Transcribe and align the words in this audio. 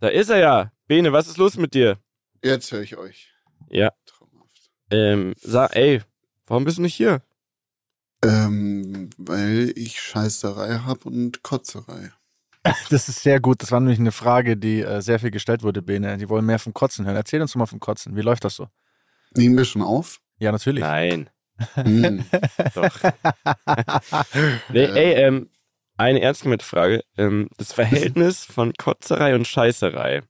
Da 0.00 0.08
ist 0.08 0.30
er 0.30 0.38
ja. 0.38 0.72
Bene, 0.86 1.12
was 1.12 1.28
ist 1.28 1.38
los 1.38 1.56
mit 1.56 1.74
dir? 1.74 1.98
Jetzt 2.42 2.70
höre 2.72 2.82
ich 2.82 2.96
euch. 2.96 3.32
Ja. 3.70 3.90
Traumhaft. 4.04 4.70
Ähm, 4.90 5.34
sag, 5.40 5.74
ey, 5.76 6.02
warum 6.46 6.64
bist 6.64 6.78
du 6.78 6.82
nicht 6.82 6.94
hier? 6.94 7.22
Ähm, 8.22 9.10
weil 9.16 9.72
ich 9.76 10.00
Scheißerei 10.00 10.78
habe 10.78 11.08
und 11.08 11.42
Kotzerei. 11.42 12.10
Das 12.88 13.10
ist 13.10 13.20
sehr 13.20 13.40
gut. 13.40 13.60
Das 13.60 13.72
war 13.72 13.80
nämlich 13.80 13.98
eine 13.98 14.12
Frage, 14.12 14.56
die 14.56 14.80
äh, 14.80 15.02
sehr 15.02 15.18
viel 15.18 15.30
gestellt 15.30 15.62
wurde, 15.62 15.82
Bene. 15.82 16.16
Die 16.16 16.30
wollen 16.30 16.46
mehr 16.46 16.58
vom 16.58 16.72
Kotzen 16.72 17.04
hören. 17.04 17.16
Erzähl 17.16 17.42
uns 17.42 17.52
doch 17.52 17.58
mal 17.58 17.66
vom 17.66 17.78
Kotzen. 17.78 18.16
Wie 18.16 18.22
läuft 18.22 18.44
das 18.44 18.56
so? 18.56 18.68
Nehmen 19.36 19.56
wir 19.58 19.66
schon 19.66 19.82
auf? 19.82 20.20
Ja, 20.38 20.50
natürlich. 20.50 20.82
Nein. 20.82 21.28
Hm. 21.74 22.24
Doch. 22.74 22.98
nee, 24.70 24.84
ey, 24.84 25.12
ähm, 25.24 25.50
eine 25.96 26.20
ernst 26.20 26.42
gemeinte 26.42 26.64
Frage. 26.64 27.04
Ähm, 27.16 27.48
das 27.58 27.72
Verhältnis 27.72 28.44
von 28.44 28.72
Kotzerei 28.74 29.34
und 29.34 29.46
Scheißerei. 29.46 30.22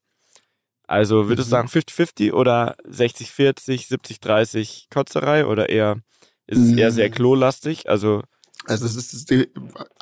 Also 0.86 1.28
würdest 1.28 1.48
du 1.48 1.50
Mhm. 1.56 1.68
sagen 1.68 1.68
50-50 1.68 2.32
oder 2.34 2.76
60-40, 2.86 3.86
70-30 3.88 4.86
Kotzerei 4.90 5.46
oder 5.46 5.68
eher 5.70 5.96
ist 6.46 6.58
es 6.58 6.72
eher 6.76 6.90
Mhm. 6.90 6.94
sehr 6.94 7.10
klolastig? 7.10 7.88
Also, 7.88 8.22
Also 8.66 8.84
es 8.86 8.96
ist 8.96 9.30
die- 9.30 9.48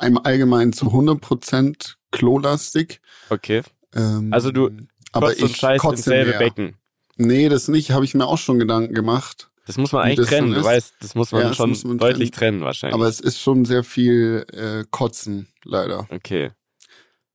im 0.01 0.17
Allgemeinen 0.25 0.73
zu 0.73 0.91
100% 0.91 1.97
klolastig. 2.11 2.99
okay. 3.29 3.61
Ähm, 3.93 4.31
Also 4.33 4.51
du 4.51 4.69
aber 5.11 5.27
Kotzt 5.27 5.41
und 5.43 5.49
ich 5.51 5.57
Scheiß 5.57 5.81
kotze 5.81 6.01
selbe 6.03 6.31
mehr. 6.31 6.39
Becken. 6.39 6.77
Nee, 7.17 7.47
das 7.49 7.67
nicht, 7.67 7.91
habe 7.91 8.03
ich 8.05 8.13
mir 8.15 8.25
auch 8.25 8.37
schon 8.37 8.59
Gedanken 8.59 8.93
gemacht. 8.93 9.49
Das 9.65 9.77
muss 9.77 9.91
man 9.91 10.03
eigentlich 10.03 10.17
das 10.17 10.27
trennen. 10.27 10.51
Du 10.51 10.59
ist? 10.59 10.65
weißt, 10.65 10.93
das 10.99 11.15
muss 11.15 11.31
man 11.31 11.41
Ja, 11.41 11.53
schon 11.53 11.69
muss 11.69 11.83
man 11.83 11.97
deutlich 11.97 12.31
trennen, 12.31 12.61
wahrscheinlich. 12.61 12.95
Aber 12.95 13.07
es 13.07 13.19
ist 13.19 13.39
schon 13.39 13.65
sehr 13.65 13.83
viel 13.83 14.45
äh, 14.51 14.83
Kotzen, 14.91 15.47
leider. 15.63 16.07
okay. 16.11 16.51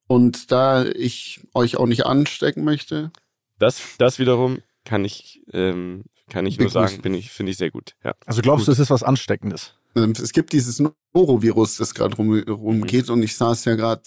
Und 0.07 0.51
da 0.53 0.85
ich 0.87 1.41
euch 1.55 1.77
auch 1.77 1.87
nicht 1.87 2.07
anstecken 2.07 2.65
möchte, 2.65 3.11
Das, 3.59 3.83
das 3.99 4.19
wiederum 4.19 4.59
kann 4.85 5.05
ich, 5.05 5.43
ähm, 5.53 6.05
kann 6.31 6.47
ich 6.47 6.59
nur 6.59 6.71
sagen, 6.71 7.03
bin 7.03 7.13
ich, 7.15 7.31
finde 7.31 7.53
ich 7.53 7.59
sehr 7.59 7.71
gut. 7.71 7.95
Ja. 8.05 8.15
Also 8.25 8.41
glaubst 8.41 8.69
du, 8.69 8.73
es 8.73 8.79
ist 8.79 8.91
was 8.91 9.03
Ansteckendes? 9.03 9.75
ähm, 9.97 10.13
es 10.13 10.33
gibt 10.33 10.53
dieses 10.53 10.83
Norovirus, 11.15 11.77
das 11.77 11.95
gerade 11.95 12.17
rum, 12.17 12.39
rumgeht 12.49 13.11
und 13.11 13.23
ich 13.23 13.37
saß 13.37 13.65
ja 13.67 13.75
gerade 13.75 14.03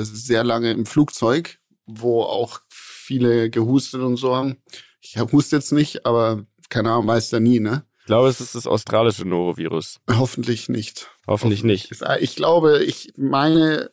äh, 0.00 0.04
sehr 0.04 0.44
lange 0.44 0.72
im 0.72 0.86
Flugzeug, 0.86 1.58
wo 1.86 2.22
auch 2.22 2.60
viele 2.68 3.48
gehustet 3.50 4.00
und 4.02 4.16
so 4.16 4.34
haben. 4.34 4.56
Ich 5.00 5.18
huste 5.18 5.56
jetzt 5.56 5.72
nicht, 5.72 6.04
aber 6.04 6.44
keine 6.70 6.90
Ahnung, 6.92 7.06
weiß 7.08 7.30
ja 7.32 7.40
nie, 7.40 7.60
ne? 7.60 7.84
Ich 8.00 8.06
glaube, 8.06 8.28
es 8.28 8.40
ist 8.40 8.54
das 8.54 8.66
australische 8.66 9.24
Norovirus. 9.26 9.98
Hoffentlich 10.08 10.68
nicht. 10.68 11.08
Hoffentlich 11.26 11.64
nicht. 11.64 11.90
Ist- 11.90 12.04
Ich 12.20 12.36
glaube, 12.36 12.84
ich 12.84 13.12
meine, 13.16 13.90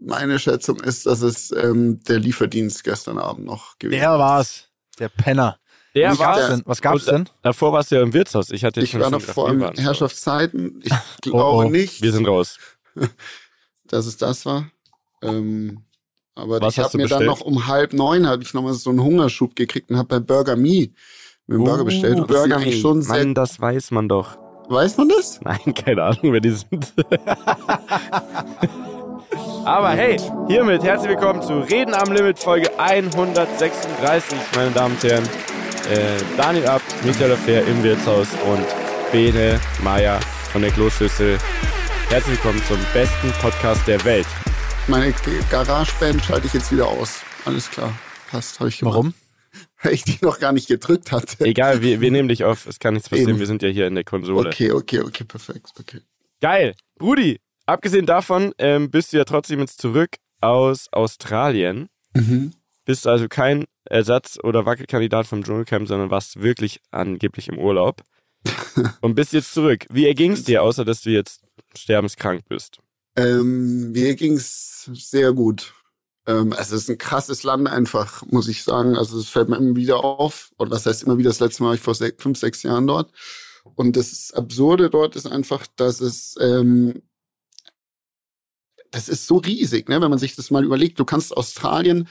meine 0.00 0.38
Schätzung 0.38 0.80
ist, 0.80 1.04
dass 1.06 1.20
es 1.20 1.50
ähm, 1.52 2.02
der 2.04 2.18
Lieferdienst 2.20 2.84
gestern 2.84 3.18
Abend 3.18 3.44
noch 3.44 3.78
gewesen 3.78 4.00
Der 4.00 4.18
war's. 4.18 4.68
Der 4.98 5.08
Penner. 5.10 5.58
Der 5.94 6.10
was 6.12 6.18
gab's 6.18 6.38
war 6.40 6.48
denn? 6.48 6.62
Was 6.64 6.80
gab's 6.80 7.06
Und, 7.06 7.12
denn? 7.12 7.28
Davor 7.42 7.72
warst 7.72 7.90
du 7.90 7.96
ja 7.96 8.02
im 8.02 8.12
Wirtshaus. 8.14 8.50
Ich 8.50 8.64
hatte 8.64 8.80
Ich 8.80 8.90
schon 8.92 9.00
war 9.00 9.10
noch 9.10 9.20
vor 9.20 9.48
allem. 9.48 9.62
Herrschaftszeiten. 9.76 10.80
Ich 10.82 10.90
Oh, 10.92 11.30
glaube 11.30 11.66
oh. 11.66 11.70
nicht, 11.70 12.00
Wir 12.02 12.12
sind 12.12 12.26
raus. 12.26 12.58
dass 13.86 14.06
es 14.06 14.16
das 14.16 14.46
war. 14.46 14.70
Ähm, 15.22 15.84
aber 16.34 16.60
Was 16.60 16.74
ich 16.74 16.78
habe 16.82 16.96
mir 16.96 17.06
dann 17.06 17.20
bestellt? 17.20 17.26
noch 17.28 17.40
um 17.42 17.66
halb 17.66 17.92
neun 17.92 18.26
habe 18.26 18.42
ich 18.42 18.54
noch 18.54 18.62
mal 18.62 18.74
so 18.74 18.90
einen 18.90 19.02
Hungerschub 19.02 19.54
gekriegt 19.54 19.90
und 19.90 19.96
habe 19.98 20.08
bei 20.08 20.20
Burger 20.20 20.56
Me 20.56 20.88
mir 21.46 21.56
einen 21.56 21.64
Burger 21.64 21.84
bestellt. 21.84 22.18
Und 22.20 22.26
Burger 22.26 22.58
Me. 22.58 22.72
schon 22.72 23.02
sehr. 23.02 23.16
Mann, 23.18 23.34
das 23.34 23.60
weiß 23.60 23.90
man 23.90 24.08
doch. 24.08 24.38
Weiß 24.68 24.96
man 24.96 25.08
das? 25.10 25.40
Nein, 25.42 25.74
keine 25.74 26.02
Ahnung, 26.04 26.32
wer 26.32 26.40
die 26.40 26.50
sind. 26.50 26.94
Aber 29.64 29.90
hey, 29.90 30.18
hiermit 30.46 30.82
herzlich 30.82 31.10
willkommen 31.10 31.42
zu 31.42 31.58
Reden 31.60 31.94
am 31.94 32.12
Limit 32.12 32.38
Folge 32.38 32.70
136, 32.78 34.38
meine 34.54 34.70
Damen 34.70 34.94
und 34.94 35.02
Herren. 35.02 35.24
Äh, 35.90 36.16
Daniel 36.36 36.66
Abt, 36.66 37.04
Michael 37.04 37.32
Affair 37.32 37.66
im 37.66 37.82
Wirtshaus 37.82 38.28
und 38.46 38.64
Bene 39.12 39.60
Maya 39.82 40.18
von 40.52 40.62
der 40.62 40.70
Kloschüssel. 40.70 41.38
Herzlich 42.08 42.42
willkommen 42.42 42.62
zum 42.66 42.78
besten 42.94 43.30
Podcast 43.42 43.86
der 43.86 44.02
Welt. 44.04 44.26
Meine 44.86 45.14
Garageband 45.50 46.24
schalte 46.24 46.46
ich 46.46 46.54
jetzt 46.54 46.72
wieder 46.72 46.86
aus. 46.86 47.20
Alles 47.44 47.70
klar. 47.70 47.92
Passt, 48.30 48.60
habe 48.60 48.68
ich 48.68 48.78
gemacht. 48.78 48.94
Warum? 48.94 49.14
Weil 49.84 49.92
ich 49.94 50.04
die 50.04 50.18
noch 50.22 50.40
gar 50.40 50.52
nicht 50.52 50.66
gedrückt 50.66 51.12
hatte. 51.12 51.44
Egal, 51.44 51.82
wir, 51.82 52.00
wir 52.00 52.10
nehmen 52.10 52.28
dich 52.28 52.42
auf, 52.42 52.66
es 52.66 52.80
kann 52.80 52.94
nichts 52.94 53.08
passieren, 53.08 53.30
Eben. 53.30 53.38
wir 53.38 53.46
sind 53.46 53.62
ja 53.62 53.68
hier 53.68 53.86
in 53.86 53.94
der 53.94 54.04
Konsole. 54.04 54.48
Okay, 54.48 54.72
okay, 54.72 55.00
okay, 55.00 55.24
perfekt. 55.24 55.70
Okay. 55.78 56.00
Geil. 56.40 56.74
Brudi, 56.98 57.40
abgesehen 57.66 58.06
davon 58.06 58.52
ähm, 58.58 58.90
bist 58.90 59.12
du 59.12 59.18
ja 59.18 59.24
trotzdem 59.24 59.60
jetzt 59.60 59.80
zurück 59.80 60.16
aus 60.40 60.88
Australien. 60.92 61.88
Mhm. 62.14 62.52
Bist 62.84 63.06
also 63.06 63.28
kein 63.28 63.64
Ersatz- 63.84 64.38
oder 64.42 64.66
Wackelkandidat 64.66 65.26
vom 65.26 65.44
Dschungelcamp, 65.44 65.86
sondern 65.86 66.10
warst 66.10 66.42
wirklich 66.42 66.80
angeblich 66.90 67.48
im 67.48 67.58
Urlaub. 67.58 68.02
und 69.00 69.14
bist 69.14 69.32
jetzt 69.32 69.54
zurück. 69.54 69.86
Wie 69.90 70.06
erging's 70.06 70.44
dir, 70.44 70.62
außer 70.62 70.84
dass 70.84 71.02
du 71.02 71.10
jetzt 71.10 71.42
sterbenskrank 71.76 72.42
bist? 72.48 72.78
Ähm, 73.16 73.92
mir 73.92 74.16
ging's 74.16 74.90
sehr 74.92 75.32
gut. 75.32 75.72
Ähm, 76.26 76.52
also 76.52 76.76
es 76.76 76.82
ist 76.82 76.90
ein 76.90 76.98
krasses 76.98 77.42
Land 77.42 77.68
einfach, 77.68 78.24
muss 78.26 78.48
ich 78.48 78.62
sagen. 78.62 78.96
Also 78.96 79.18
es 79.18 79.28
fällt 79.28 79.48
mir 79.48 79.56
immer 79.56 79.76
wieder 79.76 80.04
auf. 80.04 80.52
Oder 80.58 80.70
was 80.70 80.86
heißt 80.86 81.02
immer 81.04 81.18
wieder? 81.18 81.30
Das 81.30 81.40
letzte 81.40 81.62
Mal 81.62 81.68
war 81.68 81.74
ich 81.74 81.80
vor 81.80 81.94
sech, 81.94 82.14
fünf, 82.18 82.38
sechs 82.38 82.62
Jahren 82.62 82.86
dort. 82.86 83.12
Und 83.76 83.96
das 83.96 84.32
Absurde 84.32 84.90
dort 84.90 85.16
ist 85.16 85.26
einfach, 85.26 85.66
dass 85.76 86.00
es 86.00 86.36
ähm, 86.40 87.02
das 88.94 89.08
ist 89.08 89.26
so 89.26 89.38
riesig, 89.38 89.88
ne? 89.88 90.00
wenn 90.00 90.10
man 90.10 90.18
sich 90.18 90.36
das 90.36 90.50
mal 90.50 90.64
überlegt. 90.64 91.00
Du 91.00 91.04
kannst 91.04 91.36
Australien 91.36 92.08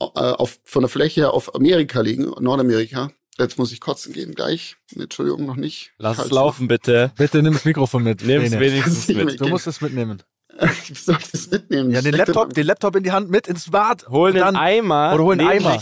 äh, 0.00 0.04
auf, 0.04 0.58
von 0.64 0.82
der 0.82 0.88
Fläche 0.88 1.22
her 1.22 1.34
auf 1.34 1.54
Amerika 1.54 2.00
liegen, 2.00 2.32
Nordamerika. 2.40 3.12
Jetzt 3.38 3.58
muss 3.58 3.70
ich 3.70 3.80
kotzen 3.80 4.14
gehen 4.14 4.34
gleich. 4.34 4.76
Entschuldigung, 4.94 5.44
noch 5.44 5.56
nicht. 5.56 5.92
Lass 5.98 6.18
es 6.18 6.30
laufen, 6.30 6.68
bitte. 6.68 7.12
Bitte 7.18 7.42
nimm 7.42 7.52
das 7.52 7.66
Mikrofon 7.66 8.02
mit. 8.02 8.24
Nimm's 8.24 8.50
Bene. 8.50 8.60
wenigstens 8.60 9.08
mit. 9.08 9.38
Du 9.38 9.48
musst 9.48 9.66
es 9.66 9.82
mitnehmen. 9.82 10.22
Wie 10.58 10.94
soll 10.94 11.16
ich 11.20 11.30
das 11.30 11.50
mitnehmen? 11.50 11.90
Ja, 11.90 12.00
den 12.02 12.14
Laptop, 12.14 12.48
in- 12.48 12.54
den 12.54 12.66
Laptop 12.66 12.96
in 12.96 13.02
die 13.02 13.12
Hand 13.12 13.30
mit 13.30 13.46
ins 13.46 13.70
Bad. 13.70 14.08
Hol 14.08 14.32
den 14.32 14.40
Dann- 14.42 14.56
Eimer. 14.56 15.12
Oder 15.14 15.24
hol 15.24 15.32
einen 15.38 15.48
neben 15.48 15.66
Eimer. 15.66 15.80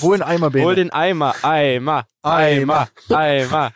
Hol 0.00 0.14
einen 0.14 0.22
Eimer, 0.22 0.50
Bene. 0.50 0.64
Hol 0.66 0.74
den 0.74 0.90
Eimer. 0.90 1.34
Eimer. 1.42 2.06
Eimer. 2.22 2.88
Eimer. 3.08 3.72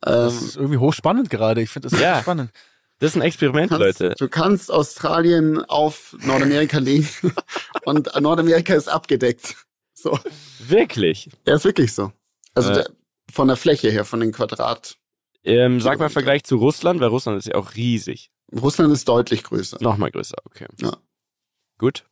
das 0.00 0.32
Ähm, 0.40 0.46
ist 0.46 0.56
irgendwie 0.56 0.78
hochspannend 0.78 1.30
gerade. 1.30 1.60
Ich 1.62 1.70
finde 1.70 1.88
das 1.90 2.00
Ja. 2.00 2.14
echt 2.14 2.22
spannend. 2.22 2.50
Das 2.98 3.10
ist 3.12 3.16
ein 3.16 3.22
Experiment, 3.22 3.70
kannst, 3.70 4.00
Leute. 4.00 4.14
Du 4.18 4.28
kannst 4.28 4.70
Australien 4.70 5.64
auf 5.64 6.14
Nordamerika 6.22 6.78
legen 6.80 7.08
und 7.84 8.10
Nordamerika 8.20 8.74
ist 8.74 8.88
abgedeckt. 8.88 9.56
So. 9.94 10.18
Wirklich. 10.58 11.30
Ja, 11.46 11.54
ist 11.54 11.64
wirklich 11.64 11.94
so. 11.94 12.12
Also 12.54 12.70
Äh. 12.70 12.74
der, 12.74 12.90
von 13.32 13.48
der 13.48 13.56
Fläche 13.56 13.90
her, 13.90 14.04
von 14.04 14.20
den 14.20 14.32
Quadrat. 14.32 14.96
Ähm, 15.44 15.80
sag 15.80 15.98
mal 15.98 16.06
im 16.06 16.10
Vergleich 16.10 16.44
zu 16.44 16.56
Russland, 16.56 17.00
weil 17.00 17.08
Russland 17.08 17.38
ist 17.38 17.46
ja 17.46 17.54
auch 17.54 17.74
riesig. 17.74 18.30
Russland 18.52 18.92
ist 18.92 19.08
deutlich 19.08 19.44
größer. 19.44 19.78
Nochmal 19.80 20.10
größer, 20.10 20.36
okay. 20.44 20.66
Ja. 20.80 20.96
Gut. 21.78 22.04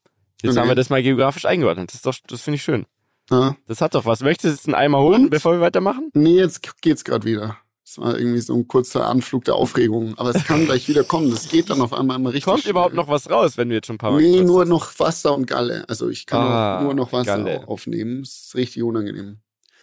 Jetzt 0.43 0.53
Okay. 0.53 0.61
haben 0.61 0.69
wir 0.69 0.75
das 0.77 0.89
mal 0.91 1.03
geografisch 1.03 1.45
eingeordnet. 1.47 1.91
Das 1.91 1.97
ist 1.97 2.07
doch, 2.07 2.15
das 2.27 2.43
finde 2.43 2.57
ich 2.57 2.63
schön. 2.63 2.87
Ja. 3.31 3.57
Das 3.67 3.81
hat 3.81 3.95
doch 3.95 4.05
was. 4.07 4.21
Möchtest 4.21 4.45
du 4.45 4.49
jetzt 4.57 4.67
einen 4.67 4.75
Eimer 4.75 5.01
holen, 5.01 5.25
Und? 5.25 5.31
bevor 5.31 5.53
wir 5.53 5.61
weitermachen? 5.61 6.11
Nee, 6.15 6.37
jetzt 6.37 6.81
geht's 6.81 7.05
gerade 7.05 7.27
wieder. 7.27 7.57
Das 7.85 7.99
war 7.99 8.19
irgendwie 8.19 8.41
so 8.41 8.55
ein 8.55 8.69
kurzer 8.69 9.07
Anflug 9.09 9.45
der 9.45 9.55
Aufregung. 9.57 10.17
Aber 10.19 10.31
es 10.31 10.45
kann 10.45 10.65
gleich 10.67 10.89
wieder 10.89 11.05
kommen. 11.05 11.31
Das 11.31 11.49
geht 11.49 11.71
dann 11.71 11.81
auf 11.81 11.93
einmal 11.93 12.17
immer 12.19 12.29
richtig. 12.31 12.45
Kommt 12.45 12.61
schnell. 12.61 12.71
überhaupt 12.73 12.95
noch 12.95 13.09
was 13.09 13.29
raus, 13.31 13.57
wenn 13.57 13.69
wir 13.71 13.77
jetzt 13.77 13.87
schon 13.87 13.95
ein 13.97 13.99
paar 13.99 14.13
Mal 14.13 14.21
Nee, 14.23 14.43
nur 14.43 14.61
haben? 14.61 14.69
noch 14.69 14.99
Wasser 14.99 15.35
und 15.35 15.47
Galle. 15.47 15.85
Also 15.89 16.09
ich 16.09 16.27
kann 16.27 16.43
Ah, 16.47 16.83
nur 16.83 16.95
noch 16.95 17.13
Wasser 17.13 17.39
Galle. 17.39 17.67
aufnehmen. 17.67 18.21
Das 18.23 18.31
ist 18.47 18.55
richtig 18.55 18.83
unangenehm. 18.83 19.39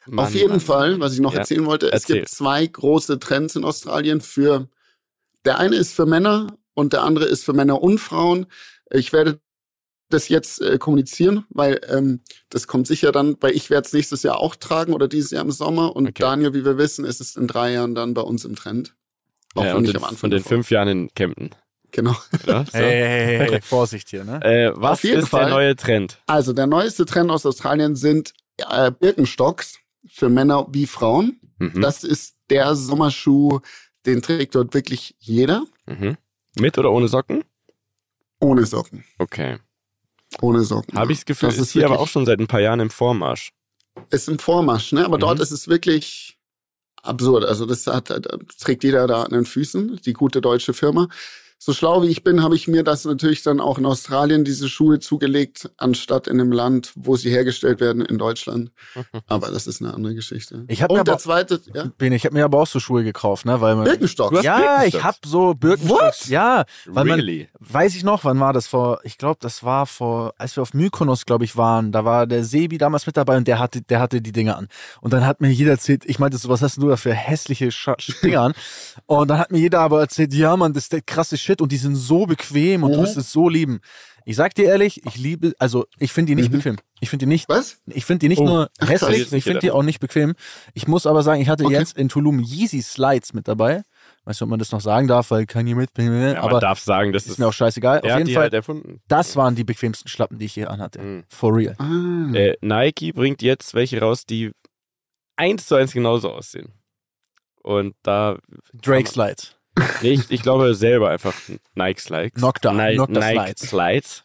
Mann, 0.08 0.26
Auf 0.28 0.36
jeden 0.36 0.50
Mann. 0.52 0.60
Fall, 0.60 1.00
was 1.00 1.14
ich 1.14 1.20
noch 1.20 1.34
Ja. 1.34 1.40
erzählen 1.40 1.66
wollte, 1.66 1.88
es 1.88 2.04
Erzähl. 2.04 2.18
gibt 2.18 2.30
zwei 2.30 2.66
große 2.68 3.18
Trends 3.20 3.56
in 3.56 3.64
Australien 3.64 4.22
für, 4.22 4.70
der 5.46 5.60
eine 5.60 5.76
ist 5.76 5.94
für 5.94 6.06
Männer 6.06 6.58
und 6.74 6.94
der 6.94 7.04
andere 7.04 7.26
ist 7.26 7.44
für 7.46 7.54
Männer 7.54 7.82
und 7.82 8.00
Frauen. 8.00 8.48
Ich 8.92 9.14
werde 9.14 9.40
das 10.10 10.30
jetzt 10.30 10.62
äh, 10.62 10.78
kommunizieren, 10.78 11.46
weil 11.50 11.82
ähm, 11.90 12.22
das 12.50 12.68
kommt 12.68 12.88
sicher 12.88 13.12
dann, 13.12 13.38
weil 13.42 13.56
ich 13.56 13.70
werde 13.70 13.88
es 13.88 13.94
nächstes 13.94 14.24
Jahr 14.24 14.40
auch 14.40 14.56
tragen 14.56 14.94
oder 14.94 15.08
dieses 15.08 15.32
Jahr 15.32 15.44
im 15.44 15.52
Sommer 15.52 15.96
und 15.96 16.08
Okay. 16.08 16.22
Daniel, 16.22 16.53
wie 16.53 16.64
wir 16.64 16.78
wissen, 16.78 17.06
ist 17.06 17.22
es 17.22 17.36
in 17.36 17.47
drei 17.47 17.74
Jahren 17.74 17.96
dann 17.96 18.14
bei 18.14 18.22
uns 18.22 18.46
im 18.46 18.56
Trend. 18.56 18.96
Auch 19.56 19.64
Ja, 19.64 19.76
und 19.76 19.84
nicht 19.84 19.94
den, 19.94 19.97
am 19.97 20.03
Anfang 20.03 20.18
von 20.18 20.32
den 20.32 20.44
fünf 20.44 20.70
Jahren 20.70 20.88
in 20.90 21.14
Kempten. 21.16 21.52
Genau. 21.91 22.16
Oder? 22.44 22.66
So. 22.66 22.78
Hey, 22.78 23.02
hey, 23.02 23.38
hey, 23.38 23.50
hey, 23.52 23.62
Vorsicht 23.64 24.09
hier, 24.09 24.26
ne? 24.26 24.41
Äh, 24.44 24.74
was 24.76 25.03
ist 25.03 25.30
Fall. 25.30 25.46
der 25.46 25.50
neue 25.50 25.76
Trend? 25.76 26.22
Also 26.28 26.53
der 26.53 26.68
neueste 26.68 27.06
Trend 27.06 27.32
aus 27.32 27.46
Australien 27.46 27.96
sind 27.96 28.34
äh, 28.58 28.91
Birkenstocks 28.91 29.80
für 30.08 30.30
Männer 30.30 30.68
wie 30.72 30.88
Frauen. 30.88 31.40
Mhm. 31.58 31.82
Das 31.82 32.03
ist 32.03 32.36
der 32.50 32.76
Sommerschuh, 32.76 33.59
den 34.05 34.22
trägt 34.22 34.55
dort 34.55 34.73
wirklich 34.73 35.16
jeder. 35.19 35.66
Mhm. 35.85 36.17
Mit 36.57 36.78
oder 36.78 36.91
ohne 36.91 37.07
Socken? 37.07 37.43
Ohne 38.40 38.66
Socken. 38.66 39.03
Okay. 39.17 39.57
Ohne 40.41 40.63
Socken. 40.63 40.97
Habe 40.97 41.11
ich 41.11 41.19
das 41.19 41.25
Gefühl, 41.25 41.49
Das 41.49 41.57
ist, 41.57 41.72
hier 41.72 41.85
aber 41.85 41.99
auch 41.99 42.07
schon 42.07 42.25
seit 42.25 42.40
ein 42.40 42.47
paar 42.47 42.59
Jahren 42.61 42.79
im 42.79 42.90
Vormarsch. 42.90 43.52
Ist 44.09 44.28
im 44.28 44.40
Vormarsch, 44.40 44.91
ne? 44.91 45.05
Aber 45.05 45.17
Mhm. 45.17 45.22
dort 45.22 45.40
ist 45.40 45.52
es 45.52 45.67
wirklich 45.67 46.37
absurd. 47.02 47.46
Also 47.46 47.66
das 47.66 47.87
hat, 47.87 48.09
das 48.09 48.57
trägt 48.59 48.84
jeder 48.84 49.07
da 49.07 49.23
an 49.23 49.31
den 49.31 49.46
Füßen, 49.46 50.02
die 50.05 50.13
gute 50.13 50.41
deutsche 50.41 50.73
Firma. 50.73 51.07
So 51.57 51.73
schlau 51.73 52.03
wie 52.03 52.07
ich 52.07 52.23
bin, 52.23 52.43
habe 52.43 52.55
ich 52.55 52.67
mir 52.67 52.84
das 52.84 53.05
natürlich 53.05 53.41
dann 53.41 53.59
auch 53.59 53.78
in 53.79 53.85
Australien 53.85 54.43
diese 54.43 54.69
Schuhe 54.69 54.99
zugelegt, 54.99 55.72
anstatt 55.78 56.28
in 56.28 56.40
einem 56.40 56.52
Land, 56.52 56.91
wo 56.96 57.16
sie 57.16 57.29
hergestellt 57.31 57.79
werden, 57.79 58.03
in 58.03 58.17
Deutschland. 58.17 58.72
Aber 59.28 59.49
das 59.49 59.66
ist 59.66 59.81
eine 59.81 59.93
andere 59.93 60.13
Geschichte. 60.13 60.66
Ich 60.67 60.81
hab 60.84 60.91
mir 60.91 60.99
Und 60.99 61.07
der 61.07 61.13
aber- 61.16 61.22
zweite, 61.23 61.59
ja, 61.73 61.85
Bene, 61.97 62.16
ich 62.17 62.25
habe 62.25 62.35
mir 62.35 62.43
aber 62.46 62.59
auch 62.59 62.67
so 62.67 62.79
Schuhe 62.79 63.03
gekauft, 63.03 63.46
ne? 63.46 63.61
Weil 63.61 63.75
man, 63.75 63.85
Birkenstock. 63.85 64.31
Ja, 64.43 64.57
Birkenstocks? 64.57 64.87
ich 64.96 65.03
habe 65.03 65.17
so 65.25 65.53
Birkenstocks. 65.55 66.28
Ja, 66.29 66.66
weil 66.85 67.05
man, 67.05 67.19
Really? 67.19 67.49
weiß 67.59 67.96
ich 67.96 68.03
noch, 68.03 68.23
wann 68.25 68.40
war 68.40 68.53
das 68.53 68.67
vor? 68.67 68.99
Ich 69.03 69.17
glaube, 69.17 69.37
das 69.41 69.63
war 69.63 69.85
vor, 69.85 70.34
als 70.37 70.55
wir 70.57 70.61
auf 70.61 70.73
Mykonos, 70.73 71.25
glaube 71.25 71.46
ich, 71.46 71.55
waren. 71.57 71.91
Da 71.91 72.05
war 72.05 72.28
der 72.28 72.43
Sebi 72.43 72.78
damals 72.78 73.05
mit 73.07 73.17
dabei 73.17 73.37
und 73.37 73.47
der 73.47 73.59
hatte, 73.59 73.81
der 73.81 73.99
hatte 74.02 74.22
die 74.22 74.31
Dinge 74.34 74.55
an. 74.55 74.67
Und 75.02 75.13
dann 75.13 75.25
hat 75.25 75.41
mir 75.41 75.49
jeder 75.49 75.72
erzählt, 75.72 76.03
ich 76.05 76.19
meinte 76.19 76.37
so, 76.37 76.49
was 76.49 76.61
hast 76.61 76.78
du 76.78 76.90
da 76.90 76.97
für 76.97 77.13
hässliche 77.13 77.72
Scha 77.72 77.96
Dinge 78.22 78.40
an? 78.40 78.53
Und 79.07 79.29
dann 79.29 79.40
hat 79.40 79.52
mir 79.52 79.59
jeder 79.59 79.79
aber 79.81 79.99
erzählt, 80.02 80.34
ja, 80.34 80.55
Mann, 80.57 80.73
das 80.73 80.84
ist 80.84 80.93
der 80.93 81.02
krasse 81.02 81.37
Shit 81.46 81.62
und 81.62 81.72
die 81.72 81.78
sind 81.78 81.96
so 81.96 82.26
bequem 82.26 82.84
und 82.84 82.92
du 82.92 82.97
Mhm. 82.97 83.03
wirst 83.03 83.18
es 83.18 83.32
so 83.32 83.47
lieben. 83.50 83.80
Ich 84.28 84.36
sag 84.38 84.56
dir 84.56 84.66
ehrlich, 84.66 85.06
ich 85.06 85.18
liebe, 85.18 85.53
also 85.59 85.86
ich 86.00 86.12
finde 86.12 86.32
die 86.32 86.36
nicht 86.36 86.52
Mhm. 86.52 86.58
bequem. 86.58 86.76
Ich 87.00 87.09
finde 87.12 87.26
die 87.26 87.30
nicht 87.30 87.47
Was? 87.47 87.78
ich 87.86 88.06
finde 88.06 88.20
die 88.22 88.30
nicht 88.30 88.40
Oh. 88.40 88.46
nur 88.46 88.70
Ach, 88.80 88.90
hässlich, 88.90 89.20
nicht 89.20 89.34
ich 89.34 89.44
finde 89.44 89.59
die 89.59 89.70
auch 89.70 89.84
nicht 89.84 90.00
bequem. 90.00 90.34
Ich 90.74 90.88
muss 90.88 91.06
aber 91.06 91.22
sagen, 91.22 91.40
ich 91.42 91.47
hatte 91.50 91.66
Okay. 91.66 91.76
jetzt 91.76 91.96
in 91.96 92.09
Tulum 92.09 92.40
Yeezy 92.40 92.82
Slides 92.82 93.34
mit 93.34 93.47
dabei. 93.47 93.84
Weißt 94.24 94.42
du, 94.42 94.46
ob 94.46 94.50
man 94.50 94.58
das 94.58 94.72
noch 94.72 94.82
sagen 94.82 95.08
darf, 95.08 95.30
weil 95.30 95.46
kann 95.46 95.66
mit, 95.66 95.92
Ja, 96.00 96.42
aber 96.42 96.53
man 96.53 96.62
darf 96.62 96.80
sagen, 96.80 97.14
das 97.14 97.28
ist 97.28 97.38
mir 97.38 97.48
auch 97.48 97.53
scheißegal. 97.53 98.00
Auf 98.02 98.18
jeden 98.18 98.32
Fall, 98.32 98.44
halt 98.44 98.53
erfunden. 98.56 99.00
das 99.08 99.36
waren 99.36 99.53
die 99.53 99.64
bequemsten 99.64 100.08
Schlappen, 100.09 100.40
die 100.40 100.46
ich 100.46 100.56
je 100.56 100.66
anhatte. 100.66 101.00
Mhm. 101.00 101.24
For 101.30 101.56
real. 101.56 101.76
Ah. 101.78 102.34
Äh, 102.36 102.58
Nike 102.62 103.12
bringt 103.14 103.44
jetzt 103.44 103.76
welche 103.76 104.00
raus, 104.02 104.26
die 104.26 104.52
eins 105.36 105.68
zu 105.68 105.76
eins 105.76 105.94
genauso 105.94 106.32
aussehen. 106.32 106.72
Und 107.62 107.96
da 108.02 108.40
Drake 108.74 109.08
Slides. 109.09 109.54
Nee, 110.02 110.12
ich, 110.12 110.32
ich 110.32 110.42
glaube 110.42 110.74
selber 110.76 111.10
einfach 111.10 111.34
Nike 111.74 112.00
Slides. 112.00 112.42
Nocta, 112.42 112.74
Ni 112.74 112.96
Nocta 112.96 113.20
Nike 113.20 113.58
Slides. 113.58 113.70
Slides. 113.70 114.24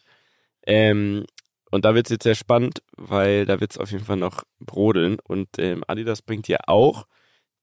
Ähm, 0.65 1.25
und 1.71 1.85
da 1.85 1.95
wird 1.95 2.07
es 2.07 2.11
jetzt 2.11 2.23
sehr 2.23 2.35
spannend, 2.35 2.81
weil 2.97 3.45
da 3.45 3.59
wird 3.59 3.71
es 3.71 3.77
auf 3.77 3.91
jeden 3.91 4.03
Fall 4.03 4.17
noch 4.17 4.43
brodeln. 4.59 5.19
Und 5.23 5.47
ähm, 5.57 5.83
Adidas 5.87 6.21
bringt 6.21 6.47
ja 6.47 6.59
auch 6.67 7.07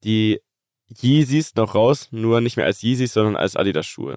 die 0.05 0.41
Yeezys 0.89 1.55
noch 1.55 1.75
raus, 1.75 2.09
nur 2.11 2.41
nicht 2.41 2.57
mehr 2.57 2.67
als 2.67 2.83
Yeezys, 2.83 3.13
sondern 3.13 3.37
als 3.37 3.57
Adidas-Schuhe. 3.57 4.17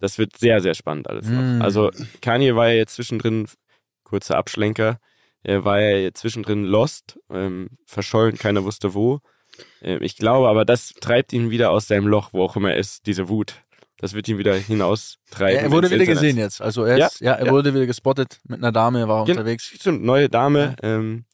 Das 0.00 0.18
wird 0.18 0.36
sehr, 0.36 0.60
sehr 0.60 0.74
spannend 0.74 1.08
alles 1.08 1.28
noch. 1.28 1.40
Mm. 1.40 1.62
Also 1.62 1.90
Kanye 2.20 2.54
war 2.54 2.68
ja 2.68 2.76
jetzt 2.76 2.94
zwischendrin, 2.94 3.48
kurzer 4.04 4.36
Abschlenker, 4.36 5.00
er 5.42 5.64
war 5.64 5.80
ja 5.80 5.96
jetzt 5.96 6.20
zwischendrin 6.20 6.64
lost, 6.64 7.18
ähm, 7.30 7.70
verschollen, 7.86 8.36
keiner 8.36 8.64
wusste 8.64 8.94
wo. 8.94 9.20
Ähm, 9.82 9.98
ich 10.02 10.16
glaube 10.16 10.48
aber, 10.48 10.64
das 10.64 10.94
treibt 11.00 11.32
ihn 11.32 11.50
wieder 11.50 11.70
aus 11.70 11.86
seinem 11.88 12.06
Loch, 12.06 12.30
wo 12.32 12.42
auch 12.42 12.56
immer 12.56 12.72
er 12.72 12.78
ist, 12.78 13.06
diese 13.06 13.28
Wut. 13.28 13.54
Das 14.00 14.14
wird 14.14 14.28
ihn 14.28 14.38
wieder 14.38 14.54
hinaustreiben. 14.54 15.64
Er 15.64 15.70
wurde 15.72 15.88
wieder 15.90 16.00
Internet. 16.00 16.20
gesehen 16.20 16.36
jetzt. 16.38 16.60
Also 16.62 16.84
er, 16.84 16.98
Ja, 16.98 17.06
ist, 17.06 17.20
ja, 17.20 17.32
er 17.32 17.46
ja. 17.46 17.52
wurde 17.52 17.74
wieder 17.74 17.86
gespottet 17.86 18.38
mit 18.44 18.58
einer 18.58 18.70
Dame, 18.72 19.08
war 19.08 19.24
Gen- 19.24 19.36
unterwegs. 19.38 19.64
Stimmt, 19.64 20.04
neue 20.04 20.28
Dame. 20.28 20.76
Ähm, 20.82 21.24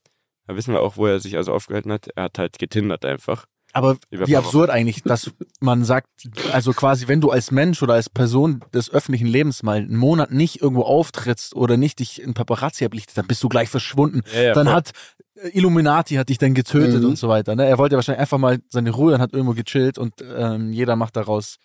da 0.47 0.57
wissen 0.57 0.73
wir 0.73 0.81
auch, 0.81 0.97
wo 0.97 1.07
er 1.07 1.21
sich 1.21 1.37
also 1.37 1.53
aufgehalten 1.53 1.93
hat. 1.93 2.09
Er 2.17 2.25
hat 2.25 2.39
halt 2.39 2.59
getindert 2.59 3.05
einfach. 3.05 3.47
Aber 3.75 3.97
wie 4.11 4.37
absurd 4.37 4.71
eigentlich, 4.71 5.03
dass 5.03 5.31
man 5.61 5.85
sagt, 5.85 6.07
also 6.53 6.73
quasi, 6.73 7.09
wenn 7.09 7.21
du 7.21 7.31
als 7.31 7.51
Mensch 7.51 7.83
oder 7.83 7.95
als 7.95 8.09
Person 8.09 8.63
des 8.73 8.89
öffentlichen 8.91 9.27
Lebens 9.27 9.63
mal 9.63 9.79
einen 9.79 9.97
Monat 9.97 10.31
nicht 10.31 10.63
irgendwo 10.63 10.83
auftrittst 10.83 11.55
oder 11.57 11.77
nicht 11.77 11.99
dich 11.99 12.23
in 12.23 12.35
Paparazzi 12.35 12.85
ablichtet, 12.85 13.19
dann 13.19 13.27
bist 13.27 13.43
du 13.43 13.49
gleich 13.49 13.69
verschwunden. 13.69 14.23
Ja, 14.35 14.43
ja, 14.43 14.53
dann 14.55 14.67
voll. 14.69 14.75
hat 14.77 14.93
äh, 15.43 15.49
Illuminati 15.59 16.15
hat 16.15 16.29
dich 16.29 16.39
dann 16.39 16.55
getötet 16.55 17.03
Mhm. 17.03 17.11
und 17.11 17.19
so 17.19 17.29
weiter. 17.29 17.57
Ne? 17.57 17.67
Er 17.67 17.77
wollte 17.79 17.97
wahrscheinlich 17.97 18.21
einfach 18.21 18.39
mal 18.39 18.61
seine 18.69 18.91
Ruhe 18.91 19.15
und 19.15 19.21
hat 19.21 19.33
irgendwo 19.33 19.55
gechillt 19.55 19.99
und 19.99 20.15
ähm, 20.37 20.73
jeder 20.73 20.95
macht 20.97 21.17
daraus 21.17 21.57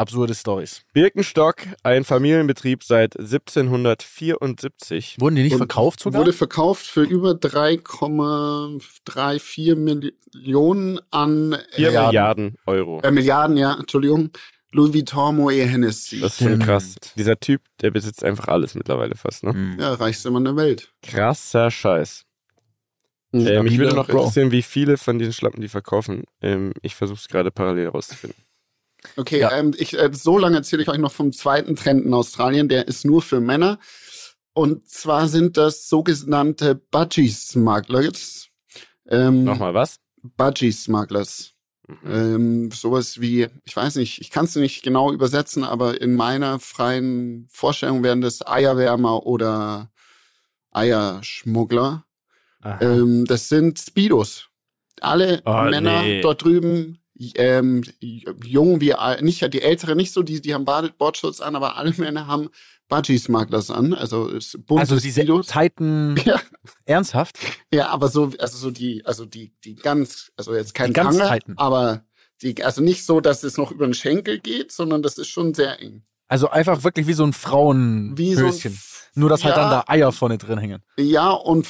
absurde 0.00 0.34
Stories. 0.34 0.82
Birkenstock, 0.92 1.62
ein 1.82 2.04
Familienbetrieb 2.04 2.82
seit 2.82 3.18
1774. 3.18 5.16
Wurden 5.20 5.36
die 5.36 5.42
nicht 5.42 5.52
Und 5.52 5.58
verkauft 5.58 6.00
sogar? 6.00 6.20
Wurde 6.20 6.32
verkauft 6.32 6.86
für 6.86 7.02
über 7.02 7.32
3,34 7.32 9.76
Millionen 9.76 11.00
an 11.10 11.58
4 11.72 11.88
äh, 11.88 12.06
Milliarden 12.06 12.56
Euro. 12.66 13.02
äh, 13.02 13.10
Milliarden, 13.10 13.58
ja, 13.58 13.76
Entschuldigung. 13.78 14.30
Louis 14.72 14.94
Vuitton 14.94 15.36
Moet 15.36 15.52
Hennessy. 15.52 16.20
Das 16.20 16.40
ist 16.40 16.48
schon 16.48 16.60
krass. 16.60 16.94
Dieser 17.16 17.38
Typ, 17.38 17.60
der 17.80 17.90
besitzt 17.90 18.24
einfach 18.24 18.48
alles 18.48 18.74
mittlerweile 18.76 19.16
fast, 19.16 19.42
ne? 19.42 19.52
Mhm. 19.52 19.80
ja, 19.80 19.92
reichste 19.94 20.30
Mann 20.30 20.44
der 20.44 20.54
Welt. 20.56 20.92
Krasser 21.02 21.70
Scheiß. 21.70 22.24
Äh, 23.32 23.62
mich 23.62 23.78
würde 23.78 23.94
noch 23.94 24.08
Bro. 24.08 24.18
interessieren, 24.18 24.50
wie 24.50 24.62
viele 24.62 24.96
von 24.96 25.18
diesen 25.18 25.32
Schlappen 25.32 25.60
die 25.60 25.68
verkaufen. 25.68 26.24
Ähm, 26.40 26.72
ich 26.82 26.96
versuche 26.96 27.18
es 27.18 27.28
gerade 27.28 27.50
parallel 27.50 27.88
rauszufinden. 27.88 28.40
Okay, 29.16 29.40
Ja. 29.40 29.52
ähm, 29.52 29.72
ich, 29.76 29.98
äh, 29.98 30.10
so 30.12 30.36
lange 30.38 30.56
erzähle 30.56 30.82
ich 30.82 30.88
euch 30.88 30.98
noch 30.98 31.12
vom 31.12 31.32
zweiten 31.32 31.76
Trend 31.76 32.04
in 32.04 32.12
Australien. 32.14 32.68
Der 32.68 32.86
ist 32.88 33.04
nur 33.04 33.22
für 33.22 33.40
Männer. 33.40 33.78
Und 34.52 34.88
zwar 34.88 35.28
sind 35.28 35.56
das 35.56 35.88
sogenannte 35.88 36.74
Budgie-Smugglers. 36.74 38.48
Ähm, 39.08 39.44
Nochmal 39.44 39.74
was? 39.74 39.96
Budgie-Smugglers. 40.36 41.52
Mhm. 41.88 42.10
Ähm, 42.10 42.70
sowas 42.70 43.20
wie, 43.20 43.48
ich 43.64 43.74
weiß 43.74 43.96
nicht, 43.96 44.20
ich 44.20 44.30
kann 44.30 44.44
es 44.44 44.54
nicht 44.56 44.82
genau 44.82 45.12
übersetzen, 45.12 45.64
aber 45.64 46.00
in 46.00 46.14
meiner 46.14 46.60
freien 46.60 47.48
Vorstellung 47.50 48.02
wären 48.02 48.20
das 48.20 48.46
Eierwärmer 48.46 49.24
oder 49.26 49.90
Eierschmuggler. 50.72 52.04
Ähm, 52.80 53.24
das 53.26 53.48
sind 53.48 53.78
Speedos. 53.78 54.48
Alle 55.00 55.42
Oh, 55.46 55.62
Männer 55.62 56.02
nee. 56.02 56.20
dort 56.20 56.44
drüben, 56.44 56.98
ähm, 57.36 57.82
jung 58.44 58.80
wie 58.80 58.94
al- 58.94 59.20
nicht 59.22 59.42
die 59.52 59.62
Ältere 59.62 59.94
nicht 59.96 60.12
so, 60.12 60.22
die 60.22 60.40
die 60.40 60.54
haben 60.54 60.64
Bordschutz 60.64 61.40
an, 61.40 61.54
aber 61.56 61.76
alle 61.76 61.92
Männer 61.96 62.26
haben 62.26 62.48
Budgie-Smugglers 62.88 63.70
an, 63.70 63.94
also 63.94 64.28
es- 64.30 64.58
Also 64.68 64.96
diese 64.98 65.20
Speedos. 65.22 65.46
Zeiten 65.48 66.16
Ja, 66.24 66.40
ernsthaft? 66.86 67.38
ja, 67.72 67.88
aber 67.88 68.08
so, 68.08 68.32
also 68.38 68.58
so 68.58 68.70
die, 68.70 69.04
also 69.06 69.24
die, 69.26 69.52
die 69.64 69.76
ganz, 69.76 70.32
also 70.36 70.54
jetzt 70.54 70.74
kein 70.74 70.92
Tighten. 70.92 71.54
aber 71.56 72.04
die, 72.42 72.64
also 72.64 72.80
nicht 72.82 73.04
so, 73.04 73.20
dass 73.20 73.42
es 73.44 73.56
noch 73.58 73.70
über 73.70 73.86
den 73.86 73.94
Schenkel 73.94 74.38
geht, 74.40 74.72
sondern 74.72 75.02
das 75.02 75.18
ist 75.18 75.28
schon 75.28 75.54
sehr 75.54 75.80
eng. 75.80 76.02
Also 76.26 76.48
einfach 76.48 76.82
wirklich 76.84 77.06
wie 77.06 77.12
so 77.12 77.24
ein 77.24 77.32
Frauenhöschen. 77.32 78.16
Wie 78.18 78.34
so 78.34 78.46
ein, 78.46 78.78
Nur, 79.14 79.28
dass 79.28 79.44
halt 79.44 79.56
ja, 79.56 79.62
dann 79.62 79.70
da 79.70 79.84
Eier 79.88 80.10
vorne 80.12 80.38
drin 80.38 80.58
hängen. 80.58 80.82
Ja, 80.98 81.30
und 81.30 81.66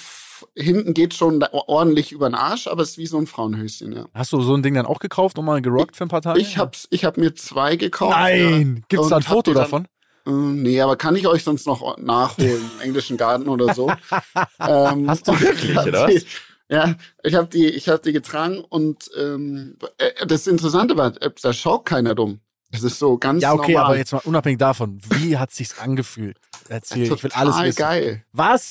hinten 0.56 0.94
geht 0.94 1.14
schon 1.14 1.42
ordentlich 1.50 2.12
über 2.12 2.28
den 2.28 2.34
Arsch, 2.34 2.66
aber 2.66 2.82
es 2.82 2.90
ist 2.90 2.98
wie 2.98 3.06
so 3.06 3.18
ein 3.18 3.26
Frauenhöschen, 3.26 3.92
ja. 3.92 4.06
Hast 4.14 4.32
du 4.32 4.40
so 4.40 4.54
ein 4.54 4.62
Ding 4.62 4.74
dann 4.74 4.86
auch 4.86 4.98
gekauft 4.98 5.38
und 5.38 5.44
mal 5.44 5.62
gerockt 5.62 5.96
für 5.96 6.04
ein 6.04 6.08
paar 6.08 6.22
Tage? 6.22 6.40
Ich 6.40 6.58
hab's, 6.58 6.86
ich 6.90 7.04
hab 7.04 7.16
mir 7.16 7.34
zwei 7.34 7.76
gekauft. 7.76 8.16
Nein! 8.16 8.84
Gibt's 8.88 9.08
da 9.08 9.16
ein 9.16 9.22
Foto 9.22 9.54
davon? 9.54 9.86
Ja. 10.26 10.32
Äh, 10.32 10.34
nee, 10.34 10.80
aber 10.80 10.96
kann 10.96 11.16
ich 11.16 11.26
euch 11.26 11.44
sonst 11.44 11.66
noch 11.66 11.98
nachholen 11.98 12.70
im 12.74 12.80
englischen 12.80 13.16
Garten 13.16 13.48
oder 13.48 13.74
so? 13.74 13.90
ähm, 14.60 15.08
Hast 15.08 15.28
du 15.28 15.40
wirklich, 15.40 15.76
oder 15.78 16.06
die? 16.06 16.22
Ja, 16.68 16.94
ich 17.24 17.34
habe 17.34 17.48
die, 17.48 17.66
ich 17.66 17.88
hab 17.88 18.02
die 18.02 18.12
getragen 18.12 18.60
und 18.60 19.10
ähm, 19.18 19.76
äh, 19.98 20.24
das 20.26 20.46
Interessante 20.46 20.96
war, 20.96 21.20
äh, 21.20 21.30
da 21.42 21.52
schaut 21.52 21.84
keiner 21.84 22.14
dumm. 22.14 22.40
Das 22.72 22.82
ist 22.84 22.98
so 22.98 23.18
ganz 23.18 23.42
Ja, 23.42 23.52
okay, 23.52 23.72
normal. 23.72 23.86
aber 23.86 23.96
jetzt 23.98 24.12
mal 24.12 24.22
unabhängig 24.24 24.58
davon, 24.58 25.00
wie 25.10 25.36
hat 25.36 25.50
sich's 25.52 25.78
angefühlt? 25.78 26.36
Erzähl, 26.68 27.02
ich 27.02 27.10
will 27.10 27.16
Total 27.18 27.48
alles 27.50 27.66
wissen. 27.66 27.78
geil. 27.78 28.24
Was? 28.32 28.70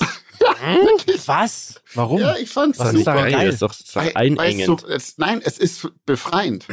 Was? 1.25 1.81
Warum? 1.95 2.21
Ja, 2.21 2.35
ich 2.37 2.49
fand's 2.49 2.79
Was 2.79 2.93
ist 2.93 2.99
super. 2.99 3.13
daran 3.15 3.31
geil? 3.31 3.45
Das 3.47 3.53
ist 3.55 3.61
doch, 3.61 3.69
das 3.69 3.79
ist 3.81 3.95
doch 3.95 4.01
Weil- 4.05 4.11
einengend. 4.15 4.69
Weißt 4.69 4.83
du, 4.83 4.87
es, 4.87 5.17
nein, 5.17 5.41
es 5.43 5.57
ist 5.57 5.87
befreiend. 6.05 6.65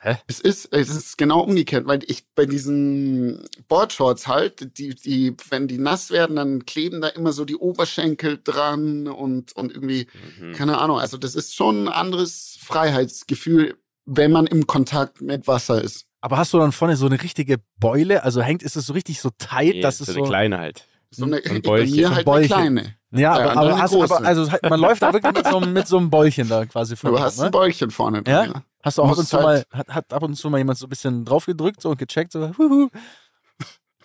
Hä? 0.00 0.16
Es 0.26 0.38
ist, 0.40 0.68
es 0.72 0.90
ist 0.90 1.16
genau 1.16 1.40
umgekehrt, 1.40 1.86
weil 1.86 2.00
ich 2.06 2.24
bei 2.34 2.44
diesen 2.44 3.42
Boardshorts 3.68 4.26
halt, 4.28 4.76
die, 4.78 4.94
die, 4.94 5.34
wenn 5.48 5.66
die 5.66 5.78
nass 5.78 6.10
werden, 6.10 6.36
dann 6.36 6.66
kleben 6.66 7.00
da 7.00 7.08
immer 7.08 7.32
so 7.32 7.46
die 7.46 7.56
Oberschenkel 7.56 8.38
dran 8.44 9.08
und, 9.08 9.56
und 9.56 9.72
irgendwie, 9.74 10.06
Mhm. 10.40 10.52
keine 10.52 10.78
Ahnung, 10.78 10.98
also 10.98 11.16
das 11.16 11.34
ist 11.34 11.54
schon 11.54 11.84
ein 11.84 11.88
anderes 11.88 12.58
Freiheitsgefühl, 12.62 13.76
wenn 14.04 14.30
man 14.30 14.46
im 14.46 14.66
Kontakt 14.66 15.22
mit 15.22 15.46
Wasser 15.46 15.82
ist. 15.82 16.04
Aber 16.24 16.38
hast 16.38 16.54
du 16.54 16.58
dann 16.58 16.72
vorne 16.72 16.96
so 16.96 17.04
eine 17.04 17.22
richtige 17.22 17.58
Beule? 17.78 18.22
Also 18.24 18.40
hängt, 18.40 18.62
ist 18.62 18.76
es 18.76 18.86
so 18.86 18.94
richtig 18.94 19.20
so 19.20 19.28
tight, 19.36 19.74
Nee, 19.74 19.80
dass 19.82 19.98
so 19.98 20.04
es 20.04 20.08
eine 20.08 20.20
so. 20.20 20.24
kleine 20.24 20.58
halt. 20.58 20.88
So 21.10 21.26
eine, 21.26 21.36
ein 21.36 21.42
bei 21.42 21.60
Bäulchen. 21.60 21.96
mir 21.96 22.02
So 22.06 22.08
ein 22.08 22.14
halt 22.16 22.24
Bäulchen. 22.24 22.52
eine 22.56 22.80
kleine. 22.80 22.94
Ja, 23.12 23.32
aber, 23.34 23.56
aber, 23.58 23.78
hast, 23.78 23.94
aber 23.94 24.24
also 24.26 24.50
halt, 24.50 24.62
man 24.62 24.80
läuft 24.80 25.02
da 25.02 25.12
wirklich 25.12 25.34
mit 25.34 25.46
so, 25.46 25.58
einem- 25.58 25.72
mit 25.74 25.86
so 25.86 25.98
einem 25.98 26.08
Bäulchen 26.08 26.48
da 26.48 26.64
quasi 26.64 26.96
vorne. 26.96 27.18
Du 27.18 27.22
hast 27.22 27.38
ne? 27.40 27.44
ein 27.44 27.50
Bäulchen 27.50 27.90
vorne 27.90 28.22
drin, 28.22 28.32
Ja? 28.34 28.44
ja. 28.46 28.62
Hast 28.82 28.96
du 28.96 29.02
auch 29.02 29.10
ab 29.12 29.18
und 29.18 29.26
zu 29.28 29.36
mal, 29.36 29.56
halt- 29.56 29.66
hat, 29.70 29.88
hat 29.94 30.12
ab 30.14 30.22
und 30.22 30.34
zu 30.34 30.48
mal 30.48 30.56
jemand 30.56 30.78
so 30.78 30.86
ein 30.86 30.88
bisschen 30.88 31.26
drauf 31.26 31.44
gedrückt 31.44 31.82
so 31.82 31.90
und 31.90 31.98
gecheckt, 31.98 32.32
so, 32.32 32.50
huhu, 32.56 32.88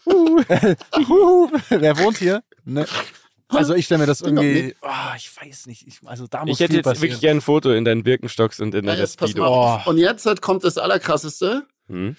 huhu, 0.05 0.43
huhu, 1.07 1.51
wer 1.69 1.97
wohnt 1.99 2.17
hier? 2.17 2.43
Ne? 2.65 2.85
Also 3.47 3.73
ich 3.75 3.85
stelle 3.85 3.99
mir 4.01 4.05
das 4.07 4.19
irgendwie, 4.21 4.75
oh, 4.81 4.87
ich 5.15 5.31
weiß 5.41 5.67
nicht, 5.67 5.87
ich, 5.87 5.99
also 6.05 6.27
da 6.27 6.45
muss 6.45 6.57
Ich 6.57 6.59
hätte 6.59 6.71
viel 6.71 6.77
jetzt 6.79 6.83
passieren. 6.85 7.01
wirklich 7.03 7.21
gerne 7.21 7.37
ein 7.39 7.41
Foto 7.41 7.71
in 7.71 7.85
deinen 7.85 8.03
Birkenstocks 8.03 8.59
und 8.59 8.75
in 8.75 8.85
Ja, 8.85 8.95
pass 8.95 9.13
Speedo. 9.13 9.41
mal. 9.43 9.83
Oh. 9.85 9.89
Und 9.89 9.97
jetzt 9.97 10.25
halt 10.25 10.41
kommt 10.41 10.63
das 10.65 10.77
Allerkrasseste. 10.77 11.65
Hm? 11.89 12.15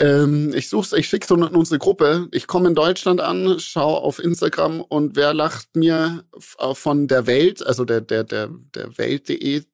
Ähm, 0.00 0.52
ich 0.54 0.68
such's, 0.68 0.92
ich 0.92 1.08
schick's 1.08 1.28
so 1.28 1.34
in 1.34 1.42
unsere 1.42 1.78
Gruppe. 1.78 2.28
Ich 2.32 2.46
komme 2.46 2.68
in 2.68 2.74
Deutschland 2.74 3.20
an, 3.20 3.56
schau 3.58 3.96
auf 3.96 4.18
Instagram 4.18 4.80
und 4.80 5.16
wer 5.16 5.34
lacht 5.34 5.74
mir 5.74 6.24
äh, 6.58 6.74
von 6.74 7.08
der 7.08 7.26
Welt, 7.26 7.66
also 7.66 7.84
der, 7.84 8.00
der, 8.00 8.24
der, 8.24 8.50
der 8.74 8.98
Welt.de 8.98 9.64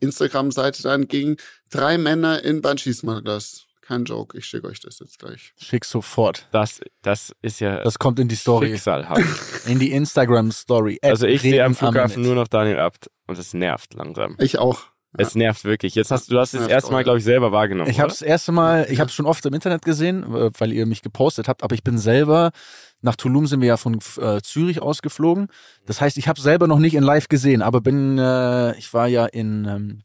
Instagram-Seite 0.00 0.82
dann 0.82 1.08
ging, 1.08 1.36
drei 1.70 1.98
Männer 1.98 2.44
in 2.44 2.62
Bungee 2.62 2.92
Smugglers 2.92 3.66
Kein 3.80 4.04
Joke, 4.04 4.38
ich 4.38 4.46
schicke 4.46 4.68
euch 4.68 4.78
das 4.78 5.00
jetzt 5.00 5.18
gleich. 5.18 5.52
Schick 5.60 5.84
sofort. 5.84 6.46
Das, 6.52 6.80
das 7.02 7.34
ist 7.42 7.60
ja 7.60 7.82
Das 7.82 7.98
kommt 7.98 8.20
in 8.20 8.28
die 8.28 8.36
Story. 8.36 8.68
schicksalhaft. 8.68 9.66
In 9.66 9.80
die 9.80 9.90
Instagram-Story. 9.90 11.00
Also 11.02 11.26
ich 11.26 11.42
sehe 11.42 11.64
am 11.64 11.74
Flughafen 11.74 12.22
nur 12.22 12.36
noch 12.36 12.46
Daniel 12.46 12.78
Abt 12.78 13.10
und 13.26 13.38
es 13.38 13.52
nervt 13.52 13.94
langsam. 13.94 14.36
Ich 14.38 14.58
auch. 14.58 14.84
Es 15.18 15.34
nervt 15.34 15.64
wirklich. 15.64 15.94
Jetzt 15.94 16.10
hast 16.10 16.30
du, 16.30 16.38
hast 16.38 16.48
es 16.48 16.52
das 16.52 16.60
Nervt 16.60 16.72
erste 16.72 16.92
Mal, 16.92 17.00
auch. 17.00 17.04
glaube 17.04 17.18
ich, 17.18 17.24
selber 17.24 17.50
wahrgenommen. 17.50 17.90
Ich 17.90 17.98
habe 17.98 18.10
das 18.10 18.22
erste 18.22 18.52
Mal, 18.52 18.86
ich 18.90 19.00
habe 19.00 19.08
es 19.08 19.14
schon 19.14 19.26
oft 19.26 19.44
im 19.44 19.54
Internet 19.54 19.84
gesehen, 19.84 20.22
äh, 20.22 20.50
weil 20.58 20.72
ihr 20.72 20.86
mich 20.86 21.02
gepostet 21.02 21.48
habt, 21.48 21.62
aber 21.62 21.74
ich 21.74 21.82
bin 21.82 21.98
selber, 21.98 22.50
nach 23.02 23.16
Tulum 23.16 23.46
sind 23.46 23.60
wir 23.60 23.68
ja 23.68 23.76
von 23.76 23.98
äh, 24.18 24.40
Zürich 24.42 24.80
ausgeflogen. 24.82 25.48
Das 25.86 26.00
heißt, 26.00 26.16
ich 26.18 26.28
habe 26.28 26.40
selber 26.40 26.66
noch 26.66 26.78
nicht 26.78 26.94
in 26.94 27.02
live 27.02 27.28
gesehen, 27.28 27.62
aber 27.62 27.80
bin, 27.80 28.18
äh, 28.18 28.76
ich 28.78 28.92
war 28.94 29.08
ja 29.08 29.26
in 29.26 29.64
ähm, 29.64 30.02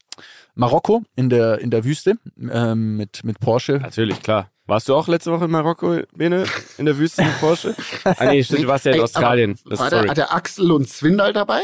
Marokko 0.56 1.04
in 1.16 1.30
der, 1.30 1.60
in 1.60 1.70
der 1.70 1.84
Wüste 1.84 2.18
ähm, 2.40 2.98
mit, 2.98 3.24
mit 3.24 3.40
Porsche. 3.40 3.74
Natürlich, 3.74 4.22
klar. 4.22 4.50
Warst 4.68 4.90
du 4.90 4.96
auch 4.96 5.08
letzte 5.08 5.32
Woche 5.32 5.46
in 5.46 5.52
Marokko, 5.52 6.00
Bene, 6.16 6.46
in 6.80 6.86
der 6.86 6.98
Wüste 6.98 7.24
mit 7.24 7.40
Porsche? 7.40 7.76
ah 8.04 8.26
nee, 8.26 8.44
stimmt, 8.44 8.64
du 8.64 8.68
warst 8.68 8.86
ja 8.86 8.94
in 8.94 8.98
Ey, 8.98 9.04
Australien. 9.04 9.60
War 9.66 9.90
der, 9.92 10.08
hat 10.08 10.18
der 10.18 10.34
Axel 10.34 10.72
und 10.72 10.90
Zwindal 10.90 11.34
dabei? 11.34 11.62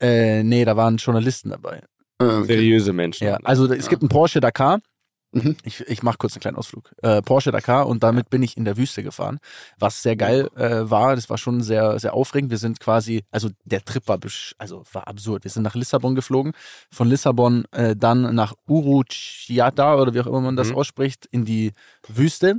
Äh, 0.00 0.42
nee, 0.42 0.64
da 0.64 0.74
waren 0.76 0.96
Journalisten 0.96 1.50
dabei. 1.50 1.82
Äh, 2.20 2.24
okay. 2.24 2.44
Seriöse 2.44 2.92
Menschen. 2.92 3.26
Ja, 3.26 3.38
also 3.44 3.72
es 3.72 3.88
gibt 3.88 4.02
einen 4.02 4.08
Porsche 4.08 4.40
Dakar. 4.40 4.80
Mhm. 5.32 5.56
Ich, 5.62 5.80
ich 5.80 6.02
mache 6.02 6.18
kurz 6.18 6.34
einen 6.34 6.40
kleinen 6.40 6.56
Ausflug. 6.56 6.92
Äh, 7.02 7.22
Porsche 7.22 7.52
Dakar 7.52 7.86
und 7.86 8.02
damit 8.02 8.30
bin 8.30 8.42
ich 8.42 8.56
in 8.56 8.64
der 8.64 8.76
Wüste 8.76 9.02
gefahren, 9.02 9.38
was 9.78 10.02
sehr 10.02 10.16
geil 10.16 10.48
äh, 10.56 10.90
war. 10.90 11.14
Das 11.14 11.30
war 11.30 11.38
schon 11.38 11.60
sehr 11.62 11.98
sehr 12.00 12.14
aufregend. 12.14 12.50
Wir 12.50 12.58
sind 12.58 12.80
quasi, 12.80 13.22
also 13.30 13.48
der 13.64 13.84
Trip 13.84 14.06
war 14.08 14.18
also 14.58 14.82
war 14.92 15.06
absurd. 15.06 15.44
Wir 15.44 15.50
sind 15.50 15.62
nach 15.62 15.74
Lissabon 15.74 16.14
geflogen, 16.14 16.52
von 16.90 17.08
Lissabon 17.08 17.64
äh, 17.70 17.94
dann 17.94 18.34
nach 18.34 18.54
Uruchiata 18.66 19.96
oder 19.96 20.14
wie 20.14 20.20
auch 20.20 20.26
immer 20.26 20.40
man 20.40 20.56
das 20.56 20.70
Mhm. 20.70 20.76
ausspricht, 20.76 21.26
in 21.30 21.44
die 21.44 21.72
Wüste 22.08 22.56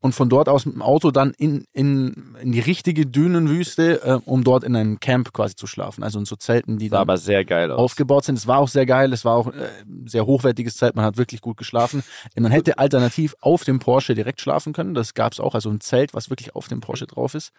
und 0.00 0.14
von 0.14 0.28
dort 0.28 0.48
aus 0.48 0.66
mit 0.66 0.74
dem 0.74 0.82
Auto 0.82 1.10
dann 1.10 1.32
in, 1.36 1.66
in, 1.72 2.36
in 2.40 2.52
die 2.52 2.60
richtige 2.60 3.06
Dünenwüste, 3.06 4.02
äh, 4.02 4.18
um 4.24 4.44
dort 4.44 4.64
in 4.64 4.74
einem 4.76 5.00
Camp 5.00 5.32
quasi 5.32 5.56
zu 5.56 5.66
schlafen. 5.66 6.02
Also 6.02 6.18
in 6.18 6.24
so 6.24 6.36
Zelten, 6.36 6.78
die 6.78 6.88
Sah 6.88 6.96
dann 6.96 7.02
aber 7.02 7.16
sehr 7.18 7.44
geil 7.44 7.70
aus. 7.70 7.78
aufgebaut 7.78 8.24
sind. 8.24 8.38
Es 8.38 8.46
war 8.46 8.58
auch 8.58 8.68
sehr 8.68 8.86
geil, 8.86 9.12
es 9.12 9.24
war 9.24 9.36
auch 9.36 9.48
äh, 9.48 9.68
sehr 10.06 10.26
hochwertiges 10.26 10.76
Zelt, 10.76 10.94
man 10.96 11.04
hat 11.04 11.16
wirklich 11.16 11.40
gut 11.40 11.56
geschlafen. 11.56 12.02
Man 12.36 12.52
hätte 12.52 12.78
alternativ 12.78 13.34
auf 13.40 13.64
dem 13.64 13.78
Porsche 13.78 14.14
direkt 14.14 14.40
schlafen 14.40 14.72
können, 14.72 14.94
das 14.94 15.14
gab 15.14 15.32
es 15.32 15.40
auch, 15.40 15.54
also 15.54 15.70
ein 15.70 15.80
Zelt, 15.80 16.14
was 16.14 16.30
wirklich 16.30 16.54
auf 16.54 16.68
dem 16.68 16.80
Porsche 16.80 17.06
drauf 17.06 17.34
ist. 17.34 17.52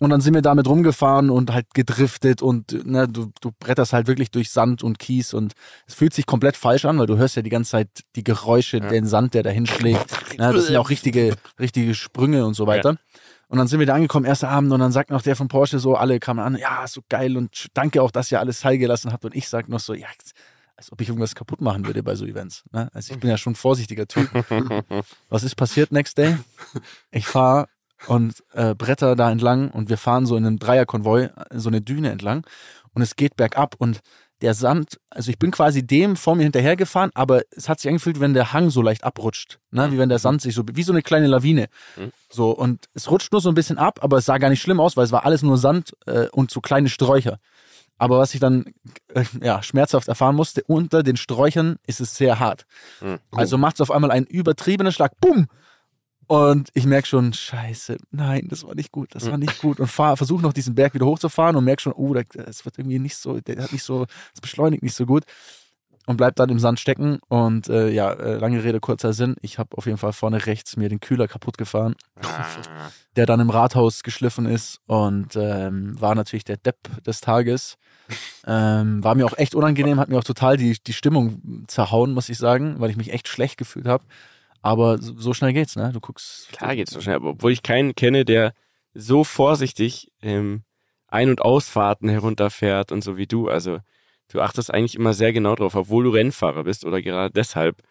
Und 0.00 0.10
dann 0.10 0.20
sind 0.20 0.34
wir 0.34 0.42
damit 0.42 0.68
rumgefahren 0.68 1.28
und 1.28 1.52
halt 1.52 1.74
gedriftet 1.74 2.40
und 2.40 2.86
ne, 2.86 3.08
du, 3.08 3.32
du 3.40 3.50
bretterst 3.58 3.92
halt 3.92 4.06
wirklich 4.06 4.30
durch 4.30 4.50
Sand 4.50 4.84
und 4.84 5.00
Kies 5.00 5.34
und 5.34 5.54
es 5.88 5.94
fühlt 5.94 6.14
sich 6.14 6.24
komplett 6.24 6.56
falsch 6.56 6.84
an, 6.84 6.98
weil 6.98 7.06
du 7.06 7.16
hörst 7.16 7.34
ja 7.34 7.42
die 7.42 7.50
ganze 7.50 7.72
Zeit 7.72 7.88
die 8.14 8.22
Geräusche, 8.22 8.80
den 8.80 9.06
Sand, 9.06 9.34
der 9.34 9.42
da 9.42 9.50
hinschlägt. 9.50 10.38
Ne, 10.38 10.52
das 10.52 10.66
sind 10.66 10.74
ja 10.74 10.80
auch 10.80 10.90
richtige, 10.90 11.34
richtige 11.58 11.94
Sprünge 11.94 12.46
und 12.46 12.54
so 12.54 12.68
weiter. 12.68 12.96
Und 13.48 13.58
dann 13.58 13.66
sind 13.66 13.80
wir 13.80 13.86
da 13.86 13.94
angekommen, 13.94 14.26
erster 14.26 14.50
Abend, 14.50 14.70
und 14.72 14.78
dann 14.78 14.92
sagt 14.92 15.10
noch 15.10 15.22
der 15.22 15.34
von 15.34 15.48
Porsche 15.48 15.78
so, 15.78 15.96
alle 15.96 16.20
kamen 16.20 16.40
an, 16.40 16.56
ja, 16.56 16.86
so 16.86 17.00
geil 17.08 17.36
und 17.36 17.68
danke 17.74 18.02
auch, 18.02 18.10
dass 18.10 18.30
ihr 18.30 18.38
alles 18.38 18.64
heil 18.64 18.78
gelassen 18.78 19.10
habt. 19.10 19.24
Und 19.24 19.34
ich 19.34 19.48
sag 19.48 19.68
noch 19.68 19.80
so, 19.80 19.94
ja, 19.94 20.06
als 20.78 20.92
ob 20.92 21.00
ich 21.00 21.08
irgendwas 21.08 21.34
kaputt 21.34 21.60
machen 21.60 21.84
würde 21.86 22.04
bei 22.04 22.14
so 22.14 22.24
Events. 22.24 22.62
Ne? 22.70 22.88
Also 22.94 23.12
ich 23.12 23.18
bin 23.18 23.28
ja 23.28 23.36
schon 23.36 23.54
ein 23.54 23.56
vorsichtiger 23.56 24.06
Typ. 24.06 24.30
Was 25.28 25.42
ist 25.42 25.56
passiert 25.56 25.90
next 25.90 26.16
day? 26.16 26.38
Ich 27.10 27.26
fahre 27.26 27.66
und 28.06 28.44
äh, 28.52 28.76
bretter 28.76 29.16
da 29.16 29.28
entlang 29.28 29.72
und 29.72 29.88
wir 29.88 29.98
fahren 29.98 30.24
so 30.24 30.36
in 30.36 30.46
einem 30.46 30.60
Dreierkonvoi 30.60 31.30
so 31.52 31.68
eine 31.68 31.80
Düne 31.80 32.10
entlang 32.10 32.46
und 32.94 33.02
es 33.02 33.16
geht 33.16 33.36
bergab 33.36 33.74
und 33.78 34.00
der 34.40 34.54
Sand, 34.54 35.00
also 35.10 35.32
ich 35.32 35.38
bin 35.40 35.50
quasi 35.50 35.84
dem 35.84 36.14
vor 36.14 36.36
mir 36.36 36.44
hinterhergefahren, 36.44 37.10
aber 37.14 37.42
es 37.50 37.68
hat 37.68 37.80
sich 37.80 37.88
angefühlt, 37.88 38.20
wenn 38.20 38.34
der 38.34 38.52
Hang 38.52 38.70
so 38.70 38.82
leicht 38.82 39.02
abrutscht, 39.02 39.58
ne? 39.72 39.90
wie 39.90 39.98
wenn 39.98 40.08
der 40.08 40.20
Sand 40.20 40.42
sich 40.42 40.54
so, 40.54 40.62
wie 40.72 40.84
so 40.84 40.92
eine 40.92 41.02
kleine 41.02 41.26
Lawine. 41.26 41.66
Mhm. 41.96 42.12
So, 42.30 42.52
und 42.52 42.86
es 42.94 43.10
rutscht 43.10 43.32
nur 43.32 43.40
so 43.40 43.48
ein 43.48 43.56
bisschen 43.56 43.78
ab, 43.78 43.98
aber 44.00 44.18
es 44.18 44.26
sah 44.26 44.38
gar 44.38 44.50
nicht 44.50 44.62
schlimm 44.62 44.78
aus, 44.78 44.96
weil 44.96 45.04
es 45.04 45.10
war 45.10 45.24
alles 45.24 45.42
nur 45.42 45.58
Sand 45.58 45.96
äh, 46.06 46.28
und 46.28 46.52
so 46.52 46.60
kleine 46.60 46.88
Sträucher. 46.88 47.40
Aber 47.98 48.18
was 48.18 48.32
ich 48.34 48.40
dann 48.40 48.64
äh, 49.14 49.24
ja, 49.42 49.62
schmerzhaft 49.62 50.08
erfahren 50.08 50.36
musste, 50.36 50.62
unter 50.64 51.02
den 51.02 51.16
Sträuchern 51.16 51.76
ist 51.86 52.00
es 52.00 52.14
sehr 52.16 52.38
hart. 52.38 52.64
Mhm. 53.00 53.18
Also 53.32 53.58
macht 53.58 53.74
es 53.76 53.80
auf 53.80 53.90
einmal 53.90 54.10
einen 54.10 54.26
übertriebenen 54.26 54.92
Schlag, 54.92 55.12
bumm! 55.20 55.48
Und 56.28 56.68
ich 56.74 56.84
merke 56.84 57.08
schon, 57.08 57.32
scheiße, 57.32 57.96
nein, 58.10 58.48
das 58.50 58.62
war 58.62 58.74
nicht 58.74 58.92
gut, 58.92 59.14
das 59.14 59.30
war 59.30 59.38
nicht 59.38 59.60
gut. 59.62 59.80
Und 59.80 59.86
versuche 59.88 60.42
noch 60.42 60.52
diesen 60.52 60.74
Berg 60.74 60.92
wieder 60.92 61.06
hochzufahren 61.06 61.56
und 61.56 61.64
merke 61.64 61.80
schon, 61.80 61.94
oh, 61.94 62.12
das 62.12 62.66
wird 62.66 62.78
irgendwie 62.78 62.98
nicht 62.98 63.16
so, 63.16 63.40
der 63.40 63.62
hat 63.62 63.72
nicht 63.72 63.82
so, 63.82 64.04
das 64.04 64.42
beschleunigt 64.42 64.82
nicht 64.82 64.94
so 64.94 65.06
gut. 65.06 65.24
Und 66.04 66.18
bleib 66.18 66.36
dann 66.36 66.50
im 66.50 66.58
Sand 66.58 66.80
stecken. 66.80 67.18
Und 67.28 67.68
äh, 67.68 67.88
ja, 67.88 68.12
äh, 68.12 68.36
lange 68.36 68.62
Rede, 68.62 68.78
kurzer 68.78 69.14
Sinn. 69.14 69.36
Ich 69.40 69.58
habe 69.58 69.76
auf 69.76 69.86
jeden 69.86 69.98
Fall 69.98 70.12
vorne 70.12 70.44
rechts 70.44 70.76
mir 70.76 70.90
den 70.90 71.00
Kühler 71.00 71.28
kaputt 71.28 71.56
gefahren, 71.58 71.96
Ah. 72.22 72.90
der 73.16 73.24
dann 73.24 73.40
im 73.40 73.50
Rathaus 73.50 74.02
geschliffen 74.02 74.44
ist 74.46 74.80
und 74.86 75.34
ähm, 75.36 75.98
war 76.00 76.14
natürlich 76.14 76.44
der 76.44 76.56
Depp 76.58 77.02
des 77.04 77.20
Tages. 77.22 77.76
Ähm, 78.46 79.04
war 79.04 79.14
mir 79.14 79.26
auch 79.26 79.36
echt 79.36 79.54
unangenehm, 79.54 80.00
hat 80.00 80.08
mir 80.08 80.18
auch 80.18 80.24
total 80.24 80.56
die, 80.56 80.76
die 80.86 80.92
Stimmung 80.92 81.64
zerhauen, 81.66 82.12
muss 82.12 82.28
ich 82.28 82.38
sagen, 82.38 82.76
weil 82.78 82.90
ich 82.90 82.96
mich 82.96 83.12
echt 83.12 83.28
schlecht 83.28 83.58
gefühlt 83.58 83.86
habe. 83.86 84.04
Aber 84.62 84.98
so, 84.98 85.14
so 85.18 85.34
schnell 85.34 85.52
geht's, 85.52 85.76
ne? 85.76 85.92
Du 85.92 86.00
guckst. 86.00 86.48
Klar 86.50 86.74
geht's 86.74 86.92
so 86.92 87.00
schnell, 87.00 87.16
aber 87.16 87.30
obwohl 87.30 87.52
ich 87.52 87.62
keinen 87.62 87.94
kenne, 87.94 88.24
der 88.24 88.52
so 88.94 89.24
vorsichtig 89.24 90.10
ähm, 90.22 90.62
Ein- 91.06 91.30
und 91.30 91.42
Ausfahrten 91.42 92.08
herunterfährt 92.08 92.90
und 92.90 93.04
so 93.04 93.16
wie 93.16 93.26
du. 93.26 93.48
Also 93.48 93.78
du 94.32 94.40
achtest 94.40 94.72
eigentlich 94.72 94.94
immer 94.94 95.14
sehr 95.14 95.32
genau 95.32 95.54
drauf, 95.54 95.74
obwohl 95.74 96.04
du 96.04 96.10
Rennfahrer 96.10 96.64
bist 96.64 96.84
oder 96.84 97.00
gerade 97.02 97.32
deshalb. 97.32 97.82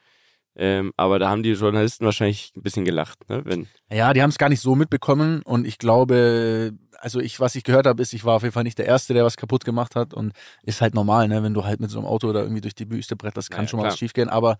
Ähm, 0.60 0.92
aber 0.98 1.20
da 1.20 1.30
haben 1.30 1.44
die 1.44 1.52
Journalisten 1.52 2.04
wahrscheinlich 2.06 2.52
ein 2.58 2.64
bisschen 2.64 2.84
gelacht, 2.84 3.30
ne? 3.30 3.42
Wenn, 3.46 3.68
Ja, 3.92 4.12
die 4.14 4.24
haben 4.24 4.32
es 4.32 4.40
gar 4.40 4.50
nicht 4.50 4.60
so 4.62 4.74
mitbekommen 4.76 5.44
und 5.44 5.68
ich 5.68 5.78
glaube, 5.78 6.74
also 7.00 7.20
ich, 7.20 7.40
was 7.40 7.54
ich 7.56 7.64
gehört 7.64 7.86
habe, 7.86 8.02
ist, 8.02 8.12
ich 8.14 8.26
war 8.26 8.36
auf 8.38 8.42
jeden 8.42 8.54
Fall 8.54 8.64
nicht 8.64 8.80
der 8.80 8.88
Erste, 8.88 9.14
der 9.14 9.24
was 9.24 9.38
kaputt 9.38 9.66
gemacht 9.66 9.96
hat 9.96 10.16
und 10.16 10.34
ist 10.64 10.82
halt 10.82 10.96
normal, 10.96 11.28
ne? 11.28 11.44
Wenn 11.44 11.54
du 11.54 11.64
halt 11.64 11.80
mit 11.80 11.92
so 11.92 12.00
einem 12.00 12.08
Auto 12.08 12.28
oder 12.28 12.42
irgendwie 12.42 12.62
durch 12.62 12.74
die 12.74 12.90
Wüste 12.90 13.16
bretterst, 13.16 13.52
kann 13.52 13.66
Ja, 13.66 13.68
schon 13.68 13.78
mal 13.78 13.84
klar. 13.84 13.92
was 13.94 14.00
schiefgehen, 14.00 14.30
aber 14.30 14.58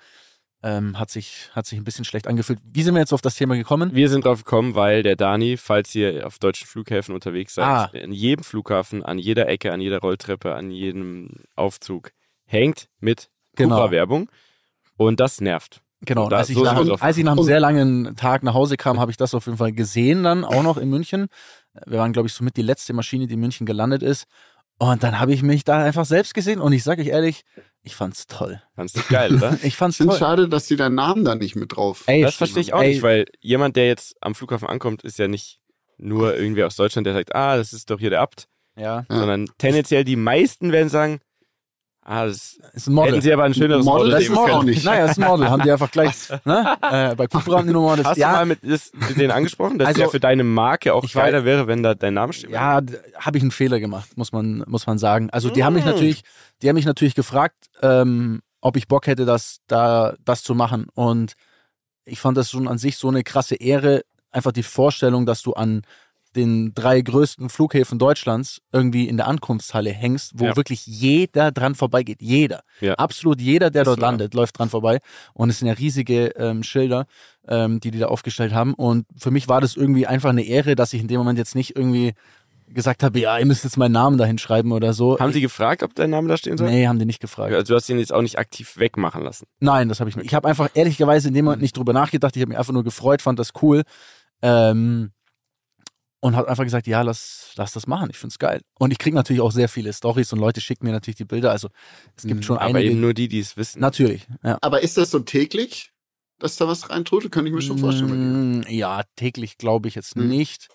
ähm, 0.64 0.98
hat 1.00 1.10
sich, 1.12 1.50
hat 1.54 1.66
sich 1.68 1.78
ein 1.80 1.84
bisschen 1.84 2.06
schlecht 2.06 2.28
angefühlt. 2.28 2.60
Wie 2.64 2.82
sind 2.84 2.94
wir 2.96 3.00
jetzt 3.00 3.14
auf 3.14 3.22
das 3.22 3.36
Thema 3.36 3.56
gekommen? 3.56 3.94
wir 3.94 4.10
sind 4.10 4.26
drauf 4.26 4.44
gekommen, 4.44 4.76
weil 4.76 5.02
der 5.04 5.16
Dani, 5.16 5.58
falls 5.58 5.94
ihr 5.96 6.26
auf 6.28 6.38
deutschen 6.40 6.68
Flughäfen 6.68 7.14
unterwegs 7.16 7.56
seid, 7.56 7.66
Ah. 7.66 7.90
in 7.94 8.12
jedem 8.12 8.44
Flughafen, 8.44 9.04
an 9.04 9.18
jeder 9.20 9.48
Ecke, 9.50 9.72
an 9.74 9.82
jeder 9.82 10.00
Rolltreppe, 10.00 10.54
an 10.56 10.70
jedem 10.72 11.30
Aufzug 11.56 12.12
hängt 12.46 12.88
mit 13.00 13.30
Genau. 13.56 13.76
Cupra-Werbung 13.78 14.30
und 14.98 15.20
das 15.20 15.42
nervt. 15.42 15.82
Genau, 16.02 16.30
da- 16.30 16.38
als, 16.38 16.50
ich 16.50 16.56
so 16.56 16.64
nach, 16.64 17.02
als 17.02 17.18
ich 17.18 17.24
nach 17.24 17.32
einem 17.34 17.44
sehr 17.44 17.60
langen 17.60 18.16
Tag 18.16 18.44
nach 18.44 18.54
Hause 18.54 18.78
kam, 18.78 19.00
habe 19.00 19.10
ich 19.12 19.18
das 19.18 19.34
auf 19.34 19.46
jeden 19.48 19.58
Fall 19.58 19.72
gesehen 19.74 20.24
dann, 20.24 20.46
auch 20.46 20.62
noch 20.64 20.78
in 20.78 20.90
München. 20.90 21.28
Wir 21.86 21.98
waren, 22.00 22.14
glaube 22.14 22.28
ich, 22.28 22.34
somit 22.34 22.56
die 22.58 22.62
letzte 22.62 22.94
Maschine, 22.94 23.28
die 23.28 23.34
in 23.34 23.40
München 23.40 23.66
gelandet 23.66 24.04
ist. 24.04 24.26
Und 24.80 25.02
dann 25.02 25.20
habe 25.20 25.34
ich 25.34 25.42
mich 25.42 25.64
da 25.64 25.84
einfach 25.84 26.06
selbst 26.06 26.36
gesehen 26.36 26.60
und 26.62 26.72
ich 26.72 26.84
sage 26.84 27.02
euch 27.02 27.08
ehrlich, 27.08 27.44
ich 27.82 27.96
fand's 27.96 28.28
toll. 28.28 28.62
Fandst 28.76 28.96
du 28.98 29.02
geil, 29.10 29.34
oder? 29.36 29.58
Ich 29.64 29.76
fand's 29.76 29.96
Ich 29.96 29.98
finde 29.98 30.12
toll. 30.14 30.20
schade, 30.20 30.50
dass 30.50 30.68
die 30.68 30.76
deinen 30.76 30.94
Namen 30.96 31.26
da 31.26 31.34
nicht 31.34 31.56
mit 31.56 31.76
drauf. 31.76 32.04
Ey, 32.06 32.22
Das 32.22 32.36
verstehe 32.36 32.62
ich 32.62 32.74
auch 32.74 32.82
ey, 32.82 32.90
nicht, 32.90 33.02
weil 33.02 33.26
jemand, 33.40 33.76
der 33.76 33.88
jetzt 33.88 34.16
am 34.22 34.36
Flughafen 34.36 34.68
ankommt, 34.68 35.04
ist 35.04 35.18
ja 35.18 35.28
nicht 35.28 35.60
nur 35.98 36.36
irgendwie 36.38 36.64
aus 36.64 36.76
Deutschland, 36.76 37.08
der 37.08 37.16
sagt, 37.16 37.34
ah, 37.34 37.58
das 37.58 37.74
ist 37.74 37.90
doch 37.90 38.00
hier 38.00 38.12
der 38.12 38.22
Abt, 38.22 38.48
Ja, 38.76 38.84
Ja. 38.84 39.06
sondern 39.10 39.48
tendenziell 39.58 40.04
die 40.04 40.16
meisten 40.16 40.72
werden 40.72 40.90
sagen, 40.90 41.22
ah, 42.08 42.26
das 42.26 42.58
ist 42.74 42.88
ein 42.88 42.94
Model. 42.94 43.12
hätten 43.12 43.22
sie 43.22 43.32
aber 43.34 43.44
ein 43.44 43.54
schöneres 43.54 43.86
Model 43.86 44.06
Model 44.08 44.12
das 44.12 44.24
ist 44.24 44.30
ein 44.30 44.36
auch 44.38 44.42
Model. 44.42 44.56
können. 44.58 44.70
nicht. 44.70 44.84
Naja, 44.86 45.02
das 45.04 45.12
ist 45.12 45.24
ein 45.24 45.30
Model. 45.30 45.50
Haben 45.50 45.62
die 45.64 45.72
einfach 45.72 45.92
gleich, 45.92 46.14
ne? 46.46 46.78
Äh, 46.82 47.16
bei 47.16 47.28
Cupra 47.28 47.58
haben 47.60 47.68
die 47.68 47.74
Nummer 47.74 47.96
das. 47.98 48.06
Hast 48.08 48.18
ja, 48.18 48.30
du 48.32 48.36
mal 48.38 48.46
mit, 48.48 48.60
das, 48.64 48.92
mit 48.94 49.18
denen 49.18 49.32
angesprochen, 49.32 49.78
dass 49.78 49.90
Also, 49.90 50.02
ja 50.02 50.08
für 50.10 50.20
deine 50.20 50.44
Marke 50.44 50.94
auch 50.94 51.06
geiler 51.12 51.46
wäre, 51.46 51.68
wenn 51.68 51.84
da 51.84 51.94
dein 51.94 52.16
Name 52.16 52.34
steht? 52.34 52.50
ja, 52.50 52.82
habe 53.20 53.38
ich 53.38 53.44
einen 53.44 53.52
Fehler 53.52 53.80
gemacht, 53.80 54.18
muss 54.18 54.32
man, 54.32 54.64
muss 54.68 54.88
man 54.88 54.98
sagen. 54.98 55.30
Also 55.30 55.50
die 55.52 55.64
haben 55.64 55.74
mich 55.76 55.84
Mm. 55.86 55.90
natürlich, 55.90 56.22
die 56.64 56.70
haben 56.70 56.76
mich 56.76 56.86
natürlich 56.86 57.14
gefragt, 57.14 57.56
ähm, 57.84 58.42
ob 58.62 58.76
ich 58.78 58.88
Bock 58.88 59.06
hätte, 59.08 59.26
das, 59.26 59.60
da, 59.68 60.16
das 60.26 60.42
zu 60.44 60.56
machen. 60.56 60.88
Und 60.96 61.34
ich 62.06 62.20
fand 62.20 62.38
das 62.38 62.50
schon 62.50 62.68
an 62.68 62.78
sich 62.78 62.98
so 62.98 63.08
eine 63.10 63.24
krasse 63.24 63.56
Ehre, 63.56 64.02
einfach 64.32 64.52
die 64.52 64.64
Vorstellung, 64.64 65.26
dass 65.26 65.42
du 65.42 65.54
an 65.54 65.82
den 66.36 66.74
drei 66.76 67.02
größten 67.02 67.50
Flughäfen 67.50 68.00
Deutschlands 68.00 68.62
irgendwie 68.72 69.08
in 69.08 69.18
der 69.18 69.28
Ankunftshalle 69.28 69.92
hängst, 69.92 70.34
wo 70.36 70.46
Ja. 70.46 70.56
wirklich 70.56 70.86
jeder 70.86 71.52
dran 71.52 71.74
vorbeigeht. 71.76 72.22
Jeder. 72.22 72.62
Ja. 72.82 72.94
Absolut 72.96 73.42
jeder, 73.42 73.70
der 73.72 73.84
Ist 73.84 73.88
dort 73.88 74.00
landet, 74.00 74.34
läuft 74.34 74.60
dran 74.60 74.70
vorbei. 74.70 75.00
Und 75.34 75.50
es 75.50 75.60
sind 75.60 75.68
ja 75.68 75.74
riesige 75.74 76.28
ähm, 76.38 76.64
Schilder, 76.64 77.06
ähm, 77.48 77.80
die 77.80 77.92
die 77.92 78.00
da 78.00 78.08
aufgestellt 78.08 78.54
haben. 78.54 78.74
Und 78.74 79.06
für 79.18 79.32
mich 79.32 79.48
war 79.48 79.62
das 79.62 79.76
irgendwie 79.76 80.06
einfach 80.08 80.30
eine 80.30 80.44
Ehre, 80.44 80.76
dass 80.76 80.94
ich 80.94 81.02
in 81.02 81.08
dem 81.08 81.18
Moment 81.18 81.38
jetzt 81.40 81.56
nicht 81.56 81.76
irgendwie 81.76 82.14
gesagt 82.70 83.02
habe, 83.02 83.18
ja, 83.18 83.38
ihr 83.40 83.46
müsst 83.46 83.64
jetzt 83.64 83.78
meinen 83.78 83.94
Namen 83.94 84.18
da 84.18 84.26
hinschreiben 84.26 84.74
oder 84.74 84.94
so. 84.94 85.18
Haben 85.20 85.32
sie 85.32 85.40
gefragt, 85.40 85.84
ob 85.84 85.96
dein 85.96 86.10
Name 86.10 86.28
da 86.28 86.36
stehen 86.36 86.58
soll? 86.58 86.70
Nee, 86.70 86.86
haben 86.86 87.00
die 87.00 87.06
nicht 87.06 87.22
gefragt. 87.22 87.54
Also 87.54 87.72
du 87.74 87.76
hast 87.78 87.88
ihn 87.90 87.98
jetzt 87.98 88.12
auch 88.12 88.22
nicht 88.22 88.38
aktiv 88.38 88.76
wegmachen 88.78 89.24
lassen. 89.24 89.46
Nein, 89.62 89.88
das 89.88 90.02
habe 90.02 90.10
ich 90.10 90.18
nicht. 90.18 90.26
Ich 90.26 90.34
habe 90.34 90.50
einfach 90.50 90.70
ehrlicherweise 90.74 91.30
in 91.30 91.34
dem 91.34 91.46
Moment 91.46 91.62
nicht 91.62 91.78
drüber 91.78 91.94
nachgedacht. 91.94 92.36
Ich 92.36 92.42
habe 92.42 92.50
mich 92.50 92.58
einfach 92.58 92.74
nur 92.74 92.84
gefreut, 92.84 93.22
fand 93.22 93.40
das 93.40 93.52
cool. 93.62 93.84
Ähm, 94.42 95.12
und 96.20 96.36
habe 96.36 96.50
einfach 96.50 96.64
gesagt, 96.64 96.88
ja, 96.88 97.02
lass, 97.02 97.52
lass 97.58 97.72
das 97.74 97.86
machen. 97.88 98.10
Ich 98.10 98.18
find's 98.18 98.40
geil. 98.40 98.62
Und 98.80 98.92
ich 98.92 98.98
kriege 98.98 99.16
natürlich 99.16 99.42
auch 99.42 99.52
sehr 99.52 99.70
viele 99.70 99.94
Stories 99.94 100.34
und 100.34 100.40
Leute 100.40 100.62
schicken 100.62 100.86
mir 100.86 100.92
natürlich 100.92 101.18
die 101.18 101.26
Bilder. 101.26 101.52
Also 101.52 101.70
es 102.16 102.24
gibt 102.24 102.40
Mhm. 102.40 102.44
schon 102.44 102.58
Aber 102.58 102.66
einige. 102.78 102.92
eben 102.92 103.02
nur 103.02 103.14
die, 103.14 103.28
die 103.28 103.40
es 103.40 103.56
wissen. 103.58 103.80
Natürlich, 103.80 104.28
ja. 104.44 104.58
Aber 104.62 104.82
ist 104.84 104.98
das 104.98 105.12
so 105.12 105.20
täglich? 105.20 105.92
dass 106.40 106.56
da 106.56 106.68
was 106.68 106.92
reintut? 106.92 107.32
Könnte 107.32 107.50
ich 107.50 107.56
mir 107.56 107.64
schon 107.64 107.80
vorstellen. 107.80 108.10
bei 108.10 108.16
dir. 108.16 108.70
Mm, 108.70 108.76
Ja, 108.78 109.02
täglich 109.16 109.58
glaube 109.58 109.88
ich 109.88 109.96
jetzt 109.96 110.14
Hm. 110.16 110.28
nicht, 110.28 110.68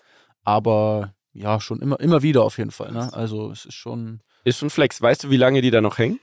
aber 0.43 1.13
ja, 1.31 1.61
schon 1.61 1.79
immer, 1.81 1.99
immer 2.01 2.21
wieder 2.21 2.43
auf 2.43 2.57
jeden 2.57 2.71
Fall. 2.71 2.91
Ne? 2.91 3.11
Also 3.13 3.49
es 3.51 3.63
ist 3.65 3.73
schon 3.75 4.21
Ist 4.43 4.59
schon 4.59 4.69
Flex. 4.69 5.01
Weißt 5.01 5.23
du, 5.23 5.29
wie 5.29 5.37
lange 5.37 5.61
die 5.61 5.71
da 5.71 5.79
noch 5.81 5.97
hängen? 5.99 6.19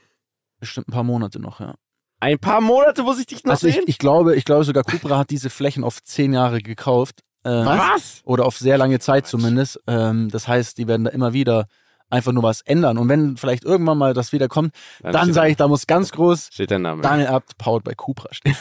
bestimmt 0.59 0.89
ein 0.89 0.91
paar 0.91 1.03
Monate 1.03 1.39
noch, 1.39 1.59
ja. 1.59 1.73
Ein 2.19 2.37
paar 2.37 2.61
Monate 2.61 3.01
muss 3.01 3.19
ich 3.19 3.25
dich 3.25 3.43
noch 3.43 3.53
Also 3.53 3.65
ich, 3.67 3.73
sehen? 3.75 3.85
ich 3.87 3.97
glaube, 3.97 4.35
ich 4.35 4.45
glaube 4.45 4.63
sogar 4.63 4.83
Cupra 4.83 5.17
hat 5.17 5.31
diese 5.31 5.49
Flächen 5.49 5.83
auf 5.83 6.03
zehn 6.03 6.33
Jahre 6.33 6.61
gekauft. 6.61 7.21
Ähm, 7.43 7.65
Was? 7.65 8.21
Oder 8.23 8.45
auf 8.45 8.57
sehr 8.57 8.77
lange 8.77 8.99
Zeit 8.99 9.27
zumindest. 9.27 9.79
Ähm, 9.87 10.29
das 10.29 10.47
heißt, 10.47 10.77
die 10.77 10.87
werden 10.87 11.05
da 11.05 11.11
immer 11.11 11.33
wieder 11.33 11.67
einfach 12.11 12.31
nur 12.31 12.43
was 12.43 12.61
ändern. 12.61 12.97
Und 12.97 13.09
wenn 13.09 13.37
vielleicht 13.37 13.63
irgendwann 13.63 13.97
mal 13.97 14.13
das 14.13 14.31
wieder 14.33 14.47
kommt, 14.47 14.73
dann 15.01 15.23
steht- 15.23 15.33
sage 15.33 15.49
ich, 15.51 15.57
da 15.57 15.67
muss 15.67 15.87
ganz 15.87 16.11
groß 16.11 16.49
Steht 16.51 16.71
dein 16.71 16.81
Name. 16.83 17.01
Daniel 17.01 17.27
Abt 17.27 17.57
powered 17.57 17.83
bei 17.83 17.93
Cupra 17.95 18.27
stehen. 18.31 18.55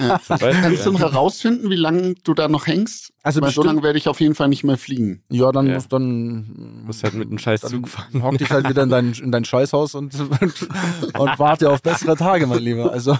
Ja. 0.00 0.20
Kannst 0.28 0.86
du 0.86 0.92
du, 0.92 0.98
herausfinden, 0.98 1.70
wie 1.70 1.76
lange 1.76 2.14
du 2.22 2.34
da 2.34 2.48
noch 2.48 2.66
hängst? 2.66 3.12
Also 3.22 3.40
Weil 3.40 3.50
so 3.52 3.62
lange 3.62 3.82
werde 3.82 3.98
ich 3.98 4.08
auf 4.08 4.20
jeden 4.20 4.34
Fall 4.34 4.48
nicht 4.48 4.64
mehr 4.64 4.76
fliegen. 4.76 5.22
Ja, 5.28 5.52
dann, 5.52 5.66
Ja. 5.68 5.78
dann 5.88 6.82
musst 6.84 7.02
halt 7.04 7.14
mit 7.14 7.28
einem 7.28 7.38
scheiß 7.38 7.60
dann 7.62 7.70
Zug 7.70 7.88
fahren. 7.88 8.22
hock 8.22 8.36
dich 8.38 8.50
halt 8.50 8.68
wieder 8.68 8.82
in 8.82 8.88
dein, 8.90 9.12
in 9.12 9.30
dein 9.32 9.44
Scheißhaus 9.44 9.94
und, 9.94 10.14
und 10.18 11.38
warte 11.38 11.70
auf 11.70 11.82
bessere 11.82 12.16
Tage, 12.16 12.46
mein 12.46 12.58
Lieber. 12.60 12.92
Also, 12.92 13.16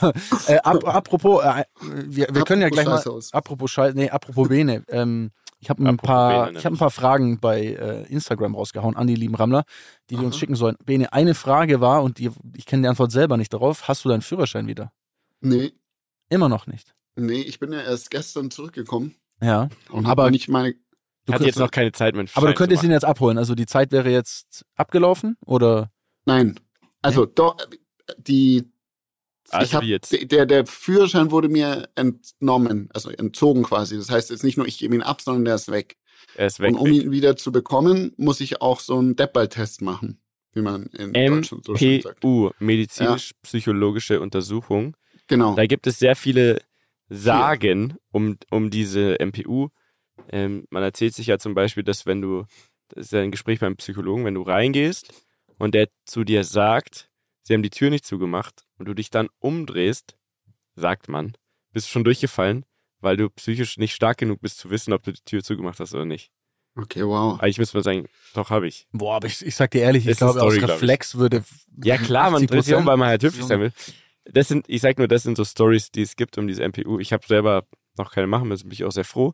äh, 0.48 0.58
ap 0.64 0.86
apropos, 0.86 1.42
äh, 1.44 1.64
wir, 2.06 2.28
wir 2.32 2.42
können 2.44 2.62
ja 2.62 2.66
Apropos 2.68 2.70
gleich 2.70 2.86
mal, 2.86 2.96
Scheißhaus. 2.98 3.32
apropos 3.32 3.70
Scheiß, 3.70 3.94
nee, 3.94 4.10
apropos 4.10 4.48
Bene, 4.48 4.82
ähm, 4.88 5.30
ich 5.62 5.70
habe 5.70 5.88
ein 5.88 5.96
paar, 5.96 6.46
Bene, 6.46 6.58
ich 6.58 6.64
habe 6.66 6.74
ein 6.74 6.78
paar 6.78 6.90
Fragen 6.90 7.38
bei 7.38 7.62
äh, 7.66 8.02
Instagram 8.08 8.54
rausgehauen 8.56 8.96
an 8.96 9.06
die 9.06 9.14
lieben 9.14 9.36
Rammler, 9.36 9.64
die 10.10 10.16
die 10.16 10.24
uns 10.24 10.36
schicken 10.36 10.56
sollen. 10.56 10.76
Bene, 10.84 11.12
eine 11.12 11.34
Frage 11.34 11.80
war 11.80 12.02
und 12.02 12.18
die, 12.18 12.30
ich 12.56 12.66
kenne 12.66 12.82
die 12.82 12.88
Antwort 12.88 13.12
selber 13.12 13.36
nicht 13.36 13.52
darauf. 13.52 13.86
Hast 13.86 14.04
du 14.04 14.08
deinen 14.08 14.22
Führerschein 14.22 14.66
wieder? 14.66 14.92
Nee, 15.40 15.72
Immer 16.28 16.48
noch 16.48 16.66
nicht. 16.66 16.94
nee, 17.14 17.42
ich 17.42 17.58
bin 17.60 17.72
ja 17.72 17.80
erst 17.82 18.10
gestern 18.10 18.50
zurückgekommen 18.50 19.14
Ja. 19.40 19.68
und 19.90 20.06
Aber- 20.06 20.22
habe 20.24 20.32
nicht 20.32 20.48
meine. 20.48 20.74
Du 21.24 21.32
Hat 21.32 21.38
könntest, 21.38 21.46
jetzt 21.56 21.58
noch 21.64 21.70
keine 21.70 21.92
Zeit, 21.92 22.16
mein 22.16 22.28
aber 22.34 22.48
du 22.48 22.54
könntest 22.54 22.82
ihn 22.82 22.90
jetzt 22.90 23.04
abholen. 23.04 23.38
Also 23.38 23.54
die 23.54 23.66
Zeit 23.66 23.92
wäre 23.92 24.10
jetzt 24.10 24.64
abgelaufen 24.74 25.36
oder? 25.46 25.92
Nein. 26.24 26.58
Also 27.00 27.26
doch, 27.26 27.56
die. 28.18 28.71
Also 29.52 29.66
ich 29.66 29.74
hab, 29.74 29.82
jetzt? 29.82 30.32
Der, 30.32 30.46
der 30.46 30.66
Führerschein 30.66 31.30
wurde 31.30 31.48
mir 31.48 31.88
entnommen, 31.94 32.88
also 32.92 33.10
entzogen 33.10 33.62
quasi. 33.62 33.96
Das 33.96 34.10
heißt 34.10 34.30
jetzt 34.30 34.44
nicht 34.44 34.56
nur, 34.56 34.66
ich 34.66 34.78
gebe 34.78 34.94
ihn 34.94 35.02
ab, 35.02 35.20
sondern 35.20 35.44
der 35.44 35.56
ist 35.56 35.70
weg. 35.70 35.96
Er 36.34 36.46
ist 36.46 36.60
weg. 36.60 36.70
und 36.70 36.78
um 36.78 36.86
ihn 36.88 37.10
wieder 37.10 37.36
zu 37.36 37.52
bekommen, 37.52 38.12
muss 38.16 38.40
ich 38.40 38.60
auch 38.60 38.80
so 38.80 38.98
einen 38.98 39.16
Deppball-Test 39.16 39.82
machen, 39.82 40.20
wie 40.54 40.62
man 40.62 40.86
in 40.86 41.12
Deutschland 41.12 41.64
so 41.64 41.76
schön 41.76 42.00
sagt. 42.00 42.24
MPU, 42.24 42.50
medizinisch-psychologische 42.58 44.20
Untersuchung. 44.20 44.96
Genau. 45.28 45.54
Da 45.54 45.66
gibt 45.66 45.86
es 45.86 45.98
sehr 45.98 46.16
viele 46.16 46.62
Sagen 47.08 47.96
um, 48.10 48.38
um 48.50 48.70
diese 48.70 49.16
MPU. 49.20 49.68
Ähm, 50.30 50.66
man 50.70 50.82
erzählt 50.82 51.14
sich 51.14 51.26
ja 51.26 51.38
zum 51.38 51.54
Beispiel, 51.54 51.82
dass 51.82 52.06
wenn 52.06 52.22
du, 52.22 52.44
das 52.88 53.06
ist 53.06 53.12
ja 53.12 53.20
ein 53.20 53.30
Gespräch 53.30 53.60
beim 53.60 53.76
Psychologen, 53.76 54.24
wenn 54.24 54.34
du 54.34 54.42
reingehst 54.42 55.12
und 55.58 55.74
der 55.74 55.88
zu 56.06 56.24
dir 56.24 56.44
sagt, 56.44 57.10
sie 57.42 57.54
haben 57.54 57.62
die 57.62 57.70
Tür 57.70 57.90
nicht 57.90 58.06
zugemacht 58.06 58.64
und 58.82 58.86
du 58.88 58.94
dich 58.94 59.10
dann 59.10 59.28
umdrehst, 59.38 60.16
sagt 60.74 61.08
man, 61.08 61.36
bist 61.72 61.86
du 61.86 61.92
schon 61.92 62.02
durchgefallen, 62.02 62.64
weil 63.00 63.16
du 63.16 63.30
psychisch 63.30 63.76
nicht 63.78 63.94
stark 63.94 64.18
genug 64.18 64.40
bist 64.40 64.58
zu 64.58 64.70
wissen, 64.70 64.92
ob 64.92 65.04
du 65.04 65.12
die 65.12 65.22
Tür 65.24 65.44
zugemacht 65.44 65.78
hast 65.78 65.94
oder 65.94 66.04
nicht. 66.04 66.32
Okay, 66.74 67.06
wow. 67.06 67.38
Eigentlich 67.38 67.58
müsste 67.58 67.76
man 67.76 67.84
sagen, 67.84 68.08
doch 68.34 68.50
habe 68.50 68.66
ich. 68.66 68.88
Boah, 68.90 69.14
aber 69.16 69.28
ich, 69.28 69.46
ich 69.46 69.54
sag 69.54 69.70
dir 69.70 69.82
ehrlich, 69.82 70.04
ich 70.04 70.16
glaube, 70.16 70.32
aus 70.32 70.38
Story, 70.38 70.58
glaub 70.58 70.70
ich. 70.70 70.74
Reflex 70.76 71.14
würde. 71.14 71.44
Ja 71.84 71.96
klar, 71.96 72.32
man 72.32 72.42
80% 72.42 72.46
dreht 72.48 72.64
sich 72.64 72.74
um, 72.74 72.84
weil 72.86 72.96
man 72.96 73.06
halt 73.08 73.22
höflich 73.22 73.44
sein 73.44 73.60
will. 73.60 73.72
Das 74.24 74.48
sind, 74.48 74.68
ich 74.68 74.80
sag 74.80 74.98
nur, 74.98 75.06
das 75.06 75.22
sind 75.22 75.36
so 75.36 75.44
Stories, 75.44 75.92
die 75.92 76.02
es 76.02 76.16
gibt 76.16 76.38
um 76.38 76.48
diese 76.48 76.64
MPU. 76.66 76.98
Ich 76.98 77.12
habe 77.12 77.24
selber 77.24 77.66
noch 77.96 78.10
keine 78.10 78.26
machen 78.26 78.48
müssen, 78.48 78.64
bin 78.68 78.72
ich 78.72 78.84
auch 78.84 78.90
sehr 78.90 79.04
froh. 79.04 79.32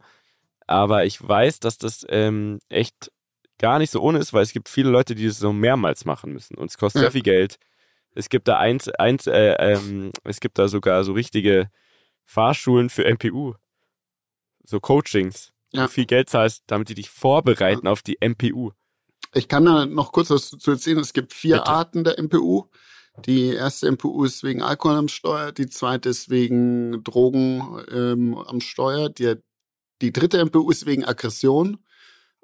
Aber 0.67 1.07
ich 1.07 1.27
weiß, 1.27 1.61
dass 1.61 1.79
das 1.79 2.05
ähm, 2.11 2.59
echt 2.69 3.11
gar 3.59 3.79
nicht 3.79 3.91
so 3.93 4.03
ohne 4.03 4.19
ist, 4.19 4.35
weil 4.35 4.43
es 4.43 4.53
gibt 4.53 4.69
viele 4.69 4.91
Leute, 4.91 5.15
die 5.15 5.27
das 5.27 5.39
so 5.39 5.55
mehrmals 5.55 6.05
machen 6.05 6.35
müssen. 6.35 6.59
Und 6.59 6.71
es 6.71 6.77
kostet 6.77 7.01
Ja. 7.01 7.05
sehr 7.07 7.13
viel 7.13 7.23
Geld. 7.23 7.59
Es 8.19 8.29
gibt 8.29 8.49
da 8.49 8.59
eins, 8.59 8.89
eins, 8.89 9.29
äh, 9.29 9.55
ähm, 9.61 10.11
es 10.25 10.41
gibt 10.41 10.59
da 10.59 10.67
sogar 10.67 11.05
so 11.05 11.13
richtige 11.13 11.71
Fahrschulen 12.25 12.91
für 12.91 13.05
MPU. 13.05 13.55
So 14.65 14.81
Coachings. 14.81 15.53
Ja. 15.73 15.85
Du 15.85 15.89
viel 15.89 16.07
Geld 16.07 16.29
zahlst, 16.29 16.65
damit 16.67 16.89
die 16.89 16.95
dich 16.95 17.11
vorbereiten 17.11 17.87
auf 17.87 18.03
die 18.03 18.19
MPU. 18.21 18.73
Ich 19.35 19.47
kann 19.47 19.67
da 19.67 19.87
noch 19.87 20.11
kurz 20.11 20.31
was 20.31 20.51
zu 20.51 20.71
erzählen. 20.73 20.99
Es 20.99 21.13
gibt 21.13 21.33
vier 21.33 21.59
Bitte. 21.59 21.69
Arten 21.69 22.05
der 22.05 22.21
MPU. 22.21 22.65
Die 23.25 23.55
erste 23.55 23.91
MPU 23.91 24.25
ist 24.25 24.43
wegen 24.43 24.63
Alkohol 24.63 24.97
am 24.97 25.09
Steuer, 25.09 25.53
die 25.53 25.69
zweite 25.69 26.09
ist 26.09 26.29
wegen 26.29 27.03
Drogen 27.05 27.85
ähm, 27.91 28.37
am 28.37 28.61
Steuer, 28.61 29.09
die, 29.09 29.35
die 30.03 30.13
dritte 30.13 30.45
MPU 30.45 30.71
ist 30.71 30.87
wegen 30.87 31.05
Aggression 31.05 31.79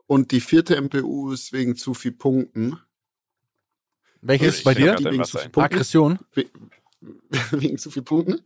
und 0.07 0.33
die 0.33 0.41
vierte 0.41 0.81
MPU 0.81 1.33
ist 1.33 1.53
wegen 1.53 1.77
zu 1.77 1.95
viel 1.95 2.13
Punkten. 2.13 2.79
Welches 4.25 4.59
Ich 4.59 4.65
bei 4.65 4.75
dir? 4.75 4.97
wegen 4.99 5.25
zu 5.25 5.39
viel. 5.39 5.51
Aggression. 5.55 6.19
wegen 7.51 7.79
zu 7.79 7.91
viel 7.91 8.03
Punkten. 8.03 8.41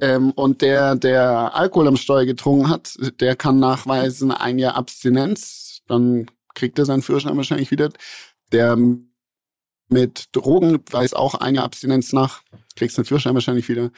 Ähm, 0.00 0.30
und 0.32 0.62
der, 0.62 0.96
der 0.96 1.54
Alkohol 1.54 1.88
am 1.88 1.96
Steuer 1.96 2.24
getrunken 2.24 2.68
hat, 2.70 2.96
der 3.20 3.36
kann 3.36 3.58
nachweisen 3.58 4.30
ein 4.32 4.58
Jahr 4.58 4.74
Abstinenz. 4.74 5.82
Dann 5.86 6.26
kriegt 6.54 6.78
er 6.78 6.86
seinen 6.86 7.02
Führerschein 7.02 7.36
wahrscheinlich 7.36 7.70
wieder. 7.70 7.90
Der 8.52 8.76
mit 9.88 10.28
Drogen 10.32 10.82
weist 10.90 11.14
auch 11.14 11.34
ein 11.34 11.54
Jahr 11.54 11.64
Abstinenz 11.64 12.12
nach, 12.12 12.40
kriegt 12.76 12.94
seinen 12.94 13.04
Führerschein 13.04 13.34
wahrscheinlich 13.34 13.68
wieder. 13.68 13.90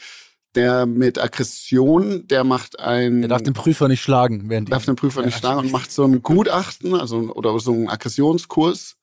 Der 0.56 0.86
mit 0.86 1.18
Aggression, 1.18 2.26
der 2.28 2.44
macht 2.44 2.80
ein, 2.80 3.20
Der 3.20 3.28
darf 3.28 3.42
den 3.42 3.54
Prüfer 3.54 3.86
nicht 3.88 4.02
schlagen, 4.02 4.48
während 4.48 4.68
die. 4.68 4.72
darf 4.72 4.84
den 4.84 4.96
Prüfer 4.96 5.22
nicht 5.22 5.36
schlagen 5.38 5.60
und 5.60 5.72
macht 5.72 5.92
so 5.92 6.04
ein 6.04 6.22
Gutachten, 6.22 6.94
also 6.94 7.18
oder 7.34 7.58
so 7.60 7.72
einen 7.72 7.88
Aggressionskurs. 7.88 8.96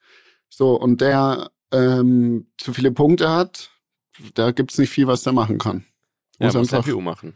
So, 0.50 0.76
und 0.76 1.00
der 1.02 1.52
ähm, 1.71 2.47
zu 2.57 2.73
viele 2.73 2.91
Punkte 2.91 3.29
hat, 3.29 3.69
da 4.36 4.51
gibt's 4.51 4.77
nicht 4.77 4.89
viel, 4.89 5.07
was 5.07 5.23
der 5.23 5.34
machen 5.34 5.57
kann. 5.57 5.86
Ja, 6.39 6.47
Muss 6.47 6.55
muss 6.55 6.73
einfach- 6.73 6.88
MPU 6.88 7.01
machen. 7.01 7.36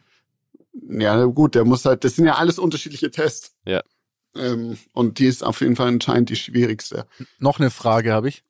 Ja, 0.89 1.23
gut, 1.25 1.55
der 1.55 1.63
muss 1.63 1.85
halt, 1.85 2.03
das 2.03 2.15
sind 2.15 2.25
ja 2.25 2.35
alles 2.35 2.59
unterschiedliche 2.59 3.09
Tests. 3.11 3.55
Ja. 3.65 3.81
Ähm, 4.35 4.77
und 4.91 5.19
die 5.19 5.25
ist 5.27 5.43
auf 5.43 5.61
jeden 5.61 5.75
Fall 5.77 5.87
anscheinend 5.87 6.29
die 6.29 6.35
schwierigste. 6.35 7.07
Noch 7.39 7.59
eine 7.59 7.69
Frage 7.71 8.11
habe 8.11 8.27
ich. 8.27 8.43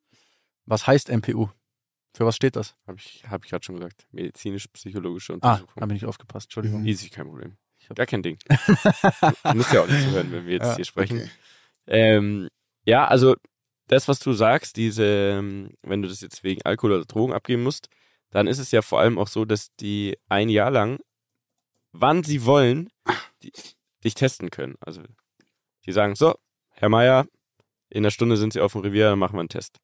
Was 0.64 0.86
heißt 0.88 1.08
MPU? 1.10 1.48
Für 2.14 2.26
was 2.26 2.34
steht 2.34 2.56
das? 2.56 2.74
Habe 2.88 2.98
ich, 2.98 3.22
hab 3.28 3.44
ich 3.44 3.50
gerade 3.50 3.64
schon 3.64 3.76
gesagt. 3.76 4.06
Medizinisch-psychologische 4.10 5.34
Ah, 5.34 5.52
Untersuchung. 5.52 5.80
habe 5.82 5.92
ich 5.94 6.02
nicht 6.02 6.08
aufgepasst. 6.08 6.46
Entschuldigung. 6.46 6.84
Easy, 6.84 7.08
kein 7.10 7.26
Problem. 7.26 7.56
Ich 7.78 7.88
hab- 7.88 7.96
Gar 7.96 8.06
kein 8.06 8.22
Ding. 8.24 8.38
du 8.48 9.54
musst 9.54 9.72
ja 9.72 9.82
auch 9.82 9.86
nicht 9.86 10.02
zuhören, 10.02 10.32
wenn 10.32 10.46
wir 10.46 10.54
jetzt 10.54 10.64
Ja, 10.64 10.76
hier 10.76 10.84
sprechen. 10.84 11.18
Okay. 11.18 11.30
Ähm, 11.86 12.48
ja, 12.84 13.06
also 13.06 13.36
das, 13.88 14.08
was 14.08 14.18
du 14.18 14.32
sagst, 14.32 14.76
diese, 14.76 15.04
ähm, 15.04 15.74
wenn 15.82 16.02
du 16.02 16.08
das 16.08 16.20
jetzt 16.20 16.42
wegen 16.44 16.62
Alkohol 16.62 16.92
oder 16.92 17.04
Drogen 17.04 17.32
abgeben 17.32 17.62
musst, 17.62 17.88
dann 18.30 18.46
ist 18.46 18.58
es 18.58 18.70
ja 18.72 18.82
vor 18.82 19.00
allem 19.00 19.18
auch 19.18 19.28
so, 19.28 19.44
dass 19.44 19.74
die 19.76 20.16
ein 20.28 20.48
Jahr 20.48 20.70
lang, 20.70 20.98
wann 21.92 22.22
sie 22.24 22.44
wollen, 22.44 22.90
die, 23.42 23.52
dich 24.04 24.14
testen 24.14 24.50
können. 24.50 24.74
Also 24.80 25.02
die 25.86 25.92
sagen, 25.92 26.14
so, 26.16 26.34
Herr 26.70 26.88
Meier, 26.88 27.26
in 27.88 27.98
einer 28.04 28.10
Stunde 28.10 28.36
sind 28.36 28.52
Sie 28.52 28.60
auf 28.60 28.72
dem 28.72 28.80
Revier, 28.82 29.10
dann 29.10 29.18
machen 29.18 29.34
wir 29.36 29.40
einen 29.40 29.48
Test. 29.48 29.78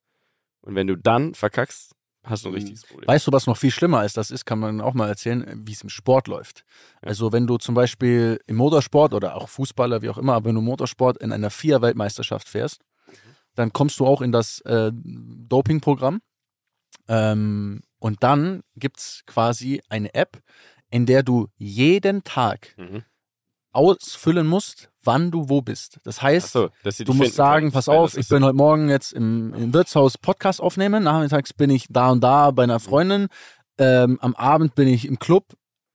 Und 0.63 0.75
wenn 0.75 0.89
du 0.89 0.97
dann 0.97 1.35
verkackst, 1.35 1.93
hast 2.25 2.45
du 2.45 2.49
ein 2.49 2.53
Mhm. 2.53 2.57
richtiges 2.57 2.83
Problem. 2.85 3.09
Weißt 3.09 3.27
du, 3.27 3.33
was 3.33 3.47
noch 3.47 3.57
viel 3.57 3.71
schlimmer 3.71 4.01
als 4.01 4.13
das 4.13 4.31
ist, 4.31 4.45
kann 4.45 4.59
man 4.59 4.81
auch 4.81 4.95
mal 4.95 5.09
erzählen, 5.09 5.63
wie 5.67 5.73
es 5.73 5.83
im 5.83 5.89
Sport 5.89 6.27
läuft. 6.29 6.65
Ja. 7.03 7.09
Also 7.09 7.33
wenn 7.33 7.47
du 7.47 7.57
zum 7.59 7.75
Beispiel 7.75 8.41
im 8.47 8.57
Motorsport 8.57 9.15
oder 9.15 9.37
auch 9.37 9.49
Fußballer, 9.49 10.03
wie 10.03 10.11
auch 10.11 10.19
immer, 10.19 10.35
aber 10.35 10.47
wenn 10.47 10.55
du 10.57 10.61
Motorsport 10.61 11.19
in 11.19 11.33
einer 11.33 11.51
Vier-Weltmeisterschaft 11.51 12.49
fährst, 12.49 12.81
dann 13.55 13.73
kommst 13.73 14.01
du 14.01 14.07
auch 14.07 14.21
in 14.23 14.33
das 14.33 14.61
äh, 14.61 14.91
Dopingprogramm. 14.95 16.21
Ähm, 17.09 17.83
und 17.99 18.23
dann 18.23 18.63
gibt's 18.77 19.23
quasi 19.27 19.81
eine 19.89 20.15
App, 20.15 20.41
in 20.91 21.07
der 21.07 21.23
du 21.23 21.49
jeden 21.57 22.25
Tag 22.25 22.75
Mhm. 22.77 23.05
ausfüllen 23.73 24.47
musst, 24.47 24.91
wann 25.03 25.31
du 25.31 25.49
wo 25.49 25.63
bist. 25.63 25.99
Das 26.05 26.21
heißt, 26.23 26.53
sie 26.99 27.05
Du 27.05 27.15
musst 27.15 27.35
sagen, 27.35 27.73
pass 27.73 27.89
auf, 27.89 28.17
ich 28.17 28.29
bin 28.29 28.45
heute 28.45 28.57
Morgen 28.57 28.89
jetzt 28.91 29.13
im, 29.13 29.55
im 29.55 29.73
Wirtshaus 29.75 30.19
Podcast 30.19 30.61
aufnehmen, 30.61 31.03
nachmittags 31.05 31.53
bin 31.55 31.71
ich 31.71 31.87
da 31.89 32.11
und 32.11 32.21
da 32.23 32.51
bei 32.51 32.65
einer 32.65 32.81
Freundin, 32.81 33.29
ähm, 33.79 34.19
am 34.21 34.35
Abend 34.35 34.75
bin 34.75 34.89
ich 34.89 35.07
im 35.07 35.19
Club. 35.19 35.55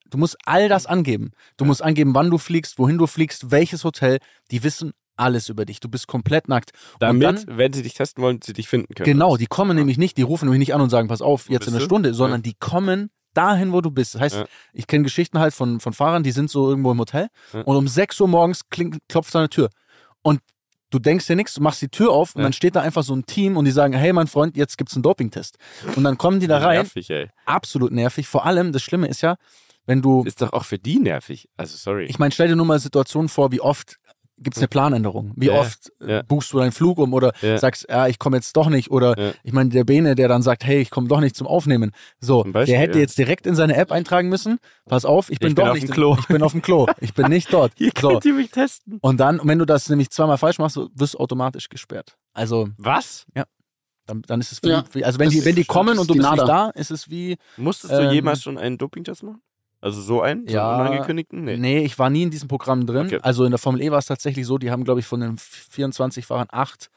Du 0.09 0.17
musst 0.17 0.37
all 0.45 0.69
das 0.69 0.85
angeben. 0.85 1.31
Du 1.57 1.65
musst 1.65 1.83
angeben, 1.83 2.15
wann 2.15 2.31
du 2.31 2.37
fliegst, 2.37 2.79
wohin 2.79 2.97
du 2.97 3.05
fliegst, 3.07 3.51
welches 3.51 3.83
Hotel. 3.83 4.17
Die 4.51 4.63
wissen 4.63 4.93
alles 5.17 5.49
über 5.49 5.65
dich. 5.65 5.79
Du 5.79 5.89
bist 5.89 6.07
komplett 6.07 6.47
nackt. 6.47 6.71
Damit, 6.99 7.23
dann, 7.23 7.57
wenn 7.57 7.73
sie 7.73 7.83
dich 7.83 7.93
testen 7.95 8.23
wollen, 8.23 8.39
sie 8.43 8.53
dich 8.53 8.67
finden 8.67 8.93
können. 8.95 9.05
genau, 9.05 9.37
die 9.37 9.47
kommen 9.47 9.75
nämlich 9.75 9.97
nicht, 9.97 10.17
die 10.17 10.21
rufen 10.21 10.45
nämlich 10.45 10.59
nicht 10.59 10.73
an 10.73 10.81
und 10.81 10.89
sagen, 10.89 11.07
pass 11.07 11.21
auf, 11.21 11.49
jetzt 11.49 11.67
in 11.67 11.73
einer? 11.75 11.83
Stunde, 11.83 12.13
sondern 12.13 12.41
die 12.41 12.53
kommen 12.59 13.09
dahin, 13.33 13.71
wo 13.71 13.81
du 13.81 13.91
bist. 13.91 14.15
Das 14.15 14.21
heißt, 14.21 14.35
Ja. 14.37 14.45
ich 14.73 14.87
kenne 14.87 15.03
Geschichten 15.03 15.39
halt 15.39 15.53
von, 15.53 15.79
von 15.79 15.93
Fahrern, 15.93 16.23
die 16.23 16.31
sind 16.31 16.49
so 16.49 16.69
irgendwo 16.69 16.91
im 16.91 16.99
Hotel 16.99 17.27
Ja. 17.53 17.61
und 17.61 17.75
um 17.75 17.87
6 17.87 18.19
Uhr 18.21 18.27
morgens 18.27 18.69
klingt, 18.69 18.97
klopft 19.09 19.35
an 19.35 19.43
der 19.43 19.49
Tür. 19.49 19.69
Und 20.23 20.39
du 20.89 20.99
denkst 20.99 21.27
dir 21.27 21.35
nichts, 21.35 21.53
du 21.53 21.61
machst 21.61 21.81
die 21.81 21.89
Tür 21.89 22.11
auf 22.11 22.33
und 22.35 22.39
Ja. 22.41 22.45
dann 22.45 22.53
steht 22.53 22.75
da 22.75 22.81
einfach 22.81 23.03
so 23.03 23.13
ein 23.15 23.25
Team 23.25 23.55
und 23.57 23.65
die 23.65 23.71
sagen, 23.71 23.93
hey 23.93 24.11
mein 24.13 24.27
Freund, 24.27 24.57
jetzt 24.57 24.77
gibt's 24.77 24.95
einen 24.95 25.03
Dopingtest. 25.03 25.57
Und 25.95 26.03
dann 26.03 26.17
kommen 26.17 26.39
die 26.39 26.47
da 26.47 26.57
rein, 26.59 26.77
Nervig, 26.77 27.09
ey. 27.11 27.29
absolut 27.45 27.91
nervig. 27.91 28.27
Vor 28.27 28.45
allem, 28.45 28.71
das 28.71 28.81
Schlimme 28.81 29.07
ist 29.07 29.21
ja, 29.21 29.35
wenn 29.85 30.01
du, 30.01 30.23
Ist 30.25 30.41
doch 30.41 30.51
auch 30.53 30.65
für 30.65 30.79
die 30.79 30.97
nervig. 30.99 31.47
Also 31.57 31.77
sorry. 31.77 32.05
ich 32.05 32.17
meine, 32.19 32.31
stell 32.31 32.47
dir 32.47 32.55
nur 32.55 32.65
mal 32.65 32.79
Situationen 32.79 33.29
vor, 33.29 33.51
wie 33.51 33.61
oft 33.61 33.97
gibt's 34.39 34.59
eine 34.59 34.67
Planänderung? 34.67 35.33
Wie 35.35 35.47
Ja, 35.47 35.59
oft 35.59 35.91
äh, 36.01 36.11
ja. 36.11 36.21
buchst 36.21 36.53
du 36.53 36.59
deinen 36.59 36.71
Flug 36.71 36.97
um 36.99 37.13
oder 37.13 37.33
Ja. 37.41 37.57
sagst, 37.57 37.87
ja, 37.89 38.07
ich 38.07 38.19
komme 38.19 38.37
jetzt 38.37 38.55
doch 38.55 38.69
nicht 38.69 38.91
oder 38.91 39.17
Ja. 39.17 39.31
ich 39.43 39.53
meine, 39.53 39.69
der 39.69 39.83
Bene, 39.83 40.15
der 40.15 40.27
dann 40.27 40.41
sagt, 40.41 40.63
hey, 40.65 40.79
ich 40.79 40.89
komme 40.89 41.07
doch 41.07 41.19
nicht 41.19 41.35
zum 41.35 41.47
Aufnehmen. 41.47 41.91
So, 42.19 42.43
Zum 42.43 42.51
Beispiel, 42.53 42.73
der 42.73 42.81
hätte 42.81 42.97
ja. 42.97 43.01
jetzt 43.01 43.17
direkt 43.17 43.47
in 43.47 43.55
seine 43.55 43.75
App 43.75 43.91
eintragen 43.91 44.29
müssen, 44.29 44.59
pass 44.85 45.05
auf, 45.05 45.29
ich 45.31 45.39
bin 45.39 45.55
bin 45.55 45.55
doch 45.63 45.69
auf 45.71 45.75
nicht 45.75 45.87
dem 45.87 45.93
Klo. 45.93 46.15
ich 46.19 46.27
bin 46.27 46.41
auf 46.43 46.51
dem 46.51 46.61
Klo. 46.61 46.85
Ich 47.01 47.13
bin 47.13 47.27
nicht 47.29 47.51
dort. 47.51 47.73
Hier 47.77 47.91
so. 47.99 48.09
könnt 48.09 48.25
ihr 48.25 48.33
mich 48.33 48.51
testen. 48.51 48.99
Und 49.01 49.19
dann, 49.19 49.39
wenn 49.43 49.59
du 49.59 49.65
das 49.65 49.89
nämlich 49.89 50.09
zweimal 50.09 50.37
falsch 50.37 50.59
machst, 50.59 50.77
wirst 50.95 51.13
du 51.15 51.17
automatisch 51.19 51.69
gesperrt. 51.69 52.15
Also 52.33 52.69
Was? 52.77 53.25
dann, 54.05 54.21
dann 54.21 54.39
ist 54.39 54.51
es 54.53 54.63
wie, 54.63 54.69
Ja, 54.69 54.83
wie 54.93 55.03
also 55.03 55.19
wenn 55.19 55.25
das 55.25 55.33
die, 55.35 55.45
wenn 55.45 55.55
die 55.55 55.65
kommen 55.65 55.99
und 55.99 56.09
du 56.09 56.13
bist 56.15 56.31
nicht 56.31 56.47
da, 56.47 56.69
ist 56.69 56.91
es 56.91 57.09
wie 57.09 57.37
Musstest 57.57 57.93
Ähm, 57.93 58.07
du 58.07 58.13
jemals 58.13 58.41
schon 58.41 58.57
einen 58.57 58.77
Dopingtest 58.77 59.23
machen? 59.23 59.41
Also 59.79 60.01
so 60.01 60.21
einen? 60.21 60.47
So 60.47 60.53
Ja. 60.55 60.71
einen 60.77 60.87
unangekündigten? 60.87 61.43
Nee. 61.43 61.57
Nee. 61.57 61.79
ich 61.85 61.97
war 61.99 62.09
nie 62.09 62.23
in 62.23 62.31
diesem 62.31 62.47
Programm 62.47 62.85
drin. 62.85 63.05
Okay. 63.07 63.19
Also 63.21 63.43
in 63.45 63.51
der 63.51 63.59
Formel 63.59 63.81
E 63.81 63.91
war 63.91 63.99
es 63.99 64.05
tatsächlich 64.07 64.45
so, 64.45 64.57
die 64.57 64.71
haben, 64.71 64.83
glaube 64.83 64.99
ich, 64.99 65.05
von 65.05 65.19
den 65.19 65.37
24 65.37 66.25
Fahrern 66.25 66.47
acht 66.51 66.89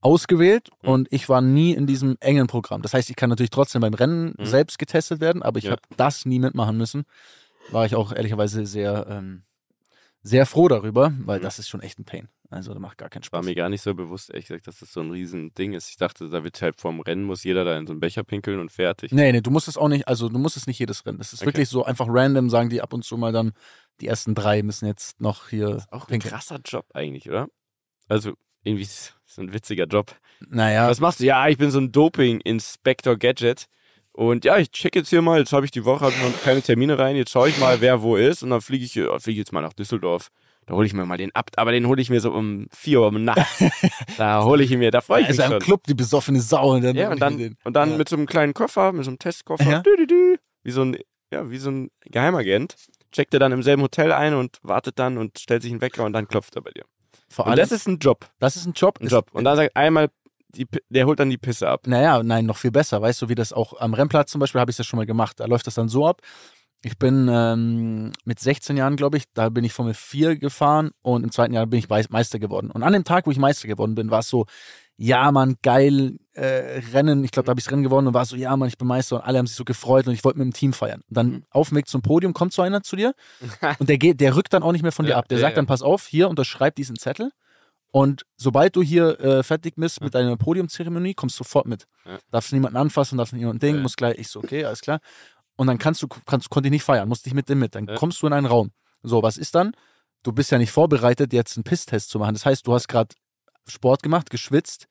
ausgewählt 0.00 0.68
Mhm. 0.82 0.88
und 0.88 1.08
ich 1.12 1.28
war 1.28 1.40
nie 1.40 1.72
in 1.72 1.86
diesem 1.86 2.16
engen 2.20 2.46
Programm. 2.46 2.82
Das 2.82 2.94
heißt, 2.94 3.10
ich 3.10 3.16
kann 3.16 3.30
natürlich 3.30 3.50
trotzdem 3.50 3.80
beim 3.80 3.94
Rennen 3.94 4.34
Mhm. 4.38 4.44
selbst 4.46 4.78
getestet 4.78 5.20
werden, 5.20 5.42
aber 5.42 5.58
ich 5.58 5.64
Ja. 5.64 5.72
habe 5.72 5.82
das 5.96 6.26
nie 6.26 6.38
mitmachen 6.38 6.76
müssen. 6.76 7.04
War 7.70 7.86
ich 7.86 7.94
auch 7.96 8.12
ehrlicherweise 8.12 8.66
sehr, 8.66 9.06
ähm, 9.08 9.42
sehr 10.22 10.46
froh 10.46 10.68
darüber, 10.68 11.12
weil 11.24 11.38
Mhm. 11.38 11.42
das 11.42 11.58
ist 11.58 11.68
schon 11.68 11.80
echt 11.80 11.98
ein 11.98 12.04
Pain. 12.04 12.28
Also 12.56 12.72
da 12.74 12.80
macht 12.80 12.98
gar 12.98 13.08
keinen 13.08 13.22
War 13.22 13.26
Spaß. 13.40 13.44
mir 13.44 13.54
gar 13.54 13.68
nicht 13.68 13.82
so 13.82 13.94
bewusst, 13.94 14.30
ehrlich 14.30 14.46
gesagt, 14.48 14.66
dass 14.66 14.78
das 14.80 14.92
so 14.92 15.00
ein 15.00 15.10
riesen 15.10 15.54
Ding 15.54 15.72
ist. 15.74 15.88
Ich 15.90 15.96
dachte, 15.96 16.28
da 16.28 16.42
wird 16.44 16.60
halt 16.62 16.80
vorm 16.80 17.00
Rennen, 17.00 17.24
muss 17.24 17.44
jeder 17.44 17.64
da 17.64 17.76
in 17.78 17.86
so 17.86 17.92
einen 17.92 18.00
Becher 18.00 18.24
pinkeln 18.24 18.58
und 18.60 18.70
fertig. 18.72 19.12
Nee, 19.12 19.32
nee, 19.32 19.40
du 19.40 19.50
musst 19.50 19.68
es 19.68 19.76
auch 19.76 19.88
nicht, 19.88 20.08
also 20.08 20.28
du 20.28 20.38
musst 20.38 20.56
es 20.56 20.66
nicht 20.66 20.78
jedes 20.78 21.06
Rennen. 21.06 21.18
Das 21.18 21.32
ist 21.32 21.40
Okay. 21.42 21.46
wirklich 21.48 21.68
so 21.68 21.84
einfach 21.84 22.06
random, 22.08 22.50
sagen 22.50 22.68
die 22.70 22.80
ab 22.82 22.92
und 22.92 23.04
zu 23.04 23.16
mal 23.16 23.32
dann, 23.32 23.52
die 24.00 24.08
ersten 24.08 24.34
drei 24.34 24.62
müssen 24.62 24.86
jetzt 24.86 25.20
noch 25.20 25.48
hier 25.48 25.84
Auch 25.90 26.02
ein 26.04 26.08
pinkeln. 26.08 26.32
krasser 26.32 26.58
Job 26.64 26.86
eigentlich, 26.94 27.28
oder? 27.30 27.46
Also 28.08 28.32
irgendwie 28.62 28.82
ist 28.82 29.14
so 29.24 29.42
ein 29.42 29.52
witziger 29.52 29.84
Job. 29.86 30.14
Naja, 30.48 30.88
Was 30.88 31.00
machst 31.00 31.20
du? 31.20 31.24
Ja, 31.24 31.46
ich 31.48 31.56
bin 31.58 31.70
so 31.70 31.78
ein 31.78 31.92
Doping-Inspector 31.92 33.16
Gadget. 33.16 33.66
Und 34.12 34.44
ja, 34.46 34.56
ich 34.58 34.70
check 34.70 34.96
jetzt 34.96 35.10
hier 35.10 35.20
mal, 35.20 35.38
jetzt 35.40 35.52
habe 35.52 35.66
ich 35.66 35.70
die 35.70 35.84
Woche 35.84 36.04
noch 36.06 36.42
keine 36.42 36.62
Termine 36.62 36.98
rein, 36.98 37.16
jetzt 37.16 37.30
schaue 37.32 37.50
ich 37.50 37.58
mal, 37.58 37.82
wer 37.82 38.00
wo 38.00 38.16
ist 38.16 38.42
und 38.42 38.48
dann 38.50 38.62
fliege 38.62 38.84
ich, 38.84 38.92
fliege 38.92 39.30
ich 39.32 39.36
jetzt 39.36 39.52
mal 39.52 39.60
nach 39.60 39.74
Düsseldorf. 39.74 40.28
Da 40.66 40.74
hole 40.74 40.84
ich 40.86 40.92
mir 40.94 41.06
mal 41.06 41.16
den 41.16 41.32
ab, 41.34 41.50
aber 41.56 41.70
den 41.72 41.86
hole 41.86 42.02
ich 42.02 42.10
mir 42.10 42.20
so 42.20 42.32
um 42.32 42.66
4 42.72 43.00
Uhr 43.00 43.12
nachts. 43.12 43.64
da 44.18 44.42
hole 44.44 44.64
ich 44.64 44.70
ihn 44.72 44.80
mir, 44.80 44.90
da 44.90 45.00
freue 45.00 45.22
ich 45.22 45.28
also 45.28 45.40
mich 45.42 45.46
im 45.46 45.52
schon. 45.52 45.60
Club 45.62 45.84
die 45.86 45.94
besoffene 45.94 46.40
Sau. 46.40 46.74
Und 46.74 46.82
dann 46.82 46.96
Ja, 46.96 47.10
und 47.10 47.20
dann, 47.20 47.56
und 47.64 47.74
dann 47.74 47.92
Ja. 47.92 47.96
mit 47.96 48.08
so 48.08 48.16
einem 48.16 48.26
kleinen 48.26 48.52
Koffer, 48.52 48.92
mit 48.92 49.04
so 49.04 49.10
einem 49.10 49.18
Testkoffer, 49.18 49.70
Ja. 49.70 49.80
dü, 49.82 49.96
dü, 49.96 50.06
dü, 50.06 50.36
wie 50.64 50.70
so 50.72 50.82
ein, 50.82 50.96
ja, 51.32 51.48
wie 51.50 51.58
so 51.58 51.70
ein 51.70 51.90
Geheimagent, 52.04 52.74
checkt 53.12 53.32
er 53.34 53.40
dann 53.40 53.52
im 53.52 53.62
selben 53.62 53.82
Hotel 53.82 54.10
ein 54.12 54.34
und 54.34 54.58
wartet 54.62 54.98
dann 54.98 55.18
und 55.18 55.38
stellt 55.38 55.62
sich 55.62 55.70
einen 55.70 55.80
Wecker 55.80 56.04
und 56.04 56.12
dann 56.12 56.26
klopft 56.26 56.56
er 56.56 56.62
bei 56.62 56.70
dir. 56.72 56.84
Vor 57.28 57.44
Und 57.46 57.52
allem, 57.52 57.58
das 57.60 57.70
ist 57.72 57.86
ein 57.86 57.98
Job, 57.98 58.26
das 58.40 58.56
ist 58.56 58.66
ein 58.66 58.72
Job. 58.72 58.98
ein 59.00 59.06
Job. 59.08 59.28
Und 59.32 59.44
dann 59.44 59.56
sagt 59.56 59.76
einmal, 59.76 60.08
die, 60.48 60.66
der 60.88 61.06
holt 61.06 61.20
dann 61.20 61.28
die 61.30 61.38
Pisse 61.38 61.68
ab. 61.68 61.86
Naja, 61.86 62.22
nein, 62.22 62.46
noch 62.46 62.56
viel 62.56 62.70
besser. 62.70 63.02
Weißt 63.02 63.20
du, 63.22 63.28
wie 63.28 63.34
das 63.34 63.52
auch 63.52 63.78
am 63.78 63.94
Rennplatz 63.94 64.30
zum 64.32 64.40
Beispiel, 64.40 64.60
habe 64.60 64.70
ich 64.70 64.76
das 64.76 64.86
schon 64.86 64.96
mal 64.96 65.06
gemacht. 65.06 65.38
Da 65.40 65.46
läuft 65.46 65.66
das 65.66 65.74
dann 65.74 65.88
so 65.88 66.06
ab. 66.06 66.22
Ich 66.86 66.98
bin 66.98 67.28
ähm, 67.28 68.12
mit 68.24 68.38
16 68.38 68.76
Jahren, 68.76 68.94
glaube 68.94 69.16
ich, 69.16 69.24
da 69.34 69.48
bin 69.48 69.64
ich 69.64 69.72
Formel 69.72 69.92
4 69.92 70.36
gefahren 70.36 70.92
und 71.02 71.24
im 71.24 71.32
zweiten 71.32 71.52
Jahr 71.52 71.66
bin 71.66 71.80
ich 71.80 71.88
Mei- 71.88 72.04
Meister 72.10 72.38
geworden. 72.38 72.70
Und 72.70 72.84
an 72.84 72.92
dem 72.92 73.02
Tag, 73.02 73.26
wo 73.26 73.32
ich 73.32 73.38
Meister 73.38 73.66
geworden 73.66 73.96
bin, 73.96 74.12
war 74.12 74.20
es 74.20 74.28
so, 74.28 74.46
ja, 74.96 75.32
Mann, 75.32 75.56
geil, 75.62 76.16
äh, 76.34 76.80
Rennen. 76.92 77.24
Ich 77.24 77.32
glaube, 77.32 77.46
da 77.46 77.50
habe 77.50 77.58
ich 77.58 77.64
das 77.64 77.72
Rennen 77.72 77.82
gewonnen 77.82 78.06
und 78.06 78.14
war 78.14 78.24
so, 78.24 78.36
ja, 78.36 78.56
Mann, 78.56 78.68
ich 78.68 78.78
bin 78.78 78.86
Meister 78.86 79.16
und 79.16 79.22
alle 79.22 79.38
haben 79.38 79.48
sich 79.48 79.56
so 79.56 79.64
gefreut 79.64 80.06
und 80.06 80.14
ich 80.14 80.22
wollte 80.24 80.38
mit 80.38 80.44
dem 80.46 80.52
Team 80.54 80.72
feiern. 80.72 81.00
Und 81.08 81.16
dann 81.16 81.26
Mhm. 81.28 81.44
auf 81.50 81.70
dem 81.70 81.78
Weg 81.78 81.88
zum 81.88 82.02
Podium 82.02 82.32
kommt 82.32 82.52
so 82.52 82.62
einer 82.62 82.82
zu 82.84 82.94
dir 82.94 83.14
und 83.80 83.88
der 83.88 83.98
geht, 83.98 84.20
der 84.20 84.36
rückt 84.36 84.52
dann 84.52 84.62
auch 84.62 84.70
nicht 84.72 84.82
mehr 84.82 84.92
von 84.92 85.06
dir 85.06 85.12
Ja, 85.12 85.18
ab. 85.18 85.26
Der 85.28 85.38
ja, 85.38 85.42
sagt 85.42 85.52
ja. 85.52 85.56
dann, 85.56 85.66
pass 85.66 85.82
auf, 85.82 86.06
hier 86.06 86.28
unterschreib 86.30 86.76
diesen 86.76 86.94
Zettel. 86.96 87.32
Und 87.90 88.22
sobald 88.36 88.76
du 88.76 88.82
hier 88.82 89.18
äh, 89.20 89.42
fertig 89.42 89.74
bist 89.76 90.02
mit 90.02 90.14
deiner 90.14 90.36
Podiumzeremonie, 90.36 91.14
kommst 91.14 91.36
du 91.40 91.44
sofort 91.44 91.66
mit. 91.66 91.86
Ja. 92.04 92.18
Darfst 92.30 92.52
niemanden 92.52 92.76
anfassen, 92.76 93.16
darfst 93.18 93.32
niemanden 93.32 93.58
Ding, 93.58 93.76
Ja. 93.76 93.80
musst 93.82 93.96
gleich, 93.96 94.18
ich 94.18 94.28
so, 94.28 94.40
okay, 94.40 94.64
alles 94.64 94.82
klar. 94.82 95.00
Und 95.56 95.66
dann 95.66 95.78
kannst 95.78 96.02
du, 96.02 96.08
kannst, 96.08 96.50
konnte 96.50 96.68
ich 96.68 96.70
nicht 96.72 96.84
feiern, 96.84 97.08
musste 97.08 97.28
ich 97.28 97.34
mit 97.34 97.48
dem 97.48 97.58
mit. 97.58 97.74
Dann 97.74 97.86
Ja. 97.86 97.94
kommst 97.94 98.22
du 98.22 98.26
in 98.26 98.32
einen 98.32 98.46
Raum. 98.46 98.70
So, 99.02 99.22
was 99.22 99.36
ist 99.36 99.54
dann? 99.54 99.72
Du 100.22 100.32
bist 100.32 100.50
ja 100.50 100.58
nicht 100.58 100.70
vorbereitet, 100.72 101.32
jetzt 101.32 101.56
einen 101.56 101.64
Pisstest 101.64 102.10
zu 102.10 102.18
machen. 102.18 102.34
Das 102.34 102.44
heißt, 102.44 102.66
du 102.66 102.74
hast 102.74 102.88
gerade 102.88 103.14
Sport 103.68 104.02
gemacht, 104.02 104.30
geschwitzt 104.30 104.86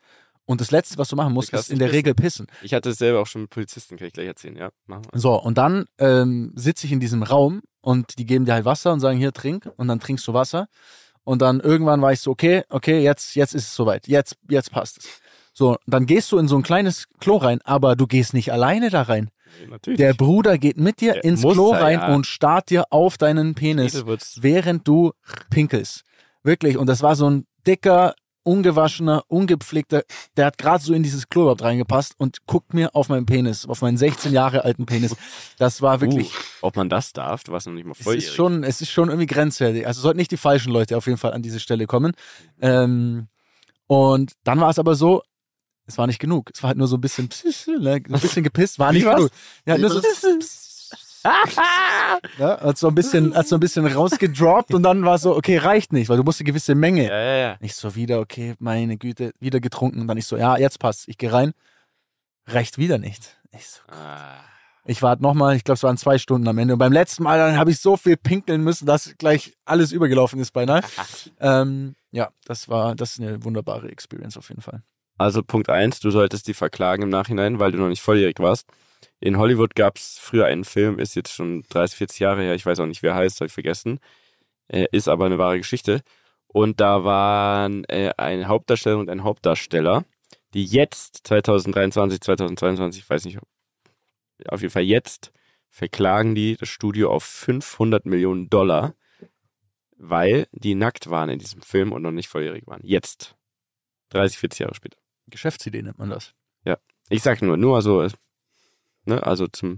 und 0.46 0.62
das 0.62 0.72
Letzte, 0.72 0.98
was 0.98 1.10
du 1.10 1.16
machen 1.16 1.34
musst, 1.34 1.54
ist 1.54 1.70
in 1.70 1.80
der 1.80 1.92
Regel 1.92 2.14
pissen. 2.14 2.48
Ich 2.62 2.74
hatte 2.74 2.90
es 2.90 2.98
selber 2.98 3.20
auch 3.20 3.28
schon 3.28 3.42
mit 3.42 3.50
Polizisten, 3.50 3.98
kann 3.98 4.08
ich 4.08 4.14
gleich 4.14 4.28
erzählen, 4.28 4.56
ja. 4.56 4.70
So, 5.14 5.34
und 5.42 5.58
dann 5.58 5.86
ähm, 5.98 6.54
sitze 6.56 6.86
ich 6.86 6.92
in 6.94 7.00
diesem 7.00 7.24
Raum 7.24 7.62
und 7.82 8.18
die 8.20 8.26
geben 8.26 8.46
dir 8.46 8.54
halt 8.54 8.66
Wasser 8.66 8.94
und 8.94 9.00
sagen, 9.00 9.18
hier, 9.18 9.34
trink. 9.34 9.72
Und 9.78 9.88
dann 9.88 10.00
trinkst 10.00 10.28
du 10.28 10.34
Wasser. 10.34 10.68
Und 11.24 11.42
dann 11.42 11.60
irgendwann 11.60 12.02
war 12.02 12.14
ich 12.14 12.20
so, 12.20 12.32
okay, 12.32 12.64
okay, 12.70 13.00
jetzt, 13.02 13.36
jetzt 13.36 13.56
ist 13.56 13.64
es 13.64 13.76
soweit. 13.76 14.08
Jetzt, 14.08 14.38
jetzt 14.48 14.72
passt 14.72 15.00
es. 15.00 15.08
So, 15.54 15.78
dann 15.88 16.06
gehst 16.06 16.32
du 16.32 16.38
in 16.38 16.48
so 16.48 16.56
ein 16.58 16.64
kleines 16.64 17.06
Klo 17.20 17.38
rein, 17.38 17.60
aber 17.64 17.96
du 17.96 18.06
gehst 18.06 18.34
nicht 18.34 18.52
alleine 18.52 18.90
da 18.90 19.04
rein. 19.04 19.30
Natürlich. 19.70 19.98
Der 19.98 20.14
Bruder 20.14 20.58
geht 20.58 20.78
mit 20.78 21.02
dir 21.02 21.14
Der 21.14 21.24
ins 21.24 21.42
Klo 21.42 21.72
er, 21.74 21.82
rein 21.82 22.00
ja. 22.00 22.14
und 22.14 22.26
starrt 22.26 22.70
dir 22.70 22.86
auf 22.92 23.18
deinen 23.18 23.56
Penis, 23.56 24.04
während 24.42 24.88
du 24.88 25.12
pinkelst. 25.50 26.04
Wirklich. 26.44 26.78
Und 26.78 26.88
das 26.88 27.02
war 27.02 27.16
so 27.16 27.30
ein 27.30 27.46
dicker, 27.66 28.14
ungewaschener, 28.44 29.24
ungepflegter, 29.28 30.04
der 30.38 30.46
hat 30.46 30.58
gerade 30.60 30.84
so 30.84 30.94
in 30.94 31.02
dieses 31.02 31.28
Klo 31.30 31.44
überhaupt 31.44 31.64
reingepasst 31.64 32.14
und 32.18 32.46
guckt 32.46 32.74
mir 32.76 32.96
auf 32.96 33.10
meinen 33.10 33.26
Penis, 33.26 33.66
auf 33.66 33.82
meinen 33.82 33.98
16 33.98 34.32
Jahre 34.32 34.64
alten 34.64 34.86
Penis. 34.86 35.16
Das 35.58 35.82
war 35.82 36.00
wirklich, 36.00 36.28
Uh, 36.28 36.68
ob 36.68 36.76
man 36.76 36.88
das 36.88 37.12
darf, 37.12 37.44
du 37.44 37.52
warst 37.52 37.66
noch 37.66 37.74
nicht 37.74 37.86
mal 37.86 37.94
es 37.98 38.04
volljährig. 38.04 38.28
ist 38.30 38.36
schon, 38.36 38.64
es 38.64 38.82
ist 38.82 38.92
schon 38.92 39.10
irgendwie 39.10 39.26
grenzwertig. 39.26 39.88
Also 39.88 40.02
sollten 40.02 40.18
nicht 40.18 40.32
die 40.32 40.38
falschen 40.38 40.72
Leute 40.72 40.96
auf 40.96 41.08
jeden 41.08 41.18
Fall 41.18 41.34
an 41.34 41.42
diese 41.42 41.60
Stelle 41.60 41.88
kommen. 41.88 42.14
Ähm, 42.62 43.28
und 43.88 44.34
dann 44.44 44.60
war 44.60 44.70
es 44.70 44.80
aber 44.80 44.94
so, 44.96 45.24
es 45.88 45.98
war 45.98 46.08
nicht 46.08 46.20
genug. 46.20 46.50
Es 46.54 46.64
war 46.64 46.70
halt 46.70 46.78
nur 46.78 46.88
so 46.88 46.98
ein 46.98 47.02
bisschen, 47.02 47.30
ne, 47.80 47.94
ein 47.96 48.04
bisschen 48.04 48.44
gepisst, 48.44 48.80
war 48.80 48.92
nicht 48.92 49.06
genug. 49.06 49.30
Ja, 49.66 49.78
nur 49.78 49.90
so, 49.90 50.02
ja, 52.38 52.62
hat 52.62 52.78
so 52.78 52.88
ein 52.88 52.96
bisschen, 52.96 53.36
hat 53.36 53.48
so 53.48 53.56
ein 53.56 53.60
bisschen 53.60 53.86
rausgedroppt 53.86 54.74
und 54.74 54.84
dann 54.84 55.04
war 55.04 55.16
es 55.16 55.22
so, 55.24 55.36
okay, 55.36 55.58
reicht 55.58 55.92
nicht, 55.94 56.10
weil 56.10 56.18
du 56.18 56.24
musst 56.24 56.40
eine 56.40 56.46
gewisse 56.46 56.76
Menge. 56.76 57.08
ja, 57.08 57.20
ja, 57.20 57.36
ja. 57.38 57.58
Ich 57.62 57.76
so 57.76 57.96
wieder, 57.96 58.20
okay, 58.20 58.56
meine 58.60 58.98
Güte, 58.98 59.34
wieder 59.40 59.60
getrunken. 59.60 60.02
Und 60.02 60.08
dann 60.08 60.18
ich 60.18 60.28
so, 60.28 60.38
ja, 60.38 60.58
jetzt 60.58 60.80
passt. 60.80 61.08
Ich 61.08 61.18
gehe 61.18 61.32
rein. 61.32 61.54
Reicht 62.48 62.78
wieder 62.78 62.98
nicht. 62.98 63.38
Ich 63.52 63.68
so, 63.68 63.80
Ah. 63.92 64.36
ich 64.86 65.02
warte 65.02 65.24
nochmal, 65.24 65.56
ich 65.56 65.64
glaube, 65.64 65.78
es 65.78 65.84
waren 65.84 65.98
zwei 65.98 66.20
Stunden 66.20 66.48
am 66.48 66.58
Ende. 66.60 66.74
Und 66.76 66.80
beim 66.80 66.94
letzten 66.94 67.24
Mal, 67.24 67.40
dann 67.40 67.58
habe 67.58 67.72
ich 67.72 67.80
so 67.80 67.98
viel 67.98 68.18
pinkeln 68.18 68.62
müssen, 68.64 68.86
dass 68.86 69.16
gleich 69.18 69.54
alles 69.66 69.92
übergelaufen 69.92 70.40
ist 70.40 70.52
beinahe. 70.52 70.82
ähm, 71.40 71.96
ja, 72.12 72.30
das 72.46 72.70
war, 72.70 72.94
das 72.96 73.14
ist 73.14 73.22
eine 73.22 73.44
wunderbare 73.44 73.90
Experience 73.90 74.38
auf 74.38 74.50
jeden 74.50 74.62
Fall. 74.62 74.84
Also 75.18 75.44
Punkt 75.44 75.70
eins, 75.70 76.00
du 76.00 76.12
solltest 76.12 76.48
die 76.48 76.54
verklagen 76.54 77.04
im 77.04 77.10
Nachhinein, 77.10 77.60
weil 77.60 77.72
du 77.72 77.78
noch 77.78 77.88
nicht 77.88 78.02
volljährig 78.02 78.40
warst. 78.40 78.68
In 79.20 79.38
Hollywood 79.38 79.76
gab 79.76 79.98
es 79.98 80.18
früher 80.20 80.46
einen 80.46 80.66
Film, 80.66 81.00
ist 81.00 81.16
jetzt 81.16 81.34
schon 81.34 81.64
30, 81.70 81.98
40 81.98 82.20
Jahre 82.20 82.42
her, 82.42 82.56
ich 82.56 82.66
weiß 82.66 82.80
auch 82.80 82.86
nicht, 82.86 83.02
wer 83.02 83.16
heißt, 83.16 83.40
habe 83.40 83.48
ich 83.48 83.54
vergessen. 83.54 84.00
Äh, 84.68 84.88
ist 84.92 85.08
aber 85.08 85.26
eine 85.26 85.38
wahre 85.38 85.58
Geschichte. 85.58 86.02
Und 86.48 86.82
da 86.82 87.04
waren 87.04 87.84
äh, 87.86 88.12
eine 88.18 88.48
Hauptdarstellerin 88.48 89.02
und 89.02 89.10
ein 89.10 89.24
Hauptdarsteller, 89.24 90.06
die 90.54 90.66
jetzt 90.66 91.22
2023, 91.28 92.22
2022, 92.22 93.04
ich 93.04 93.10
weiß 93.10 93.26
nicht, 93.26 93.40
auf 94.48 94.62
jeden 94.62 94.72
Fall 94.72 94.84
jetzt 94.84 95.32
verklagen 95.70 96.36
die 96.36 96.56
das 96.56 96.70
Studio 96.70 97.12
auf 97.12 97.24
500 97.24 98.06
Millionen 98.06 98.50
Dollar, 98.50 98.96
weil 99.98 100.48
die 100.54 100.76
nackt 100.76 101.10
waren 101.10 101.30
in 101.30 101.40
diesem 101.40 101.62
Film 101.62 101.92
und 101.92 102.02
noch 102.02 102.12
nicht 102.12 102.30
volljährig 102.30 102.66
waren. 102.68 102.82
Jetzt. 102.84 103.36
30, 104.10 104.38
40 104.38 104.60
Jahre 104.60 104.76
später. 104.76 104.98
Geschäftsidee 105.30 105.82
nennt 105.82 106.00
man 106.00 106.10
das. 106.10 106.34
Ich 107.10 107.22
sag 107.22 107.40
nur, 107.44 107.56
nur 107.56 107.76
also, 107.76 108.02
äh, 108.02 108.10
ne, 109.06 109.22
also 109.22 109.46
zum 109.46 109.78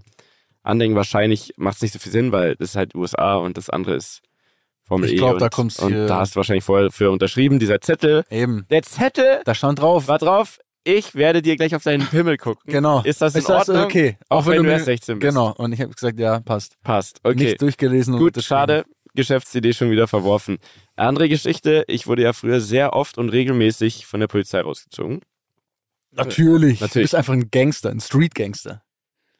Andenken 0.63 0.95
wahrscheinlich 0.95 1.53
macht 1.57 1.75
es 1.75 1.81
nicht 1.81 1.91
so 1.91 1.99
viel 1.99 2.11
Sinn, 2.13 2.31
weil 2.31 2.55
das 2.55 2.69
ist 2.69 2.75
halt 2.77 2.95
USA 2.95 3.35
und 3.35 3.57
das 3.57 3.69
andere 3.69 3.95
ist 3.95 4.21
Formel 4.85 5.09
Ich 5.09 5.15
E. 5.15 5.17
glaub, 5.17 5.33
und, 5.33 5.41
da 5.41 5.49
kommt's 5.49 5.77
Und 5.79 5.91
hier- 5.93 6.07
da 6.07 6.19
hast 6.19 6.35
du 6.35 6.37
wahrscheinlich 6.37 6.63
vorher 6.63 6.89
für 6.89 7.11
unterschrieben, 7.11 7.59
dieser 7.59 7.81
Zettel. 7.81 8.23
Eben. 8.29 8.65
Der 8.69 8.81
Zettel 8.83 9.41
Da 9.43 9.53
stand 9.53 9.79
drauf. 9.79 10.07
war 10.07 10.19
drauf, 10.19 10.59
ich 10.85 11.15
werde 11.15 11.41
dir 11.41 11.57
gleich 11.57 11.75
auf 11.75 11.83
deinen 11.83 12.07
Pimmel 12.07 12.37
gucken. 12.37 12.71
Genau. 12.71 13.01
Ist 13.03 13.21
das 13.21 13.35
in 13.35 13.39
Ist 13.39 13.49
das 13.49 13.67
Ordnung? 13.67 13.83
okay? 13.83 14.17
Auch, 14.29 14.45
wenn, 14.45 14.55
du 14.55 14.63
mir- 14.63 14.69
erst 14.71 14.85
16 14.85 15.19
bist. 15.19 15.29
Genau. 15.29 15.51
Und 15.57 15.73
ich 15.73 15.81
habe 15.81 15.91
gesagt, 15.93 16.17
ja, 16.17 16.39
passt. 16.39 16.81
Passt. 16.81 17.19
Okay. 17.25 17.35
Nicht 17.43 17.61
durchgelesen. 17.61 18.13
und 18.13 18.21
Gut, 18.21 18.41
schade. 18.41 18.85
Geschäftsidee 19.15 19.73
schon 19.73 19.91
wieder 19.91 20.07
verworfen. 20.07 20.59
Andere 20.95 21.27
Geschichte, 21.27 21.83
ich 21.89 22.07
wurde 22.07 22.21
ja 22.21 22.31
früher 22.31 22.61
sehr 22.61 22.93
oft 22.93 23.17
und 23.17 23.27
regelmäßig 23.27 24.05
von 24.05 24.21
der 24.21 24.27
Polizei 24.27 24.61
rausgezogen. 24.61 25.19
Natürlich. 26.17 26.79
Du 26.79 26.85
Natürlich. 26.85 27.03
bist 27.05 27.15
einfach 27.15 27.33
ein 27.33 27.49
Gangster, 27.51 27.89
ein 27.89 27.99
Street-Gangster. 27.99 28.83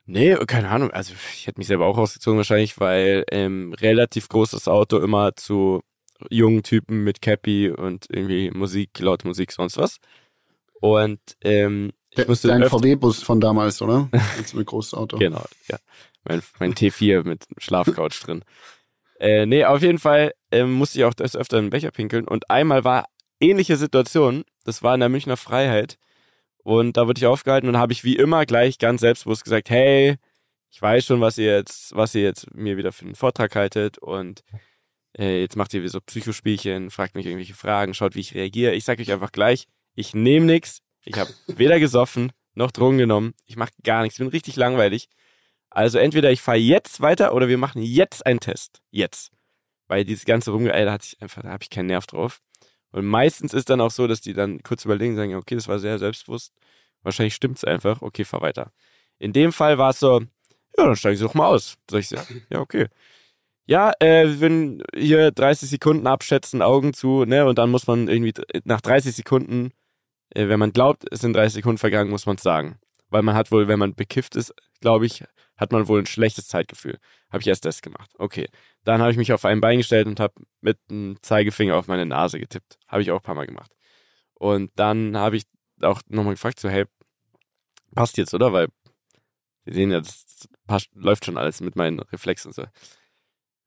Nee, 0.05 0.35
keine 0.47 0.69
Ahnung. 0.69 0.91
Also 0.91 1.13
ich 1.33 1.47
hätte 1.47 1.59
mich 1.59 1.67
selber 1.67 1.85
auch 1.85 1.97
rausgezogen 1.97 2.37
wahrscheinlich, 2.37 2.79
weil 2.79 3.25
ähm, 3.31 3.73
relativ 3.73 4.29
großes 4.29 4.67
Auto 4.69 4.99
immer 4.99 5.35
zu 5.35 5.81
jungen 6.29 6.63
Typen 6.63 7.03
mit 7.03 7.21
Cappy 7.21 7.69
und 7.69 8.05
irgendwie 8.09 8.49
Musik, 8.51 8.97
laute 8.99 9.27
Musik, 9.27 9.51
sonst 9.51 9.77
was. 9.77 9.97
Und 10.79 11.19
ähm, 11.43 11.91
Ich 12.11 12.27
musste 12.27 12.47
Dein 12.47 12.63
öfter- 12.63 12.79
VW-Bus 12.79 13.21
von 13.23 13.41
damals, 13.41 13.81
oder? 13.81 14.09
Jetzt 14.37 14.55
mit 14.55 14.65
großes 14.67 14.93
Auto. 14.93 15.17
Genau, 15.17 15.43
ja. 15.67 15.77
Mein, 16.23 16.41
mein 16.59 16.73
T4 16.73 17.23
mit 17.27 17.45
Schlafcouch 17.57 18.19
drin. 18.23 18.43
Äh, 19.19 19.45
nee, 19.45 19.65
auf 19.65 19.81
jeden 19.81 19.99
Fall 19.99 20.33
ähm, 20.51 20.73
musste 20.73 20.99
ich 20.99 21.05
auch 21.05 21.13
des 21.13 21.35
Öfteren 21.35 21.63
einen 21.65 21.69
Becher 21.69 21.91
pinkeln. 21.91 22.27
Und 22.27 22.49
einmal 22.49 22.83
war 22.83 23.05
ähnliche 23.39 23.75
Situation. 23.77 24.43
Das 24.63 24.83
war 24.83 24.93
in 24.93 24.99
der 24.99 25.09
Münchner 25.09 25.37
Freiheit. 25.37 25.97
Und 26.67 26.97
da 26.97 27.07
wurde 27.07 27.17
ich 27.17 27.25
aufgehalten 27.25 27.69
und 27.69 27.77
habe 27.77 27.93
ich 27.93 28.03
wie 28.03 28.17
immer 28.17 28.45
gleich 28.45 28.77
ganz 28.77 28.99
selbstbewusst 28.99 29.45
gesagt, 29.45 29.69
hey, 29.69 30.17
ich 30.69 30.81
weiß 30.81 31.05
schon, 31.05 31.21
was 31.21 31.37
ihr 31.37 31.55
jetzt, 31.55 31.95
was 31.95 32.13
ihr 32.13 32.23
jetzt 32.23 32.53
mir 32.53 32.75
wieder 32.75 32.91
für 32.91 33.05
einen 33.05 33.15
Vortrag 33.15 33.55
haltet 33.55 33.97
und 33.99 34.43
äh, 35.17 35.39
jetzt 35.39 35.55
macht 35.55 35.73
ihr 35.73 35.81
wie 35.81 35.87
so 35.87 36.01
Psychospielchen, 36.01 36.91
fragt 36.91 37.15
mich 37.15 37.25
irgendwelche 37.25 37.53
Fragen, 37.53 37.93
schaut, 37.93 38.15
wie 38.15 38.19
ich 38.19 38.35
reagiere. 38.35 38.75
Ich 38.75 38.83
sage 38.83 39.01
euch 39.01 39.13
einfach 39.13 39.31
gleich, 39.31 39.69
ich 39.95 40.13
nehme 40.13 40.45
nichts. 40.45 40.81
Ich 41.05 41.17
habe 41.17 41.31
weder 41.47 41.79
gesoffen 41.79 42.33
noch 42.53 42.71
Drogen 42.71 42.97
genommen. 42.97 43.33
Ich 43.45 43.55
mache 43.55 43.71
gar 43.85 44.01
nichts. 44.01 44.15
Ich 44.15 44.19
bin 44.19 44.27
richtig 44.27 44.57
langweilig. 44.57 45.07
Also 45.69 45.99
entweder 45.99 46.33
ich 46.33 46.41
fahre 46.41 46.57
jetzt 46.57 46.99
weiter 46.99 47.33
oder 47.33 47.47
wir 47.47 47.57
machen 47.57 47.81
jetzt 47.81 48.25
einen 48.25 48.41
Test. 48.41 48.81
Jetzt. 48.91 49.31
Weil 49.87 50.03
dieses 50.03 50.25
ganze 50.25 50.51
Rumgeeier, 50.51 50.83
da 50.83 50.91
hatte 50.91 51.07
ich 51.07 51.21
einfach, 51.21 51.43
da 51.43 51.49
habe 51.49 51.63
ich 51.63 51.69
keinen 51.69 51.85
Nerv 51.85 52.07
drauf. 52.07 52.41
Und 52.91 53.05
meistens 53.05 53.53
ist 53.53 53.69
dann 53.69 53.81
auch 53.81 53.91
so, 53.91 54.07
dass 54.07 54.21
die 54.21 54.33
dann 54.33 54.63
kurz 54.63 54.85
überlegen, 54.85 55.15
sagen, 55.15 55.35
okay, 55.35 55.55
das 55.55 55.67
war 55.67 55.79
sehr 55.79 55.99
selbstbewusst. 55.99 56.53
Wahrscheinlich 57.03 57.35
stimmt's 57.35 57.63
einfach. 57.63 58.01
Okay, 58.01 58.25
fahr 58.25 58.41
weiter. 58.41 58.71
In 59.19 59.33
dem 59.33 59.51
Fall 59.51 59.77
war 59.77 59.91
es 59.91 59.99
so, 59.99 60.21
ja, 60.77 60.85
dann 60.85 60.95
steigen 60.95 61.17
Sie 61.17 61.23
doch 61.23 61.33
mal 61.33 61.47
aus. 61.47 61.77
Sag 61.89 61.99
ich 61.99 62.11
ja, 62.11 62.59
okay. 62.59 62.87
Ja, 63.65 63.91
äh, 63.99 64.39
wenn 64.39 64.81
hier 64.95 65.31
30 65.31 65.69
Sekunden 65.69 66.07
abschätzen, 66.07 66.61
Augen 66.61 66.93
zu, 66.93 67.25
ne, 67.25 67.45
und 67.45 67.57
dann 67.57 67.69
muss 67.69 67.87
man 67.87 68.07
irgendwie 68.07 68.33
nach 68.63 68.79
30 68.79 69.13
Sekunden, 69.15 69.71
äh, 70.29 70.47
wenn 70.47 70.59
man 70.59 70.71
glaubt, 70.71 71.05
es 71.11 71.19
sind 71.21 71.33
30 71.33 71.55
Sekunden 71.55 71.77
vergangen, 71.77 72.09
muss 72.09 72.25
man 72.25 72.37
es 72.37 72.43
sagen. 72.43 72.79
Weil 73.09 73.23
man 73.23 73.35
hat 73.35 73.51
wohl, 73.51 73.67
wenn 73.67 73.79
man 73.79 73.95
bekifft 73.95 74.35
ist, 74.35 74.53
glaube 74.79 75.05
ich, 75.05 75.23
hat 75.57 75.71
man 75.71 75.87
wohl 75.87 75.99
ein 75.99 76.05
schlechtes 76.05 76.47
Zeitgefühl. 76.47 76.97
Habe 77.29 77.41
ich 77.41 77.47
erst 77.47 77.65
das 77.65 77.81
gemacht. 77.81 78.11
Okay. 78.17 78.47
Dann 78.83 79.01
habe 79.01 79.11
ich 79.11 79.17
mich 79.17 79.33
auf 79.33 79.43
ein 79.43 79.59
Bein 79.61 79.79
gestellt 79.79 80.07
und 80.07 80.19
habe 80.19 80.33
mit 80.61 80.79
dem 80.89 81.17
Zeigefinger 81.21 81.75
auf 81.75 81.87
meine 81.87 82.05
Nase 82.05 82.39
getippt. 82.39 82.77
Habe 82.87 83.01
ich 83.01 83.11
auch 83.11 83.17
ein 83.17 83.23
paar 83.23 83.35
Mal 83.35 83.47
gemacht. 83.47 83.75
Und 84.33 84.71
dann 84.75 85.17
habe 85.17 85.37
ich 85.37 85.43
auch 85.81 86.01
nochmal 86.07 86.35
gefragt, 86.35 86.59
so, 86.59 86.69
hey, 86.69 86.85
passt 87.93 88.17
jetzt, 88.17 88.33
oder? 88.33 88.53
Weil 88.53 88.67
wir 89.65 89.73
sehen 89.73 89.91
ja, 89.91 89.99
das 89.99 90.47
passt, 90.65 90.89
läuft 90.93 91.25
schon 91.25 91.37
alles 91.37 91.59
mit 91.59 91.75
meinen 91.75 91.99
Reflexen 91.99 92.49
und 92.49 92.53
so. 92.53 92.65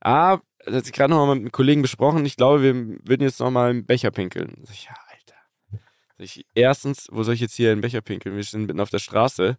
Ah, 0.01 0.38
das 0.64 0.75
hat 0.75 0.87
ich 0.87 0.92
gerade 0.92 1.12
nochmal 1.12 1.35
mit 1.35 1.42
einem 1.42 1.53
Kollegen 1.53 1.83
besprochen. 1.83 2.25
Ich 2.25 2.37
glaube, 2.37 2.62
wir 2.62 2.75
würden 2.75 3.23
jetzt 3.23 3.40
nochmal 3.40 3.70
einen 3.70 3.85
Becher 3.85 4.11
pinkeln. 4.11 4.62
Sag 4.64 4.75
ich, 4.75 4.85
ja, 4.85 4.94
Alter. 5.09 5.83
Ich, 6.16 6.46
erstens, 6.55 7.09
wo 7.11 7.23
soll 7.23 7.35
ich 7.35 7.40
jetzt 7.40 7.55
hier 7.55 7.73
einen 7.73 7.83
Becher 7.83 8.01
pinkeln? 8.01 8.37
Wir 8.37 8.42
sind 8.44 8.66
mitten 8.66 8.81
auf 8.81 8.90
der 8.90 8.99
Straße. 8.99 9.59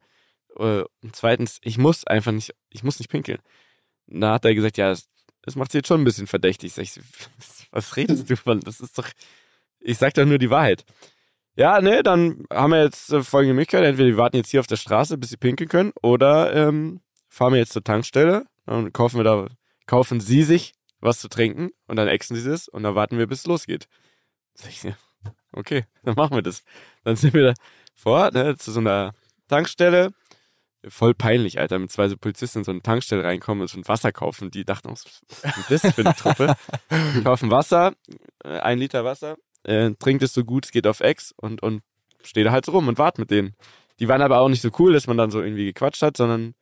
Äh, 0.57 0.83
Und 1.01 1.15
zweitens, 1.15 1.59
ich 1.61 1.77
muss 1.77 2.05
einfach 2.05 2.31
nicht, 2.31 2.55
ich 2.69 2.83
muss 2.83 2.99
nicht 2.99 3.09
pinkeln. 3.09 3.39
Da 4.11 4.33
hat 4.33 4.45
er 4.45 4.55
gesagt, 4.55 4.77
ja, 4.77 4.93
das, 5.41 5.55
macht 5.55 5.71
sie 5.71 5.79
jetzt 5.79 5.87
schon 5.87 6.01
ein 6.01 6.05
bisschen 6.05 6.27
verdächtig. 6.27 6.73
Sag 6.73 6.83
ich, 6.83 6.99
was 7.71 7.95
redest 7.95 8.29
du 8.29 8.35
von? 8.35 8.59
Das 8.59 8.79
ist 8.79 8.97
doch, 8.97 9.07
ich 9.79 9.97
sag 9.97 10.13
doch 10.13 10.25
nur 10.25 10.37
die 10.37 10.49
Wahrheit. 10.49 10.85
Ja, 11.55 11.81
ne, 11.81 12.01
dann 12.01 12.45
haben 12.51 12.71
wir 12.71 12.83
jetzt 12.83 13.11
äh, 13.11 13.23
folgende 13.23 13.53
Möglichkeit. 13.53 13.83
Entweder 13.83 14.07
wir 14.07 14.17
warten 14.17 14.37
jetzt 14.37 14.49
hier 14.49 14.61
auf 14.61 14.67
der 14.67 14.77
Straße, 14.77 15.17
bis 15.17 15.29
sie 15.29 15.37
pinkeln 15.37 15.69
können, 15.69 15.91
oder 16.01 16.53
ähm, 16.53 17.01
fahren 17.29 17.53
wir 17.53 17.59
jetzt 17.59 17.73
zur 17.73 17.83
Tankstelle 17.83 18.45
und 18.65 18.93
kaufen 18.93 19.17
wir 19.17 19.23
da, 19.23 19.47
kaufen 19.85 20.21
sie 20.21 20.43
sich 20.43 20.73
was 21.01 21.19
zu 21.19 21.27
trinken 21.27 21.71
und 21.87 21.97
dann 21.97 22.07
exen 22.07 22.35
sie 22.35 22.49
das 22.49 22.67
und 22.67 22.83
dann 22.83 22.95
warten 22.95 23.17
wir, 23.17 23.27
bis 23.27 23.39
es 23.39 23.47
losgeht. 23.47 23.87
Sag 24.53 24.69
ich, 24.69 24.83
ja, 24.83 24.95
okay, 25.51 25.85
dann 26.03 26.15
machen 26.15 26.35
wir 26.35 26.41
das. 26.41 26.63
Dann 27.03 27.15
sind 27.15 27.33
wir 27.33 27.43
da 27.43 27.53
vor, 27.95 28.31
ne, 28.31 28.55
zu 28.57 28.71
so 28.71 28.79
einer 28.79 29.13
Tankstelle. 29.47 30.13
Voll 30.87 31.13
peinlich, 31.13 31.59
Alter, 31.59 31.77
mit 31.77 31.91
zwei 31.91 32.07
so 32.07 32.17
Polizisten 32.17 32.59
in 32.59 32.63
so 32.63 32.71
eine 32.71 32.81
Tankstelle 32.81 33.23
reinkommen 33.23 33.61
und 33.61 33.67
so 33.67 33.79
ein 33.79 33.87
Wasser 33.87 34.11
kaufen. 34.11 34.49
Die 34.49 34.65
dachten, 34.65 34.89
was 34.89 35.05
ist 35.69 35.85
das 35.85 35.93
für 35.93 36.01
eine 36.01 36.15
Truppe? 36.15 36.55
kaufen 37.23 37.51
Wasser, 37.51 37.93
äh, 38.43 38.59
ein 38.59 38.79
Liter 38.79 39.05
Wasser, 39.05 39.37
äh, 39.63 39.91
trinkt 39.99 40.23
es 40.23 40.33
so 40.33 40.43
gut, 40.43 40.65
es 40.65 40.71
geht 40.71 40.87
auf 40.87 40.99
Ex 40.99 41.33
und, 41.37 41.61
und 41.61 41.83
steht 42.23 42.47
da 42.47 42.51
halt 42.51 42.65
so 42.65 42.71
rum 42.71 42.87
und 42.87 42.97
wart 42.97 43.19
mit 43.19 43.29
denen. 43.29 43.55
Die 43.99 44.07
waren 44.07 44.23
aber 44.23 44.39
auch 44.39 44.49
nicht 44.49 44.61
so 44.61 44.71
cool, 44.79 44.93
dass 44.93 45.05
man 45.05 45.17
dann 45.17 45.29
so 45.29 45.41
irgendwie 45.41 45.65
gequatscht 45.65 46.01
hat, 46.01 46.17
sondern 46.17 46.55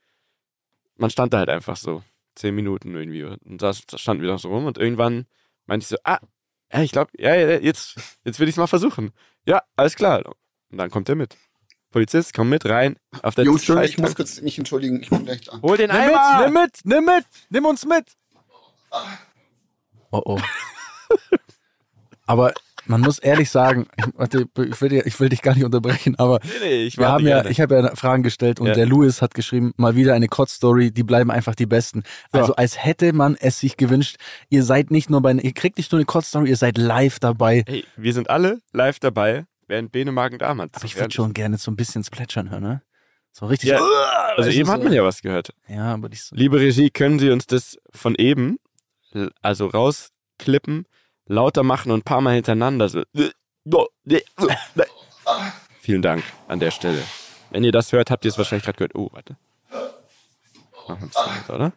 man 0.97 1.09
stand 1.09 1.33
da 1.33 1.37
halt 1.37 1.49
einfach 1.49 1.77
so 1.77 2.03
zehn 2.35 2.53
Minuten 2.55 2.93
irgendwie 2.93 3.23
und 3.23 3.61
da 3.61 3.73
standen 3.73 4.23
wir 4.23 4.31
noch 4.31 4.39
so 4.39 4.49
rum 4.49 4.65
und 4.65 4.77
irgendwann 4.77 5.27
meinte 5.65 5.83
ich 5.83 5.87
so, 5.87 5.97
ah, 6.03 6.19
ja, 6.73 6.81
ich 6.81 6.91
glaube, 6.91 7.11
ja, 7.17 7.35
ja, 7.35 7.59
jetzt, 7.59 7.95
jetzt 8.25 8.39
will 8.39 8.47
ich 8.47 8.53
es 8.53 8.57
mal 8.59 8.67
versuchen. 8.67 9.11
Ja, 9.45 9.63
alles 9.75 9.95
klar. 9.95 10.23
Und 10.71 10.77
dann 10.77 10.89
kommt 10.89 11.09
er 11.09 11.15
mit. 11.15 11.37
Polizist, 11.91 12.33
komm 12.33 12.49
mit 12.49 12.65
rein. 12.65 12.95
Auf 13.23 13.35
der 13.35 13.45
Jungs, 13.45 13.61
Entschuldigung, 13.61 13.89
ich 13.89 13.97
muss 13.97 14.15
kurz 14.15 14.41
mich 14.41 14.57
entschuldigen. 14.57 15.01
Ich 15.01 15.09
bin 15.09 15.25
gleich 15.25 15.41
da. 15.41 15.59
Hol 15.61 15.77
den 15.77 15.89
Nimm 15.89 16.05
mit, 16.05 16.15
Eimer! 16.15 16.45
nimm 16.45 16.53
mit, 16.53 16.71
nimm 16.83 17.05
mit, 17.05 17.25
nimm 17.49 17.65
uns 17.65 17.85
mit. 17.85 18.05
Oh 20.11 20.21
oh. 20.25 20.39
aber 22.25 22.53
man 22.85 23.01
muss 23.01 23.19
ehrlich 23.19 23.51
sagen, 23.51 23.87
ich, 23.97 24.05
warte, 24.15 24.47
ich, 24.57 24.81
will, 24.81 24.93
ich 25.05 25.19
will 25.19 25.29
dich 25.29 25.43
gar 25.43 25.53
nicht 25.53 25.63
unterbrechen, 25.63 26.15
aber 26.17 26.39
Nee, 26.43 26.49
nee, 26.63 26.83
ich 26.85 26.97
wir 26.97 27.07
haben 27.07 27.23
ja, 27.27 27.35
gerne. 27.37 27.51
ich 27.51 27.61
habe 27.61 27.75
ja 27.75 27.95
Fragen 27.95 28.23
gestellt 28.23 28.59
und 28.59 28.67
Ja. 28.67 28.73
der 28.73 28.87
Louis 28.87 29.21
hat 29.21 29.35
geschrieben, 29.35 29.73
mal 29.77 29.95
wieder 29.95 30.15
eine 30.15 30.27
Kotz-Story, 30.27 30.89
die 30.91 31.03
bleiben 31.03 31.29
einfach 31.29 31.53
die 31.53 31.67
besten. 31.67 32.01
So. 32.33 32.39
Also 32.39 32.55
als 32.55 32.83
hätte 32.83 33.13
man 33.13 33.35
es 33.39 33.59
sich 33.59 33.77
gewünscht, 33.77 34.17
ihr 34.49 34.63
seid 34.63 34.89
nicht 34.89 35.09
nur 35.11 35.21
bei, 35.21 35.33
ihr 35.33 35.53
kriegt 35.53 35.77
nicht 35.77 35.91
nur 35.91 35.99
eine 35.99 36.05
Kotz-Story, 36.07 36.49
ihr 36.49 36.57
seid 36.57 36.79
live 36.79 37.19
dabei. 37.19 37.63
Hey, 37.67 37.85
wir 37.95 38.13
sind 38.13 38.29
alle 38.31 38.59
live 38.73 38.99
dabei, 38.99 39.45
während 39.69 39.91
Bene 39.91 40.11
Magen-Darm 40.11 40.61
hat. 40.61 40.75
Aber 40.75 40.85
ich 40.85 40.95
würde 40.97 41.13
schon 41.13 41.33
gerne 41.33 41.57
so 41.57 41.71
ein 41.71 41.75
bisschen 41.75 42.03
plätschern 42.03 42.49
hören, 42.49 42.63
ne? 42.63 42.81
So 43.31 43.45
richtig. 43.45 43.69
Ja, 43.69 43.77
so, 43.77 43.85
Also 44.37 44.49
du, 44.49 44.55
eben 44.55 44.69
hat 44.69 44.79
so. 44.79 44.83
man 44.83 44.93
ja 44.93 45.03
was 45.03 45.21
gehört. 45.21 45.53
Ja, 45.67 45.93
aber 45.93 46.09
nicht 46.09 46.23
so. 46.23 46.35
Liebe 46.35 46.59
Regie, 46.59 46.89
können 46.89 47.19
Sie 47.19 47.29
uns 47.29 47.45
das 47.45 47.77
von 47.93 48.15
eben, 48.15 48.57
also 49.41 49.67
rausklippen, 49.67 50.85
lauter 51.25 51.63
machen 51.63 51.91
und 51.91 51.99
ein 51.99 52.03
paar 52.03 52.21
Mal 52.21 52.35
hintereinander 52.35 52.89
so. 52.89 53.03
Vielen 55.81 56.01
Dank 56.01 56.23
an 56.47 56.59
der 56.59 56.71
Stelle. 56.71 57.03
Wenn 57.51 57.63
ihr 57.63 57.71
das 57.71 57.91
hört, 57.91 58.11
habt 58.11 58.25
ihr 58.25 58.29
es 58.29 58.37
wahrscheinlich 58.37 58.65
gerade 58.65 58.77
gehört. 58.77 58.95
Oh, 58.95 59.09
warte. 59.11 59.37
Machen 60.87 61.01
wir 61.01 61.07
bisschen 61.07 61.25
weiter, 61.25 61.55
oder? 61.55 61.73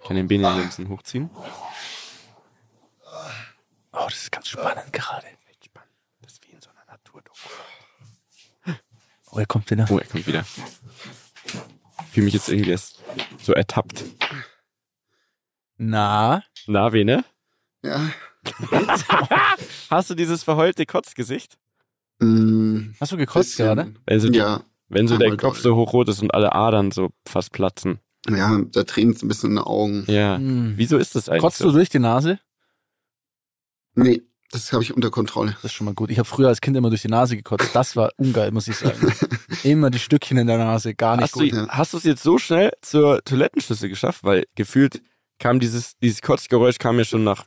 Ich 0.00 0.06
kann 0.06 0.16
den 0.16 0.28
hier 0.28 0.48
ein 0.48 0.66
bisschen 0.66 0.88
hochziehen. 0.88 1.28
Oh, 3.92 4.04
das 4.06 4.14
ist 4.22 4.32
ganz 4.32 4.48
spannend 4.48 4.92
gerade. 4.92 5.26
Echt 5.50 5.66
spannend. 5.66 5.90
Das 6.22 6.32
ist 6.32 6.46
wie 6.46 6.52
in 6.52 6.60
so 6.60 6.70
einer 6.70 6.84
Naturdoku. 6.86 7.48
Oh, 9.32 9.38
er 9.38 9.46
kommt 9.46 9.70
wieder. 9.70 9.86
Oh, 9.90 9.98
er 9.98 10.06
kommt 10.06 10.26
wieder. 10.26 10.44
Ich 10.44 12.12
fühle 12.14 12.24
mich 12.24 12.34
jetzt 12.34 12.48
irgendwie 12.48 12.70
erst 12.70 13.02
so 13.40 13.52
ertappt. 13.52 14.04
Na, 15.76 16.42
Na, 16.66 16.88
Bene? 16.90 17.24
Ja. 17.82 18.10
Hast 19.90 20.10
du 20.10 20.14
dieses 20.14 20.42
verheulte 20.42 20.86
Kotzgesicht? 20.86 21.58
Mm, 22.20 22.92
hast 23.00 23.12
du 23.12 23.16
gekotzt 23.16 23.56
bisschen. 23.56 23.64
gerade? 23.64 23.94
Wenn 24.06 24.20
so, 24.20 24.28
die, 24.28 24.38
Ja. 24.38 24.62
wenn 24.88 25.08
so 25.08 25.16
der 25.16 25.26
Einmal 25.26 25.38
Kopf 25.38 25.62
doll. 25.62 25.72
so 25.72 25.76
hochrot 25.76 26.08
ist 26.08 26.20
und 26.22 26.34
alle 26.34 26.52
Adern 26.52 26.90
so 26.90 27.10
fast 27.26 27.52
platzen. 27.52 27.98
Ja, 28.28 28.60
da 28.72 28.84
tränen 28.84 29.14
es 29.14 29.22
ein 29.22 29.28
bisschen 29.28 29.50
in 29.50 29.56
den 29.56 29.64
Augen. 29.64 30.04
Ja. 30.06 30.36
Hm. 30.36 30.74
Wieso 30.76 30.98
ist 30.98 31.14
das 31.14 31.28
eigentlich 31.30 31.40
Kotzt 31.42 31.58
so? 31.58 31.66
du 31.68 31.72
durch 31.72 31.88
die 31.88 31.98
Nase? 31.98 32.38
Nee, 33.94 34.22
das 34.52 34.72
habe 34.72 34.82
ich 34.82 34.92
unter 34.94 35.10
Kontrolle. 35.10 35.52
Das 35.62 35.64
ist 35.66 35.72
schon 35.72 35.84
mal 35.84 35.94
gut. 35.94 36.10
Ich 36.10 36.18
habe 36.18 36.28
früher 36.28 36.48
als 36.48 36.60
Kind 36.60 36.76
immer 36.76 36.88
durch 36.90 37.02
die 37.02 37.08
Nase 37.08 37.36
gekotzt. 37.36 37.70
Das 37.74 37.94
war 37.96 38.10
ungeil, 38.16 38.50
muss 38.50 38.66
ich 38.68 38.76
sagen. 38.76 38.98
immer 39.64 39.90
die 39.90 39.98
Stückchen 39.98 40.38
in 40.38 40.46
der 40.46 40.58
Nase, 40.58 40.94
gar 40.94 41.16
nicht 41.16 41.24
Hast 41.24 41.32
gut. 41.34 41.52
du, 41.52 41.56
ja. 41.56 41.68
hast 41.68 41.92
du 41.92 41.98
es 41.98 42.04
jetzt 42.04 42.22
so 42.22 42.38
schnell 42.38 42.72
zur 42.82 43.22
Toilettenschüssel 43.24 43.88
geschafft? 43.88 44.24
Weil 44.24 44.44
gefühlt 44.56 45.02
kam 45.38 45.60
dieses, 45.60 45.96
dieses 45.98 46.20
Kotzgeräusch 46.22 46.78
kam 46.78 46.98
ja 46.98 47.04
schon 47.04 47.24
nach, 47.24 47.44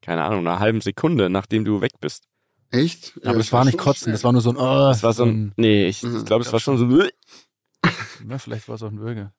keine 0.00 0.24
Ahnung, 0.24 0.40
einer 0.46 0.58
halben 0.58 0.80
Sekunde, 0.80 1.28
nachdem 1.30 1.64
du 1.64 1.80
weg 1.80 1.92
bist. 2.00 2.24
Echt? 2.70 3.20
Aber 3.24 3.36
es 3.38 3.52
war 3.52 3.64
nicht 3.66 3.76
kotzen, 3.76 4.12
das 4.12 4.24
war 4.24 4.32
nur 4.32 4.40
so 4.40 4.50
ein. 4.50 4.56
Oh, 4.56 4.88
Das 4.88 5.02
war 5.02 5.12
so 5.12 5.24
ein, 5.24 5.52
nee, 5.56 5.86
ich 5.88 6.02
Mhm. 6.02 6.24
glaube, 6.24 6.42
es 6.44 6.52
war 6.52 6.60
schon 6.60 6.78
so. 6.78 6.88
Ja, 8.28 8.38
vielleicht 8.38 8.68
war 8.68 8.76
es 8.76 8.82
auch 8.82 8.90
ein 8.90 8.96
Bürger. 8.96 9.32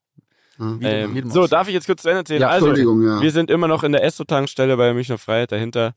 Ja. 0.60 0.78
Ähm, 0.82 1.30
so, 1.32 1.48
darf 1.48 1.68
ich 1.68 1.74
jetzt 1.74 1.88
kurz 1.88 2.04
zu 2.04 2.10
Ende 2.10 2.20
erzählen? 2.20 2.42
Ja, 2.42 2.50
also, 2.50 2.68
Entschuldigung, 2.68 3.04
ja. 3.04 3.22
Wir 3.22 3.32
sind 3.32 3.50
immer 3.50 3.68
noch 3.68 3.84
in 3.84 3.92
der 3.92 4.04
Esso-Tankstelle 4.04 4.78
bei 4.78 4.86
der 4.86 4.94
Münchner 4.94 5.18
Freiheit 5.18 5.52
dahinter. 5.52 5.94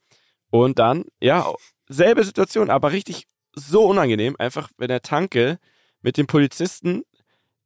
Und 0.62 0.78
dann, 0.78 1.04
ja, 1.20 1.52
selbe 1.88 2.24
Situation, 2.24 2.70
aber 2.70 2.92
richtig 2.92 3.26
so 3.54 3.84
unangenehm. 3.84 4.36
Einfach, 4.38 4.70
wenn 4.78 4.88
der 4.88 5.02
Tanke 5.02 5.58
mit 6.00 6.16
dem 6.16 6.26
Polizisten 6.26 7.02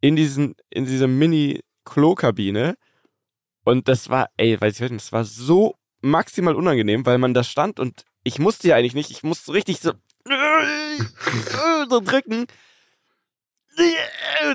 in 0.01 0.17
diesen, 0.17 0.55
in 0.71 0.87
diese 0.87 1.07
Mini-Klo-Kabine. 1.07 2.77
Und 3.65 3.89
das 3.89 4.09
war, 4.09 4.29
ey, 4.37 4.61
weiß 4.61 4.81
ich 4.81 4.91
nicht, 4.91 5.05
das 5.05 5.13
war 5.13 5.25
so 5.25 5.77
maximal 6.01 6.57
unangenehm, 6.57 7.05
weil 7.07 7.19
man 7.19 7.35
da 7.35 7.45
stand 7.45 7.79
und 7.79 8.05
ich 8.25 8.39
musste 8.39 8.69
ja 8.69 8.77
eigentlich 8.77 8.95
nicht, 8.95 9.11
ich 9.11 9.23
musste 9.23 9.53
richtig 9.53 9.81
so, 9.81 9.93
so 11.89 12.01
drücken. 12.01 12.47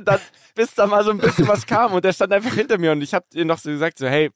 Dann, 0.04 0.20
bis 0.56 0.74
da 0.74 0.88
mal 0.88 1.04
so 1.04 1.12
ein 1.12 1.20
bisschen 1.20 1.48
was 1.48 1.66
kam 1.66 1.94
und 1.94 2.04
der 2.04 2.14
stand 2.14 2.34
einfach 2.34 2.54
hinter 2.54 2.78
mir 2.78 2.92
und 2.92 3.02
ich 3.02 3.14
hab 3.14 3.26
ihr 3.34 3.46
noch 3.46 3.60
so 3.60 3.70
gesagt, 3.70 3.98
so, 3.98 4.08
hey, 4.08 4.32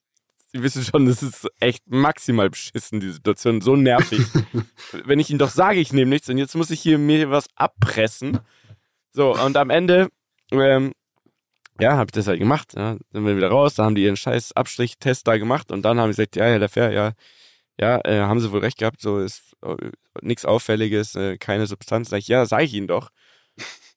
Sie 0.51 0.63
wissen 0.63 0.83
schon, 0.83 1.05
das 1.05 1.21
ist 1.21 1.47
echt 1.59 1.83
maximal 1.87 2.49
beschissen, 2.49 2.99
die 2.99 3.11
Situation, 3.11 3.61
so 3.61 3.75
nervig. 3.75 4.21
Wenn 5.05 5.19
ich 5.19 5.29
Ihnen 5.29 5.39
doch 5.39 5.49
sage, 5.49 5.79
ich 5.79 5.93
nehme 5.93 6.09
nichts 6.09 6.29
und 6.29 6.37
jetzt 6.37 6.55
muss 6.55 6.71
ich 6.71 6.81
hier 6.81 6.97
mir 6.97 7.29
was 7.29 7.45
abpressen. 7.55 8.39
So, 9.11 9.35
und 9.35 9.57
am 9.57 9.69
Ende, 9.69 10.09
ähm, 10.51 10.93
ja, 11.79 11.93
habe 11.97 12.07
ich 12.07 12.13
das 12.13 12.27
halt 12.27 12.39
gemacht. 12.39 12.73
Ja, 12.75 12.97
sind 13.11 13.25
wir 13.25 13.37
wieder 13.37 13.49
raus, 13.49 13.75
da 13.75 13.85
haben 13.85 13.95
die 13.95 14.03
ihren 14.03 14.17
scheiß 14.17 14.53
Abstrichtest 14.53 15.27
da 15.27 15.37
gemacht 15.37 15.71
und 15.71 15.83
dann 15.83 15.99
haben 15.99 16.11
sie 16.11 16.17
gesagt, 16.17 16.35
ja, 16.35 16.45
Herr 16.45 16.59
Lafer, 16.59 16.91
ja, 16.91 17.13
ja, 17.79 18.01
äh, 18.03 18.21
haben 18.21 18.39
sie 18.39 18.51
wohl 18.51 18.59
recht 18.59 18.77
gehabt, 18.77 19.01
so 19.01 19.19
ist 19.19 19.55
äh, 19.63 19.75
nichts 20.21 20.45
Auffälliges, 20.45 21.15
äh, 21.15 21.37
keine 21.37 21.65
Substanz. 21.65 22.09
Sag 22.09 22.17
ich, 22.17 22.27
ja, 22.27 22.45
sag 22.45 22.63
ich 22.63 22.73
Ihnen 22.73 22.87
doch. 22.87 23.09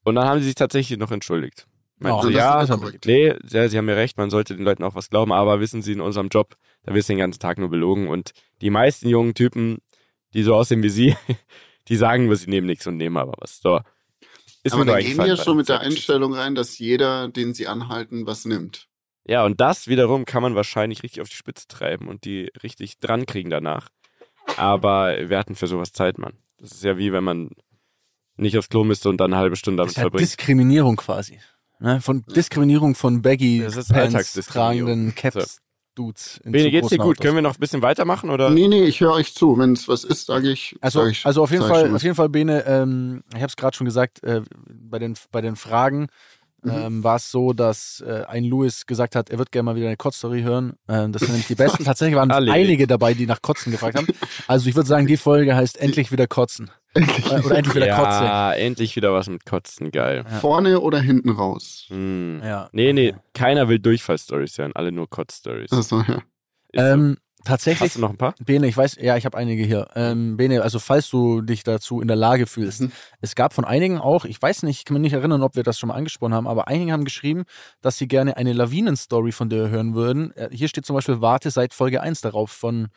Und 0.05 0.15
dann 0.15 0.27
haben 0.27 0.41
sie 0.41 0.47
sich 0.47 0.55
tatsächlich 0.55 0.99
noch 0.99 1.11
entschuldigt. 1.11 1.67
Meinten 2.03 2.19
Oh, 2.19 2.23
so, 2.23 2.31
das 2.31 2.37
ja, 2.39 2.65
ja 2.65 2.79
nee, 3.05 3.35
ja, 3.51 3.69
sie 3.69 3.79
haben 3.79 3.85
mir 3.85 3.97
recht, 3.97 4.17
man 4.17 4.31
sollte 4.31 4.57
den 4.57 4.65
Leuten 4.65 4.85
auch 4.85 4.95
was 4.95 5.11
glauben, 5.11 5.33
aber 5.33 5.61
wissen 5.61 5.83
Sie, 5.83 5.93
in 5.93 6.01
unserem 6.01 6.29
Job, 6.29 6.57
da 6.85 6.95
wirst 6.95 7.09
du 7.09 7.13
den 7.13 7.19
ganzen 7.19 7.41
Tag 7.41 7.59
nur 7.59 7.71
belogen 7.71 8.09
und 8.09 8.33
die 8.61 8.71
meisten 8.71 9.09
jungen 9.09 9.35
Typen, 9.35 9.79
die 10.35 10.43
so 10.43 10.55
aussehen 10.55 10.83
wie 10.83 10.89
Sie, 10.89 11.17
die 11.89 11.97
sagen, 11.97 12.27
nur, 12.27 12.37
sie 12.37 12.51
nehmen 12.51 12.67
nichts 12.67 12.87
und 12.87 12.97
nehmen 12.97 13.17
aber 13.17 13.35
was. 13.39 13.61
So. 13.61 13.81
Ist 14.63 14.75
Aber 14.75 14.85
dann 14.85 15.01
gehen 15.01 15.19
die 15.21 15.29
ja 15.29 15.37
schon 15.37 15.57
mit 15.57 15.69
der. 15.69 15.81
Einstellung 15.81 16.35
rein, 16.35 16.55
dass 16.55 16.79
jeder, 16.79 17.29
den 17.29 17.53
sie 17.53 17.67
anhalten, 17.67 18.27
was 18.27 18.45
nimmt. 18.45 18.89
Ja, 19.25 19.45
und 19.45 19.61
das 19.61 19.89
wiederum 19.89 20.25
kann 20.25 20.43
man 20.43 20.55
wahrscheinlich 20.55 21.03
richtig 21.03 21.21
auf 21.21 21.29
die 21.29 21.37
Spitze 21.37 21.67
treiben 21.69 22.09
und 22.09 22.25
die 22.25 22.51
richtig 22.63 22.99
dran 22.99 23.27
kriegen 23.27 23.51
danach. 23.51 23.89
Aber 24.57 25.29
wir 25.29 25.39
hatten 25.39 25.55
für 25.55 25.67
sowas 25.67 25.93
Zeit, 25.93 26.19
Mann. 26.19 26.35
Das 26.59 26.73
ist 26.73 26.85
ja 26.85 26.97
wie 26.97 27.13
wenn 27.13 27.25
man 27.25 27.51
nicht 28.37 28.57
aufs 28.57 28.69
Klo 28.69 28.85
müsste 28.85 29.09
und 29.09 29.19
dann 29.19 29.33
eine 29.33 29.41
halbe 29.41 29.57
Stunde 29.57 29.79
damit 29.79 29.91
Das 29.91 29.93
ist 29.93 29.97
ja 29.99 30.03
verbringt. 30.03 30.29
Diskriminierung 30.29 30.97
quasi. 30.97 31.41
Ne? 31.83 32.01
Von 32.01 32.25
Diskriminierung 32.27 32.95
von 32.95 33.23
Baggy 33.23 33.67
Pants 33.89 34.35
tragenden 34.47 35.15
Caps 35.15 35.59
Dudes. 35.95 36.41
in 36.45 36.53
Bene, 36.53 36.71
geht's 36.71 36.89
dir 36.89 36.97
gut? 36.97 37.07
Autos. 37.09 37.23
Können 37.23 37.35
wir 37.35 37.43
noch 37.43 37.55
ein 37.55 37.61
bisschen 37.61 37.83
weitermachen 37.83 38.31
oder? 38.31 38.49
Nee, 38.51 38.69
nee, 38.69 38.85
ich 38.85 39.01
höre 39.01 39.13
euch 39.13 39.35
zu. 39.35 39.59
Wenn 39.59 39.73
es 39.73 39.89
was 39.89 40.05
ist, 40.05 40.27
sage 40.27 40.51
ich. 40.51 40.77
Also, 40.81 41.01
sag 41.01 41.11
ich, 41.11 41.27
also 41.27 41.43
auf 41.43 41.51
jeden 41.51 41.67
Fall, 41.67 41.87
schon 41.87 41.95
auf 41.95 42.03
jeden 42.03 42.15
Fall, 42.15 42.29
Bene, 42.29 42.65
ähm, 42.67 43.25
ich 43.31 43.43
habe 43.43 43.49
es 43.49 43.57
gerade 43.57 43.77
schon 43.77 43.85
gesagt, 43.85 44.23
äh, 44.23 44.43
bei, 44.71 44.99
den, 44.99 45.17
bei 45.31 45.41
den 45.43 45.57
Fragen 45.57 46.07
Mhm. 46.65 46.71
ähm, 46.71 47.05
war 47.05 47.17
es 47.17 47.31
so, 47.31 47.53
dass 47.53 48.03
äh, 48.07 48.23
ein 48.29 48.45
Louis 48.45 48.87
gesagt 48.87 49.17
hat, 49.17 49.31
er 49.31 49.39
wird 49.39 49.51
gerne 49.51 49.65
mal 49.65 49.75
wieder 49.77 49.89
eine 49.89 49.97
Kotz-Story 49.97 50.43
hören. 50.43 50.75
Ähm, 50.89 51.11
das 51.11 51.21
sind 51.21 51.31
nämlich 51.31 51.49
die 51.49 51.57
besten. 51.57 51.85
Tatsächlich 51.85 52.15
waren 52.17 52.31
einige 52.31 52.87
dabei, 52.87 53.15
die 53.15 53.27
nach 53.27 53.43
Kotzen 53.43 53.73
gefragt 53.73 53.97
haben. 53.97 54.07
Also 54.47 54.69
ich 54.69 54.77
würde 54.77 54.89
sagen, 54.89 55.09
die 55.09 55.17
Folge 55.17 55.57
heißt 55.57 55.77
Endlich 55.79 56.13
wieder 56.13 56.29
Kotzen. 56.29 56.71
Äh, 56.95 57.01
Oder 57.45 57.57
endlich 57.57 57.75
wieder 57.75 57.97
Kotze. 57.97 58.25
ja, 58.25 58.53
endlich 58.53 58.97
wieder 58.97 59.13
was 59.15 59.29
mit 59.29 59.47
Kotzen, 59.47 59.91
geil. 59.91 60.25
Ja. 60.31 60.39
Vorne 60.41 60.81
oder 60.81 61.01
hinten 61.01 61.31
raus? 61.31 61.87
Hm. 61.89 62.41
Ja. 62.45 62.69
Nee, 62.73 62.93
nee, 62.93 63.15
keiner 63.35 63.69
will 63.69 63.79
Durchfall-Stories 63.79 64.59
hören, 64.59 64.73
alle 64.75 64.93
nur 64.93 65.09
Kotz-Stories. 65.09 65.73
Also, 65.73 66.01
ja. 66.01 66.03
Ist 66.03 66.15
so. 66.15 66.21
Ähm, 66.75 67.17
tatsächlich, 67.45 67.89
Hast 67.91 67.97
du 67.97 68.01
noch 68.03 68.11
ein 68.11 68.17
paar? 68.19 68.35
Bene, 68.45 68.67
ich 68.67 68.77
weiß, 68.77 68.97
ja, 69.01 69.17
ich 69.17 69.25
habe 69.25 69.37
einige 69.39 69.63
hier. 69.65 69.89
Ähm, 69.95 70.37
Bene, 70.37 70.63
also 70.63 70.79
falls 70.79 71.09
du 71.11 71.41
dich 71.41 71.65
dazu 71.65 72.01
in 72.01 72.09
der 72.09 72.17
Lage 72.17 72.47
fühlst, 72.47 72.83
Mhm. 72.83 72.93
es 73.21 73.35
gab 73.35 73.53
von 73.55 73.65
einigen 73.65 73.99
auch, 73.99 74.25
ich 74.27 74.41
weiß 74.41 74.63
nicht, 74.65 74.79
ich 74.79 74.85
kann 74.85 74.95
mich 74.95 75.03
nicht 75.03 75.13
erinnern, 75.15 75.43
ob 75.43 75.57
wir 75.57 75.63
das 75.63 75.79
schon 75.79 75.89
mal 75.89 75.95
angesprochen 75.95 76.35
haben, 76.35 76.47
aber 76.47 76.69
einige 76.69 76.93
haben 76.93 77.05
geschrieben, 77.05 77.45
dass 77.81 77.97
sie 77.99 78.07
gerne 78.09 78.37
eine 78.37 78.53
Lawinen-Story 78.53 79.33
von 79.33 79.49
dir 79.49 79.69
hören 79.71 79.95
würden. 79.95 80.33
Äh, 80.37 80.49
Hier 80.53 80.69
steht 80.69 80.85
zum 80.87 80.95
Beispiel, 80.95 81.21
warte 81.21 81.51
seit 81.51 81.73
Folge 81.75 82.01
1 82.03 82.21
darauf 82.21 82.51
von, 82.51 82.89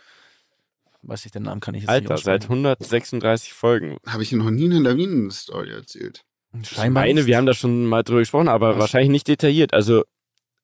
weiß 1.08 1.26
ich, 1.26 1.32
den 1.32 1.44
Namen 1.44 1.62
kann 1.62 1.76
ich 1.76 1.82
jetzt 1.82 1.89
Alter, 1.89 2.13
nicht 2.15 2.24
seit 2.24 2.41
aussprechen. 2.44 2.65
136 2.65 3.54
Folgen. 3.54 3.98
Habe 4.06 4.24
ich 4.24 4.32
noch 4.32 4.50
nie 4.50 4.65
eine 4.65 4.80
Lawinen-Story 4.80 5.72
erzählt. 5.72 6.22
Ich 6.62 6.70
Scheinbar 6.70 7.04
meine, 7.04 7.15
nicht. 7.22 7.26
wir 7.28 7.38
haben 7.38 7.46
da 7.46 7.54
schon 7.54 7.86
mal 7.86 8.04
drüber 8.04 8.20
gesprochen, 8.20 8.48
aber 8.48 8.72
Was? 8.74 8.80
wahrscheinlich 8.80 9.10
nicht 9.12 9.28
detailliert. 9.28 9.74
Also 9.74 10.04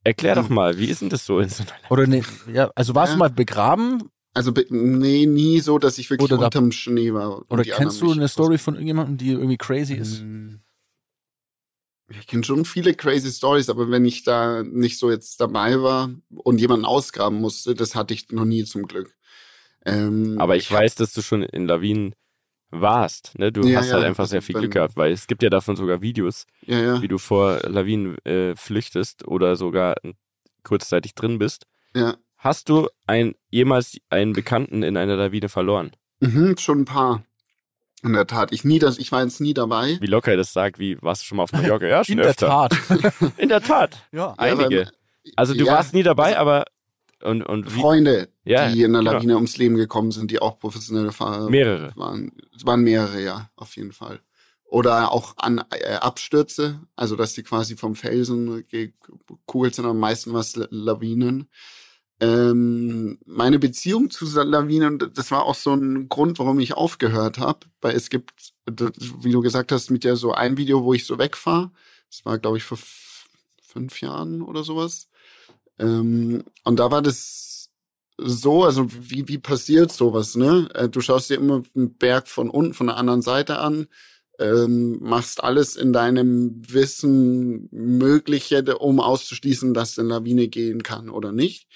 erklär 0.04 0.36
doch 0.36 0.48
Hm. 0.50 0.56
mal, 0.56 0.78
wie 0.80 0.86
ist 0.86 1.02
denn 1.02 1.10
das 1.10 1.26
so 1.26 1.40
in 1.40 1.50
so 1.50 1.64
einer 1.64 1.92
Oder 1.92 2.08
ne, 2.08 2.24
ja, 2.52 2.72
also 2.76 2.96
warst 2.96 3.12
Ja. 3.12 3.16
du 3.16 3.20
mal 3.20 3.30
begraben 3.30 4.10
Also, 4.34 4.54
nee, 4.70 5.26
nie 5.26 5.60
so, 5.60 5.78
dass 5.78 5.98
ich 5.98 6.10
wirklich 6.10 6.32
Oder 6.32 6.38
da- 6.40 6.46
unterm 6.46 6.72
Schnee 6.72 7.14
war. 7.14 7.44
oder 7.52 7.64
kennst 7.64 8.02
du 8.02 8.12
eine 8.14 8.28
Story 8.30 8.58
von 8.58 8.76
irgendjemandem, 8.76 9.18
die 9.18 9.32
irgendwie 9.32 9.58
crazy 9.58 9.96
ist? 9.96 10.22
Ähm, 10.22 10.62
Ich 12.10 12.28
kenne 12.28 12.44
schon 12.44 12.66
viele 12.66 12.94
crazy 12.94 13.32
Stories, 13.32 13.70
aber 13.70 13.90
wenn 13.90 14.04
ich 14.06 14.24
da 14.24 14.64
nicht 14.64 14.98
so 15.00 15.10
jetzt 15.12 15.40
dabei 15.40 15.82
war 15.82 16.10
und 16.30 16.60
jemanden 16.60 16.86
ausgraben 16.86 17.40
musste, 17.40 17.74
das 17.76 17.96
hatte 17.96 18.14
ich 18.14 18.30
noch 18.32 18.44
nie 18.46 18.64
zum 18.66 18.84
Glück. 18.88 19.16
Ähm, 19.86 20.38
Aber 20.40 20.56
ich 20.56 20.72
weiß, 20.72 20.96
dass 20.96 21.14
du 21.14 21.22
schon 21.22 21.44
in 21.44 21.68
Lawinen 21.68 22.14
warst. 22.70 23.38
Ne? 23.38 23.52
Du 23.52 23.68
Ja, 23.68 23.80
hast 23.80 23.88
ja, 23.88 23.96
halt 23.96 24.06
einfach 24.06 24.24
also 24.24 24.32
sehr 24.32 24.42
viel 24.42 24.56
Glück 24.56 24.72
gehabt, 24.74 24.96
weil 24.96 25.12
es 25.12 25.28
gibt 25.28 25.44
ja 25.44 25.50
davon 25.50 25.76
sogar 25.76 26.02
Videos, 26.02 26.46
ja, 26.66 26.80
ja, 26.80 27.02
wie 27.02 27.08
du 27.08 27.18
vor 27.18 27.60
Lawinen 27.68 28.18
äh, 28.26 28.56
flüchtest 28.56 29.28
oder 29.28 29.56
sogar 29.56 29.96
kurzzeitig 30.64 31.16
drin 31.16 31.40
bist. 31.40 31.66
ja. 31.96 32.16
Hast 32.44 32.70
du 32.70 32.88
ein, 33.06 33.36
jemals 33.52 33.98
einen 34.10 34.34
Bekannten 34.34 34.82
in 34.82 34.98
einer 34.98 35.16
Lawine 35.16 35.48
verloren? 35.48 35.92
Mhm, 36.22 36.58
schon 36.58 36.80
ein 36.82 36.86
paar. 36.86 37.24
In 38.02 38.14
der 38.14 38.26
Tat. 38.26 38.52
Ich 38.52 38.64
nie, 38.64 38.80
das, 38.80 38.98
ich 38.98 39.12
war 39.12 39.22
jetzt 39.24 39.42
nie 39.42 39.54
dabei. 39.54 40.00
Wie 40.02 40.08
locker 40.08 40.32
er 40.32 40.38
das 40.38 40.52
sagt, 40.52 40.80
wie 40.80 41.00
warst 41.04 41.22
du 41.22 41.26
schon 41.28 41.36
mal 41.38 41.44
auf 41.44 41.52
Mallorca? 41.52 41.86
Ja, 41.88 42.04
schon 42.04 42.14
In 42.14 42.18
der 42.18 42.30
öfter. 42.32 42.48
Tat. 42.48 42.76
In 43.38 43.50
der 43.50 43.62
Tat. 43.62 43.96
ja. 44.12 44.34
Einige. 44.40 44.90
Also 45.36 45.54
du 45.54 45.66
ja, 45.66 45.74
warst 45.74 45.94
nie 45.94 46.02
dabei, 46.02 46.36
aber 46.40 46.66
und, 47.24 47.44
und 47.44 47.74
wie, 47.76 47.80
Freunde, 47.80 48.30
Ja, 48.44 48.70
die 48.72 48.84
in 48.84 48.94
der 48.94 49.02
genau. 49.02 49.14
Lawine 49.14 49.36
ums 49.36 49.58
Leben 49.58 49.76
gekommen 49.76 50.12
sind, 50.12 50.32
die 50.32 50.42
auch 50.42 50.60
professionelle 50.60 51.12
Fahrer 51.12 51.50
mehrere. 51.50 51.94
waren. 51.96 52.32
Es 52.56 52.66
waren 52.66 52.82
mehrere, 52.82 53.22
ja, 53.22 53.50
auf 53.56 53.76
jeden 53.76 53.92
Fall. 53.92 54.20
Oder 54.66 55.12
auch 55.12 55.34
an 55.38 55.64
äh, 55.72 55.96
Abstürze, 55.96 56.80
also 56.96 57.16
dass 57.16 57.34
die 57.34 57.44
quasi 57.44 57.76
vom 57.76 57.96
Felsen 57.96 58.66
gekugelt 58.70 59.76
sind, 59.76 59.86
am 59.86 60.00
meisten 60.00 60.34
was 60.34 60.56
Lawinen. 60.70 61.50
Ähm, 62.22 63.18
meine 63.26 63.58
Beziehung 63.58 64.12
zu 64.12 64.26
Lawinen, 64.44 65.00
das 65.14 65.32
war 65.32 65.44
auch 65.44 65.56
so 65.56 65.74
ein 65.74 66.08
Grund, 66.08 66.38
warum 66.38 66.60
ich 66.60 66.76
aufgehört 66.76 67.40
habe, 67.40 67.66
weil 67.82 67.96
es 67.96 68.10
gibt, 68.10 68.54
wie 68.68 69.32
du 69.32 69.42
gesagt 69.42 69.72
hast, 69.72 69.90
mit 69.90 70.04
ja 70.04 70.16
so 70.16 70.32
ein 70.32 70.56
Video, 70.56 70.84
wo 70.84 70.94
ich 70.94 71.06
so 71.06 71.18
wegfahre. 71.18 71.72
Das 72.10 72.24
war, 72.24 72.38
glaube 72.38 72.58
ich, 72.58 72.64
vor 72.64 72.78
fünf 73.62 74.02
Jahren 74.02 74.42
oder 74.42 74.64
sowas. 74.64 75.10
Ähm, 75.82 76.44
und 76.64 76.80
da 76.80 76.92
war 76.92 77.02
das 77.02 77.70
so, 78.18 78.64
also 78.64 78.88
wie, 78.92 79.28
wie 79.28 79.40
passiert 79.40 79.92
sowas, 79.92 80.36
ne? 80.36 80.70
Äh, 80.76 80.90
Du 80.90 81.02
schaust 81.02 81.30
dir 81.30 81.36
immer 81.36 81.64
einen 81.76 81.96
Berg 81.98 82.28
von 82.28 82.50
unten, 82.50 82.74
von 82.74 82.88
der 82.88 82.98
anderen 82.98 83.24
Seite 83.24 83.58
an, 83.60 83.88
ähm, 84.40 85.00
machst 85.02 85.44
alles 85.44 85.76
in 85.76 85.92
deinem 85.92 86.62
Wissen 86.72 87.68
Mögliche, 87.72 88.78
um 88.78 89.00
auszuschließen, 89.00 89.74
dass 89.74 89.98
eine 89.98 90.10
Lawine 90.10 90.48
gehen 90.48 90.84
kann 90.84 91.10
oder 91.10 91.32
nicht. 91.32 91.68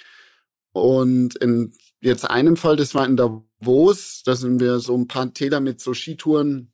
Und 0.72 1.36
in 1.38 1.74
jetzt 2.02 2.30
einem 2.30 2.58
Fall, 2.58 2.76
das 2.76 2.94
war 2.96 3.06
in 3.06 3.18
Davos, 3.18 4.24
da 4.26 4.36
sind 4.36 4.60
wir 4.60 4.80
so 4.80 4.96
ein 4.96 5.08
paar 5.08 5.34
Täler 5.34 5.60
mit 5.62 5.82
so 5.82 5.94
Skitouren 5.94 6.72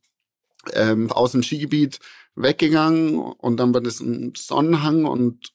ähm, 0.74 1.10
aus 1.10 1.32
dem 1.32 1.42
Skigebiet 1.42 1.98
weggegangen 2.34 3.18
und 3.18 3.58
dann 3.58 3.74
war 3.74 3.80
das 3.80 4.00
ein 4.00 4.32
Sonnenhang 4.36 5.04
und 5.04 5.52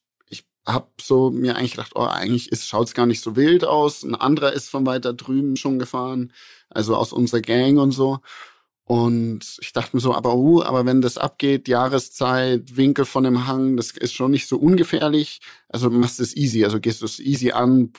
habe 0.68 0.90
so 1.02 1.32
mir 1.32 1.56
eigentlich 1.56 1.72
gedacht, 1.72 1.94
oh, 1.96 2.04
eigentlich 2.04 2.52
ist 2.52 2.68
schaut's 2.68 2.94
gar 2.94 3.06
nicht 3.06 3.22
so 3.22 3.36
wild 3.36 3.64
aus. 3.64 4.04
Ein 4.04 4.16
anderer 4.16 4.54
ist 4.54 4.70
von 4.70 4.86
weiter 4.86 5.14
drüben 5.14 5.56
schon 5.56 5.80
gefahren, 5.80 6.34
also 6.70 6.96
aus 6.96 7.14
unserer 7.14 7.42
Gang 7.42 7.80
und 7.80 7.92
so. 7.92 8.20
Und 8.84 9.58
ich 9.62 9.74
dachte 9.74 9.96
mir 9.96 10.02
so, 10.02 10.14
aber 10.14 10.36
uh, 10.36 10.64
aber 10.64 10.86
wenn 10.86 11.02
das 11.02 11.18
abgeht, 11.18 11.68
Jahreszeit, 11.68 12.78
Winkel 12.78 13.04
von 13.04 13.26
dem 13.26 13.46
Hang, 13.46 13.76
das 13.76 13.92
ist 13.92 14.14
schon 14.14 14.32
nicht 14.32 14.48
so 14.48 14.58
ungefährlich. 14.58 15.42
Also 15.68 15.90
machst 15.90 16.22
es 16.22 16.36
easy, 16.38 16.64
also 16.64 16.80
gehst 16.80 17.02
du 17.02 17.06
es 17.06 17.20
easy 17.20 17.52
an, 17.52 17.92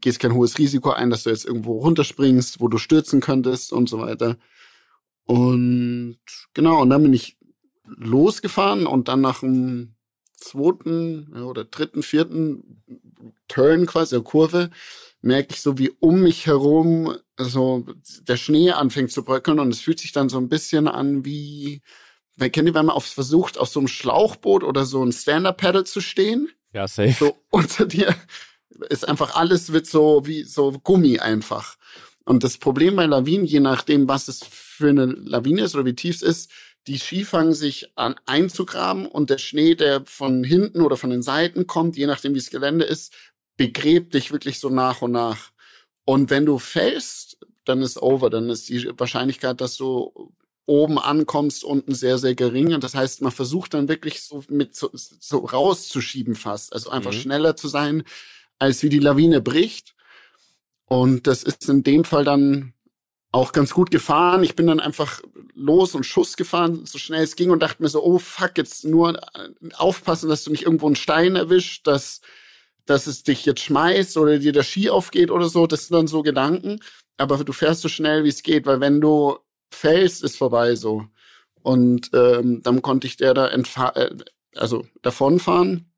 gehst 0.00 0.18
kein 0.18 0.34
hohes 0.34 0.58
Risiko 0.58 0.90
ein, 0.90 1.10
dass 1.10 1.24
du 1.24 1.30
jetzt 1.30 1.44
irgendwo 1.44 1.78
runterspringst, 1.78 2.60
wo 2.60 2.68
du 2.68 2.78
stürzen 2.78 3.20
könntest 3.20 3.72
und 3.72 3.88
so 3.88 3.98
weiter. 4.00 4.36
Und 5.26 6.18
genau, 6.54 6.82
und 6.82 6.90
dann 6.90 7.02
bin 7.04 7.12
ich 7.12 7.36
losgefahren 7.84 8.86
und 8.86 9.08
dann 9.08 9.20
nach 9.20 9.40
dem 9.40 9.94
zweiten 10.42 11.42
oder 11.42 11.64
dritten, 11.64 12.02
vierten 12.02 12.82
Turn 13.48 13.86
quasi, 13.86 14.16
der 14.16 14.24
Kurve, 14.24 14.70
merke 15.20 15.54
ich 15.54 15.60
so, 15.60 15.78
wie 15.78 15.90
um 16.00 16.20
mich 16.22 16.46
herum 16.46 17.16
so 17.38 17.86
der 18.26 18.36
Schnee 18.36 18.72
anfängt 18.72 19.12
zu 19.12 19.24
bröckeln 19.24 19.60
und 19.60 19.70
es 19.70 19.80
fühlt 19.80 20.00
sich 20.00 20.12
dann 20.12 20.28
so 20.28 20.38
ein 20.38 20.48
bisschen 20.48 20.88
an 20.88 21.24
wie, 21.24 21.80
kennt 22.38 22.68
ihr, 22.68 22.74
wenn 22.74 22.86
man 22.86 22.90
auf, 22.90 23.04
versucht, 23.04 23.58
auf 23.58 23.68
so 23.68 23.80
einem 23.80 23.88
Schlauchboot 23.88 24.64
oder 24.64 24.84
so 24.84 25.04
ein 25.04 25.12
Stand-Up-Paddle 25.12 25.84
zu 25.84 26.00
stehen? 26.00 26.48
Ja, 26.72 26.88
safe. 26.88 27.12
So 27.18 27.36
unter 27.50 27.86
dir 27.86 28.14
ist 28.88 29.06
einfach 29.08 29.34
alles 29.36 29.72
wird 29.72 29.86
so 29.86 30.26
wie 30.26 30.42
so 30.42 30.72
Gummi 30.72 31.18
einfach. 31.18 31.76
Und 32.24 32.44
das 32.44 32.58
Problem 32.58 32.96
bei 32.96 33.06
Lawinen, 33.06 33.44
je 33.44 33.60
nachdem, 33.60 34.08
was 34.08 34.28
es 34.28 34.42
für 34.44 34.88
eine 34.88 35.06
Lawine 35.06 35.62
ist 35.62 35.74
oder 35.74 35.84
wie 35.84 35.94
tief 35.94 36.16
es 36.16 36.22
ist, 36.22 36.50
die 36.86 36.98
Ski 36.98 37.24
fangen 37.24 37.54
sich 37.54 37.92
an 37.96 38.16
einzugraben 38.26 39.06
und 39.06 39.30
der 39.30 39.38
Schnee, 39.38 39.74
der 39.74 40.04
von 40.04 40.42
hinten 40.44 40.80
oder 40.80 40.96
von 40.96 41.10
den 41.10 41.22
Seiten 41.22 41.66
kommt, 41.66 41.96
je 41.96 42.06
nachdem 42.06 42.34
wie 42.34 42.38
das 42.38 42.50
Gelände 42.50 42.84
ist, 42.84 43.12
begräbt 43.56 44.14
dich 44.14 44.32
wirklich 44.32 44.58
so 44.58 44.68
nach 44.68 45.02
und 45.02 45.12
nach. 45.12 45.52
Und 46.04 46.30
wenn 46.30 46.46
du 46.46 46.58
fällst, 46.58 47.38
dann 47.64 47.82
ist 47.82 48.00
over, 48.02 48.30
dann 48.30 48.50
ist 48.50 48.68
die 48.68 48.90
Wahrscheinlichkeit, 48.98 49.60
dass 49.60 49.76
du 49.76 50.32
oben 50.66 50.98
ankommst, 50.98 51.64
unten 51.64 51.94
sehr, 51.94 52.18
sehr 52.18 52.34
gering. 52.34 52.74
Und 52.74 52.82
das 52.82 52.94
heißt, 52.94 53.22
man 53.22 53.32
versucht 53.32 53.74
dann 53.74 53.88
wirklich 53.88 54.22
so 54.22 54.44
mit 54.48 54.74
so, 54.74 54.90
so 54.92 55.38
rauszuschieben 55.38 56.34
fast. 56.34 56.72
Also 56.72 56.90
einfach 56.90 57.12
Mhm. 57.12 57.16
schneller 57.16 57.56
zu 57.56 57.68
sein, 57.68 58.02
als 58.58 58.82
wie 58.82 58.88
die 58.88 58.98
Lawine 58.98 59.40
bricht. 59.40 59.94
Und 60.86 61.26
das 61.26 61.42
ist 61.42 61.68
in 61.68 61.82
dem 61.82 62.04
Fall 62.04 62.24
dann 62.24 62.74
auch 63.32 63.52
ganz 63.52 63.72
gut 63.72 63.90
gefahren. 63.90 64.44
Ich 64.44 64.54
bin 64.54 64.66
dann 64.66 64.78
einfach 64.78 65.22
los 65.54 65.94
und 65.94 66.04
Schuss 66.04 66.36
gefahren, 66.36 66.84
so 66.84 66.98
schnell 66.98 67.24
es 67.24 67.34
ging 67.34 67.50
und 67.50 67.62
dachte 67.62 67.82
mir 67.82 67.88
so, 67.88 68.04
oh 68.04 68.18
fuck, 68.18 68.58
jetzt 68.58 68.84
nur 68.84 69.18
äh, 69.18 69.48
aufpassen, 69.74 70.28
dass 70.28 70.44
du 70.44 70.50
nicht 70.50 70.64
irgendwo 70.64 70.86
einen 70.86 70.96
Stein 70.96 71.34
erwischt, 71.34 71.86
dass, 71.86 72.20
dass 72.84 73.06
es 73.06 73.22
dich 73.22 73.46
jetzt 73.46 73.62
schmeißt 73.62 74.18
oder 74.18 74.38
dir 74.38 74.52
der 74.52 74.62
Ski 74.62 74.90
aufgeht 74.90 75.30
oder 75.30 75.48
so. 75.48 75.66
Das 75.66 75.88
sind 75.88 75.96
dann 75.96 76.06
so 76.06 76.22
Gedanken. 76.22 76.80
Aber 77.16 77.42
du 77.42 77.52
fährst 77.52 77.80
so 77.80 77.88
schnell, 77.88 78.24
wie 78.24 78.28
es 78.28 78.42
geht, 78.42 78.66
weil 78.66 78.80
wenn 78.80 79.00
du 79.00 79.38
fällst, 79.70 80.22
ist 80.22 80.36
vorbei 80.36 80.74
so. 80.76 81.06
Und 81.62 82.10
ähm, 82.12 82.62
dann 82.62 82.82
konnte 82.82 83.06
ich 83.06 83.16
der 83.16 83.32
da 83.34 83.48
entfahren, 83.48 83.96
äh, 83.96 84.24
also 84.56 84.86
davonfahren. 85.00 85.90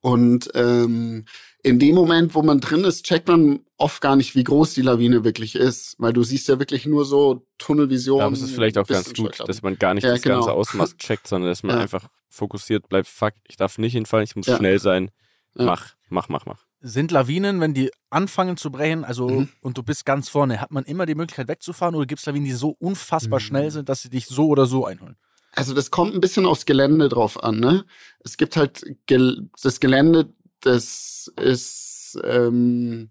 Und 0.00 0.50
ähm, 0.54 1.24
in 1.62 1.78
dem 1.78 1.94
Moment, 1.94 2.34
wo 2.34 2.42
man 2.42 2.60
drin 2.60 2.84
ist, 2.84 3.04
checkt 3.04 3.28
man 3.28 3.60
oft 3.76 4.00
gar 4.00 4.16
nicht, 4.16 4.34
wie 4.34 4.44
groß 4.44 4.74
die 4.74 4.82
Lawine 4.82 5.24
wirklich 5.24 5.54
ist, 5.56 5.96
weil 5.98 6.12
du 6.12 6.22
siehst 6.22 6.48
ja 6.48 6.58
wirklich 6.58 6.86
nur 6.86 7.04
so 7.04 7.46
Tunnelvision. 7.58 8.20
Aber 8.22 8.32
es 8.34 8.42
ist 8.42 8.52
vielleicht 8.54 8.78
auch 8.78 8.86
ganz 8.86 9.12
gut, 9.12 9.40
dass 9.46 9.62
man 9.62 9.76
gar 9.76 9.94
nicht 9.94 10.04
Ja, 10.04 10.10
das 10.12 10.22
genau. 10.22 10.36
ganze 10.36 10.52
Ausmaß 10.52 10.96
checkt, 10.98 11.26
sondern 11.26 11.50
dass 11.50 11.62
man 11.62 11.76
Ja. 11.76 11.82
einfach 11.82 12.08
fokussiert 12.28 12.88
bleibt, 12.88 13.08
fuck, 13.08 13.34
ich 13.48 13.56
darf 13.56 13.78
nicht 13.78 13.92
hinfallen, 13.92 14.24
ich 14.24 14.36
muss 14.36 14.46
Ja. 14.46 14.56
schnell 14.56 14.78
sein. 14.78 15.10
Ja. 15.56 15.64
Mach, 15.64 15.94
mach, 16.08 16.28
mach, 16.28 16.46
mach. 16.46 16.64
Sind 16.80 17.10
Lawinen, 17.10 17.60
wenn 17.60 17.74
die 17.74 17.90
anfangen 18.08 18.56
zu 18.56 18.70
brechen, 18.70 19.04
also 19.04 19.28
Mhm. 19.28 19.48
und 19.60 19.76
du 19.76 19.82
bist 19.82 20.06
ganz 20.06 20.28
vorne, 20.28 20.60
hat 20.60 20.70
man 20.70 20.84
immer 20.84 21.06
die 21.06 21.16
Möglichkeit 21.16 21.48
wegzufahren 21.48 21.96
oder 21.96 22.06
gibt 22.06 22.20
es 22.20 22.26
Lawinen, 22.26 22.44
die 22.44 22.52
so 22.52 22.76
unfassbar 22.78 23.40
Mhm. 23.40 23.44
schnell 23.44 23.70
sind, 23.72 23.88
dass 23.88 24.02
sie 24.02 24.10
dich 24.10 24.26
so 24.26 24.46
oder 24.46 24.66
so 24.66 24.86
einholen? 24.86 25.16
Also 25.52 25.74
das 25.74 25.90
kommt 25.90 26.14
ein 26.14 26.20
bisschen 26.20 26.46
aufs 26.46 26.66
Gelände 26.66 27.08
drauf 27.08 27.42
an, 27.42 27.58
ne? 27.58 27.84
Es 28.20 28.36
gibt 28.36 28.56
halt 28.56 28.84
Gel 29.06 29.48
das 29.60 29.80
Gelände, 29.80 30.32
das 30.60 31.32
ist 31.36 32.18
ähm, 32.24 33.10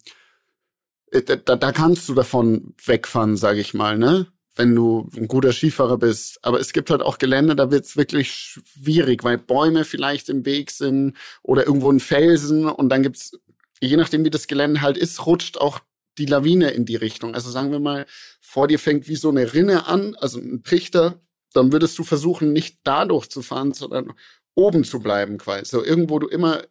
äh, 1.11 1.21
da, 1.21 1.55
da 1.55 1.71
kannst 1.71 2.09
du 2.09 2.13
davon 2.13 2.73
wegfahren, 2.85 3.37
sage 3.37 3.59
ich 3.59 3.73
mal, 3.73 3.97
ne? 3.97 4.27
Wenn 4.55 4.73
du 4.73 5.07
ein 5.15 5.27
guter 5.27 5.53
Skifahrer 5.53 5.99
bist. 5.99 6.39
Aber 6.41 6.59
es 6.59 6.73
gibt 6.73 6.89
halt 6.89 7.03
auch 7.03 7.19
Gelände, 7.19 7.55
da 7.55 7.69
wird's 7.69 7.95
wirklich 7.95 8.31
schwierig, 8.31 9.23
weil 9.23 9.37
Bäume 9.37 9.85
vielleicht 9.85 10.29
im 10.29 10.45
Weg 10.45 10.71
sind 10.71 11.15
oder 11.43 11.67
irgendwo 11.67 11.91
ein 11.91 11.99
Felsen 11.99 12.65
und 12.65 12.89
dann 12.89 13.03
gibt's, 13.03 13.33
je 13.81 13.97
nachdem 13.97 14.25
wie 14.25 14.31
das 14.31 14.47
Gelände 14.47 14.81
halt 14.81 14.97
ist, 14.97 15.27
rutscht 15.27 15.59
auch 15.59 15.81
die 16.17 16.25
Lawine 16.25 16.71
in 16.71 16.85
die 16.85 16.95
Richtung. 16.95 17.35
Also 17.35 17.51
sagen 17.51 17.71
wir 17.71 17.79
mal, 17.79 18.07
vor 18.41 18.67
dir 18.67 18.79
fängt 18.79 19.07
wie 19.07 19.15
so 19.15 19.29
eine 19.29 19.53
Rinne 19.53 19.85
an, 19.85 20.15
also 20.15 20.39
ein 20.39 20.63
Trichter, 20.63 21.21
dann 21.53 21.71
würdest 21.71 21.97
du 21.99 22.03
versuchen, 22.03 22.51
nicht 22.51 22.79
dadurch 22.83 23.29
zu 23.29 23.43
fahren, 23.43 23.73
sondern 23.73 24.13
oben 24.55 24.83
zu 24.83 24.99
bleiben 24.99 25.37
quasi. 25.37 25.65
So 25.65 25.83
irgendwo 25.83 26.17
du 26.17 26.27
immer 26.27 26.63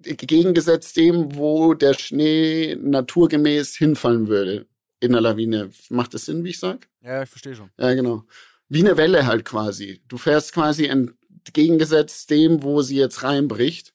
gegengesetzt 0.00 0.96
dem, 0.96 1.34
wo 1.36 1.74
der 1.74 1.94
Schnee 1.94 2.76
naturgemäß 2.76 3.76
hinfallen 3.76 4.28
würde 4.28 4.66
in 5.00 5.12
der 5.12 5.20
Lawine. 5.20 5.70
Macht 5.90 6.14
das 6.14 6.26
Sinn, 6.26 6.44
wie 6.44 6.50
ich 6.50 6.58
sag? 6.58 6.88
Ja, 7.02 7.22
ich 7.22 7.28
verstehe 7.28 7.54
schon. 7.54 7.70
Ja, 7.78 7.94
genau. 7.94 8.24
Wie 8.68 8.80
eine 8.80 8.96
Welle 8.96 9.26
halt 9.26 9.44
quasi. 9.44 10.00
Du 10.08 10.18
fährst 10.18 10.52
quasi 10.52 10.86
entgegengesetzt 10.86 12.30
dem, 12.30 12.62
wo 12.62 12.82
sie 12.82 12.96
jetzt 12.96 13.22
reinbricht. 13.22 13.94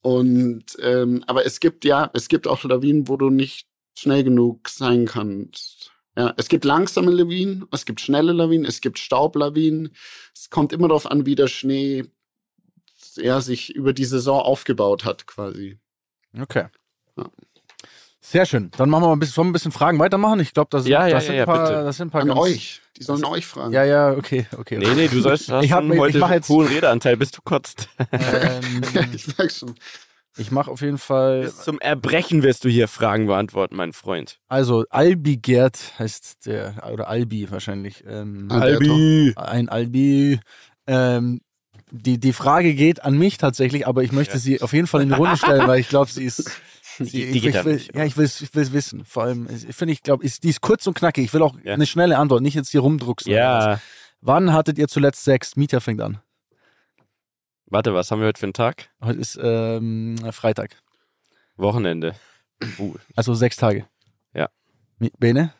Und 0.00 0.64
ähm, 0.80 1.24
aber 1.26 1.44
es 1.44 1.60
gibt 1.60 1.84
ja, 1.84 2.10
es 2.14 2.28
gibt 2.28 2.46
auch 2.46 2.62
Lawinen, 2.64 3.08
wo 3.08 3.16
du 3.16 3.30
nicht 3.30 3.66
schnell 3.98 4.22
genug 4.22 4.68
sein 4.68 5.06
kannst. 5.06 5.92
Ja, 6.16 6.34
es 6.36 6.48
gibt 6.48 6.64
langsame 6.64 7.10
Lawinen, 7.10 7.66
es 7.70 7.84
gibt 7.84 8.00
schnelle 8.00 8.32
Lawinen, 8.32 8.64
es 8.64 8.80
gibt 8.80 8.98
Staublawinen. 8.98 9.90
Es 10.34 10.50
kommt 10.50 10.72
immer 10.72 10.88
darauf 10.88 11.10
an, 11.10 11.26
wie 11.26 11.34
der 11.34 11.48
Schnee 11.48 12.04
ja, 13.20 13.40
sich 13.40 13.74
über 13.74 13.92
die 13.92 14.04
Saison 14.04 14.40
aufgebaut 14.40 15.04
hat, 15.04 15.26
quasi. 15.26 15.78
Okay. 16.38 16.66
Ja. 17.16 17.24
Sehr 18.20 18.44
schön. 18.46 18.70
Dann 18.76 18.90
machen 18.90 19.04
wir 19.04 19.06
mal 19.08 19.12
ein 19.14 19.18
bisschen, 19.20 19.34
sollen 19.34 19.46
wir 19.46 19.50
ein 19.50 19.52
bisschen 19.54 19.72
Fragen 19.72 19.98
weitermachen. 19.98 20.40
Ich 20.40 20.52
glaube, 20.52 20.68
das, 20.70 20.82
sind- 20.82 20.92
Ja, 20.92 21.06
ja, 21.06 21.14
das, 21.14 21.24
ja, 21.24 21.26
sind 21.28 21.36
ja, 21.36 21.42
ein 21.42 21.46
paar, 21.46 21.68
bitte. 21.68 21.84
das 21.84 21.96
sind 21.96 22.08
ein 22.08 22.10
paar 22.10 22.22
An 22.22 22.28
ganz, 22.28 22.40
euch. 22.40 22.80
Die 22.98 23.02
sollen 23.04 23.24
euch 23.24 23.46
fragen. 23.46 23.72
Ja, 23.72 23.84
ja, 23.84 24.10
okay, 24.12 24.46
okay. 24.58 24.76
Nee, 24.76 24.92
nee, 24.94 25.08
du 25.08 25.20
sollst 25.20 25.48
hast 25.52 25.64
Ich 25.64 25.72
hab 25.72 25.80
schon 25.80 25.88
mir- 25.88 25.94
ich 25.94 26.00
heute 26.00 26.18
mach 26.18 26.30
jetzt- 26.32 26.48
hohen 26.48 26.66
Redeanteil, 26.66 27.16
bis 27.16 27.30
du 27.30 27.40
kotzt. 27.42 27.88
Ähm, 28.12 28.82
ich 29.14 29.38
merk 29.38 29.50
schon. 29.52 29.74
ich 30.36 30.50
mache 30.50 30.70
auf 30.70 30.82
jeden 30.82 30.98
Fall. 30.98 31.42
Bis 31.42 31.62
zum 31.62 31.80
Erbrechen 31.80 32.42
wirst 32.42 32.64
du 32.64 32.68
hier 32.68 32.86
Fragen 32.88 33.26
beantworten, 33.28 33.76
mein 33.76 33.92
Freund. 33.92 34.38
Also 34.48 34.84
Albi 34.90 35.36
Gerd 35.38 35.78
heißt 35.98 36.44
der 36.46 36.88
oder 36.92 37.08
Albi 37.08 37.50
wahrscheinlich. 37.50 38.04
Ähm, 38.06 38.48
Alberto. 38.50 39.40
ein 39.40 39.68
Albi. 39.68 40.40
Ähm, 40.86 41.40
die, 41.90 42.18
die 42.18 42.32
Frage 42.32 42.74
geht 42.74 43.02
an 43.04 43.16
mich 43.18 43.38
tatsächlich, 43.38 43.86
aber 43.86 44.02
ich 44.02 44.12
möchte 44.12 44.34
Ja. 44.34 44.40
sie 44.40 44.62
auf 44.62 44.72
jeden 44.72 44.86
Fall 44.86 45.02
in 45.02 45.08
die 45.08 45.14
Runde 45.14 45.36
stellen, 45.36 45.66
weil 45.66 45.80
ich 45.80 45.88
glaube, 45.88 46.10
sie 46.10 46.24
ist. 46.24 46.50
Sie, 47.00 47.26
Die- 47.26 47.40
die 47.40 47.48
ich, 47.50 47.64
will, 47.64 47.80
ja, 47.94 48.04
ich 48.04 48.16
will 48.16 48.24
ich 48.24 48.54
will 48.56 48.72
wissen. 48.72 49.04
Vor 49.04 49.22
allem, 49.22 49.46
ich 49.68 49.76
finde, 49.76 49.92
ich 49.92 50.02
glaube, 50.02 50.24
ist, 50.24 50.42
die 50.42 50.48
ist 50.48 50.60
kurz 50.60 50.84
und 50.84 50.94
knackig. 50.94 51.26
Ich 51.26 51.32
will 51.32 51.42
auch 51.42 51.54
Ja. 51.62 51.74
eine 51.74 51.86
schnelle 51.86 52.18
Antwort, 52.18 52.42
nicht 52.42 52.54
jetzt 52.54 52.70
hier 52.70 52.80
rumdrucksen. 52.80 53.30
Ja. 53.30 53.80
Wann 54.20 54.52
hattet 54.52 54.78
ihr 54.78 54.88
zuletzt 54.88 55.22
Sex? 55.22 55.54
Mieter 55.54 55.80
fängt 55.80 56.00
an. 56.00 56.18
Warte, 57.66 57.94
was 57.94 58.10
haben 58.10 58.18
wir 58.20 58.26
heute 58.26 58.40
für 58.40 58.46
einen 58.46 58.52
Tag? 58.52 58.88
Heute 59.00 59.20
ist 59.20 59.38
ähm, 59.40 60.16
Freitag. 60.32 60.82
Wochenende. 61.56 62.16
Uh, 62.80 62.96
Also 63.14 63.32
sechs 63.34 63.54
Tage. 63.56 63.86
Ja. 64.34 64.48
Bene? 65.20 65.52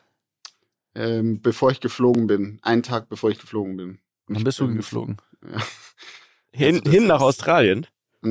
Ähm, 0.97 1.41
bevor 1.41 1.70
ich 1.70 1.79
geflogen 1.79 2.26
bin. 2.26 2.59
Einen 2.62 2.83
Tag 2.83 3.09
befor 3.09 3.31
ich 3.31 3.39
geflogen 3.39 3.76
bin. 3.76 3.99
Wann 4.26 4.43
bist 4.43 4.59
du 4.59 4.66
bin- 4.66 4.76
geflogen? 4.76 5.18
Hin, 6.53 6.76
Also 6.80 6.91
hin 6.91 7.07
nach 7.07 7.20
Australien. 7.20 7.86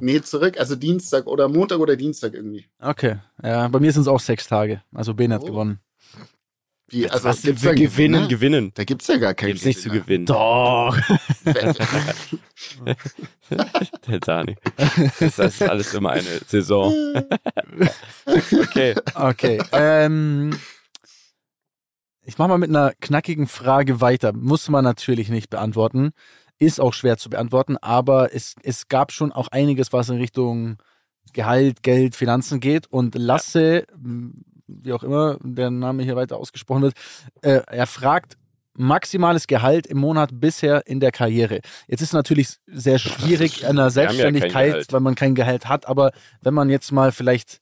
nee, 0.00 0.20
zurück. 0.22 0.58
Also 0.58 0.76
Dienstag 0.76 1.26
oder 1.26 1.48
Montag 1.48 1.78
oder 1.80 1.96
Dienstag 1.96 2.34
irgendwie. 2.34 2.66
Okay. 2.80 3.16
Ja, 3.42 3.66
bei 3.68 3.80
mir 3.80 3.90
sind 3.92 4.02
es 4.02 4.08
auch 4.08 4.20
sechs 4.20 4.46
Tage. 4.46 4.82
Also 4.94 5.14
Bene 5.14 5.34
hat 5.34 5.42
Oh. 5.42 5.46
gewonnen. 5.46 5.80
Wie, 6.88 7.08
also 7.08 7.24
was 7.24 7.40
gibt's 7.42 7.62
wir 7.62 7.70
da 7.70 7.74
gewinnen, 7.74 8.28
Gewinner? 8.28 8.28
gewinnen. 8.28 8.72
Da 8.74 8.84
gibt's 8.84 9.06
ja 9.08 9.16
gar 9.16 9.32
keinen 9.34 9.48
Gibt's 9.48 9.64
nichts 9.64 9.82
zu 9.82 9.88
gewinnen. 9.88 10.26
Doch. 10.26 10.96
Der 14.06 14.20
Dani. 14.20 14.56
Das 15.18 15.38
ist 15.38 15.62
alles 15.62 15.94
immer 15.94 16.10
eine 16.10 16.40
Saison. 16.46 16.92
Okay. 18.26 18.94
Okay. 19.14 19.62
ähm, 19.72 20.58
ich 22.24 22.38
mache 22.38 22.48
mal 22.48 22.58
mit 22.58 22.70
einer 22.70 22.92
knackigen 23.00 23.46
Frage 23.46 24.00
weiter. 24.00 24.32
Muss 24.32 24.68
man 24.68 24.84
natürlich 24.84 25.28
nicht 25.28 25.50
beantworten. 25.50 26.12
Ist 26.58 26.80
auch 26.80 26.94
schwer 26.94 27.18
zu 27.18 27.30
beantworten, 27.30 27.76
aber 27.78 28.34
es, 28.34 28.54
es 28.62 28.88
gab 28.88 29.12
schon 29.12 29.32
auch 29.32 29.48
einiges, 29.48 29.92
was 29.92 30.08
in 30.08 30.16
Richtung 30.16 30.76
Gehalt, 31.32 31.82
Geld, 31.82 32.14
Finanzen 32.14 32.60
geht. 32.60 32.86
Und 32.86 33.14
Lasse, 33.16 33.86
wie 34.66 34.92
auch 34.92 35.02
immer 35.02 35.36
der 35.42 35.70
Name 35.70 36.02
hier 36.04 36.16
weiter 36.16 36.36
ausgesprochen 36.36 36.82
wird, 36.82 36.94
äh, 37.42 37.60
er 37.66 37.86
fragt, 37.86 38.36
maximales 38.76 39.46
Gehalt 39.46 39.86
im 39.86 39.98
Monat 39.98 40.30
bisher 40.32 40.86
in 40.86 41.00
der 41.00 41.12
Karriere. 41.12 41.60
Jetzt 41.86 42.00
ist 42.02 42.12
natürlich 42.12 42.56
sehr 42.66 42.98
schwierig 43.00 43.62
in 43.62 43.76
ja 43.76 43.82
kein 43.82 43.90
Selbstständigkeit, 43.90 44.70
Gehalt. 44.72 44.92
weil 44.92 45.00
man 45.00 45.14
kein 45.14 45.34
Gehalt 45.34 45.68
hat, 45.68 45.86
aber 45.86 46.12
wenn 46.40 46.54
man 46.54 46.70
jetzt 46.70 46.90
mal 46.92 47.12
vielleicht 47.12 47.60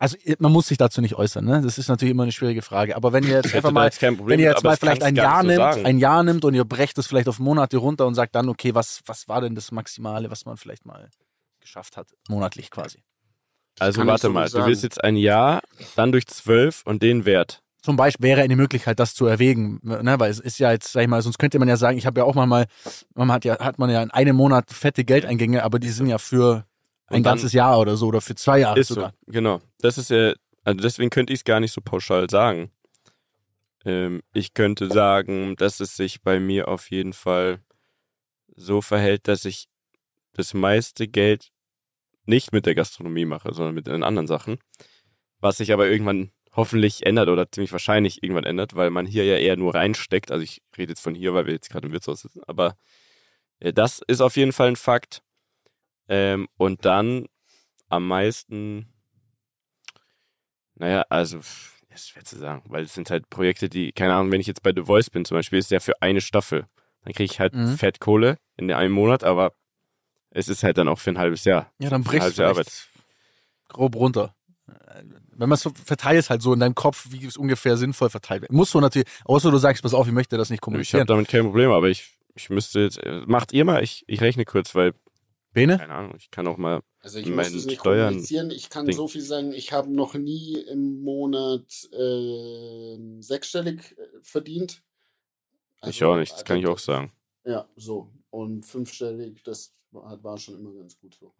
also 0.00 0.16
man 0.38 0.50
muss 0.50 0.66
sich 0.66 0.78
dazu 0.78 1.02
nicht 1.02 1.14
äußern, 1.14 1.44
ne? 1.44 1.60
Das 1.60 1.76
ist 1.76 1.88
natürlich 1.88 2.12
immer 2.12 2.22
eine 2.22 2.32
schwierige 2.32 2.62
Frage. 2.62 2.96
Aber 2.96 3.12
wenn 3.12 3.22
ihr 3.22 3.34
jetzt 3.34 3.54
einfach 3.54 3.70
mal, 3.70 3.90
Problem 3.90 4.26
wenn 4.26 4.40
ihr 4.40 4.48
jetzt 4.48 4.64
mal 4.64 4.74
vielleicht 4.78 5.02
ein 5.02 5.14
Jahr 5.14 5.42
so 5.42 5.46
nimmt, 5.46 5.58
sagen. 5.58 5.84
ein 5.84 5.98
Jahr 5.98 6.22
nimmt 6.22 6.42
und 6.46 6.54
ihr 6.54 6.64
brecht 6.64 6.96
es 6.96 7.06
vielleicht 7.06 7.28
auf 7.28 7.38
Monate 7.38 7.76
runter 7.76 8.06
und 8.06 8.14
sagt 8.14 8.34
dann, 8.34 8.48
okay, 8.48 8.74
was, 8.74 9.02
was 9.04 9.28
war 9.28 9.42
denn 9.42 9.54
das 9.54 9.72
Maximale, 9.72 10.30
was 10.30 10.46
man 10.46 10.56
vielleicht 10.56 10.86
mal 10.86 11.10
geschafft 11.60 11.98
hat, 11.98 12.08
monatlich 12.30 12.70
quasi. 12.70 13.04
Also 13.78 14.06
warte 14.06 14.22
so 14.22 14.30
mal, 14.30 14.44
nicht 14.44 14.54
du 14.54 14.58
sagen. 14.58 14.70
willst 14.70 14.82
jetzt 14.84 15.04
ein 15.04 15.16
Jahr, 15.16 15.60
dann 15.96 16.12
durch 16.12 16.26
zwölf 16.26 16.80
und 16.86 17.02
den 17.02 17.26
Wert. 17.26 17.62
Zum 17.82 17.96
Beispiel 17.96 18.26
wäre 18.26 18.40
eine 18.40 18.56
Möglichkeit, 18.56 18.98
das 18.98 19.14
zu 19.14 19.26
erwägen, 19.26 19.80
ne? 19.82 20.14
weil 20.18 20.30
es 20.30 20.40
ist 20.40 20.58
ja 20.58 20.72
jetzt, 20.72 20.92
sag 20.92 21.02
ich 21.02 21.08
mal, 21.08 21.20
sonst 21.20 21.38
könnte 21.38 21.58
man 21.58 21.68
ja 21.68 21.76
sagen, 21.76 21.98
ich 21.98 22.06
habe 22.06 22.20
ja 22.20 22.24
auch 22.24 22.34
mal, 22.34 22.46
mal 22.46 22.66
man 23.14 23.30
hat 23.30 23.44
ja, 23.44 23.58
hat 23.58 23.78
man 23.78 23.90
ja 23.90 24.02
in 24.02 24.10
einem 24.10 24.36
Monat 24.36 24.70
fette 24.70 25.04
Geldeingänge, 25.04 25.62
aber 25.62 25.78
die 25.78 25.90
sind 25.90 26.06
ja 26.06 26.16
für 26.16 26.64
ein 27.10 27.18
Und 27.18 27.22
ganzes 27.24 27.52
Jahr 27.52 27.78
oder 27.78 27.96
so 27.96 28.06
oder 28.06 28.20
für 28.20 28.34
zwei 28.34 28.60
Jahre 28.60 28.78
Ist 28.78 28.88
sogar. 28.88 29.14
so, 29.26 29.32
genau. 29.32 29.60
Das 29.80 29.98
ist 29.98 30.10
ja, 30.10 30.32
also 30.64 30.80
deswegen 30.80 31.10
könnte 31.10 31.32
ich 31.32 31.40
es 31.40 31.44
gar 31.44 31.60
nicht 31.60 31.72
so 31.72 31.80
pauschal 31.80 32.30
sagen. 32.30 32.70
Ähm, 33.84 34.22
ich 34.32 34.54
könnte 34.54 34.88
sagen, 34.88 35.56
dass 35.56 35.80
es 35.80 35.96
sich 35.96 36.22
bei 36.22 36.38
mir 36.38 36.68
auf 36.68 36.90
jeden 36.90 37.12
Fall 37.12 37.60
so 38.56 38.80
verhält, 38.80 39.26
dass 39.28 39.44
ich 39.44 39.66
das 40.32 40.54
meiste 40.54 41.08
Geld 41.08 41.50
nicht 42.26 42.52
mit 42.52 42.66
der 42.66 42.74
Gastronomie 42.74 43.24
mache, 43.24 43.52
sondern 43.52 43.74
mit 43.74 43.86
den 43.86 44.04
anderen 44.04 44.26
Sachen. 44.28 44.58
Was 45.40 45.56
sich 45.56 45.72
aber 45.72 45.88
irgendwann 45.88 46.30
hoffentlich 46.54 47.06
ändert 47.06 47.28
oder 47.28 47.50
ziemlich 47.50 47.72
wahrscheinlich 47.72 48.22
irgendwann 48.22 48.44
ändert, 48.44 48.74
weil 48.74 48.90
man 48.90 49.06
hier 49.06 49.24
ja 49.24 49.36
eher 49.36 49.56
nur 49.56 49.74
reinsteckt. 49.74 50.30
Also 50.30 50.44
ich 50.44 50.62
rede 50.76 50.92
jetzt 50.92 51.00
von 51.00 51.14
hier, 51.14 51.34
weil 51.34 51.46
wir 51.46 51.54
jetzt 51.54 51.70
gerade 51.70 51.86
im 51.86 51.92
Wirtshaus 51.92 52.20
sitzen, 52.20 52.42
aber 52.46 52.76
äh, 53.60 53.72
das 53.72 54.00
ist 54.06 54.20
auf 54.20 54.36
jeden 54.36 54.52
Fall 54.52 54.68
ein 54.68 54.76
Fakt. 54.76 55.22
Ähm, 56.12 56.48
und 56.56 56.84
dann 56.84 57.26
am 57.88 58.06
meisten, 58.06 58.92
naja, 60.74 61.04
also, 61.08 61.38
ist 61.92 62.08
schwer 62.10 62.24
zu 62.24 62.36
sagen, 62.38 62.62
weil 62.68 62.84
es 62.84 62.94
sind 62.94 63.10
halt 63.10 63.28
Projekte, 63.30 63.68
die, 63.68 63.92
keine 63.92 64.14
Ahnung, 64.14 64.30
wenn 64.32 64.40
ich 64.40 64.46
jetzt 64.46 64.62
bei 64.62 64.72
The 64.74 64.82
Voice 64.82 65.10
bin 65.10 65.24
zum 65.24 65.36
Beispiel, 65.38 65.58
ist 65.58 65.70
ja 65.70 65.80
für 65.80 66.00
eine 66.02 66.20
Staffel. 66.20 66.66
Dann 67.04 67.12
kriege 67.14 67.24
ich 67.32 67.40
halt 67.40 67.54
Mhm. 67.54 67.76
Fettkohle 67.76 68.38
in 68.56 68.70
einem 68.72 68.92
Monat, 68.92 69.24
aber 69.24 69.54
es 70.30 70.48
ist 70.48 70.62
halt 70.62 70.78
dann 70.78 70.88
auch 70.88 70.98
für 70.98 71.10
ein 71.10 71.18
halbes 71.18 71.44
Jahr. 71.44 71.72
Ja, 71.78 71.90
dann 71.90 72.04
brichst 72.04 72.38
du 72.38 72.54
vielleicht 72.54 72.88
grob 73.68 73.96
runter. 73.96 74.34
Wenn 75.32 75.48
man 75.48 75.52
es 75.52 75.62
so 75.62 75.70
verteilt 75.84 76.28
halt 76.30 76.42
so 76.42 76.52
in 76.52 76.60
deinem 76.60 76.74
Kopf, 76.74 77.06
wie 77.10 77.24
es 77.24 77.36
ungefähr 77.36 77.76
sinnvoll 77.76 78.10
verteilt 78.10 78.42
wird. 78.42 78.52
Musst 78.52 78.74
du 78.74 78.80
natürlich, 78.80 79.08
außer 79.24 79.50
du 79.50 79.56
sagst, 79.58 79.82
pass 79.82 79.94
auf, 79.94 80.06
ich 80.06 80.12
möchte 80.12 80.36
das 80.36 80.50
nicht 80.50 80.58
Ich 80.58 80.60
habe 80.62 80.64
kommunizieren. 80.72 81.06
damit 81.06 81.28
kein 81.28 81.44
Problem, 81.44 81.70
aber 81.70 81.88
ich, 81.88 82.16
ich 82.34 82.50
müsste 82.50 82.80
jetzt. 82.80 83.00
Macht 83.26 83.52
ihr 83.52 83.64
mal, 83.64 83.82
ich, 83.82 84.04
ich 84.06 84.20
rechne 84.20 84.44
kurz, 84.44 84.74
weil, 84.74 84.92
Bene? 85.52 85.78
keine 85.78 85.94
Ahnung, 85.94 86.14
ich 86.16 86.30
kann 86.30 86.46
auch 86.46 86.56
mal. 86.56 86.80
Also 87.00 87.18
ich 87.18 87.26
in 87.26 87.34
muss 87.34 87.46
meinen 87.46 87.58
es 87.58 87.66
nicht 87.66 87.80
Steuern 87.80 88.08
kommunizieren. 88.08 88.50
Ich 88.50 88.70
kann 88.70 88.86
Ding. 88.86 88.94
so 88.94 89.08
viel 89.08 89.22
sagen, 89.22 89.52
ich 89.52 89.72
habe 89.72 89.90
noch 89.90 90.14
nie 90.14 90.54
im 90.60 91.00
Monat 91.02 91.88
ähm, 91.92 93.20
sechsstellig 93.20 93.96
äh, 93.98 94.06
verdient. 94.22 94.82
ich 95.86 96.04
auch 96.04 96.16
nicht, 96.16 96.32
das 96.32 96.44
kann 96.44 96.58
ich 96.58 96.66
auch 96.66 96.78
sagen. 96.78 97.12
Ja, 97.44 97.66
so. 97.76 98.12
Und 98.30 98.64
fünfstellig, 98.64 99.42
das 99.42 99.72
war, 99.90 100.38
schon 100.38 100.54
immer 100.58 100.72
ganz 100.72 100.98
gut 100.98 101.16
so. 101.18 101.32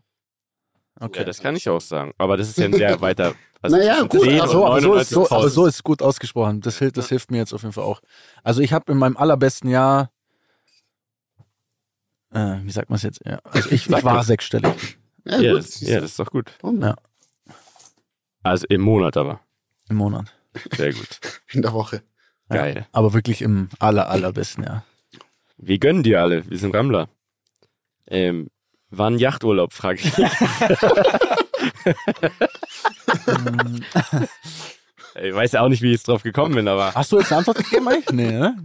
Okay. 0.99 1.21
Ja, 1.21 1.25
das 1.25 1.41
kann 1.41 1.55
ich 1.55 1.69
auch 1.69 1.81
sagen. 1.81 2.13
Aber 2.19 2.37
das 2.37 2.49
ist 2.49 2.59
ja 2.59 2.65
ein 2.65 2.73
sehr 2.73 3.01
weiter. 3.01 3.35
Also 3.63 3.77
Naja, 3.77 4.03
gut, 4.03 4.23
10 4.23 4.41
aber 4.41 4.81
So, 4.81 4.95
ist, 4.97 5.11
so, 5.11 5.23
99.000. 5.25 5.33
aber 5.33 5.49
so 5.51 5.67
ist 5.67 5.75
es 5.77 5.83
gut 5.83 6.03
ausgesprochen. 6.03 6.61
Das, 6.61 6.79
hilft, 6.79 6.97
das 6.97 7.09
hilft 7.09 7.31
mir 7.31 7.39
jetzt 7.39 7.53
auf 7.53 7.63
jeden 7.63 7.73
Fall 7.73 7.85
auch. 7.85 8.01
Also 8.43 8.61
ich 8.61 8.73
habe 8.73 8.91
in 8.91 8.99
meinem 8.99 9.17
allerbesten 9.17 9.71
Jahr, 9.71 10.11
äh, 12.33 12.59
wie 12.63 12.71
sagt 12.71 12.91
man 12.91 12.97
es 12.97 13.03
jetzt? 13.03 13.21
Ja, 13.25 13.41
also 13.45 13.71
ich, 13.71 13.89
ich 13.89 14.05
war 14.05 14.25
sechsstellig 14.25 14.99
Ja, 15.25 15.41
Ja, 15.41 15.55
das, 15.55 15.81
ja, 15.81 16.01
das 16.01 16.11
ist 16.13 16.19
doch 16.19 16.31
gut. 16.31 16.51
Ja. 16.63 16.97
Also 18.43 18.67
im 18.69 18.81
Monat 18.81 19.17
aber. 19.17 19.41
im 19.89 19.97
Monat. 19.97 20.35
Sehr 20.77 20.93
gut. 20.93 21.21
In 21.53 21.63
der 21.63 21.73
Woche. 21.73 22.03
Ja. 22.49 22.57
Geil. 22.57 22.87
Aber 22.93 23.13
wirklich 23.13 23.43
im 23.43 23.69
aller, 23.79 24.11
allerbesten 24.11 24.65
Jahr. 24.65 24.85
Wir 25.57 25.79
gönnen 25.79 26.03
dir 26.03 26.21
alle. 26.21 26.49
Wir 26.51 26.59
sind 26.59 26.75
Rammler. 26.75 27.09
Ähm, 28.09 28.49
wann 28.91 29.19
Yachturlaub, 29.19 29.73
frage 29.73 30.01
ich. 30.01 30.19
ich 35.23 35.35
weiß 35.35 35.53
ja 35.53 35.61
auch 35.63 35.69
nicht, 35.69 35.83
wie 35.83 35.89
ich 35.89 35.99
jetzt 35.99 36.09
drauf 36.09 36.25
gekommen 36.25 36.55
bin, 36.57 36.67
aber. 36.67 36.93
Hast 36.95 37.13
du 37.13 37.19
jetzt 37.19 37.31
eine 37.31 37.39
Antwort 37.39 37.59
gegeben 37.59 37.87
eigentlich? 37.87 38.11
Nee, 38.11 38.33
ne? 38.33 38.57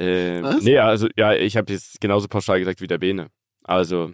Ähm, 0.00 0.42
Was? 0.44 0.62
nee, 0.62 0.78
also, 0.78 1.08
ja, 1.16 1.32
ich 1.34 1.56
habe 1.56 1.72
jetzt 1.72 2.00
genauso 2.00 2.28
pauschal 2.28 2.58
gesagt 2.58 2.80
wie 2.80 2.86
der 2.86 2.98
Bene. 2.98 3.28
Also, 3.64 4.12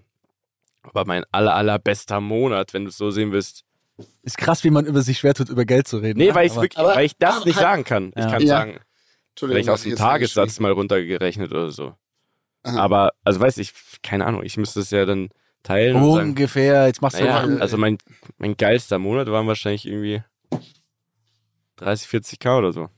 aber 0.83 1.05
mein 1.05 1.25
aller, 1.33 1.55
allerbester 1.55 2.21
Monat, 2.21 2.73
wenn 2.75 2.85
du 2.85 2.91
es 2.91 2.97
so 2.97 3.11
sehen 3.11 3.33
willst. 3.33 3.65
Ist 4.23 4.39
krass, 4.39 4.65
wie 4.65 4.71
man 4.71 4.87
über 4.87 5.03
sich 5.03 5.19
schwer 5.19 5.35
tut, 5.35 5.49
über 5.49 5.65
Geld 5.65 5.87
zu 5.87 5.99
reden. 5.99 6.19
Nee, 6.19 6.29
ne? 6.29 6.35
weil 6.35 6.47
ich 6.47 6.53
Aber- 6.53 6.63
wirklich, 6.63 6.79
aber- 6.79 6.95
weil 6.97 7.07
ich 7.07 7.17
das 7.19 7.37
aber 7.37 7.45
nicht 7.47 7.57
halt- 7.57 7.65
sagen 7.65 7.85
kann. 7.85 8.09
Ich 8.09 8.25
Ja. 8.25 8.31
kann 8.31 8.43
Ja. 8.43 8.49
sagen, 8.49 8.81
vielleicht 9.39 9.69
aus 9.69 9.83
dem 9.83 9.93
ich 9.93 9.99
Tagessatz 9.99 10.59
mal 10.61 10.73
runtergerechnet 10.73 11.51
oder 11.53 11.71
so. 11.71 11.95
Aha. 12.65 12.79
Aber, 12.79 13.13
also 13.25 13.41
weiß 13.41 13.59
ich, 13.59 13.73
keine 14.03 14.25
Ahnung, 14.27 14.43
ich 14.43 14.57
müsste 14.57 14.81
es 14.81 14.91
ja 14.91 15.05
dann 15.05 15.29
teilen 15.63 15.97
und 15.97 16.15
sagen, 16.15 16.29
Ungefähr, 16.31 16.87
jetzt 16.87 17.03
machst 17.03 17.21
du 17.21 17.25
naja, 17.25 17.47
mal. 17.47 17.61
also 17.63 17.77
mein, 17.77 17.99
mein 18.39 18.57
geilster 18.57 18.99
Monat 18.99 19.29
waren 19.29 19.47
wahrscheinlich 19.47 19.87
irgendwie 19.87 20.23
30, 21.77 22.09
40k 22.09 22.59
oder 22.59 22.73
so. 22.73 22.89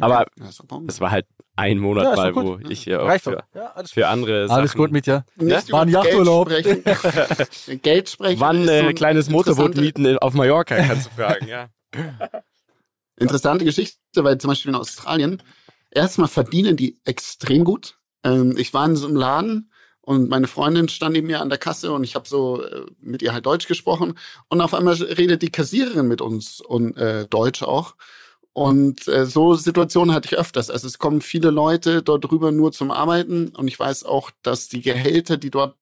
Aber 0.00 0.26
Ja, 0.38 0.48
es 0.86 1.00
war 1.00 1.10
halt 1.10 1.26
ein 1.56 1.78
Monat 1.78 2.04
Ja, 2.04 2.16
mal, 2.16 2.34
wo 2.34 2.58
ich 2.68 2.84
ja 2.84 3.00
auch 3.00 3.06
Reicht 3.06 3.24
für. 3.24 3.44
Ja, 3.54 3.72
alles, 3.72 3.92
für 3.92 4.08
andere 4.08 4.46
alles 4.50 4.72
Sachen 4.72 4.78
gut, 4.78 4.92
Mietja. 4.92 5.24
Nicht 5.36 5.72
War 5.72 5.82
ein 5.82 5.88
über 5.88 6.04
Yachturlaub. 6.04 6.48
Geld 7.82 8.10
sprechen. 8.10 8.40
Wann 8.40 8.64
so 8.64 8.70
äh, 8.70 8.88
ein 8.88 8.94
kleines 8.94 9.30
Motorboot 9.30 9.76
mieten 9.76 10.18
auf 10.18 10.34
Mallorca, 10.34 10.76
kannst 10.76 11.06
du 11.06 11.10
fragen, 11.10 11.48
ja. 11.48 11.68
Interessante 13.18 13.64
Geschichte, 13.64 13.98
weil 14.16 14.36
zum 14.38 14.48
Beispiel 14.48 14.68
in 14.68 14.74
Australien, 14.74 15.42
erstmal 15.90 16.28
verdienen 16.28 16.76
die 16.76 17.00
extrem 17.04 17.64
gut. 17.64 17.98
Ähm, 18.22 18.54
ich 18.58 18.74
war 18.74 18.84
in 18.84 18.96
so 18.96 19.06
einem 19.06 19.16
Laden 19.16 19.70
und 20.02 20.28
meine 20.28 20.46
Freundin 20.46 20.88
stand 20.90 21.14
neben 21.14 21.26
mir 21.26 21.40
an 21.40 21.48
der 21.48 21.58
Kasse 21.58 21.92
und 21.92 22.04
ich 22.04 22.14
habe 22.14 22.28
so 22.28 22.62
äh, 22.62 22.84
mit 23.00 23.22
ihr 23.22 23.32
halt 23.32 23.46
Deutsch 23.46 23.66
gesprochen 23.66 24.18
und 24.48 24.60
auf 24.60 24.74
einmal 24.74 24.94
redet 24.94 25.40
die 25.40 25.50
Kassiererin 25.50 26.06
mit 26.06 26.20
uns 26.20 26.60
und 26.60 26.96
äh, 26.98 27.26
Deutsch 27.26 27.62
auch. 27.62 27.94
Und 28.56 29.06
äh, 29.06 29.26
so 29.26 29.52
Situationen 29.54 30.14
hatte 30.14 30.28
ich 30.32 30.38
öfters. 30.38 30.70
Also 30.70 30.86
es 30.86 30.98
kommen 30.98 31.20
viele 31.20 31.50
Leute 31.50 32.02
dort 32.02 32.24
drüber 32.24 32.52
nur 32.52 32.72
zum 32.72 32.90
Arbeiten 32.90 33.48
und 33.54 33.68
ich 33.68 33.78
weiß 33.78 34.04
auch, 34.04 34.30
dass 34.40 34.70
die 34.70 34.80
Gehälter, 34.80 35.36
die 35.36 35.50
dort 35.50 35.76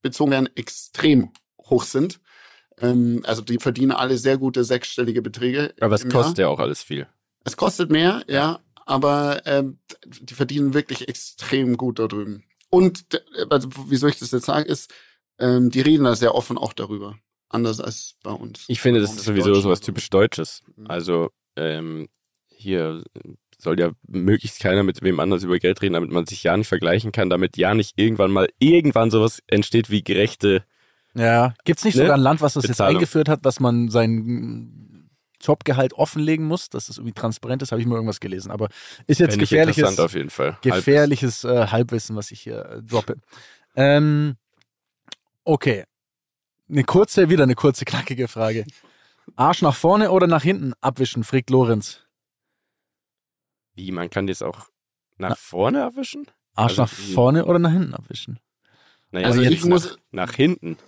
bezogen 0.00 0.30
werden, 0.30 0.48
extrem 0.54 1.32
hoch 1.60 1.84
sind. 1.84 2.18
Ähm, 2.78 3.20
also 3.26 3.42
die 3.42 3.58
verdienen 3.58 3.90
alle 3.92 4.16
sehr 4.16 4.38
gute 4.38 4.64
sechsstellige 4.64 5.20
Beträge. 5.20 5.74
Aber 5.78 5.96
es 5.96 6.04
im 6.04 6.10
Jahr. 6.10 6.22
kostet 6.22 6.38
ja 6.38 6.48
auch 6.48 6.60
alles 6.60 6.82
viel. 6.82 7.06
Es 7.44 7.58
kostet 7.58 7.90
mehr, 7.90 8.24
ja, 8.26 8.60
aber 8.86 9.42
ähm, 9.44 9.78
die 10.06 10.32
verdienen 10.32 10.72
wirklich 10.72 11.10
extrem 11.10 11.76
gut 11.76 11.98
da 11.98 12.06
drüben. 12.06 12.42
Und 12.70 13.12
d- 13.12 13.20
also, 13.50 13.68
wieso 13.88 14.06
ich 14.06 14.18
das 14.18 14.30
jetzt 14.30 14.46
sage, 14.46 14.66
ist, 14.66 14.90
ähm, 15.38 15.68
die 15.68 15.82
reden 15.82 16.04
da 16.04 16.16
sehr 16.16 16.34
offen 16.34 16.56
auch 16.56 16.72
darüber. 16.72 17.18
Anders 17.50 17.82
als 17.82 18.14
bei 18.22 18.32
uns. 18.32 18.64
Ich 18.68 18.80
finde, 18.80 19.02
das 19.02 19.14
ist 19.14 19.24
sowieso 19.26 19.48
Deutschland? 19.48 19.62
sowas 19.62 19.80
typisch 19.82 20.08
Deutsches. 20.08 20.62
Mhm. 20.74 20.86
Also, 20.86 21.28
ähm, 21.56 22.08
hier 22.48 23.02
soll 23.58 23.78
ja 23.80 23.90
möglichst 24.06 24.60
keiner 24.60 24.82
mit 24.82 25.02
wem 25.02 25.20
anders 25.20 25.42
über 25.42 25.58
Geld 25.58 25.80
reden, 25.82 25.94
damit 25.94 26.10
man 26.10 26.26
sich 26.26 26.42
ja 26.42 26.56
nicht 26.56 26.68
vergleichen 26.68 27.12
kann, 27.12 27.30
damit 27.30 27.56
ja 27.56 27.74
nicht 27.74 27.98
irgendwann 27.98 28.30
mal 28.30 28.48
irgendwann 28.58 29.10
sowas 29.10 29.42
entsteht 29.46 29.90
wie 29.90 30.04
gerechte. 30.04 30.64
Ja. 31.14 31.54
Gibt 31.64 31.78
es 31.78 31.84
nicht 31.84 31.96
Ne? 31.96 32.02
sogar 32.02 32.16
ein 32.16 32.20
Land, 32.22 32.40
was 32.40 32.54
das 32.54 32.66
Bezahlung. 32.66 32.92
jetzt 32.92 32.96
eingeführt 32.96 33.28
hat, 33.28 33.46
dass 33.46 33.60
man 33.60 33.88
sein 33.88 35.08
Jobgehalt 35.40 35.94
offenlegen 35.94 36.46
muss, 36.46 36.68
dass 36.68 36.86
das 36.86 36.98
irgendwie 36.98 37.14
transparent 37.14 37.62
ist? 37.62 37.72
Habe 37.72 37.80
ich 37.80 37.86
mal 37.86 37.94
irgendwas 37.96 38.20
gelesen. 38.20 38.50
Aber 38.50 38.68
ist 39.06 39.20
jetzt 39.20 39.38
gefährliches, 39.38 39.98
auf 39.98 40.14
jeden 40.14 40.30
Fall. 40.30 40.58
gefährliches 40.62 41.44
äh, 41.44 41.68
Halbwissen, 41.68 42.16
was 42.16 42.30
ich 42.30 42.40
hier 42.40 42.64
äh, 42.66 42.82
droppe. 42.82 43.16
Ähm, 43.74 44.36
okay. 45.44 45.84
Eine 46.68 46.84
kurze, 46.84 47.30
wieder 47.30 47.44
eine 47.44 47.54
kurze, 47.54 47.84
knackige 47.84 48.28
Frage. 48.28 48.64
Arsch 49.34 49.62
nach 49.62 49.74
vorne 49.74 50.10
oder 50.10 50.26
nach 50.26 50.42
hinten 50.42 50.72
abwischen, 50.80 51.24
fragt 51.24 51.50
Lorenz. 51.50 52.00
Wie, 53.74 53.90
man 53.92 54.08
kann 54.10 54.26
das 54.26 54.42
auch 54.42 54.66
nach 55.18 55.30
Na. 55.30 55.34
vorne 55.34 55.80
erwischen? 55.80 56.26
Arsch 56.54 56.78
Also 56.78 56.82
nach 56.82 56.88
vorne 56.88 57.44
oder 57.44 57.58
nach 57.58 57.72
hinten 57.72 57.94
abwischen? 57.94 58.38
Naja, 59.10 59.26
Also 59.26 59.40
also 59.40 59.50
ich 59.50 59.58
jetzt 59.60 59.68
muss- 59.68 59.98
nach, 60.12 60.28
nach 60.28 60.32
hinten. 60.34 60.78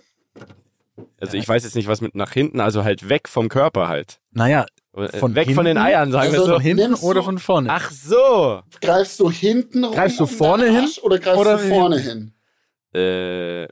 Also 1.21 1.37
ich 1.37 1.47
weiß 1.47 1.63
jetzt 1.63 1.75
nicht, 1.75 1.87
was 1.87 2.01
mit 2.01 2.15
nach 2.15 2.31
hinten, 2.33 2.59
also 2.59 2.83
halt 2.83 3.07
weg 3.07 3.29
vom 3.29 3.47
Körper 3.49 3.87
halt. 3.87 4.19
Naja, 4.31 4.65
äh, 4.93 5.17
Von 5.17 5.35
weg 5.35 5.53
von 5.53 5.63
den 5.65 5.77
hinten? 5.77 5.87
Eiern, 5.87 6.11
sagen 6.11 6.27
Also 6.33 6.37
wir 6.37 6.39
von 6.45 6.53
so. 6.55 6.59
hinten 6.59 6.83
nimmst 6.89 7.03
oder 7.03 7.23
von 7.23 7.37
vorne? 7.39 7.69
Ach 7.71 7.89
so. 7.91 8.61
Greifst 8.81 9.19
du 9.19 9.29
hinten 9.31 9.83
rum 9.85 9.93
Greifst 9.93 10.19
du 10.19 10.25
vorne 10.25 10.65
hin 10.69 10.89
oder 11.03 11.19
greifst 11.19 11.39
oder 11.39 11.57
du 11.57 11.69
vorne 11.69 11.99
hin? 11.99 12.33
Äh, 12.93 13.65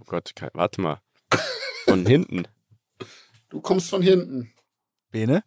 oh 0.00 0.04
Gott, 0.06 0.32
warte 0.52 0.80
mal. 0.80 1.00
Von 1.86 2.04
hinten. 2.06 2.46
Du 3.52 3.60
kommst 3.60 3.90
von 3.90 4.00
hinten, 4.00 4.50
Bene? 5.10 5.44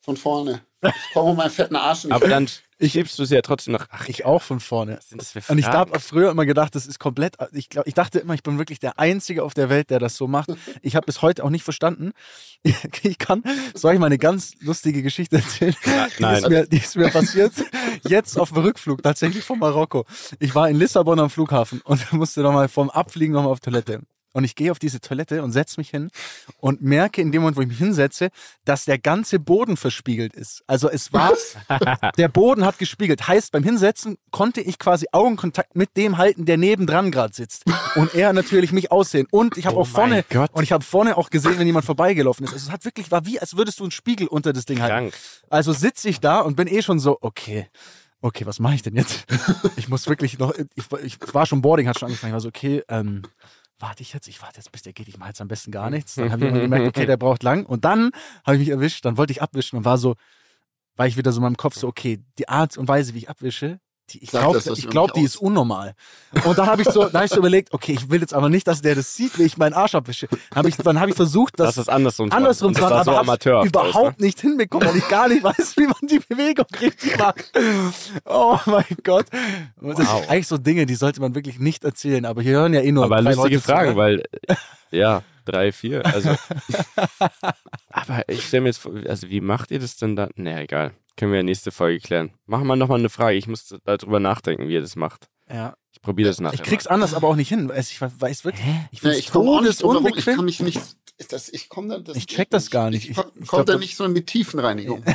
von 0.00 0.16
vorne. 0.16 0.62
Ich 0.82 1.12
komme 1.12 1.34
meinen 1.34 1.50
fetten 1.50 1.76
Arsch 1.76 2.02
nicht. 2.02 2.12
Aber 2.12 2.26
dann 2.26 2.48
schiebst 2.82 3.16
du 3.16 3.24
sie 3.24 3.36
ja 3.36 3.42
trotzdem 3.42 3.74
nach. 3.74 3.86
Ach, 3.90 4.08
Ich 4.08 4.24
auch 4.24 4.42
von 4.42 4.58
vorne. 4.58 4.96
was 4.96 5.08
sind 5.08 5.20
das 5.20 5.30
für 5.30 5.52
Und 5.52 5.58
ich 5.58 5.66
habe 5.66 6.00
früher 6.00 6.32
immer 6.32 6.46
gedacht, 6.46 6.74
das 6.74 6.86
ist 6.86 6.98
komplett. 6.98 7.36
Ich, 7.52 7.68
glaub, 7.68 7.86
ich 7.86 7.94
dachte 7.94 8.18
immer, 8.18 8.34
ich 8.34 8.42
bin 8.42 8.58
wirklich 8.58 8.80
der 8.80 8.98
Einzige 8.98 9.44
auf 9.44 9.54
der 9.54 9.68
Welt, 9.70 9.90
der 9.90 10.00
das 10.00 10.16
so 10.16 10.26
macht. 10.26 10.48
Ich 10.82 10.96
habe 10.96 11.06
bis 11.06 11.22
heute 11.22 11.44
auch 11.44 11.50
nicht 11.50 11.62
verstanden. 11.62 12.10
Ich 13.02 13.18
kann, 13.18 13.44
soll 13.74 13.94
ich 13.94 14.00
mal 14.00 14.06
eine 14.06 14.18
ganz 14.18 14.54
lustige 14.60 15.02
Geschichte 15.02 15.36
erzählen? 15.36 15.76
Die 16.18 16.22
nein. 16.22 16.42
ist, 16.42 16.48
mir, 16.48 16.66
die 16.66 16.78
ist 16.78 16.96
mir 16.96 17.08
passiert 17.08 17.52
jetzt 18.08 18.36
auf 18.36 18.50
dem 18.50 18.62
Rückflug, 18.62 19.00
tatsächlich 19.04 19.44
von 19.44 19.60
Marokko. 19.60 20.06
Ich 20.40 20.56
war 20.56 20.68
in 20.68 20.76
Lissabon 20.76 21.20
am 21.20 21.30
Flughafen 21.30 21.82
und 21.82 22.12
musste 22.12 22.40
nochmal 22.40 22.68
vom 22.68 22.90
Abfliegen 22.90 23.34
nochmal 23.34 23.52
auf 23.52 23.60
Toilette. 23.60 24.02
Und 24.38 24.44
ich 24.44 24.54
gehe 24.54 24.70
auf 24.70 24.78
diese 24.78 25.00
Toilette 25.00 25.42
und 25.42 25.50
setze 25.50 25.80
mich 25.80 25.90
hin 25.90 26.10
und 26.60 26.80
merke 26.80 27.20
in 27.20 27.32
dem 27.32 27.42
Moment, 27.42 27.56
wo 27.56 27.60
ich 27.60 27.66
mich 27.66 27.78
hinsetze, 27.78 28.28
dass 28.64 28.84
der 28.84 28.96
ganze 28.96 29.40
Boden 29.40 29.76
verspiegelt 29.76 30.32
ist. 30.32 30.62
Also 30.68 30.88
es 30.88 31.12
war, 31.12 31.32
der 32.16 32.28
Boden 32.28 32.64
hat 32.64 32.78
gespiegelt. 32.78 33.26
Heißt, 33.26 33.50
beim 33.50 33.64
Hinsetzen 33.64 34.16
konnte 34.30 34.60
ich 34.60 34.78
quasi 34.78 35.06
Augenkontakt 35.10 35.74
mit 35.74 35.96
dem 35.96 36.18
halten, 36.18 36.44
der 36.44 36.56
nebendran 36.56 37.10
gerade 37.10 37.34
sitzt. 37.34 37.64
Und 37.96 38.14
er 38.14 38.32
natürlich 38.32 38.70
mich 38.70 38.92
aussehen. 38.92 39.26
Und 39.32 39.58
ich 39.58 39.66
habe 39.66 39.74
Oh 39.76 39.80
auch 39.80 39.88
vorne, 39.88 40.24
Gott. 40.30 40.50
und 40.52 40.62
ich 40.62 40.70
habe 40.70 40.84
vorne 40.84 41.16
auch 41.16 41.30
gesehen, 41.30 41.58
wenn 41.58 41.66
jemand 41.66 41.84
vorbeigelaufen 41.84 42.44
ist. 42.46 42.52
Also 42.52 42.66
es 42.68 42.72
hat 42.72 42.84
wirklich, 42.84 43.10
war 43.10 43.26
wie, 43.26 43.40
als 43.40 43.56
würdest 43.56 43.80
du 43.80 43.82
einen 43.82 43.90
Spiegel 43.90 44.28
unter 44.28 44.52
das 44.52 44.66
Ding 44.66 44.80
halten. 44.80 45.10
Krank. 45.10 45.14
Also 45.50 45.72
sitze 45.72 46.08
ich 46.08 46.20
da 46.20 46.38
und 46.38 46.54
bin 46.54 46.68
eh 46.68 46.80
schon 46.82 47.00
so, 47.00 47.18
okay, 47.22 47.66
okay, 48.20 48.46
was 48.46 48.60
mache 48.60 48.76
ich 48.76 48.82
denn 48.82 48.94
jetzt? 48.94 49.26
Ich 49.76 49.88
muss 49.88 50.08
wirklich 50.08 50.38
noch, 50.38 50.54
ich, 50.76 50.84
ich 51.02 51.18
war 51.34 51.44
schon 51.44 51.60
Boarding, 51.60 51.88
hat 51.88 51.98
schon 51.98 52.06
angefangen, 52.06 52.30
ich 52.30 52.34
war 52.34 52.40
so, 52.40 52.48
okay, 52.48 52.84
ähm, 52.88 53.22
warte 53.78 54.02
ich 54.02 54.12
jetzt, 54.12 54.28
ich 54.28 54.42
warte 54.42 54.56
jetzt, 54.56 54.72
bis 54.72 54.82
der 54.82 54.92
geht, 54.92 55.08
ich 55.08 55.18
mache 55.18 55.30
jetzt 55.30 55.40
am 55.40 55.48
besten 55.48 55.70
gar 55.70 55.90
nichts. 55.90 56.16
Dann 56.16 56.32
habe 56.32 56.46
ich 56.46 56.52
gemerkt, 56.52 56.86
okay, 56.86 57.06
der 57.06 57.16
braucht 57.16 57.42
lang. 57.42 57.64
Und 57.64 57.84
dann 57.84 58.10
habe 58.44 58.56
ich 58.56 58.60
mich 58.60 58.68
erwischt, 58.70 59.04
dann 59.04 59.16
wollte 59.16 59.32
ich 59.32 59.42
abwischen 59.42 59.76
und 59.76 59.84
war 59.84 59.98
so, 59.98 60.16
war 60.96 61.06
ich 61.06 61.16
wieder 61.16 61.32
so 61.32 61.38
in 61.38 61.44
meinem 61.44 61.56
Kopf 61.56 61.76
so, 61.76 61.86
okay, 61.86 62.24
die 62.38 62.48
Art 62.48 62.76
und 62.76 62.88
Weise, 62.88 63.14
wie 63.14 63.18
ich 63.18 63.30
abwische, 63.30 63.80
die, 64.10 64.22
ich 64.24 64.30
glaube, 64.30 64.58
glaub, 64.90 65.12
die 65.14 65.22
ist 65.22 65.36
unnormal. 65.36 65.94
Und 66.44 66.58
dann 66.58 66.66
habe 66.66 66.82
ich 66.82 66.88
so, 66.88 67.04
da 67.08 67.12
habe 67.18 67.24
ich 67.26 67.30
so 67.30 67.38
überlegt, 67.38 67.72
okay, 67.72 67.92
ich 67.92 68.10
will 68.10 68.20
jetzt 68.20 68.34
aber 68.34 68.48
nicht, 68.48 68.66
dass 68.66 68.80
der 68.82 68.94
das 68.94 69.14
sieht, 69.14 69.38
wie 69.38 69.42
ich 69.44 69.56
meinen 69.58 69.72
Arsch 69.74 69.94
abwische. 69.94 70.28
Hab 70.54 70.66
ich, 70.66 70.76
dann 70.76 70.98
habe 71.00 71.10
ich 71.10 71.16
versucht, 71.16 71.58
Das 71.60 71.74
das, 71.76 71.88
andersrum. 71.88 72.30
andersrum 72.32 72.74
zu 72.74 72.80
machen, 72.80 72.90
war 72.94 73.04
so 73.04 73.10
aber 73.10 73.18
hab's 73.20 73.28
amateurhaft. 73.28 73.68
überhaupt 73.68 73.94
aus, 73.94 74.04
ne? 74.18 74.26
nicht 74.26 74.40
hinbekommen, 74.40 74.88
weil 74.88 74.96
ich 74.96 75.08
gar 75.08 75.28
nicht 75.28 75.42
weiß, 75.42 75.76
wie 75.76 75.86
man 75.86 75.96
die 76.02 76.20
Bewegung 76.20 76.66
richtig 76.80 77.18
macht. 77.18 77.52
Oh 78.24 78.58
mein 78.66 78.84
Gott. 79.04 79.26
Und 79.80 79.98
Das 79.98 80.06
Wow. 80.08 80.20
sind 80.20 80.30
eigentlich 80.30 80.46
so 80.48 80.58
Dinge, 80.58 80.86
die 80.86 80.94
sollte 80.94 81.20
man 81.20 81.34
wirklich 81.34 81.58
nicht 81.58 81.84
erzählen, 81.84 82.24
aber 82.24 82.42
hier 82.42 82.52
hören 82.52 82.74
ja 82.74 82.80
eh 82.82 82.92
nur 82.92 83.04
Aber 83.04 83.16
drei 83.22 83.30
lustige 83.34 83.42
Leute 83.56 83.56
zu, 83.62 83.70
Fragen, 83.70 83.90
ne? 83.90 83.96
weil, 83.96 84.22
ja, 84.90 85.22
drei, 85.44 85.72
vier. 85.72 86.04
Also, 86.06 86.30
aber 87.90 88.22
ich 88.28 88.46
stelle 88.46 88.62
mir 88.62 88.68
jetzt 88.68 88.78
vor, 88.78 88.92
also 89.08 89.28
wie 89.28 89.40
macht 89.40 89.70
ihr 89.70 89.78
das 89.80 89.96
denn 89.96 90.16
da? 90.16 90.28
Naja, 90.36 90.60
egal. 90.60 90.92
Können 91.18 91.32
wir 91.32 91.38
ja 91.38 91.42
nächste 91.42 91.70
Folge 91.72 91.98
klären. 92.00 92.30
Machen 92.46 92.66
wir 92.66 92.76
nochmal 92.76 93.00
eine 93.00 93.08
Frage. 93.10 93.36
Ich 93.36 93.46
muss 93.48 93.74
darüber 93.84 94.20
nachdenken, 94.20 94.68
wie 94.68 94.74
ihr 94.74 94.80
das 94.80 94.96
macht. 94.96 95.28
Ja. 95.50 95.76
Ich 95.92 96.00
probiere 96.00 96.28
das 96.28 96.40
nachher. 96.40 96.54
Ich 96.54 96.62
krieg's 96.62 96.86
anders 96.86 97.12
aber 97.12 97.26
auch 97.28 97.34
nicht 97.36 97.48
hin. 97.48 97.70
Also 97.70 97.90
Ich 97.90 98.00
weiß 98.00 98.44
wirklich, 98.44 98.64
ich 98.92 98.98
Ja, 99.02 99.10
finde 99.10 99.18
ich 99.18 99.30
komme 99.30 99.62
nicht 99.66 99.78
so, 99.78 99.88
warum, 99.88 100.06
ich 100.06 100.12
unbequem. 100.12 100.36
kann 100.36 100.44
mich 100.44 100.60
nicht, 100.60 100.80
das, 101.30 101.48
ich 101.48 101.68
komme 101.68 101.88
da, 101.88 101.98
das 101.98 102.16
Ich 102.16 102.26
check 102.26 102.48
das 102.50 102.70
gar 102.70 102.90
nicht. 102.90 103.04
Ich, 103.04 103.10
Ich- 103.10 103.16
komm- 103.16 103.32
ich 103.34 103.48
komm 103.48 103.64
da 103.66 103.72
da- 103.72 103.78
nicht 103.78 103.96
so 103.96 104.04
in 104.04 104.14
die 104.14 104.24
Tiefenreinigung. 104.24 105.04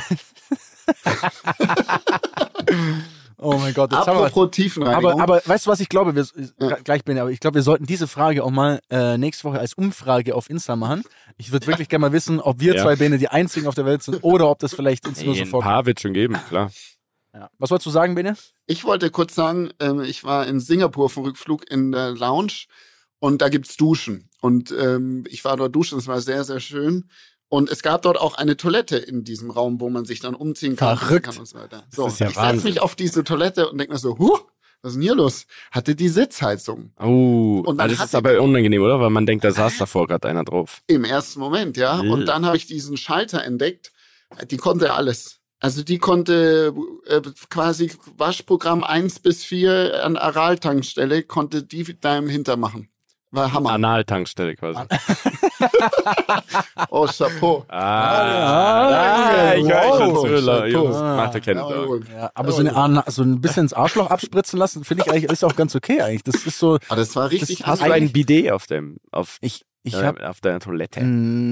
Oh 3.44 3.58
mein 3.58 3.74
Gott, 3.74 3.92
jetzt 3.92 4.06
haben 4.06 4.18
wir. 4.18 4.26
Apropos 4.26 4.50
Tiefenreinigung. 4.52 5.20
Aber, 5.20 5.22
aber 5.22 5.42
weißt 5.44 5.66
du, 5.66 5.70
was 5.70 5.80
ich 5.80 5.88
glaube? 5.88 6.14
Wir, 6.14 6.26
Ja. 6.58 6.76
Gleich 6.82 7.04
bin 7.04 7.16
ich, 7.16 7.20
aber 7.20 7.30
ich 7.30 7.40
glaube, 7.40 7.56
wir 7.56 7.62
sollten 7.62 7.86
diese 7.86 8.06
Frage 8.06 8.42
auch 8.42 8.50
mal 8.50 8.80
äh, 8.90 9.18
nächste 9.18 9.44
Woche 9.44 9.58
als 9.60 9.74
Umfrage 9.74 10.34
auf 10.34 10.48
Insta 10.50 10.76
machen. 10.76 11.02
Ich 11.36 11.52
würde 11.52 11.66
wirklich 11.66 11.88
gerne 11.88 12.00
mal 12.00 12.12
wissen, 12.12 12.40
ob 12.40 12.60
wir 12.60 12.74
Ja. 12.76 12.82
zwei 12.82 12.96
Bene 12.96 13.18
die 13.18 13.28
einzigen 13.28 13.66
auf 13.66 13.74
der 13.74 13.84
Welt 13.86 14.02
sind 14.02 14.20
oder 14.22 14.48
ob 14.50 14.58
das 14.60 14.74
vielleicht 14.74 15.06
uns 15.06 15.20
nur 15.22 15.32
Nee, 15.34 15.38
so 15.40 15.44
ein 15.44 15.50
vorkommt. 15.50 15.70
paar 15.72 15.86
wird 15.86 16.00
schon 16.00 16.12
geben, 16.14 16.36
klar. 16.48 16.70
Ja. 17.34 17.50
Was 17.58 17.70
wolltest 17.70 17.86
du 17.86 17.90
sagen, 17.90 18.14
Bene? 18.14 18.36
Ich 18.66 18.84
wollte 18.84 19.10
kurz 19.10 19.34
sagen, 19.34 19.70
ähm, 19.80 20.00
ich 20.00 20.22
war 20.24 20.46
in 20.46 20.60
Singapur 20.60 21.10
vom 21.10 21.24
Rückflug 21.24 21.68
in 21.70 21.92
der 21.92 22.12
Lounge 22.12 22.52
und 23.18 23.42
da 23.42 23.48
gibt's 23.48 23.76
Duschen. 23.76 24.28
Und 24.40 24.70
ähm, 24.78 25.24
ich 25.28 25.44
war 25.44 25.56
dort 25.56 25.74
duschen, 25.74 25.98
es 25.98 26.06
war 26.06 26.20
sehr, 26.20 26.44
sehr 26.44 26.60
schön. 26.60 27.08
Und 27.54 27.70
es 27.70 27.82
gab 27.82 28.02
dort 28.02 28.20
auch 28.20 28.34
eine 28.34 28.56
Toilette 28.56 28.96
in 28.96 29.22
diesem 29.22 29.48
Raum, 29.48 29.78
wo 29.78 29.88
man 29.88 30.04
sich 30.04 30.18
dann 30.18 30.34
umziehen 30.34 30.74
kann, 30.74 30.98
Verrückt. 30.98 31.26
kann 31.26 31.38
und 31.38 31.46
so 31.46 31.56
weiter. 31.56 31.84
So, 31.88 32.08
ist 32.08 32.18
ja 32.18 32.28
ich 32.28 32.34
setze 32.34 32.64
mich 32.64 32.80
auf 32.80 32.96
diese 32.96 33.22
Toilette 33.22 33.70
und 33.70 33.78
denke 33.78 33.92
mir 33.92 33.98
so, 34.00 34.18
huh, 34.18 34.40
was 34.82 34.90
ist 34.90 34.96
denn 34.96 35.02
hier 35.02 35.14
los? 35.14 35.46
Hatte 35.70 35.94
die 35.94 36.08
Sitzheizung. 36.08 36.90
Oh, 36.98 37.62
Und 37.64 37.78
dann 37.78 37.90
das 37.90 38.06
ist 38.06 38.14
aber 38.16 38.42
unangenehm, 38.42 38.82
oder? 38.82 38.98
Weil 38.98 39.10
man 39.10 39.24
denkt, 39.24 39.44
da 39.44 39.52
saß 39.52 39.78
davor 39.78 40.08
gerade 40.08 40.26
einer 40.26 40.42
drauf. 40.42 40.82
Im 40.88 41.04
ersten 41.04 41.38
Moment, 41.38 41.76
ja. 41.76 42.02
Ja. 42.02 42.12
Und 42.12 42.26
dann 42.26 42.44
habe 42.44 42.56
ich 42.56 42.66
diesen 42.66 42.96
Schalter 42.96 43.44
entdeckt. 43.44 43.92
Die 44.50 44.56
konnte 44.56 44.92
alles. 44.92 45.38
Also 45.60 45.84
die 45.84 45.98
konnte 45.98 46.74
äh, 47.06 47.20
quasi 47.50 47.92
Waschprogramm 48.16 48.82
1 48.82 49.20
bis 49.20 49.44
4 49.44 50.04
an 50.04 50.16
Aral-Tankstelle, 50.16 51.22
konnte 51.22 51.62
die 51.62 52.00
deinem 52.00 52.28
Hinter 52.28 52.56
machen. 52.56 52.88
War 53.34 53.52
Hammer. 53.52 53.70
Analtankstelle 53.70 54.54
quasi. 54.54 54.80
Oh, 56.90 57.06
Chapeau. 57.06 57.64
Ah, 57.68 59.50
Ah, 59.50 59.54
ich 59.54 59.64
höre 59.68 59.98
schon 59.98 60.14
wow. 60.14 60.22
zu. 60.26 60.66
Jungs, 60.68 60.96
Ah. 60.96 61.16
macht 61.16 61.44
keine 61.44 61.60
Ja. 61.60 62.20
Ja, 62.20 62.30
aber 62.34 62.52
so, 62.52 62.60
eine, 62.60 63.04
so 63.08 63.22
ein 63.22 63.40
bisschen 63.40 63.64
ins 63.64 63.72
Arschloch 63.72 64.10
abspritzen 64.10 64.58
lassen, 64.58 64.84
finde 64.84 65.04
ich 65.06 65.10
eigentlich 65.12 65.30
ist 65.30 65.44
auch 65.44 65.56
ganz 65.56 65.74
okay 65.74 66.00
eigentlich. 66.00 66.22
Das 66.24 66.36
ist 66.46 66.58
so. 66.58 66.78
Aber 66.88 66.96
das 66.96 67.14
war 67.16 67.30
richtig. 67.30 67.58
Das 67.58 67.66
Hast 67.66 67.82
du 67.82 67.92
ein 67.92 68.12
Bidet 68.12 68.50
auf 68.52 68.66
dem, 68.66 68.96
auf, 69.12 69.38
Ich, 69.40 69.64
ich 69.82 69.94
äh, 69.94 70.02
habe 70.04 70.28
auf 70.28 70.40
deiner 70.40 70.60
Toilette? 70.60 71.00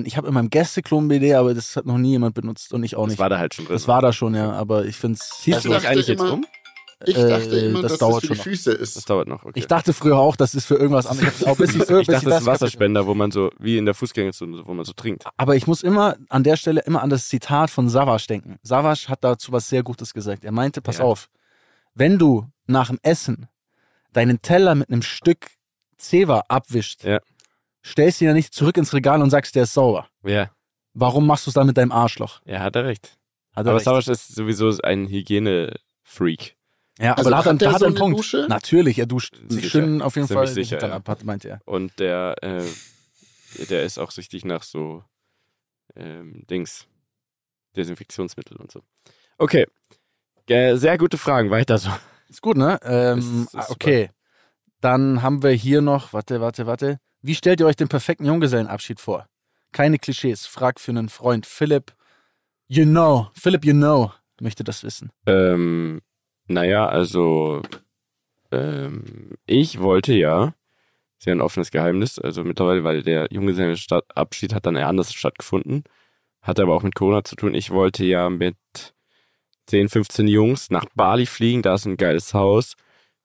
ich 0.05 0.17
habe 0.17 0.29
in 0.29 0.35
meinem 0.35 0.51
Gästeklo 0.51 1.01
ein 1.01 1.09
BD, 1.09 1.35
aber 1.35 1.55
das 1.55 1.77
hat 1.77 1.87
noch 1.87 1.99
nie 1.99 2.11
jemand 2.11 2.35
benutzt 2.35 2.73
und 2.73 2.83
ich 2.85 2.97
auch 2.97 3.05
Das 3.05 3.13
nicht. 3.13 3.19
war 3.21 3.29
da 3.29 3.39
halt 3.39 3.55
schon 3.55 3.67
drin. 3.67 3.75
das 3.75 3.89
war 3.89 4.03
da 4.03 4.13
schon, 4.13 4.35
ja, 4.35 4.53
aber 4.53 4.85
ich 4.85 4.97
finde 4.97 5.19
es. 5.21 5.29
Ziehst 5.41 5.65
du 5.65 5.69
dich 5.71 5.87
eigentlich 5.89 6.09
jetzt 6.09 6.23
um? 6.23 6.45
Ich 7.07 7.15
dachte 7.15 7.61
Äh, 7.61 7.67
immer, 7.67 7.83
das 7.83 7.93
dass 7.93 7.99
dauert 8.01 8.15
das 8.17 8.21
für 8.29 8.33
die 8.35 8.39
noch. 8.39 8.45
Füße 8.45 8.79
Das 8.79 8.97
ist. 8.97 9.11
dauert 9.11 9.29
noch, 9.29 9.43
okay. 9.45 9.53
Ich 9.59 9.67
dachte 9.67 9.93
früher 9.93 10.19
auch, 10.19 10.37
das 10.37 10.55
ist 10.55 10.67
für 10.67 10.77
irgendwas 10.77 11.07
anderes. 11.07 11.41
Ich 11.41 11.47
auch 11.47 11.57
bis 11.57 11.71
ich, 11.75 11.79
bis 11.79 11.91
ich 11.91 12.07
dachte, 12.07 12.27
das 12.27 12.35
ist 12.35 12.41
ein 12.43 12.47
Wasserspender, 12.47 13.07
wo 13.07 13.15
man 13.15 13.31
so, 13.31 13.51
wie 13.59 13.77
in 13.79 13.85
der 13.85 13.95
Fußgängerzone, 13.95 14.67
wo 14.67 14.75
man 14.75 14.85
so 14.85 14.93
trinkt. 14.93 15.25
Aber 15.37 15.57
ich 15.57 15.67
muss 15.67 15.83
immer 15.83 16.17
an 16.29 16.43
der 16.45 16.57
Stelle 16.57 16.81
immer 16.83 17.03
an 17.03 17.11
das 17.11 17.29
Zitat 17.29 17.71
von 17.71 17.89
Savas 17.89 18.27
denken. 18.27 18.59
Savas 18.63 19.09
hat 19.09 19.25
dazu 19.25 19.53
was 19.53 19.69
sehr 19.69 19.83
Gutes 19.83 20.13
gesagt. 20.15 20.45
Er 20.45 20.53
meinte, 20.53 20.81
pass 20.83 20.99
Ja. 20.99 21.05
auf, 21.05 21.29
wenn 21.95 22.19
du 22.19 22.47
nach 22.67 22.89
dem 22.89 22.99
Essen 23.03 23.49
deinen 24.13 24.41
Teller 24.43 24.75
mit 24.75 24.89
einem 24.91 25.03
Stück 25.03 25.47
Zewa 25.97 26.45
abwischt, 26.49 27.05
Ja. 27.05 27.21
stellst 27.85 28.21
ihn 28.21 28.27
ja 28.29 28.35
nicht 28.35 28.53
zurück 28.55 28.77
ins 28.77 28.93
Regal 28.93 29.23
und 29.23 29.31
sagst, 29.31 29.55
der 29.55 29.65
ist 29.65 29.73
sauer. 29.75 30.09
Ja, 30.25 30.51
Warum 30.95 31.27
machst 31.27 31.47
du 31.47 31.51
es 31.51 31.55
dann 31.55 31.67
mit 31.67 31.77
deinem 31.79 31.91
Arschloch? 31.93 32.41
ja, 32.45 32.61
hat 32.61 32.77
er 32.77 32.85
recht. 32.85 33.17
Hat 33.57 33.65
er 33.67 33.71
Aber 33.71 33.75
recht. 33.77 33.85
Savas 33.85 34.09
ist 34.09 34.35
sowieso 34.35 34.71
ein 34.83 35.07
Hygiene-Freak. 35.09 36.57
Ja, 36.99 37.13
aber 37.13 37.19
Also 37.19 37.31
da 37.31 37.37
hat 37.39 37.47
er, 37.47 37.53
hat 37.53 37.61
der 37.61 37.73
hat 37.73 37.79
so 37.81 37.85
er 37.85 37.89
einen 37.89 37.97
eine 37.97 38.01
Punkt. 38.05 38.19
Dusche? 38.19 38.47
Natürlich, 38.49 38.99
er 38.99 39.07
duscht 39.07 39.37
sich 39.49 39.69
schön 39.71 40.03
auf 40.03 40.17
jeden 40.17 40.29
Fall 40.29 40.47
sicher, 40.47 40.81
ja. 40.81 40.93
ab, 40.93 41.09
hat- 41.09 41.25
meinte 41.25 41.49
er. 41.49 41.61
Und 41.65 41.99
der, 41.99 42.37
äh, 42.43 42.63
der 43.69 43.83
ist 43.85 43.99
auch 43.99 44.11
süchtig 44.11 44.45
nach 44.45 44.63
so 44.63 45.03
ähm, 45.97 46.45
Dings. 46.51 46.87
Desinfektionsmittel 47.77 48.57
und 48.59 48.71
so. 48.71 48.83
Okay. 49.39 49.67
Äh, 50.47 50.77
sehr 50.77 50.99
gute 50.99 51.17
Fragen, 51.17 51.51
weiter 51.51 51.79
so. 51.79 51.91
Ist 52.29 52.43
gut, 52.43 52.57
ne? 52.57 52.79
Ähm, 52.83 53.19
Ist- 53.19 53.27
ist 53.27 53.55
ah, 53.57 53.63
super. 53.63 53.73
okay. 53.73 54.11
Dann 54.81 55.23
haben 55.23 55.43
wir 55.43 55.51
hier 55.53 55.81
noch, 55.81 56.13
warte, 56.13 56.41
warte, 56.41 56.67
warte. 56.67 56.99
Wie 57.23 57.35
stellt 57.35 57.61
ihr 57.61 57.67
euch 57.67 57.77
den 57.77 57.89
perfekten 57.89 58.25
Junggesellenabschied 58.27 59.01
vor? 59.01 59.27
Keine 59.71 59.99
Klischees. 59.99 60.45
Frag 60.47 60.81
für 60.81 60.91
einen 60.91 61.09
Freund. 61.09 61.47
Philipp, 61.47 61.95
you 62.69 62.85
know. 62.85 63.29
Philipp, 63.35 63.65
you 63.65 63.73
know, 63.73 64.13
möchte 64.41 64.65
das 64.65 64.83
wissen. 64.83 65.11
Ähm, 65.27 66.03
naja, 66.47 66.87
also 66.87 67.63
ähm, 68.51 69.33
ich 69.47 69.81
wollte 69.81 70.13
ja, 70.15 70.55
ist 71.19 71.27
ja 71.27 71.33
ein 71.33 71.41
offenes 71.41 71.71
Geheimnis, 71.71 72.19
also 72.19 72.45
mittlerweile, 72.45 72.85
weil 72.85 73.03
der 73.03 73.29
Junggesellenabschied 73.31 74.55
hat 74.55 74.67
dann 74.67 74.77
eher 74.77 74.89
anders 74.89 75.13
stattgefunden, 75.13 75.85
hatte 76.43 76.63
aber 76.63 76.75
auch 76.75 76.83
mit 76.83 76.95
Corona 76.95 77.25
zu 77.25 77.37
tun. 77.37 77.55
Ich 77.55 77.71
wollte 77.71 78.05
ja 78.05 78.29
mit 78.31 78.57
10, 79.67 79.89
15 79.89 80.29
Jungs 80.29 80.71
nach 80.71 80.87
Bali 80.95 81.27
fliegen, 81.27 81.63
da 81.63 81.75
ist 81.75 81.87
ein 81.87 81.97
geiles 81.97 82.35
Haus 82.35 82.77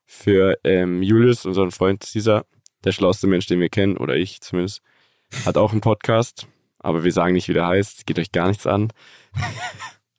für 0.06 0.58
ähm, 0.64 1.04
Julius, 1.04 1.46
unseren 1.46 1.72
Freund 1.72 2.02
Caesar, 2.02 2.46
der 2.84 2.92
schlauste 2.92 3.28
Mensch, 3.28 3.48
den 3.48 3.60
wir 3.60 3.70
kennen, 3.70 3.98
oder 3.98 4.16
ich 4.16 4.42
zumindest, 4.42 4.82
hat 5.46 5.58
auch 5.58 5.72
einen 5.72 5.82
Podcast, 5.82 6.48
aber 6.80 7.04
wir 7.04 7.12
sagen 7.12 7.34
nicht, 7.34 7.50
wie 7.50 7.54
der 7.54 7.68
heißt, 7.68 8.06
geht 8.06 8.20
euch 8.20 8.32
gar 8.32 8.48
nichts 8.48 8.66
an. 8.66 8.94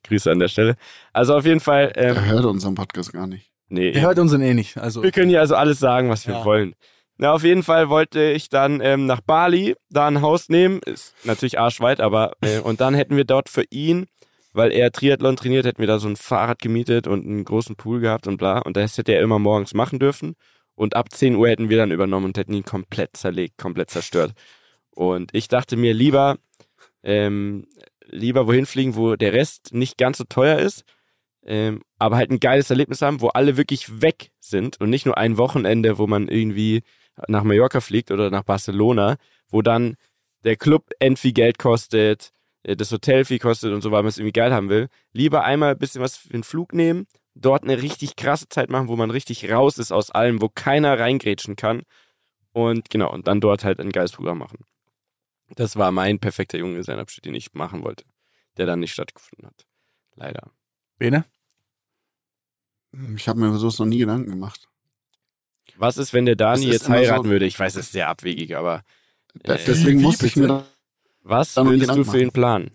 Grüße 0.08 0.30
an 0.30 0.38
der 0.38 0.48
Stelle. 0.48 0.76
Also 1.12 1.36
auf 1.36 1.44
jeden 1.44 1.60
Fall, 1.60 1.92
ähm, 1.96 2.16
Er 2.16 2.26
hört 2.26 2.44
unseren 2.44 2.74
Podcast 2.74 3.12
gar 3.12 3.26
nicht. 3.26 3.50
Nee, 3.68 3.92
Der 3.92 4.02
hört 4.02 4.18
unseren 4.18 4.40
eh 4.40 4.54
nicht. 4.54 4.78
Also, 4.78 5.02
wir 5.02 5.12
können 5.12 5.28
hier 5.28 5.40
also 5.40 5.54
alles 5.54 5.78
sagen, 5.78 6.08
was 6.08 6.26
wir 6.26 6.34
Ja. 6.34 6.44
wollen. 6.44 6.74
Na, 7.18 7.32
auf 7.32 7.42
jeden 7.42 7.62
Fall 7.64 7.88
wollte 7.88 8.22
ich 8.30 8.48
dann 8.48 8.80
ähm, 8.80 9.06
nach 9.06 9.20
Bali 9.20 9.74
da 9.90 10.06
ein 10.06 10.22
Haus 10.22 10.48
nehmen. 10.48 10.80
Ist 10.86 11.14
natürlich 11.24 11.58
arschweit, 11.58 12.00
aber 12.00 12.32
äh, 12.42 12.60
und 12.60 12.80
dann 12.80 12.94
hätten 12.94 13.16
wir 13.16 13.24
dort 13.24 13.48
für 13.48 13.64
ihn, 13.70 14.06
weil 14.52 14.70
er 14.72 14.92
Triathlon 14.92 15.36
trainiert, 15.36 15.66
hätten 15.66 15.80
wir 15.80 15.86
da 15.88 15.98
so 15.98 16.08
ein 16.08 16.16
Fahrrad 16.16 16.60
gemietet 16.60 17.06
und 17.08 17.26
einen 17.26 17.44
großen 17.44 17.76
Pool 17.76 18.00
gehabt 18.00 18.26
und 18.28 18.36
bla. 18.38 18.58
Und 18.60 18.76
das 18.76 18.96
hätte 18.96 19.12
er 19.12 19.20
immer 19.20 19.38
morgens 19.40 19.74
machen 19.74 19.98
dürfen. 19.98 20.34
Und 20.76 20.94
ab 20.94 21.12
10 21.12 21.34
Uhr 21.34 21.48
hätten 21.48 21.68
wir 21.68 21.76
dann 21.76 21.90
übernommen 21.90 22.26
und 22.26 22.38
hätten 22.38 22.54
ihn 22.54 22.64
komplett 22.64 23.16
zerlegt, 23.16 23.58
komplett 23.58 23.90
zerstört. 23.90 24.32
Und 24.92 25.30
ich 25.34 25.48
dachte 25.48 25.76
mir 25.76 25.92
lieber, 25.92 26.36
ähm, 27.02 27.66
lieber 28.10 28.46
wohin 28.46 28.66
fliegen, 28.66 28.96
wo 28.96 29.16
der 29.16 29.32
Rest 29.32 29.72
nicht 29.72 29.98
ganz 29.98 30.18
so 30.18 30.24
teuer 30.24 30.58
ist, 30.58 30.84
ähm, 31.44 31.82
aber 31.98 32.16
halt 32.16 32.30
ein 32.30 32.40
geiles 32.40 32.70
Erlebnis 32.70 33.02
haben, 33.02 33.20
wo 33.20 33.28
alle 33.28 33.56
wirklich 33.56 34.02
weg 34.02 34.30
sind 34.40 34.80
und 34.80 34.90
nicht 34.90 35.06
nur 35.06 35.16
ein 35.16 35.38
Wochenende, 35.38 35.98
wo 35.98 36.06
man 36.06 36.28
irgendwie 36.28 36.82
nach 37.26 37.42
Mallorca 37.42 37.80
fliegt 37.80 38.10
oder 38.10 38.30
nach 38.30 38.44
Barcelona, 38.44 39.16
wo 39.48 39.62
dann 39.62 39.96
der 40.44 40.56
Club 40.56 40.90
end 41.00 41.18
viel 41.18 41.32
Geld 41.32 41.58
kostet, 41.58 42.30
äh, 42.62 42.76
das 42.76 42.92
Hotel 42.92 43.24
viel 43.24 43.38
kostet 43.38 43.72
und 43.72 43.82
so, 43.82 43.90
weil 43.90 44.02
man 44.02 44.08
es 44.10 44.18
irgendwie 44.18 44.32
geil 44.32 44.52
haben 44.52 44.68
will. 44.68 44.88
Lieber 45.12 45.44
einmal 45.44 45.72
ein 45.72 45.78
bisschen 45.78 46.02
was 46.02 46.16
für 46.16 46.28
den 46.28 46.44
Flug 46.44 46.72
nehmen, 46.72 47.06
dort 47.34 47.64
eine 47.64 47.82
richtig 47.82 48.16
krasse 48.16 48.48
Zeit 48.48 48.70
machen, 48.70 48.88
wo 48.88 48.96
man 48.96 49.10
richtig 49.10 49.50
raus 49.50 49.78
ist 49.78 49.92
aus 49.92 50.10
allem, 50.10 50.40
wo 50.42 50.48
keiner 50.48 50.98
reingrätschen 50.98 51.56
kann 51.56 51.82
und 52.52 52.90
genau, 52.90 53.12
und 53.12 53.26
dann 53.28 53.40
dort 53.40 53.64
halt 53.64 53.80
ein 53.80 53.90
geiles 53.90 54.12
Programm 54.12 54.38
machen. 54.38 54.58
Das 55.56 55.76
war 55.76 55.92
mein 55.92 56.18
perfekter 56.18 56.58
Junggesellenabschied, 56.58 57.24
den 57.24 57.34
ich 57.34 57.54
machen 57.54 57.82
wollte, 57.84 58.04
der 58.56 58.66
dann 58.66 58.80
nicht 58.80 58.92
stattgefunden 58.92 59.46
hat. 59.48 59.66
Leider. 60.14 60.50
Bene? 60.98 61.24
Ich 63.16 63.28
habe 63.28 63.38
mir 63.40 63.48
über 63.48 63.58
sowas 63.58 63.78
noch 63.78 63.86
nie 63.86 63.98
Gedanken 63.98 64.30
gemacht. 64.30 64.68
Was 65.76 65.96
ist, 65.98 66.12
wenn 66.12 66.26
der 66.26 66.36
Dani 66.36 66.64
Das 66.66 66.72
jetzt 66.72 66.88
heiraten 66.88 67.24
so- 67.24 67.30
würde? 67.30 67.46
Ich 67.46 67.58
weiß, 67.58 67.76
es 67.76 67.86
ist 67.86 67.92
sehr 67.92 68.08
abwegig, 68.08 68.56
aber 68.56 68.82
Äh, 69.44 69.58
Deswegen 69.66 70.00
musste 70.00 70.26
ich 70.26 70.36
mir 70.36 70.64
was 71.22 71.54
würdest 71.56 71.94
du 71.94 72.02
für 72.04 72.20
ihn 72.22 72.32
planen? 72.32 72.70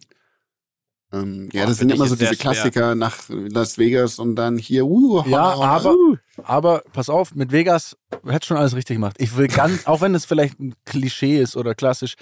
ähm, 1.12 1.50
Boah, 1.50 1.58
ja, 1.58 1.66
das 1.66 1.78
für 1.78 1.80
sind 1.80 1.92
immer 1.92 2.06
so 2.08 2.16
diese 2.16 2.28
schwer. 2.36 2.38
Klassiker 2.38 2.96
nach 2.96 3.28
Las 3.30 3.78
Vegas 3.80 4.20
und 4.20 4.36
dann 4.36 4.58
hier, 4.60 4.86
uh, 4.86 5.24
Ja, 5.28 5.56
holla. 5.56 5.66
aber, 5.68 5.96
aber 6.44 6.84
pass 6.94 7.10
auf, 7.10 7.34
mit 7.36 7.52
Vegas 7.52 7.98
hätte 8.26 8.46
schon 8.46 8.58
alles 8.58 8.76
richtig 8.76 8.96
gemacht. 8.96 9.18
Ich 9.20 9.36
will 9.36 9.48
ganz, 9.48 9.86
auch 9.88 10.02
wenn 10.02 10.14
es 10.16 10.26
vielleicht 10.26 10.60
ein 10.60 10.76
Klischee 10.86 11.40
ist 11.42 11.58
oder 11.58 11.74
klassisch, 11.76 12.16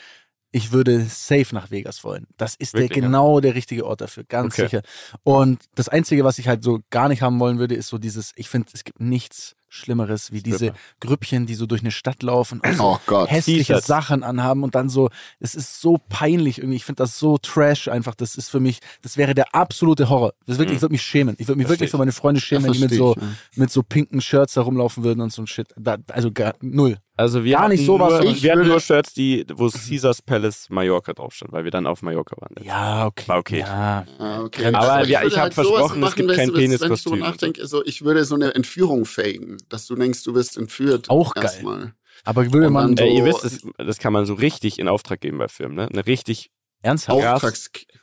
ich 0.51 0.71
würde 0.71 1.05
safe 1.05 1.55
nach 1.55 1.71
Vegas 1.71 2.03
wollen. 2.03 2.27
Das 2.37 2.55
ist 2.55 2.73
Wirklich, 2.73 2.89
der 2.89 2.97
ja? 2.97 3.05
genau 3.07 3.39
der 3.39 3.55
richtige 3.55 3.85
Ort 3.85 4.01
dafür, 4.01 4.23
ganz 4.25 4.53
Okay. 4.55 4.63
sicher. 4.67 4.81
Und 5.23 5.63
das 5.75 5.87
Einzige, 5.89 6.23
was 6.23 6.39
ich 6.39 6.47
halt 6.47 6.63
so 6.63 6.79
gar 6.89 7.07
nicht 7.07 7.21
haben 7.21 7.39
wollen 7.39 7.57
würde, 7.59 7.75
ist 7.75 7.87
so 7.87 7.97
dieses, 7.97 8.33
ich 8.35 8.49
finde, 8.49 8.69
es 8.73 8.83
gibt 8.83 8.99
nichts 8.99 9.55
Schlimmeres, 9.73 10.33
wie 10.33 10.41
diese 10.43 10.57
Stripper. 10.57 10.77
Grüppchen, 10.99 11.45
die 11.45 11.55
so 11.55 11.65
durch 11.65 11.79
eine 11.81 11.91
Stadt 11.91 12.21
laufen 12.23 12.59
und 12.59 12.75
so 12.75 12.83
Oh 12.83 12.99
Gott. 13.05 13.31
hässliche. 13.31 13.79
Sachen 13.79 14.21
anhaben 14.21 14.63
und 14.63 14.75
dann 14.75 14.89
so, 14.89 15.09
es 15.39 15.55
ist 15.55 15.79
so 15.81 15.97
peinlich 16.09 16.57
irgendwie. 16.57 16.75
Ich 16.75 16.83
finde 16.83 16.97
das 17.03 17.17
so 17.17 17.37
trash 17.37 17.87
einfach. 17.87 18.15
Das 18.15 18.35
ist 18.35 18.49
für 18.49 18.59
mich, 18.59 18.79
das 19.01 19.15
wäre 19.15 19.33
der 19.33 19.55
absolute 19.55 20.09
Horror. 20.09 20.33
Das 20.45 20.57
wirklich, 20.57 20.75
ich 20.75 20.81
würde 20.81 20.91
mich 20.93 21.01
schämen. 21.01 21.35
Ich 21.39 21.47
würde 21.47 21.57
mich 21.57 21.69
wirklich 21.69 21.87
ich. 21.87 21.91
für 21.91 21.97
meine 21.97 22.11
Freunde 22.11 22.41
schämen, 22.41 22.65
wenn 22.65 22.73
die 22.73 22.79
mit 22.79 22.93
so, 22.93 23.15
ich, 23.15 23.21
ja. 23.21 23.27
mit 23.55 23.71
so 23.71 23.81
pinken 23.81 24.19
Shirts 24.19 24.53
da 24.55 24.61
rumlaufen 24.61 25.03
würden 25.05 25.21
und 25.21 25.31
so 25.31 25.41
ein 25.41 25.47
Shit. 25.47 25.69
Da, 25.77 25.97
also 26.09 26.31
gar, 26.31 26.53
null. 26.61 26.97
Also 27.17 27.43
wir 27.43 27.55
Gar 27.57 27.69
nicht 27.69 27.85
sowas, 27.85 28.23
Nur, 28.23 28.31
ich 28.31 28.41
wir 28.41 28.51
hatten 28.53 28.67
nur 28.67 28.79
Shirts, 28.79 29.13
die, 29.13 29.45
wo 29.53 29.69
Caesars 29.69 30.23
Palace 30.23 30.67
Mallorca 30.69 31.13
drauf 31.13 31.33
stand, 31.35 31.51
weil 31.51 31.63
wir 31.65 31.69
dann 31.69 31.85
auf 31.85 32.01
Mallorca 32.01 32.35
waren. 32.41 32.55
Ja, 32.63 33.05
okay. 33.05 33.27
War 33.27 33.37
okay. 33.37 33.59
Ja. 33.59 34.05
Ah, 34.17 34.41
okay. 34.41 34.73
Aber 34.73 34.91
Also 34.93 35.11
ja, 35.11 35.19
ich 35.19 35.25
würde 35.25 35.35
hab 35.35 35.43
halt 35.43 35.53
versprochen, 35.53 36.01
es 36.03 36.15
gibt 36.15 36.33
kein 36.33 36.47
du, 36.47 36.55
wenn 36.55 36.71
ich 36.71 36.79
so 36.79 36.85
Peniskostüm. 36.87 37.19
nachdenke, 37.19 37.67
so, 37.67 37.85
ich 37.85 38.01
würde 38.03 38.25
so 38.25 38.33
eine 38.33 38.55
Entführung 38.55 39.05
faken, 39.05 39.57
dass 39.69 39.87
du 39.87 39.95
denkst, 39.95 40.23
du 40.23 40.33
wirst 40.35 40.57
entführt. 40.57 41.09
Auch 41.09 41.33
geil. 41.33 41.43
Erstmal. 41.45 41.93
Aber 42.23 42.51
würde 42.53 42.69
man 42.69 42.95
dann 42.95 43.07
Äh, 43.07 43.09
so- 43.11 43.17
ihr 43.17 43.25
wisst, 43.25 43.43
das, 43.43 43.59
das 43.77 43.97
kann 43.97 44.13
man 44.13 44.25
so 44.25 44.33
richtig 44.35 44.79
in 44.79 44.87
Auftrag 44.87 45.21
geben 45.21 45.37
bei 45.37 45.47
Filmen, 45.47 45.75
ne? 45.75 45.87
Eine 45.87 46.05
richtig 46.05 46.51
ernsthaft? 46.81 47.19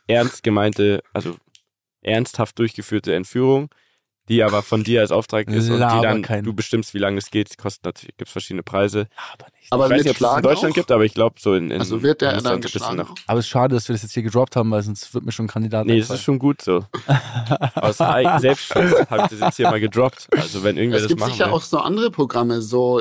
Ernst 0.07 0.43
gemeinte, 0.43 1.03
also 1.13 1.37
ernsthaft 2.03 2.59
durchgeführte 2.59 3.15
Entführung, 3.15 3.69
die 4.29 4.43
aber 4.43 4.63
von 4.63 4.85
dir 4.85 5.01
als 5.01 5.11
Auftrag 5.11 5.49
ist 5.49 5.69
und 5.69 5.75
die 5.75 5.81
Laber 5.81 6.03
dann, 6.03 6.23
keinen. 6.23 6.45
du 6.45 6.53
bestimmst, 6.53 6.95
wie 6.95 6.99
lange 6.99 7.19
es 7.19 7.31
geht, 7.31 7.57
kostet 7.59 7.85
natürlich, 7.85 8.17
gibt 8.17 8.29
es 8.29 8.33
verschiedene 8.33 8.63
Preise. 8.63 9.09
Aber 9.35 9.47
nicht. 9.59 9.73
Aber 9.73 9.85
ich 9.87 9.91
weiß 9.91 9.97
mit 9.99 10.07
nicht, 10.07 10.23
ob 10.23 10.29
es 10.31 10.37
in 10.37 10.43
Deutschland 10.43 10.73
auch? 10.73 10.75
gibt, 10.75 10.91
aber 10.93 11.05
ich 11.05 11.15
glaube 11.15 11.37
so 11.39 11.55
in, 11.55 11.71
in 11.71 11.81
Also 11.81 12.03
wird 12.03 12.21
der 12.21 12.35
in 12.35 12.45
dann 12.45 12.55
gibt 12.61 12.67
es 12.67 12.73
geschlagen? 12.73 12.97
noch. 12.99 13.15
Aber 13.27 13.39
es 13.39 13.47
ist 13.47 13.51
schade, 13.51 13.75
dass 13.75 13.89
wir 13.89 13.95
das 13.95 14.03
jetzt 14.03 14.13
hier 14.15 14.23
gedroppt 14.23 14.57
haben, 14.57 14.71
weil 14.71 14.83
sonst 14.83 15.13
wird 15.15 15.25
mir 15.25 15.33
schon 15.33 15.47
ein 15.47 15.49
Kandidat 15.49 15.87
Nee, 15.87 16.01
das 16.01 16.11
ist 16.11 16.23
schon 16.23 16.39
gut 16.39 16.63
so. 16.63 16.85
Aus 17.75 17.99
Selbstschutz 17.99 18.93
habe 19.11 19.23
ich 19.25 19.29
das 19.31 19.41
jetzt 19.41 19.57
hier 19.57 19.71
mal 19.71 19.81
gedroppt. 19.81 20.29
Also 20.37 20.63
wenn 20.63 20.77
irgendwer 20.77 20.97
Es 20.97 21.03
das 21.05 21.09
gibt 21.09 21.21
machen 21.21 21.33
sicher 21.33 21.47
will. 21.47 21.53
auch 21.53 21.63
so 21.63 21.79
andere 21.79 22.11
Programme, 22.11 22.63
so 22.63 23.01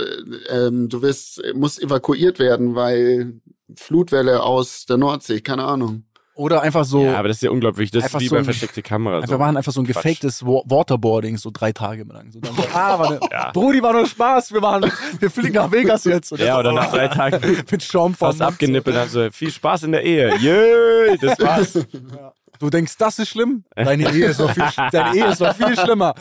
ähm, 0.49 0.89
du 0.89 1.01
wirst, 1.01 1.41
musst 1.53 1.81
evakuiert 1.81 2.39
werden, 2.39 2.75
weil 2.75 3.39
Flutwelle 3.75 4.43
aus 4.43 4.85
der 4.85 4.97
Nordsee, 4.97 5.41
keine 5.41 5.65
Ahnung. 5.65 6.03
Oder 6.37 6.61
einfach 6.61 6.85
so, 6.85 7.03
ja, 7.03 7.17
aber 7.17 7.27
das 7.27 7.37
ist 7.37 7.43
ja 7.43 7.49
unglaublich. 7.51 7.89
Das 7.91 8.05
ist 8.05 8.19
wie 8.19 8.27
so 8.27 8.35
bei 8.35 8.43
versteckte 8.43 8.81
Kamera. 8.81 9.21
wir 9.21 9.27
So. 9.27 9.37
machen 9.37 9.57
einfach 9.57 9.71
so 9.71 9.81
ein 9.81 9.85
Quatsch. 9.87 10.03
gefaktes 10.03 10.45
Wa- 10.45 10.61
Waterboarding, 10.65 11.37
so 11.37 11.49
drei 11.51 11.71
Tage 11.71 12.03
lang. 12.03 12.31
So 12.31 12.39
so, 12.43 12.63
ah, 12.73 12.99
war 12.99 13.09
ne, 13.11 13.19
Ja. 13.31 13.51
Brudi, 13.51 13.81
war 13.81 13.93
nur 13.93 14.05
Spaß, 14.05 14.53
wir 14.53 14.61
machen, 14.61 14.91
wir 15.19 15.29
fliegen 15.31 15.55
nach 15.55 15.71
Vegas 15.71 16.05
jetzt. 16.05 16.31
Und 16.31 16.39
Ja, 16.39 16.59
oder 16.59 16.71
nach 16.73 16.91
drei 16.91 17.07
Tagen 17.19 17.63
mit 17.69 17.83
Schaum 17.83 18.13
fast 18.13 18.37
vom 18.37 18.47
abgenippelt. 18.47 18.95
Also 18.95 19.29
viel 19.31 19.51
Spaß 19.51 19.83
in 19.83 19.91
der 19.93 20.03
Ehe. 20.03 20.35
Jö, 20.37 21.17
das 21.19 21.39
war's. 21.41 21.85
Du 22.59 22.69
denkst, 22.71 22.97
das 22.97 23.19
ist 23.19 23.29
schlimm? 23.29 23.63
Deine 23.75 24.11
Ehe 24.13 24.25
ist 24.27 24.39
noch 24.39 24.51
viel, 24.51 24.63
deine 24.91 25.15
Ehe 25.15 25.25
ist 25.27 25.39
noch 25.39 25.55
viel 25.55 25.75
schlimmer. 25.77 26.15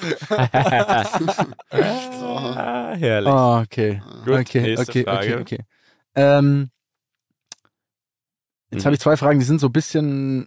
Ah, 1.70 2.94
herrlich. 2.98 3.28
Ah, 3.32 3.60
okay. 3.60 4.02
Gut, 4.24 4.34
okay, 4.40 4.60
nächste 4.62 4.90
okay, 4.90 5.04
Frage. 5.04 5.18
okay, 5.18 5.40
okay. 5.40 5.58
Ähm, 6.14 6.70
jetzt 8.70 8.82
Mhm. 8.82 8.86
habe 8.86 8.94
ich 8.94 9.00
zwei 9.00 9.16
Fragen, 9.16 9.38
die 9.38 9.44
sind 9.44 9.60
so 9.60 9.68
ein 9.68 9.72
bisschen 9.72 10.46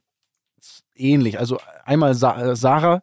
ähnlich. 0.96 1.40
Also 1.40 1.60
einmal 1.86 2.14
Sa 2.16 2.40
äh, 2.42 2.56
Sarah, 2.56 3.02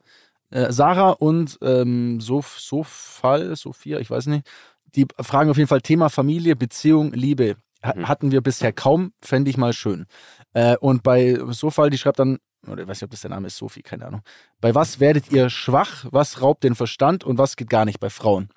äh, 0.50 0.72
Sarah 0.72 1.10
und 1.10 1.58
ähm, 1.62 2.20
Sof 2.20 2.58
Sofal, 2.60 3.54
Sophia, 3.56 3.98
ich 3.98 4.10
weiß 4.10 4.26
nicht. 4.26 4.46
Die 4.94 5.06
fragen 5.20 5.50
auf 5.50 5.56
jeden 5.56 5.68
Fall 5.68 5.80
Thema 5.82 6.08
Familie, 6.08 6.56
Beziehung, 6.56 7.12
Liebe. 7.12 7.56
Mhm. 7.84 8.08
Hatten 8.08 8.30
wir 8.32 8.40
bisher 8.40 8.72
kaum, 8.72 9.12
fände 9.20 9.50
ich 9.50 9.56
mal 9.56 9.72
schön. 9.72 10.06
Äh, 10.54 10.76
und 10.78 11.02
bei 11.02 11.38
Sofal, 11.50 11.90
die 11.90 11.98
schreibt 11.98 12.18
dann, 12.18 12.38
oder 12.66 12.82
ich 12.82 12.88
weiß 12.88 12.98
nicht, 12.98 13.04
ob 13.04 13.10
das 13.10 13.20
der 13.20 13.30
Name 13.30 13.46
ist, 13.46 13.56
Sophie, 13.58 13.82
keine 13.82 14.06
Ahnung. 14.06 14.22
Bei 14.60 14.74
was 14.74 14.98
werdet 14.98 15.30
ihr 15.30 15.50
schwach, 15.50 16.06
was 16.10 16.40
raubt 16.42 16.64
den 16.64 16.74
Verstand 16.74 17.22
und 17.24 17.38
was 17.38 17.56
geht 17.56 17.70
gar 17.70 17.84
nicht 17.84 18.00
bei 18.00 18.10
Frauen? 18.10 18.48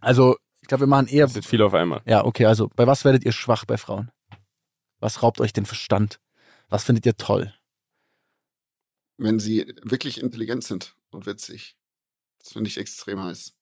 Also, 0.00 0.36
ich 0.60 0.68
glaube, 0.68 0.82
wir 0.82 0.88
machen 0.88 1.06
eher 1.06 1.24
Das 1.26 1.34
sind 1.34 1.46
viel 1.46 1.62
auf 1.62 1.72
einmal. 1.74 2.02
ja, 2.04 2.24
okay, 2.24 2.44
also 2.46 2.68
bei 2.76 2.86
was 2.86 3.04
werdet 3.04 3.24
ihr 3.24 3.32
schwach 3.32 3.64
bei 3.64 3.76
Frauen? 3.78 4.10
Was 5.00 5.22
raubt 5.22 5.40
euch 5.40 5.52
den 5.52 5.66
Verstand? 5.66 6.20
Was 6.68 6.84
findet 6.84 7.06
ihr 7.06 7.16
toll? 7.16 7.52
Wenn 9.16 9.38
sie 9.38 9.74
wirklich 9.82 10.20
intelligent 10.22 10.64
sind 10.64 10.94
und 11.10 11.26
witzig. 11.26 11.76
Das 12.38 12.52
finde 12.52 12.68
ich 12.68 12.78
extrem 12.78 13.22
heiß. 13.22 13.54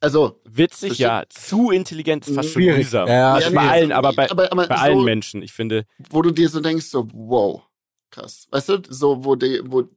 Also, 0.00 0.42
Witzig, 0.44 0.98
ja. 0.98 1.24
Zu 1.30 1.70
intelligent 1.70 2.26
ist 2.26 2.34
fast 2.34 2.50
schon 2.50 2.62
mühsam. 2.62 3.08
Ja, 3.08 3.38
Ja, 3.38 3.50
bei 3.50 3.70
allen, 3.70 3.92
aber 3.92 4.12
bei, 4.12 4.30
aber, 4.30 4.52
aber 4.52 4.66
bei 4.66 4.76
so, 4.76 4.82
allen 4.82 5.04
Menschen. 5.04 5.40
Ich 5.40 5.52
finde, 5.52 5.86
wo 6.10 6.20
du 6.20 6.30
dir 6.30 6.48
so 6.50 6.60
denkst, 6.60 6.86
so, 6.86 7.08
wow, 7.12 7.62
krass. 8.10 8.46
Weißt 8.50 8.68
du, 8.68 8.82
so, 8.88 9.24
wo, 9.24 9.34
die, 9.34 9.62
wo, 9.64 9.88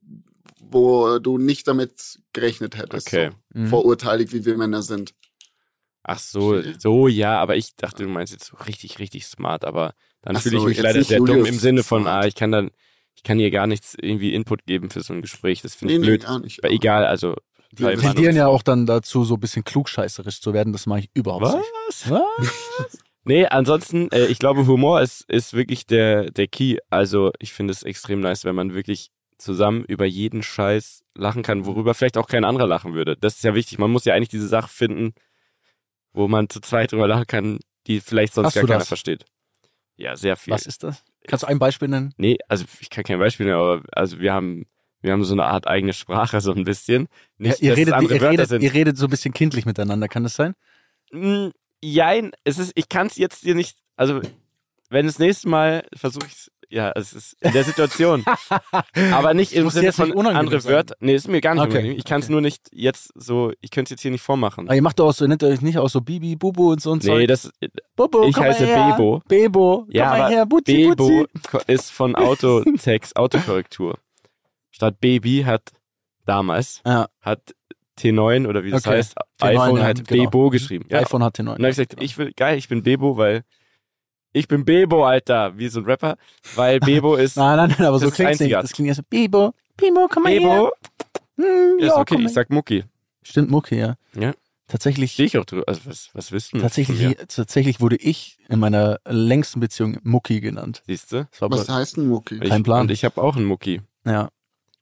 wo 0.62 1.20
du 1.20 1.38
nicht 1.38 1.68
damit 1.68 2.20
gerechnet 2.32 2.78
hättest. 2.78 3.08
okay. 3.08 3.32
So, 3.32 3.38
Mhm. 3.60 3.68
vorurteilig, 3.68 4.32
wie 4.34 4.46
wir 4.46 4.56
Männer 4.56 4.82
sind. 4.84 5.14
Ach 6.04 6.20
so, 6.20 6.62
so 6.78 7.08
ja, 7.08 7.38
aber 7.42 7.58
ich 7.58 7.76
dachte, 7.76 8.04
du 8.04 8.10
meinst 8.10 8.32
jetzt 8.32 8.46
so 8.46 8.58
richtig, 8.58 9.00
richtig 9.00 9.26
smart, 9.26 9.66
aber 9.66 9.94
dann 10.22 10.36
Ach 10.38 10.42
fühle 10.42 10.58
ich 10.58 10.64
mich 10.64 10.80
leider 10.80 11.04
sehr 11.04 11.18
dumm 11.20 11.28
Julius 11.28 11.50
im 11.50 11.60
Sinne 11.60 11.84
von, 11.84 12.08
ah, 12.08 12.26
ich 12.26 12.36
kann 12.36 12.52
dann, 12.52 12.72
ich 13.16 13.24
kann 13.24 13.38
hier 13.40 13.52
gar 13.52 13.68
nichts 13.68 13.96
irgendwie 14.00 14.34
Input 14.34 14.66
geben 14.66 14.90
für 14.90 15.02
so 15.02 15.14
ein 15.14 15.22
Gespräch. 15.22 15.62
Das 15.62 15.76
finde 15.76 15.94
Nee, 15.94 15.98
ich 15.98 16.02
nee, 16.02 16.08
blöd. 16.08 16.24
gar 16.26 16.40
nicht. 16.40 16.64
aber 16.64 16.72
egal, 16.74 17.06
also 17.06 17.36
Die 17.72 17.84
Wir 17.84 17.98
tendieren 17.98 18.36
ja 18.36 18.48
auch 18.48 18.62
dann 18.64 18.86
dazu, 18.86 19.24
so 19.24 19.36
ein 19.36 19.40
bisschen 19.40 19.64
klugscheißerisch 19.64 20.42
zu 20.42 20.54
werden. 20.54 20.74
Das 20.74 20.86
mache 20.86 21.00
ich 21.02 21.10
überhaupt 21.14 21.44
Was? 21.44 21.56
nicht. 21.56 22.10
Was? 22.12 22.98
Nee, 23.24 23.46
ansonsten, 23.46 24.10
äh, 24.14 24.28
ich 24.28 24.40
glaube, 24.40 24.66
Humor 24.68 25.02
ist, 25.02 25.26
ist 25.30 25.52
wirklich 25.54 25.86
der, 25.86 26.32
der 26.32 26.48
Key. 26.48 26.78
Also, 26.90 27.34
ich 27.40 27.52
finde 27.52 27.74
es 27.74 27.84
extrem 27.84 28.22
nice, 28.22 28.46
wenn 28.46 28.56
man 28.56 28.74
wirklich 28.74 29.10
zusammen 29.38 29.84
über 29.84 30.06
jeden 30.06 30.44
Scheiß 30.44 31.04
lachen 31.14 31.44
kann, 31.44 31.66
worüber 31.66 31.94
vielleicht 31.94 32.18
auch 32.18 32.30
kein 32.30 32.46
anderer 32.46 32.68
lachen 32.68 32.94
würde. 32.94 33.18
Das 33.18 33.36
ist 33.36 33.44
ja 33.44 33.54
wichtig. 33.54 33.80
Man 33.80 33.92
muss 33.92 34.06
ja 34.06 34.14
eigentlich 34.14 34.30
diese 34.30 34.48
Sache 34.48 34.70
finden, 34.70 35.14
wo 36.14 36.30
man 36.30 36.48
zu 36.50 36.62
zweit 36.62 36.94
drüber 36.94 37.10
lachen 37.10 37.28
kann, 37.28 37.60
die 37.88 38.00
vielleicht 38.00 38.34
sonst 38.34 38.48
Hast 38.48 38.54
gar 38.56 38.64
keiner 38.64 38.80
das? 38.80 38.88
versteht. 38.88 39.26
Ja, 39.98 40.16
sehr 40.16 40.38
viel. 40.38 40.54
Was 40.54 40.66
ist 40.66 40.84
das? 40.84 41.04
Kannst 41.28 41.44
du 41.44 41.48
ein 41.48 41.60
Beispiel 41.60 41.88
nennen? 41.88 42.14
Nee, 42.18 42.38
also 42.48 42.66
ich 42.80 42.90
kann 42.90 43.04
kein 43.04 43.20
Beispiel 43.20 43.48
nennen, 43.48 43.58
aber 43.58 43.82
also 43.92 44.20
wir 44.20 44.32
haben, 44.32 44.66
wir 45.02 45.12
haben 45.12 45.24
so 45.24 45.34
eine 45.34 45.46
Art 45.46 45.68
eigene 45.68 45.94
Sprache, 45.94 46.40
so 46.40 46.54
ein 46.54 46.64
bisschen. 46.64 47.08
Nicht, 47.38 47.60
Ja, 47.62 47.68
ihr, 47.68 47.72
es 47.74 47.78
redet, 47.78 48.02
ihr, 48.02 48.22
redet, 48.22 48.64
ihr 48.64 48.74
redet 48.74 48.98
so 48.98 49.08
ein 49.08 49.10
bisschen 49.10 49.34
kindlich 49.34 49.66
miteinander, 49.66 50.08
kann 50.08 50.24
das 50.24 50.36
sein? 50.36 50.54
Mm, 51.12 51.50
Jein, 51.82 52.32
es 52.44 52.58
ist, 52.58 52.72
ich 52.76 52.90
kann 52.90 53.08
es 53.08 53.18
jetzt 53.18 53.44
dir 53.44 53.54
nicht, 53.54 53.78
also 53.96 54.22
wenn 54.90 55.06
das 55.06 55.20
nächste 55.20 55.50
Mal 55.50 55.88
versuche 55.96 56.26
ich 56.28 56.50
ja, 56.70 56.92
es 56.96 57.14
ist 57.14 57.38
in 57.42 57.54
der 57.54 57.64
Situation. 57.64 58.26
aber 59.14 59.34
nicht 59.34 59.54
im 59.54 59.70
Sinne 59.70 59.94
von 59.94 60.12
andere. 60.28 60.64
Wörter. 60.66 60.96
Nee, 61.00 61.16
ist 61.16 61.28
mir 61.28 61.40
gar 61.42 61.54
nicht 61.54 61.64
Okay, 61.64 61.72
unangenehm. 61.74 61.98
Ich 61.98 62.04
kann 62.06 62.20
es 62.20 62.26
okay. 62.26 62.32
nur 62.34 62.42
nicht 62.42 62.68
jetzt 62.72 63.12
so, 63.16 63.54
ich 63.62 63.72
könnte 63.72 63.88
es 63.88 63.92
jetzt 63.92 64.02
hier 64.02 64.12
nicht 64.12 64.22
vormachen. 64.22 64.68
Aber 64.68 64.76
ihr 64.76 64.82
macht 64.82 65.00
doch 65.00 65.08
auch 65.10 65.14
so, 65.14 65.26
nennt 65.28 65.44
euch 65.44 65.62
nicht 65.62 65.78
auch 65.78 65.90
so 65.90 66.02
Bibi, 66.02 66.36
Bubu 66.36 66.72
und 66.72 66.82
so 66.82 66.92
und 66.92 67.04
so. 67.04 67.16
Nee, 67.16 67.28
das 67.28 67.50
Bobo, 67.96 68.28
ich 68.28 68.34
komm 68.36 68.44
mal 68.44 68.50
heiße 68.54 68.66
her. 68.66 68.94
Bebo. 68.98 69.22
Bebo, 69.28 69.78
komm 69.86 69.92
Ja, 69.92 70.10
mal 70.10 70.30
her, 70.30 70.46
Butzi, 70.46 70.74
Bebo 70.90 70.96
Butzi. 70.96 71.28
ist 71.68 71.92
von 71.92 72.16
Autotext, 72.16 73.16
Autokorrektur. 73.18 73.98
Statt 74.72 75.00
Baby 75.00 75.44
hat 75.46 75.72
damals, 76.26 76.82
Ja. 76.86 77.08
hat 77.22 77.56
T9 78.00 78.48
oder 78.48 78.64
wie 78.64 78.70
das 78.72 78.86
Okay. 78.86 78.98
heißt, 78.98 79.16
T9, 79.42 79.46
iPhone 79.48 79.78
ja, 79.78 79.84
hat 79.86 80.08
genau. 80.08 80.24
Bebo 80.26 80.50
geschrieben. 80.50 80.86
Ja. 80.90 81.00
iPhone 81.00 81.24
hat 81.24 81.38
den 81.38 81.46
neuen. 81.46 81.56
Und 81.58 81.64
dann 81.64 81.72
habe 81.72 81.82
ich 81.82 81.88
gesagt, 81.90 82.04
ich 82.04 82.18
will, 82.18 82.32
geil, 82.36 82.58
ich 82.58 82.68
bin 82.68 82.84
Bebo, 82.84 83.18
weil 83.18 83.44
ich 84.38 84.48
bin 84.48 84.64
Bebo, 84.66 85.06
Alter, 85.06 85.58
wie 85.58 85.68
so 85.68 85.80
ein 85.80 85.86
Rapper, 85.86 86.18
weil 86.56 86.80
Bebo 86.80 87.16
ist 87.18 87.38
Nein, 87.38 87.58
nein, 87.58 87.76
nein, 87.78 87.88
aber 87.88 87.96
Das 87.96 88.02
so 88.04 88.08
ist 88.10 88.16
klingt 88.16 88.40
nicht. 88.40 88.52
Das 88.54 88.72
klingt 88.72 88.88
ja 88.88 88.94
so, 88.96 89.02
Bebo, 89.10 89.54
Bebo, 89.76 90.08
komm 90.12 90.24
mal 90.24 90.32
her. 90.32 90.40
Bebo. 90.42 90.72
Hm, 91.38 91.78
Ja, 91.80 91.88
ist 91.88 91.94
okay, 91.94 92.22
ich 92.22 92.34
sag 92.34 92.50
Mucki. 92.50 92.84
Stimmt, 93.24 93.50
Mucke, 93.52 93.76
ja. 93.76 93.96
Ja. 94.16 94.34
Tatsächlich, 94.70 95.14
Stehe 95.14 95.28
ich 95.28 95.38
auch 95.38 95.46
drüber. 95.46 95.64
Also 95.68 95.82
was, 95.86 96.10
was 96.14 96.32
wisst 96.34 96.54
du? 96.54 96.60
tatsächlich, 96.60 97.16
tatsächlich 97.30 97.80
wurde 97.80 97.96
ich 97.96 98.38
in 98.50 98.60
meiner 98.60 99.00
längsten 99.08 99.60
Beziehung 99.62 99.98
Mucki 100.04 100.42
genannt. 100.42 100.84
Siehst 100.88 101.12
du? 101.14 101.28
Was 101.40 101.70
heißt 101.70 101.98
ein 101.98 102.08
Mucki? 102.08 102.40
Ich, 102.44 102.50
Kein 102.50 102.64
Plan. 102.64 102.82
Und 102.82 102.92
ich 102.92 103.06
habe 103.06 103.22
auch 103.22 103.36
einen 103.38 103.46
Mucki. 103.46 103.82
ja. 104.06 104.30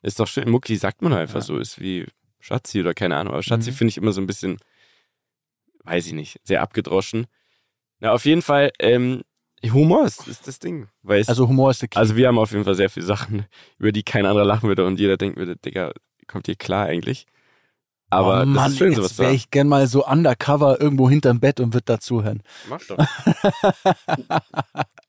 Ist 0.02 0.20
doch 0.20 0.28
schön. 0.28 0.50
Mucki 0.52 0.76
sagt 0.76 1.02
man 1.02 1.14
einfach 1.14 1.36
Ja. 1.40 1.42
so. 1.42 1.58
Ist 1.58 1.80
wie 1.80 2.06
Schatzi 2.40 2.80
oder 2.80 2.94
keine 2.94 3.16
Ahnung. 3.18 3.34
Aber 3.34 3.42
Schatzi 3.42 3.72
Mhm. 3.72 3.76
finde 3.76 3.90
ich 3.90 3.98
immer 3.98 4.12
so 4.12 4.22
ein 4.22 4.28
bisschen, 4.28 4.58
weiß 5.84 6.08
ich 6.08 6.14
nicht, 6.14 6.40
sehr 6.44 6.62
abgedroschen. 6.62 7.26
Na, 8.00 8.12
auf 8.12 8.26
jeden 8.26 8.42
Fall, 8.42 8.72
ähm, 8.80 9.22
Humor 9.72 10.06
ist, 10.06 10.28
ist 10.28 10.48
das 10.48 10.60
Ding. 10.60 10.88
Weil 11.02 11.22
es, 11.22 11.30
Also 11.30 11.48
Humor 11.48 11.72
ist 11.72 11.82
der 11.82 11.90
Key. 11.90 12.00
also 12.00 12.16
wir 12.16 12.28
haben 12.28 12.38
auf 12.38 12.52
jeden 12.52 12.64
Fall 12.64 12.76
sehr 12.76 12.90
viele 12.90 13.06
Sachen, 13.06 13.46
über 13.80 13.92
die 13.92 14.04
kein 14.04 14.26
anderer 14.26 14.46
lachen 14.46 14.68
würde 14.68 14.86
und 14.86 15.00
jeder 15.00 15.18
denkt 15.18 15.38
würde, 15.38 15.56
Digga, 15.56 15.92
kommt 16.28 16.48
ihr 16.48 16.56
klar 16.56 16.86
eigentlich? 16.86 17.26
Aber 18.10 18.44
oh 18.44 18.46
Mann, 18.46 18.54
das 18.54 18.72
ist 18.72 18.78
schön, 18.78 18.96
sowas 18.96 19.12
jetzt 19.12 19.20
wäre 19.20 19.34
ich 19.34 19.50
gern 19.50 19.68
mal 19.68 19.88
so 19.88 20.06
undercover 20.06 20.80
irgendwo 20.80 21.10
hinterm 21.10 21.40
Bett 21.40 21.60
und 21.60 21.74
würde 21.74 21.86
dazuhören. 21.86 22.44
Mach 22.70 22.82
doch. 22.88 22.98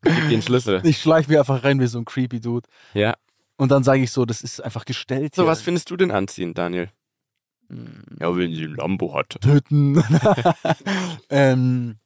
Gib 0.03 0.29
den 0.29 0.43
Schlüssel. 0.43 0.81
Ich 0.85 0.99
schleich 0.99 1.29
mir 1.29 1.41
einfach 1.41 1.63
rein 1.63 1.79
wie 1.79 1.87
so 1.87 1.99
ein 1.99 2.05
creepy 2.05 2.41
Dude. 2.41 2.69
Ja. 2.95 3.15
Und 3.57 3.71
dann 3.71 3.85
sage 3.85 4.03
ich 4.03 4.11
so, 4.11 4.25
das 4.25 4.43
ist 4.43 4.61
einfach 4.61 4.85
gestellt. 4.85 5.35
So, 5.35 5.43
hier. 5.43 5.51
was 5.51 5.63
findest 5.63 5.91
du 5.91 5.97
denn 5.97 6.11
anziehend, 6.11 6.59
Daniel? 6.59 6.91
Hm. 7.69 8.03
Ja, 8.21 8.35
wenn 8.37 8.55
sie 8.55 8.65
ein 8.65 8.75
Lambo 8.75 9.15
hat. 9.15 9.41
töten. 9.41 10.03
ähm, 11.31 11.97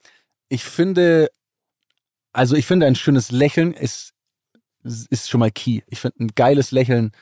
ich 0.48 0.64
finde, 0.64 1.30
also 2.32 2.56
ich 2.56 2.66
finde 2.66 2.86
ein 2.86 2.94
schönes 2.94 3.30
Lächeln 3.30 3.72
ist, 3.72 4.12
ist 4.82 5.28
schon 5.28 5.40
mal 5.40 5.50
key. 5.50 5.80
Ich 5.88 6.00
finde 6.00 6.24
ein 6.24 6.28
geiles 6.34 6.70
Lächeln 6.70 7.12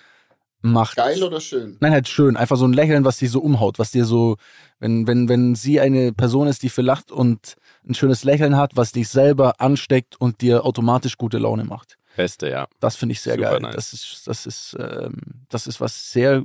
macht. 0.61 0.97
Geil 0.97 1.23
oder 1.23 1.41
schön? 1.41 1.77
Nein, 1.81 1.93
halt 1.93 2.09
schön. 2.09 2.37
Einfach 2.37 2.57
so 2.57 2.67
ein 2.67 2.73
Lächeln, 2.73 3.05
was 3.05 3.19
dich 3.19 3.31
so 3.31 3.41
umhaut, 3.41 3.79
was 3.79 3.91
dir 3.91 4.05
so, 4.05 4.37
wenn, 4.79 5.07
wenn, 5.07 5.29
wenn 5.29 5.55
sie 5.55 5.81
eine 5.81 6.13
Person 6.13 6.49
ist, 6.49 6.63
die 6.63 6.69
viel 6.69 6.85
lacht 6.85 7.11
und 7.11 7.57
ein 7.89 7.95
schönes 7.95 8.25
Lächeln 8.25 8.57
hat, 8.57 8.77
was 8.77 8.93
dich 8.93 9.09
selber 9.09 9.61
ansteckt 9.61 10.21
und 10.21 10.41
dir 10.41 10.65
automatisch 10.65 11.17
gute 11.17 11.39
Laune 11.39 11.65
macht. 11.65 11.97
Beste, 12.17 12.51
ja. 12.51 12.67
Das 12.81 12.97
finde 12.97 13.13
ich 13.13 13.21
sehr 13.21 13.37
Super 13.37 13.51
geil. 13.51 13.61
nice. 13.61 13.75
Das 13.77 13.93
ist, 13.93 14.23
das 14.27 14.47
ist, 14.47 14.77
ähm, 14.79 15.15
das 15.49 15.67
ist 15.69 15.81
was 15.81 16.11
sehr 16.11 16.45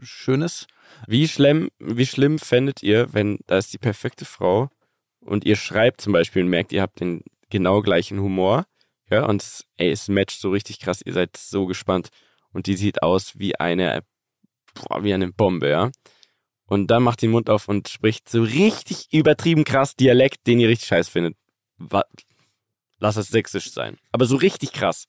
Schönes. 0.00 0.66
Wie 1.06 1.28
schlimm, 1.28 1.68
wie 1.78 2.06
schlimm 2.06 2.38
fändet 2.38 2.82
ihr, 2.82 3.12
wenn 3.12 3.38
da 3.46 3.58
ist 3.58 3.72
die 3.72 3.78
perfekte 3.78 4.24
Frau 4.24 4.70
und 5.20 5.44
ihr 5.44 5.56
schreibt 5.56 6.00
zum 6.00 6.12
Beispiel 6.12 6.42
und 6.42 6.48
merkt, 6.48 6.72
ihr 6.72 6.82
habt 6.82 7.00
den 7.00 7.22
genau 7.52 7.80
gleichen 7.82 8.18
Humor, 8.20 8.64
ja, 9.10 9.26
und 9.26 9.42
es, 9.42 9.64
ey, 9.76 9.90
es 9.90 10.08
matcht 10.08 10.40
so 10.40 10.50
richtig 10.50 10.80
krass, 10.80 11.02
ihr 11.04 11.12
seid 11.12 11.36
so 11.36 11.66
gespannt 11.66 12.08
und 12.52 12.66
die 12.66 12.74
sieht 12.76 13.02
aus 13.02 13.38
wie 13.38 13.54
eine, 13.60 14.02
boah, 14.74 15.04
wie 15.04 15.14
eine 15.14 15.30
Bombe, 15.32 15.68
ja. 15.68 15.90
Und 16.66 16.86
dann 16.90 17.02
macht 17.02 17.20
die 17.20 17.26
den 17.26 17.32
Mund 17.32 17.50
auf 17.50 17.68
und 17.68 17.88
spricht 17.88 18.28
so 18.28 18.42
richtig 18.42 19.12
übertrieben 19.12 19.64
krass 19.64 19.94
Dialekt, 19.94 20.46
den 20.46 20.58
ihr 20.58 20.68
richtig 20.68 20.88
scheiß 20.88 21.08
findet. 21.08 21.36
Lass 22.98 23.16
es 23.16 23.28
sächsisch 23.28 23.70
sein. 23.70 23.98
Aber 24.12 24.24
so 24.24 24.36
richtig 24.36 24.72
krass. 24.72 25.06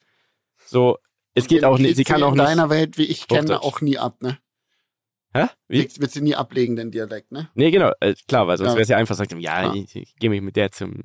So, 0.65 0.97
es 1.35 1.47
geht 1.47 1.63
auch 1.63 1.77
nicht, 1.77 1.95
sie 1.95 2.03
kann 2.03 2.21
auch 2.23 2.31
in 2.31 2.37
nicht. 2.39 2.47
deiner 2.47 2.69
Welt, 2.69 2.97
wie 2.97 3.05
ich 3.05 3.27
kenne, 3.27 3.61
auch 3.61 3.81
nie 3.81 3.97
ab, 3.97 4.21
ne? 4.21 4.37
Hä? 5.33 5.47
Wie? 5.67 5.79
Wird 5.79 5.99
wird 5.99 6.11
sie 6.11 6.21
nie 6.21 6.35
ablegen, 6.35 6.75
den 6.75 6.91
Dialekt, 6.91 7.31
ne? 7.31 7.49
Nee, 7.55 7.71
genau, 7.71 7.91
äh, 8.01 8.13
klar, 8.27 8.47
weil 8.47 8.57
sonst 8.57 8.71
Ja. 8.71 8.75
wäre 8.75 8.83
es 8.83 8.89
ja 8.89 8.97
einfach, 8.97 9.15
sagt, 9.15 9.31
ja, 9.31 9.63
Ja. 9.63 9.73
ich, 9.73 9.95
ich 9.95 10.15
gehe 10.17 10.29
mich 10.29 10.41
mit 10.41 10.55
der 10.55 10.71
zum 10.71 11.03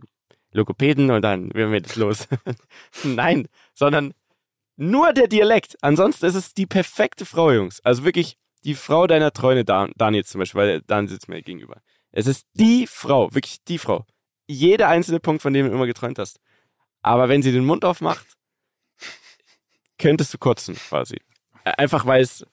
Logopäden 0.52 1.10
und 1.10 1.22
dann 1.22 1.52
werden 1.54 1.72
wir 1.72 1.80
das 1.80 1.96
los. 1.96 2.28
Nein, 3.04 3.48
sondern 3.74 4.14
nur 4.76 5.12
der 5.12 5.28
Dialekt. 5.28 5.76
Ansonsten 5.82 6.26
ist 6.26 6.34
es 6.34 6.54
die 6.54 6.66
perfekte 6.66 7.26
Frau, 7.26 7.50
Jungs. 7.50 7.80
Also 7.84 8.04
wirklich 8.04 8.38
die 8.64 8.74
Frau 8.74 9.06
deiner 9.06 9.32
Träume, 9.32 9.64
Dan, 9.64 9.92
Daniel 9.96 10.24
zum 10.24 10.40
Beispiel, 10.40 10.60
weil 10.60 10.82
Dan 10.82 11.08
sitzt 11.08 11.28
mir 11.28 11.42
gegenüber. 11.42 11.80
Es 12.12 12.26
ist 12.26 12.46
die 12.54 12.86
Frau, 12.86 13.32
wirklich 13.34 13.62
die 13.64 13.78
Frau. 13.78 14.06
Jeder 14.46 14.88
einzelne 14.88 15.20
Punkt, 15.20 15.42
von 15.42 15.52
dem 15.52 15.66
du 15.66 15.72
immer 15.72 15.86
geträumt 15.86 16.18
hast. 16.18 16.40
Aber 17.02 17.28
wenn 17.28 17.42
sie 17.42 17.52
den 17.52 17.64
Mund 17.66 17.84
aufmacht, 17.84 18.26
könntest 19.98 20.32
du 20.32 20.38
kotzen, 20.38 20.74
quasi. 20.74 21.18
Einfach 21.64 22.06
weil 22.06 22.22
es 22.22 22.46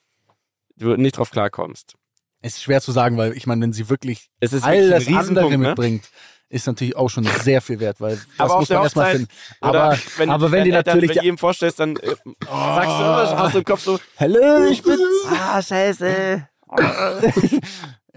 du 0.78 0.96
nicht 0.98 1.18
drauf 1.18 1.32
klarkommst. 1.32 1.96
Es 2.42 2.58
ist 2.58 2.64
schwer 2.64 2.82
zu 2.82 2.92
sagen, 2.92 3.18
weil 3.18 3.34
ich 3.34 3.48
meine, 3.48 3.62
wenn 3.62 3.74
sie 3.74 3.90
wirklich 3.90 4.30
Es 4.40 4.54
ist 4.54 4.64
all 4.64 4.90
wirklich 4.90 5.16
das 5.16 5.30
andere 5.30 5.58
ne? 5.58 6.02
Ist 6.50 6.68
natürlich 6.68 6.96
auch 6.96 7.10
schon 7.10 7.24
sehr 7.44 7.62
viel 7.62 7.80
wert, 7.80 8.00
weil 8.00 8.16
das 8.38 8.50
Aber 8.52 8.60
muss 8.60 8.70
man 8.70 8.84
erstmal 8.84 9.12
finden. 9.12 9.28
Aber, 9.62 9.98
wenn, 10.18 10.30
aber 10.30 10.52
wenn 10.52 10.64
die 10.64 10.72
Eltern, 10.72 10.96
natürlich 10.96 11.16
wenn 11.16 11.24
du 11.24 11.30
ihm 11.30 11.38
vorstellst, 11.38 11.80
dann 11.80 11.96
äh, 11.98 12.08
sagst 12.08 12.20
du 12.46 13.04
immer 13.04 13.42
aus 13.44 13.52
dem 13.54 13.64
Kopf 13.64 13.82
so, 13.82 14.00
Hallo, 14.20 14.66
ich 14.70 14.82
bin's. 14.84 15.00
ah, 15.30 15.62
scheiße. 15.62 16.48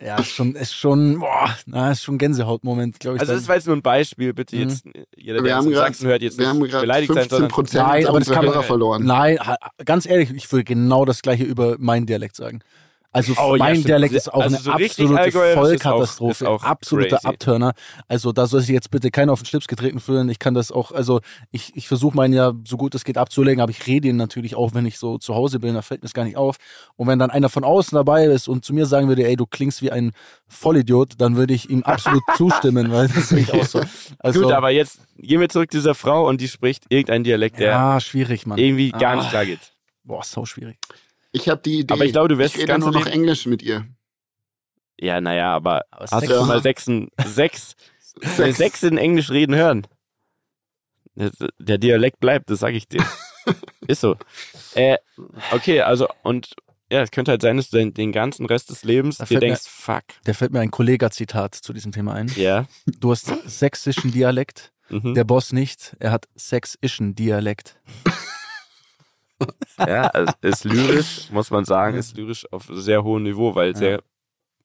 Ja, 0.00 0.16
ist 0.20 0.30
schon, 0.30 0.54
ist 0.54 0.74
schon, 0.74 1.18
boah, 1.18 1.56
na, 1.66 1.90
ist 1.90 2.04
schon 2.04 2.14
ein 2.14 2.18
Gänsehautmoment, 2.18 3.00
glaube 3.00 3.16
ich. 3.16 3.20
Also 3.20 3.32
dann. 3.32 3.40
das 3.40 3.48
war 3.48 3.56
jetzt 3.56 3.66
nur 3.66 3.74
ein 3.74 3.82
Beispiel, 3.82 4.32
bitte 4.32 4.54
Mhm. 4.54 4.62
jetzt, 4.62 4.86
äh, 4.86 5.04
jeder, 5.16 5.42
Wir 5.42 5.54
der 5.60 5.72
grad- 5.72 5.74
Sachsen 5.74 6.06
hört, 6.06 6.22
jetzt 6.22 6.38
Wir 6.38 6.46
haben 6.48 6.60
nicht 6.60 6.70
gerade 6.70 6.82
beleidigt 6.82 7.08
sein, 7.12 7.16
15 7.22 7.36
sondern 7.36 7.50
Prozent 7.50 7.84
Nein, 7.88 8.06
aber 8.06 8.18
das 8.20 8.30
kann 8.30 8.44
man- 8.44 8.62
verloren. 8.62 9.04
Nein, 9.04 9.38
ganz 9.84 10.06
ehrlich, 10.06 10.30
ich 10.32 10.52
würde 10.52 10.62
genau 10.62 11.04
das 11.04 11.20
gleiche 11.20 11.42
über 11.42 11.74
meinen 11.80 12.06
Dialekt 12.06 12.36
sagen. 12.36 12.60
Also 13.10 13.32
Oh, 13.38 13.56
ja, 13.56 13.64
mein 13.64 13.74
stimmt. 13.76 13.88
Dialekt 13.88 14.12
ist 14.14 14.32
auch 14.32 14.42
Also 14.42 14.56
eine 14.56 14.62
so 14.64 14.70
absolute 14.70 15.28
ist 15.28 15.36
auch- 15.36 15.54
Vollkatastrophe, 15.54 16.30
ist 16.44 16.46
auch 16.46 16.62
absoluter. 16.62 17.18
Abturner. 17.24 17.72
Also 18.06 18.32
da 18.32 18.46
soll 18.46 18.60
sich 18.60 18.68
jetzt 18.68 18.90
bitte 18.90 19.10
keiner 19.10 19.32
auf 19.32 19.40
den 19.40 19.46
Schlips 19.46 19.66
getreten 19.66 19.98
fühlen. 19.98 20.28
Ich 20.28 20.38
kann 20.38 20.52
das 20.52 20.70
auch, 20.70 20.92
also 20.92 21.20
ich, 21.50 21.74
ich 21.74 21.88
versuche 21.88 22.14
meinen 22.14 22.34
ja 22.34 22.52
so 22.66 22.76
gut 22.76 22.94
es 22.94 23.04
geht 23.04 23.16
abzulegen, 23.16 23.62
aber 23.62 23.70
ich 23.70 23.86
rede 23.86 24.08
ihn 24.08 24.16
natürlich 24.16 24.56
auch, 24.56 24.74
wenn 24.74 24.84
ich 24.84 24.98
so 24.98 25.16
zu 25.16 25.34
Hause 25.34 25.58
bin, 25.58 25.72
da 25.74 25.80
fällt 25.80 26.02
mir 26.02 26.06
das 26.06 26.12
gar 26.12 26.24
nicht 26.24 26.36
auf. 26.36 26.56
Und 26.96 27.06
wenn 27.08 27.18
dann 27.18 27.30
einer 27.30 27.48
von 27.48 27.64
außen 27.64 27.96
dabei 27.96 28.26
ist 28.26 28.46
und 28.46 28.64
zu 28.64 28.74
mir 28.74 28.84
sagen 28.84 29.08
würde, 29.08 29.26
ey, 29.26 29.36
du 29.36 29.46
klingst 29.46 29.80
wie 29.80 29.90
ein 29.90 30.12
Vollidiot, 30.46 31.14
dann 31.18 31.36
würde 31.36 31.54
ich 31.54 31.70
ihm 31.70 31.82
absolut 31.84 32.22
zustimmen, 32.36 32.92
weil 32.92 33.08
das 33.08 33.30
sehe 33.30 33.40
ich 33.40 33.52
auch 33.54 33.64
so. 33.64 33.80
Also, 34.18 34.42
gut, 34.42 34.52
aber 34.52 34.68
jetzt 34.70 35.00
gehen 35.16 35.40
wir 35.40 35.48
zurück 35.48 35.72
zu 35.72 35.78
dieser 35.78 35.94
Frau 35.94 36.28
und 36.28 36.40
die 36.42 36.48
spricht 36.48 36.84
irgendein 36.90 37.24
Dialekt, 37.24 37.58
der 37.58 37.68
ja, 37.70 38.00
schwierig, 38.00 38.44
Mann. 38.46 38.58
irgendwie 38.58 38.90
gar 38.90 39.12
Ah. 39.14 39.16
nicht 39.16 39.30
klar 39.30 39.46
geht. 39.46 39.60
Boah, 40.04 40.22
sau 40.24 40.44
schwierig. 40.44 40.76
Ich 41.40 41.48
habe 41.48 41.60
die 41.64 41.80
Idee. 41.80 41.94
Aber 41.94 42.04
ich 42.04 42.12
glaube, 42.12 42.28
du 42.28 42.38
wirst 42.38 42.54
ich 42.56 42.60
das 42.60 42.62
rede 42.62 42.72
ganze 42.72 42.86
nur 42.90 42.98
noch 42.98 43.04
Leben- 43.06 43.20
Englisch 43.20 43.46
mit 43.46 43.62
ihr. 43.62 43.86
Ja, 45.00 45.20
naja, 45.20 45.54
aber 45.54 45.84
Aber 45.90 46.06
hast 46.10 46.26
du 46.28 46.34
schon 46.34 46.48
mal 46.48 46.60
sechsen, 46.62 47.08
sechs, 47.24 47.76
sechs. 48.20 48.56
sechs 48.58 48.82
in 48.82 48.98
Englisch 48.98 49.30
reden 49.30 49.54
hören? 49.54 49.86
Der, 51.58 51.78
Dialekt 51.78 52.20
bleibt, 52.20 52.48
das 52.50 52.60
sage 52.60 52.76
ich 52.76 52.86
dir. 52.88 53.04
Ist 53.88 54.00
so. 54.00 54.16
Äh, 54.74 54.98
okay, 55.52 55.80
also 55.80 56.06
und 56.22 56.54
ja, 56.90 57.02
es 57.02 57.10
könnte 57.10 57.32
halt 57.32 57.42
sein, 57.42 57.56
dass 57.56 57.70
du 57.70 57.76
den, 57.78 57.92
den 57.92 58.12
ganzen 58.12 58.46
Rest 58.46 58.70
des 58.70 58.84
Lebens 58.84 59.18
Da 59.18 59.24
dir 59.24 59.28
fällt 59.28 59.40
mir- 59.42 59.46
denkst, 59.48 59.62
fuck, 59.68 60.04
Da 60.24 60.32
fällt 60.32 60.52
mir 60.52 60.60
ein 60.60 60.70
Kollega-Zitat 60.70 61.54
zu 61.54 61.72
diesem 61.72 61.92
Thema 61.92 62.14
ein. 62.14 62.28
ja. 62.36 62.66
Du 62.86 63.10
hast 63.10 63.26
sächsischen 63.46 64.10
Dialekt, 64.12 64.72
Mhm. 64.90 65.14
der 65.14 65.24
Boss 65.24 65.52
nicht. 65.52 65.96
Er 65.98 66.12
hat 66.12 66.28
sächsischen 66.34 67.14
Dialekt. 67.14 67.78
Ja, 69.78 70.08
also 70.08 70.32
ist 70.42 70.64
lyrisch, 70.64 71.28
muss 71.30 71.50
man 71.50 71.64
sagen, 71.64 71.96
ist 71.96 72.16
lyrisch 72.16 72.50
auf 72.52 72.68
sehr 72.72 73.04
hohem 73.04 73.22
Niveau, 73.22 73.54
weil 73.54 73.76
sehr, 73.76 74.02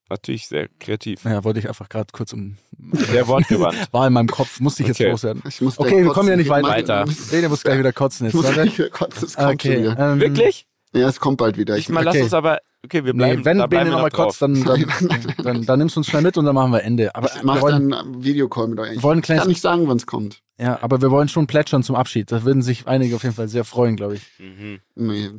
natürlich 0.09 0.47
sehr 0.47 0.67
kreativ. 0.79 1.23
Ja, 1.25 1.43
wollte 1.43 1.59
ich 1.59 1.67
einfach 1.67 1.89
gerade 1.89 2.07
kurz 2.11 2.33
um. 2.33 2.57
Sehr 2.93 3.27
wortgewandt. 3.27 3.87
War 3.93 4.07
in 4.07 4.13
meinem 4.13 4.27
Kopf, 4.27 4.59
musste 4.59 4.83
ich 4.83 4.87
jetzt 4.89 4.99
Okay. 4.99 5.11
loswerden. 5.11 5.43
Ich 5.47 5.61
muss 5.61 5.77
Okay, 5.79 6.03
wir 6.03 6.11
kommen 6.11 6.29
ja 6.29 6.35
nicht 6.35 6.49
weiter. 6.49 6.67
Weiter. 6.67 7.05
Lene 7.31 7.49
muss 7.49 7.63
gleich 7.63 7.79
wieder 7.79 7.93
kotzen 7.93 8.27
Ich 8.27 8.33
jetzt. 8.33 8.37
muss 8.41 8.45
Warte. 8.45 8.61
gleich 8.63 8.77
wieder 8.77 8.89
kotzen, 8.89 9.25
es 9.27 9.35
kommt 9.35 9.61
schon 9.61 9.71
Okay. 9.71 9.81
wieder. 9.83 9.99
Ähm, 10.13 10.19
Wirklich? 10.19 10.67
Ja, 10.93 11.07
es 11.07 11.19
kommt 11.19 11.37
bald 11.37 11.57
wieder. 11.57 11.77
Ich 11.77 11.85
Diesmal 11.85 12.03
lass 12.03 12.15
okay. 12.15 12.23
uns 12.23 12.33
aber, 12.33 12.59
okay, 12.83 13.05
wir 13.05 13.13
bleiben, 13.13 13.39
Nee, 13.39 13.45
wenn 13.45 13.57
da 13.57 13.67
bleiben 13.67 13.89
Bene 13.89 14.01
wir 14.01 14.09
nochmal 14.09 14.09
noch 14.09 14.15
drauf. 14.15 14.39
kotzt, 14.39 14.41
dann, 14.41 14.63
dann, 14.63 15.33
dann, 15.43 15.65
dann 15.65 15.79
nimmst 15.79 15.95
du 15.95 15.99
uns 15.99 16.07
schnell 16.07 16.21
mit 16.21 16.37
und 16.37 16.45
dann 16.45 16.55
machen 16.55 16.71
wir 16.71 16.83
Ende. 16.83 17.15
Aber 17.15 17.27
wir 17.33 17.43
mach 17.43 17.61
wollen, 17.61 17.89
dann 17.89 17.99
einen 18.07 18.23
Videocall 18.23 18.67
mit 18.67 18.79
euch. 18.79 18.93
Ich 18.97 19.03
wollen 19.03 19.19
ein 19.19 19.21
kann 19.21 19.35
kleines, 19.35 19.47
nicht 19.47 19.61
sagen, 19.61 19.87
wann 19.87 19.97
es 19.97 20.05
kommt. 20.05 20.41
ja, 20.59 20.79
aber 20.81 21.01
wir 21.01 21.11
wollen 21.11 21.29
schon 21.29 21.47
plätschern 21.47 21.83
zum 21.83 21.95
Abschied. 21.95 22.31
Da 22.31 22.43
würden 22.43 22.61
sich 22.61 22.87
einige 22.87 23.15
auf 23.15 23.23
jeden 23.23 23.35
Fall 23.35 23.47
sehr 23.47 23.63
freuen, 23.63 23.95
glaube 23.95 24.15
ich. 24.15 24.21
Mhm. 24.39 24.79
Nee. 24.95 25.29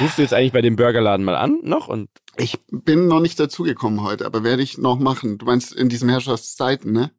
Rufst 0.00 0.18
du 0.18 0.22
jetzt 0.22 0.32
eigentlich 0.34 0.52
bei 0.52 0.62
dem 0.62 0.76
Burgerladen 0.76 1.24
mal 1.24 1.34
an 1.34 1.58
noch 1.64 1.88
und 1.88 2.08
Ich 2.36 2.58
bin 2.70 3.08
noch 3.08 3.18
nicht 3.20 3.40
dazugekommen 3.40 4.02
heute, 4.02 4.24
aber 4.24 4.44
werde 4.44 4.62
ich 4.62 4.78
noch 4.78 4.98
machen. 5.00 5.38
Du 5.38 5.46
meinst 5.46 5.72
in 5.74 5.88
diesem 5.88 6.08
Herrschaftszeiten, 6.08 6.92
ne? 6.92 7.10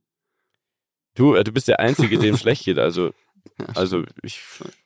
du, 1.16 1.36
äh, 1.36 1.44
du 1.44 1.52
bist 1.52 1.68
der 1.68 1.80
Einzige, 1.82 2.18
dem 2.18 2.38
schlecht 2.38 2.64
geht, 2.64 2.80
also, 2.80 3.12
also 3.76 4.04
ich, 4.24 4.42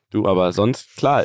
du, 0.09 0.27
aber 0.27 0.51
sonst, 0.53 0.95
klar, 0.97 1.23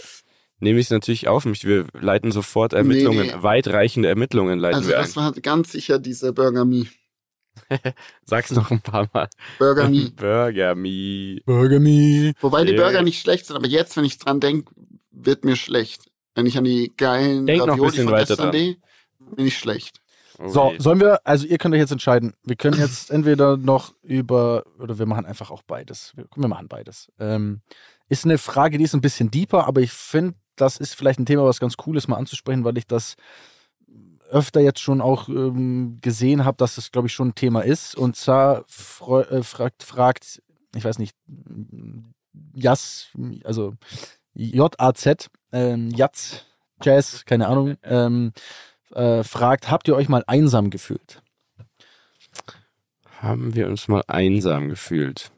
nehme 0.60 0.78
ich 0.78 0.86
es 0.86 0.90
natürlich 0.90 1.28
auf 1.28 1.44
mich. 1.44 1.64
Wir 1.64 1.86
leiten 1.98 2.32
sofort 2.32 2.72
Ermittlungen, 2.72 3.26
Nee, 3.26 3.34
nee. 3.36 3.42
weitreichende 3.42 4.08
Ermittlungen 4.08 4.58
leiten 4.58 4.76
Also 4.76 4.88
wir 4.90 4.96
das 4.96 5.16
ein. 5.16 5.24
war 5.24 5.32
ganz 5.32 5.72
sicher 5.72 5.98
dieser 5.98 6.32
Burger 6.32 6.64
Me. 6.64 6.86
Sag's 8.24 8.50
noch 8.52 8.70
ein 8.70 8.80
paar 8.80 9.08
Mal. 9.12 9.28
Burger 9.58 9.88
Me. 9.90 10.10
Burger 10.10 10.74
Me. 10.74 11.40
Burger 11.44 11.80
Me. 11.80 12.32
Wobei 12.40 12.64
die. 12.64 12.74
Burger 12.74 13.02
nicht 13.02 13.20
schlecht 13.20 13.46
sind, 13.46 13.56
aber 13.56 13.66
jetzt, 13.66 13.96
wenn 13.96 14.04
ich 14.04 14.18
dran 14.18 14.40
denke, 14.40 14.70
wird 15.10 15.44
mir 15.44 15.56
schlecht. 15.56 16.10
Wenn 16.34 16.46
ich 16.46 16.56
an 16.56 16.64
die 16.64 16.92
geilen 16.96 17.46
Denk 17.46 17.58
noch 17.58 17.66
ein 17.66 17.70
Ravioli 17.72 17.90
bisschen 17.90 18.04
von 18.04 18.12
weiter 18.14 18.36
dran. 18.36 18.50
bin 18.52 19.46
ich 19.46 19.58
schlecht. 19.58 20.00
So, 20.46 20.62
Okay. 20.68 20.76
sollen 20.78 21.00
wir, 21.00 21.26
also 21.26 21.46
ihr 21.46 21.58
könnt 21.58 21.74
euch 21.74 21.80
jetzt 21.80 21.90
entscheiden. 21.92 22.32
Wir 22.44 22.56
können 22.56 22.78
jetzt 22.78 23.10
entweder 23.10 23.56
noch 23.58 23.94
über, 24.02 24.64
oder 24.78 24.98
wir 24.98 25.04
machen 25.06 25.26
einfach 25.26 25.50
auch 25.50 25.62
beides. 25.62 26.12
Wir, 26.16 26.24
wir 26.34 26.48
machen 26.48 26.68
beides. 26.68 27.12
Ähm, 27.18 27.60
ist 28.08 28.24
eine 28.24 28.38
Frage, 28.38 28.78
die 28.78 28.84
ist 28.84 28.94
ein 28.94 29.02
bisschen 29.02 29.30
deeper, 29.30 29.66
aber 29.66 29.80
ich 29.82 29.92
finde, 29.92 30.34
das 30.60 30.76
ist 30.76 30.94
vielleicht 30.94 31.18
ein 31.18 31.26
Thema, 31.26 31.44
was 31.44 31.60
ganz 31.60 31.76
cool 31.86 31.96
ist, 31.96 32.08
mal 32.08 32.16
anzusprechen, 32.16 32.64
weil 32.64 32.78
ich 32.78 32.86
das 32.86 33.16
öfter 34.30 34.60
jetzt 34.60 34.80
schon 34.80 35.00
auch 35.00 35.28
ähm, 35.28 35.98
gesehen 36.00 36.44
habe, 36.44 36.56
dass 36.56 36.76
das, 36.76 36.92
glaube 36.92 37.08
ich, 37.08 37.14
schon 37.14 37.28
ein 37.28 37.34
Thema 37.34 37.62
ist. 37.62 37.96
Und 37.96 38.16
zwar 38.16 38.60
äh, 38.60 39.42
fragt, 39.42 39.82
fragt, 39.82 40.42
ich 40.74 40.84
weiß 40.84 40.98
nicht, 40.98 41.16
Jas, 42.54 43.08
also 43.44 43.74
J-A-Z, 44.34 45.28
ähm, 45.52 45.90
Jaz, 45.90 46.46
Jazz, 46.82 47.24
keine 47.24 47.48
Ahnung, 47.48 47.76
ähm, 47.82 48.32
äh, 48.92 49.22
fragt, 49.24 49.70
habt 49.70 49.88
ihr 49.88 49.96
euch 49.96 50.08
mal 50.08 50.24
einsam 50.26 50.70
gefühlt? 50.70 51.22
Haben 53.20 53.54
wir 53.54 53.66
uns 53.66 53.88
mal 53.88 54.02
einsam 54.06 54.68
gefühlt? 54.68 55.30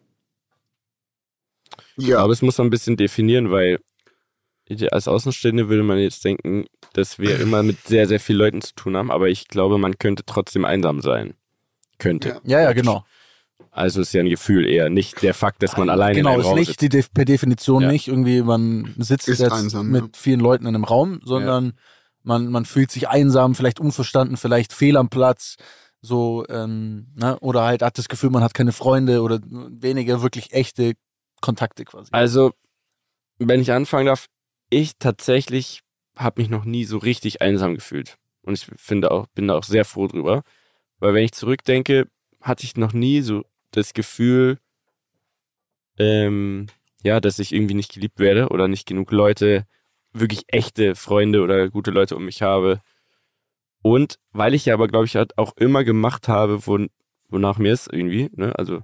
Ja, 1.96 2.18
Aber 2.18 2.32
es 2.32 2.42
muss 2.42 2.58
man 2.58 2.68
ein 2.68 2.70
bisschen 2.70 2.96
definieren, 2.96 3.50
weil 3.50 3.80
als 4.90 5.08
Außenstehende 5.08 5.68
würde 5.68 5.82
man 5.82 5.98
jetzt 5.98 6.24
denken, 6.24 6.66
dass 6.92 7.18
wir 7.18 7.40
immer 7.40 7.62
mit 7.62 7.86
sehr, 7.86 8.06
sehr 8.08 8.20
vielen 8.20 8.38
Leuten 8.38 8.60
zu 8.62 8.74
tun 8.74 8.96
haben, 8.96 9.10
aber 9.10 9.28
ich 9.28 9.48
glaube, 9.48 9.78
man 9.78 9.98
könnte 9.98 10.24
trotzdem 10.26 10.64
einsam 10.64 11.00
sein. 11.00 11.34
Könnte. 11.98 12.40
Ja. 12.44 12.58
Ja, 12.58 12.60
ja, 12.62 12.72
genau. 12.72 13.04
Also 13.70 14.02
ist 14.02 14.12
ja 14.12 14.20
ein 14.20 14.28
Gefühl 14.28 14.66
eher, 14.66 14.90
nicht 14.90 15.22
der 15.22 15.32
Fakt, 15.32 15.62
dass 15.62 15.76
man 15.78 15.88
alleine 15.88 16.16
genau, 16.16 16.30
in 16.30 16.34
einem 16.34 16.40
ist 16.42 16.46
Raum 16.48 16.58
nicht 16.58 16.68
sitzt. 16.68 16.80
die 16.82 16.88
Def 16.90 17.12
per 17.12 17.24
Definition 17.24 17.82
Ja. 17.84 17.90
nicht 17.90 18.08
irgendwie, 18.08 18.42
man 18.42 18.94
sitzt 18.98 19.28
Ist 19.28 19.40
jetzt 19.40 19.52
einsam, 19.52 19.88
mit 19.88 20.02
ja. 20.02 20.08
vielen 20.14 20.40
Leuten 20.40 20.66
in 20.66 20.74
einem 20.74 20.84
Raum, 20.84 21.20
sondern 21.24 21.72
man, 22.22 22.48
man 22.48 22.64
fühlt 22.66 22.90
sich 22.90 23.08
einsam, 23.08 23.54
vielleicht 23.54 23.80
unverstanden, 23.80 24.36
vielleicht 24.36 24.72
fehl 24.74 24.96
am 24.96 25.08
Platz, 25.08 25.56
so, 26.02 26.44
ähm, 26.48 27.06
ne? 27.14 27.38
oder 27.40 27.62
halt 27.62 27.82
hat 27.82 27.96
das 27.96 28.08
Gefühl, 28.08 28.30
man 28.30 28.42
hat 28.42 28.54
keine 28.54 28.72
Freunde 28.72 29.22
oder 29.22 29.40
weniger 29.42 30.20
wirklich 30.20 30.52
echte 30.52 30.94
Kontakte 31.40 31.84
quasi. 31.84 32.08
Also, 32.12 32.52
wenn 33.38 33.60
ich 33.60 33.72
anfangen 33.72 34.06
darf, 34.06 34.26
ich 34.72 34.96
tatsächlich 34.98 35.82
habe 36.16 36.40
mich 36.40 36.50
noch 36.50 36.64
nie 36.64 36.84
so 36.84 36.98
richtig 36.98 37.42
einsam 37.42 37.74
gefühlt. 37.74 38.16
Und 38.42 38.54
ich 38.54 38.66
finde 38.76 39.10
auch, 39.10 39.26
bin 39.28 39.48
da 39.48 39.56
auch 39.56 39.64
sehr 39.64 39.84
froh 39.84 40.08
drüber. 40.08 40.42
Weil 40.98 41.14
wenn 41.14 41.24
ich 41.24 41.32
zurückdenke, 41.32 42.08
hatte 42.40 42.64
ich 42.64 42.76
noch 42.76 42.92
nie 42.92 43.20
so 43.20 43.44
das 43.70 43.92
Gefühl, 43.92 44.58
ähm, 45.98 46.66
ja, 47.02 47.20
dass 47.20 47.38
ich 47.38 47.52
irgendwie 47.52 47.74
nicht 47.74 47.92
geliebt 47.92 48.18
werde 48.18 48.48
oder 48.48 48.66
nicht 48.66 48.86
genug 48.86 49.12
Leute, 49.12 49.66
wirklich 50.12 50.44
echte 50.48 50.94
Freunde 50.94 51.42
oder 51.42 51.68
gute 51.68 51.90
Leute 51.90 52.16
um 52.16 52.24
mich 52.24 52.42
habe. 52.42 52.80
Und 53.82 54.18
weil 54.32 54.54
ich 54.54 54.66
ja 54.66 54.74
aber, 54.74 54.88
glaube 54.88 55.06
ich, 55.06 55.16
halt 55.16 55.36
auch 55.38 55.56
immer 55.56 55.84
gemacht 55.84 56.28
habe, 56.28 56.66
wo, 56.66 56.78
wonach 57.28 57.58
mir 57.58 57.72
ist 57.72 57.92
irgendwie, 57.92 58.30
ne? 58.34 58.56
Also 58.58 58.82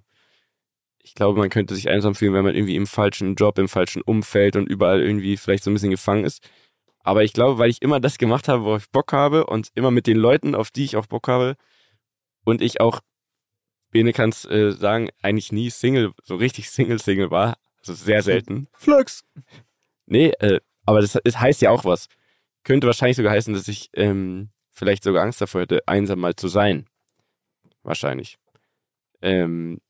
ich 1.09 1.15
glaube, 1.15 1.39
man 1.39 1.49
könnte 1.49 1.75
sich 1.75 1.89
einsam 1.89 2.15
fühlen, 2.15 2.35
wenn 2.35 2.45
man 2.45 2.55
irgendwie 2.55 2.77
im 2.77 2.87
falschen 2.87 3.35
Job, 3.35 3.59
im 3.59 3.69
falschen 3.69 4.03
Umfeld 4.03 4.57
und 4.57 4.69
überall 4.69 5.01
irgendwie 5.01 5.39
vielleicht 5.39 5.65
so 5.65 5.71
ein 5.71 5.75
bisschen 5.75 5.91
gefangen 5.91 6.25
ist. 6.25 6.47
Aber 7.01 7.25
ich 7.25 7.33
glaube, 7.33 7.59
weil 7.59 7.71
ich 7.71 7.81
immer 7.81 7.99
das 7.99 8.19
gemacht 8.19 8.47
habe, 8.47 8.65
worauf 8.65 8.83
ich 8.83 8.91
Bock 8.91 9.15
habe 9.15 9.47
und 9.47 9.71
immer 9.75 9.91
mit 9.91 10.07
den 10.07 10.19
Leuten, 10.19 10.55
auf 10.55 10.71
die 10.71 10.85
ich 10.85 10.97
auch 10.97 11.07
Bock 11.07 11.27
habe 11.27 11.57
und 12.45 12.61
ich 12.61 12.83
auch, 12.83 13.01
Bene 13.91 14.13
kann 14.13 14.29
es 14.29 14.45
äh, 14.45 14.73
sagen, 14.73 15.09
eigentlich 15.23 15.51
nie 15.51 15.71
Single, 15.71 16.13
so 16.23 16.37
richtig 16.37 16.69
Single-Single 16.71 17.31
war. 17.31 17.57
Also 17.79 17.95
sehr 17.95 18.23
selten. 18.23 18.69
Flux. 18.77 19.25
Nee, 20.05 20.33
äh, 20.41 20.61
aber 20.85 21.01
das, 21.01 21.19
das 21.25 21.41
heißt 21.41 21.63
ja 21.63 21.71
auch 21.71 21.87
was. 21.87 22.09
Könnte 22.65 22.87
wahrscheinlich 22.87 23.17
sogar 23.17 23.33
heißen, 23.33 23.55
dass 23.55 23.67
ich 23.67 23.89
ähm, 23.95 24.51
vielleicht 24.73 25.05
sogar 25.05 25.23
Angst 25.23 25.41
davor 25.41 25.63
hätte, 25.63 25.89
einsam 25.89 26.19
mal 26.21 26.37
zu 26.37 26.49
sein. 26.49 26.85
Wahrscheinlich. 27.83 28.37
Ähm, 29.23 29.81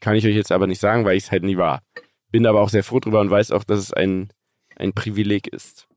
kann 0.00 0.16
ich 0.16 0.26
euch 0.26 0.34
jetzt 0.34 0.52
aber 0.52 0.66
nicht 0.66 0.80
sagen, 0.80 1.04
weil 1.04 1.16
ich 1.16 1.24
es 1.24 1.30
halt 1.30 1.42
nie 1.42 1.56
war. 1.56 1.82
Bin 2.30 2.46
aber 2.46 2.60
auch 2.60 2.68
sehr 2.70 2.84
froh 2.84 3.00
drüber 3.00 3.20
und 3.20 3.30
weiß 3.30 3.50
auch, 3.52 3.64
dass 3.64 3.80
es 3.80 3.92
ein, 3.92 4.32
ein 4.76 4.92
Privileg 4.92 5.48
ist. 5.48 5.88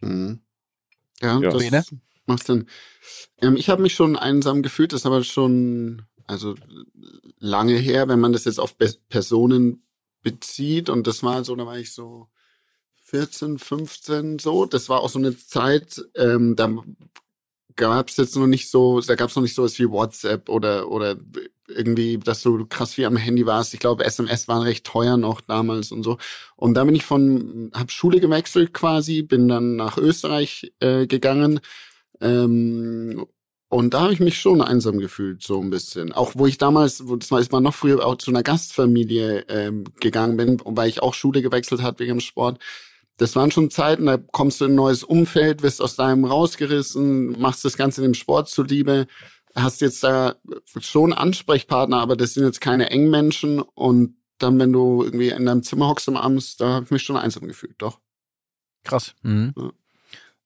Mhm. 0.00 0.40
Ja, 1.20 1.38
Ja. 1.40 1.50
das 1.50 1.62
Bene? 1.62 1.84
macht 2.26 2.44
Sinn. 2.46 2.66
Ähm, 3.40 3.56
ich 3.56 3.68
habe 3.68 3.82
mich 3.82 3.94
schon 3.94 4.16
einsam 4.16 4.62
gefühlt, 4.62 4.92
das 4.92 5.02
ist 5.02 5.06
aber 5.06 5.22
schon 5.24 6.02
also 6.26 6.54
lange 7.38 7.76
her, 7.76 8.08
wenn 8.08 8.20
man 8.20 8.32
das 8.32 8.44
jetzt 8.46 8.58
auf 8.58 8.76
Be 8.76 8.92
Personen 9.08 9.82
bezieht. 10.22 10.88
Und 10.88 11.06
das 11.06 11.22
war 11.22 11.44
so, 11.44 11.54
da 11.54 11.66
war 11.66 11.78
ich 11.78 11.92
so 11.92 12.28
14, 13.02 13.58
15 13.58 14.38
so. 14.38 14.64
Das 14.64 14.88
war 14.88 15.00
auch 15.00 15.10
so 15.10 15.18
eine 15.18 15.36
Zeit, 15.36 16.02
ähm, 16.16 16.56
da 16.56 16.72
gab 17.76 18.08
es 18.08 18.16
jetzt 18.16 18.36
noch 18.36 18.46
nicht 18.46 18.70
so, 18.70 19.00
da 19.00 19.14
gab 19.14 19.30
es 19.30 19.36
noch 19.36 19.42
nicht 19.42 19.54
sowas 19.54 19.78
wie 19.78 19.88
WhatsApp 19.88 20.48
oder 20.48 20.90
oder 20.90 21.16
irgendwie, 21.68 22.18
dass 22.18 22.42
du 22.42 22.66
krass 22.66 22.96
wie 22.98 23.06
am 23.06 23.16
Handy 23.16 23.46
warst. 23.46 23.74
Ich 23.74 23.80
glaube, 23.80 24.04
SMS 24.04 24.48
waren 24.48 24.62
recht 24.62 24.84
teuer 24.84 25.16
noch 25.16 25.40
damals 25.40 25.92
und 25.92 26.02
so. 26.02 26.18
Und 26.56 26.74
da 26.74 26.84
bin 26.84 26.94
ich 26.94 27.04
von, 27.04 27.70
hab 27.74 27.90
Schule 27.90 28.20
gewechselt 28.20 28.74
quasi, 28.74 29.22
bin 29.22 29.48
dann 29.48 29.76
nach 29.76 29.96
Österreich 29.96 30.72
äh, 30.80 31.06
gegangen. 31.06 31.60
Ähm, 32.20 33.26
und 33.68 33.94
da 33.94 34.02
habe 34.02 34.12
ich 34.12 34.20
mich 34.20 34.38
schon 34.38 34.62
einsam 34.62 34.98
gefühlt, 34.98 35.42
so 35.42 35.60
ein 35.60 35.70
bisschen. 35.70 36.12
Auch 36.12 36.32
wo 36.36 36.46
ich 36.46 36.58
damals, 36.58 37.02
das 37.18 37.30
war, 37.30 37.40
ist 37.40 37.50
mal 37.50 37.60
noch 37.60 37.74
früher 37.74 38.06
auch 38.06 38.16
zu 38.16 38.30
einer 38.30 38.42
Gastfamilie 38.42 39.46
ähm, 39.48 39.84
gegangen 40.00 40.36
bin, 40.36 40.60
weil 40.64 40.88
ich 40.88 41.02
auch 41.02 41.14
Schule 41.14 41.42
gewechselt 41.42 41.82
hat 41.82 41.98
wegen 41.98 42.14
dem 42.14 42.20
Sport. 42.20 42.60
Das 43.16 43.36
waren 43.36 43.50
schon 43.50 43.70
Zeiten, 43.70 44.06
da 44.06 44.16
kommst 44.16 44.60
du 44.60 44.64
in 44.64 44.72
ein 44.72 44.76
neues 44.76 45.04
Umfeld, 45.04 45.62
wirst 45.62 45.80
aus 45.80 45.96
deinem 45.96 46.24
rausgerissen, 46.24 47.40
machst 47.40 47.64
das 47.64 47.76
Ganze 47.76 48.02
dem 48.02 48.14
Sport 48.14 48.48
zuliebe, 48.48 49.06
hast 49.54 49.80
jetzt 49.80 50.02
da 50.02 50.34
schon 50.80 51.12
Ansprechpartner, 51.12 52.00
aber 52.00 52.16
das 52.16 52.34
sind 52.34 52.44
jetzt 52.44 52.60
keine 52.60 52.90
Engmenschen 52.90 53.60
und 53.60 54.16
dann, 54.38 54.58
wenn 54.58 54.72
du 54.72 55.04
irgendwie 55.04 55.28
in 55.28 55.46
deinem 55.46 55.62
Zimmer 55.62 55.88
hockst 55.88 56.08
am 56.08 56.16
Abend, 56.16 56.60
da 56.60 56.74
habe 56.74 56.84
ich 56.86 56.90
mich 56.90 57.02
schon 57.02 57.16
einsam 57.16 57.46
gefühlt, 57.46 57.76
doch. 57.78 58.00
Krass. 58.82 59.14
Mhm. 59.22 59.54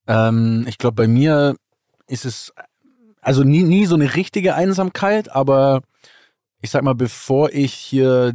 Ähm, 0.07 0.67
ich 0.69 0.79
glaube, 0.79 0.95
bei 0.95 1.09
mir 1.09 1.57
ist 2.07 2.25
es 2.25 2.53
also 3.21 3.45
nie, 3.45 3.63
nie 3.63 3.87
so 3.87 3.95
eine 3.95 4.15
richtige 4.15 4.55
Einsamkeit, 4.55 5.31
aber 5.35 5.83
ich 6.61 6.71
sag 6.71 6.83
mal, 6.83 6.95
bevor 6.95 7.51
ich 7.53 7.75
hier, 7.75 8.35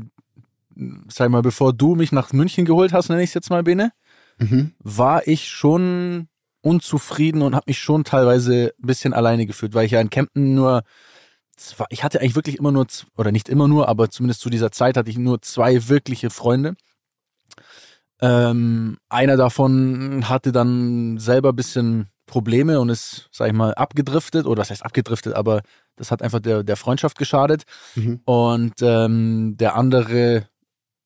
sag 1.08 1.30
mal, 1.30 1.42
bevor 1.42 1.74
du 1.74 1.96
mich 1.96 2.12
nach 2.12 2.34
München 2.34 2.66
geholt 2.66 2.94
hast, 2.94 3.10
nenne 3.10 3.24
ich 3.24 3.30
es 3.30 3.34
jetzt 3.34 3.50
mal, 3.50 3.64
Bene, 3.64 3.92
Mhm. 4.38 4.74
war 4.80 5.28
ich 5.28 5.48
schon 5.48 6.28
unzufrieden 6.62 7.42
und 7.42 7.56
habe 7.56 7.66
mich 7.68 7.80
schon 7.80 8.04
teilweise 8.04 8.74
ein 8.82 8.88
bisschen 8.88 9.14
alleine 9.14 9.46
gefühlt, 9.46 9.74
weil 9.74 9.86
ich 9.86 9.92
ja 9.92 10.02
in 10.02 10.10
Kempten 10.10 10.56
nur 10.56 10.84
zwei, 11.58 11.86
ich 11.90 12.04
hatte 12.04 12.22
eigentlich 12.22 12.36
wirklich 12.36 12.58
immer 12.58 12.72
nur 12.72 12.88
oder 13.18 13.32
nicht 13.32 13.50
immer 13.50 13.68
nur, 13.68 13.90
aber 13.90 14.10
zumindest 14.10 14.42
zu 14.42 14.50
dieser 14.50 14.72
Zeit 14.72 14.98
hatte 14.98 15.10
ich 15.10 15.18
nur 15.18 15.42
zwei 15.42 15.88
wirkliche 15.90 16.30
Freunde. 16.30 16.76
Ähm, 18.22 18.98
einer 19.10 19.36
davon 19.36 20.30
hatte 20.30 20.52
dann 20.52 21.18
selber 21.18 21.50
ein 21.50 21.56
bisschen 21.56 22.08
Probleme 22.26 22.80
und 22.80 22.90
ist, 22.90 23.28
sag 23.32 23.48
ich 23.48 23.54
mal, 23.54 23.74
abgedriftet 23.74 24.46
oder 24.46 24.62
das 24.62 24.70
heißt 24.70 24.86
abgedriftet, 24.86 25.34
aber 25.34 25.62
das 25.98 26.10
hat 26.10 26.22
einfach 26.22 26.40
der, 26.40 26.64
der 26.64 26.78
Freundschaft 26.78 27.18
geschadet. 27.18 27.64
Mhm. 27.96 28.22
Und 28.26 28.76
ähm, 28.82 29.58
der 29.58 29.76
andere 29.76 30.48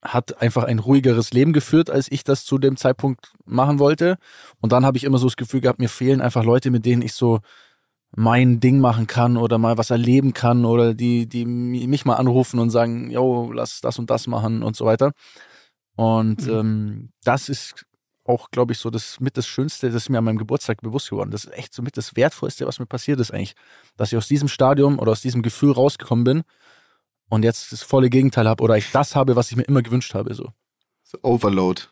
hat 0.04 0.42
einfach 0.42 0.64
ein 0.64 0.80
ruhigeres 0.80 1.32
Leben 1.32 1.54
geführt, 1.54 1.90
als 1.90 2.12
ich 2.12 2.24
das 2.24 2.46
zu 2.46 2.58
dem 2.58 2.78
Zeitpunkt 2.78 3.32
machen 3.46 3.80
wollte. 3.80 4.18
Und 4.62 4.72
dann 4.72 4.86
habe 4.86 4.98
ich 4.98 5.04
immer 5.04 5.18
so 5.18 5.28
das 5.28 5.38
Gefühl 5.38 5.62
gehabt, 5.62 5.80
mir 5.80 5.90
fehlen 5.90 6.22
einfach 6.22 6.44
Leute, 6.44 6.72
mit 6.72 6.86
denen 6.86 7.02
ich 7.02 7.14
so 7.14 7.40
mein 8.16 8.60
Ding 8.60 8.80
machen 8.80 9.08
kann 9.08 9.38
oder 9.38 9.58
mal 9.58 9.78
was 9.78 9.90
erleben 9.90 10.34
kann 10.34 10.66
oder 10.66 10.94
die, 10.94 11.28
die 11.28 11.46
mich 11.46 12.06
mal 12.06 12.16
anrufen 12.16 12.60
und 12.60 12.70
sagen, 12.70 13.10
yo, 13.12 13.52
lass 13.52 13.82
das 13.82 14.00
und 14.00 14.10
das 14.10 14.28
machen 14.28 14.64
und 14.64 14.76
so 14.76 14.86
weiter. 14.86 15.12
Und 15.96 16.46
Mhm. 16.48 16.54
ähm, 16.54 17.10
das 17.24 17.50
ist 17.50 17.86
auch, 18.24 18.52
glaube 18.52 18.74
ich, 18.74 18.80
so 18.80 18.90
das 18.90 19.20
mit 19.20 19.38
das 19.38 19.48
Schönste, 19.48 19.88
das 19.88 20.04
ist 20.04 20.10
mir 20.10 20.18
an 20.18 20.26
meinem 20.26 20.38
Geburtstag 20.38 20.82
bewusst 20.82 21.10
geworden. 21.10 21.32
Das 21.32 21.46
ist 21.46 21.54
echt 21.54 21.74
so 21.74 21.82
mit 21.82 21.98
das 21.98 22.16
Wertvollste, 22.16 22.68
was 22.68 22.80
mir 22.80 22.86
passiert 22.86 23.20
ist 23.20 23.32
eigentlich. 23.32 23.56
Dass 23.96 24.12
ich 24.12 24.18
aus 24.18 24.28
diesem 24.28 24.48
Stadium 24.48 25.00
oder 25.00 25.12
aus 25.12 25.22
diesem 25.22 25.42
Gefühl 25.42 25.72
rausgekommen 25.72 26.24
bin 26.24 26.44
und 27.30 27.44
jetzt 27.44 27.72
das 27.72 27.84
volle 27.84 28.10
Gegenteil 28.10 28.48
habe 28.48 28.64
oder 28.64 28.78
ich 28.78 28.92
das 28.92 29.16
habe, 29.16 29.36
was 29.36 29.52
ich 29.52 29.58
mir 29.58 29.64
immer 29.64 29.82
gewünscht 29.82 30.14
habe. 30.14 30.34
So. 30.34 30.50
So 31.04 31.18
Overload. 31.22 31.84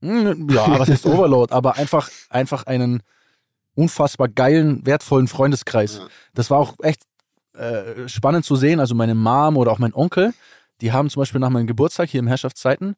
Hm, 0.00 0.48
Ja, 0.50 0.78
was 0.78 0.88
heißt 0.88 1.06
Overload? 1.06 1.52
Aber 1.52 1.76
einfach, 1.76 2.10
einfach 2.28 2.64
einen 2.66 3.02
unfassbar 3.74 4.28
geilen, 4.28 4.84
wertvollen 4.86 5.28
Freundeskreis. 5.28 5.98
Ja. 5.98 6.08
Das 6.34 6.50
war 6.50 6.58
auch 6.58 6.74
echt 6.82 7.02
äh, 7.54 8.08
spannend 8.08 8.44
zu 8.44 8.56
sehen. 8.56 8.80
Also 8.80 8.94
meine 8.94 9.14
Mom 9.14 9.56
oder 9.56 9.72
auch 9.72 9.78
mein 9.78 9.94
Onkel, 9.94 10.34
die 10.80 10.92
haben 10.92 11.10
zum 11.10 11.20
Beispiel 11.20 11.40
nach 11.40 11.50
meinem 11.50 11.66
Geburtstag 11.66 12.08
hier 12.10 12.20
im 12.20 12.26
Herrschaftszeiten, 12.26 12.96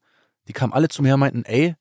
die 0.49 0.53
kamen 0.53 0.73
alle 0.73 0.89
zu 0.89 1.03
mir 1.03 1.15
und 1.15 1.21
meinten, 1.21 1.45
ey, 1.45 1.75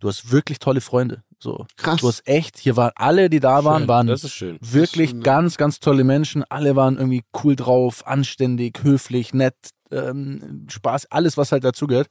du 0.00 0.08
hast 0.08 0.30
wirklich 0.30 0.58
tolle 0.58 0.80
Freunde. 0.80 1.22
So, 1.40 1.66
Krass. 1.76 2.00
du 2.00 2.08
hast 2.08 2.26
echt, 2.26 2.58
hier 2.58 2.76
waren 2.76 2.90
alle, 2.96 3.30
die 3.30 3.38
da 3.40 3.64
waren, 3.64 3.82
Schön, 3.82 3.88
waren 3.88 4.06
das 4.08 4.24
ist 4.24 4.32
schön. 4.32 4.58
wirklich 4.60 5.10
schön, 5.10 5.18
ja. 5.20 5.22
ganz, 5.24 5.56
ganz 5.56 5.78
tolle 5.78 6.02
Menschen. 6.02 6.42
Alle 6.48 6.74
waren 6.74 6.96
irgendwie 6.96 7.22
cool 7.44 7.54
drauf, 7.54 8.06
anständig, 8.06 8.82
höflich, 8.82 9.32
nett, 9.34 9.54
ähm, 9.92 10.66
Spaß, 10.68 11.06
alles, 11.12 11.36
was 11.36 11.52
halt 11.52 11.62
dazugehört. 11.62 12.08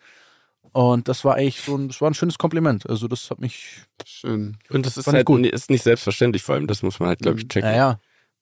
Und 0.71 1.07
das 1.09 1.25
war 1.25 1.35
eigentlich 1.35 1.59
so 1.61 1.75
ein, 1.75 1.87
das 1.89 1.99
war 2.01 2.09
ein 2.09 2.13
schönes 2.13 2.37
Kompliment. 2.37 2.89
Also 2.89 3.07
das 3.07 3.29
hat 3.29 3.39
mich, 3.39 3.81
Schön. 4.05 4.57
Und 4.69 4.85
das 4.85 4.95
ist 4.97 5.07
halt 5.07 5.25
gut. 5.25 5.45
ist 5.45 5.69
nicht 5.69 5.83
selbstverständlich, 5.83 6.43
vor 6.43 6.55
allem, 6.55 6.67
das 6.67 6.81
muss 6.83 6.99
man 6.99 7.09
halt, 7.09 7.19
glaube 7.19 7.37
ich, 7.39 7.45
Mhm. 7.45 7.49
checken. 7.49 7.69
naja, 7.69 7.99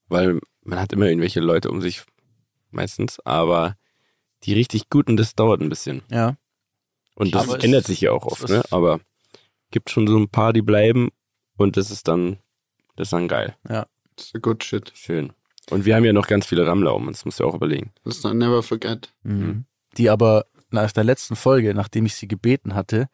Weil 0.08 0.40
man 0.64 0.80
hat 0.80 0.94
immer 0.94 1.08
irgendwelche 1.08 1.40
Leute 1.40 1.72
um 1.72 1.82
sich, 1.82 2.04
meistens, 2.72 3.20
aber 3.26 3.76
die 4.44 4.54
richtig 4.54 4.90
guten, 4.90 5.18
das 5.18 5.34
dauert 5.34 5.62
ein 5.62 5.70
bisschen. 5.70 6.04
ja. 6.12 6.36
Und 7.16 7.34
das 7.34 7.48
Aber 7.50 7.64
ändert 7.64 7.82
ist- 7.82 7.88
sich 7.88 8.02
ja 8.02 8.12
auch 8.12 8.26
oft, 8.26 8.50
ne? 8.50 8.62
Aber 8.72 9.00
gibt 9.76 9.90
schon 9.90 10.08
so 10.08 10.18
ein 10.18 10.30
paar, 10.30 10.54
die 10.54 10.62
bleiben 10.62 11.10
und 11.58 11.76
das 11.76 11.92
ist 11.92 12.08
dann, 12.08 12.38
das 12.96 13.08
ist 13.08 13.14
dann 13.14 13.28
geil. 13.28 13.56
Das 13.68 14.28
ist 14.28 14.36
a 14.36 14.40
good 14.40 14.64
shit. 14.64 14.90
Schön. 14.96 15.34
Und 15.70 15.84
wir 15.84 15.96
haben 15.98 16.06
ja 16.06 16.14
noch 16.14 16.28
ganz 16.28 16.46
viele 16.46 16.66
Rammler 16.66 16.96
um 16.96 17.08
uns, 17.08 17.26
musst 17.26 17.42
du 17.42 17.44
auch 17.46 17.54
überlegen. 17.56 17.92
Das 18.06 18.16
ist 18.18 18.24
never 18.24 18.64
forget. 18.64 19.14
Mhm. 19.24 19.66
Die 19.98 20.10
aber 20.10 20.46
nach 20.70 20.92
der 20.94 21.04
letzten 21.04 21.36
Folge, 21.36 21.74
nachdem 21.74 22.06
ich 22.06 22.16
sie 22.16 22.28
gebeten 22.30 22.74
hatte, 22.74 23.08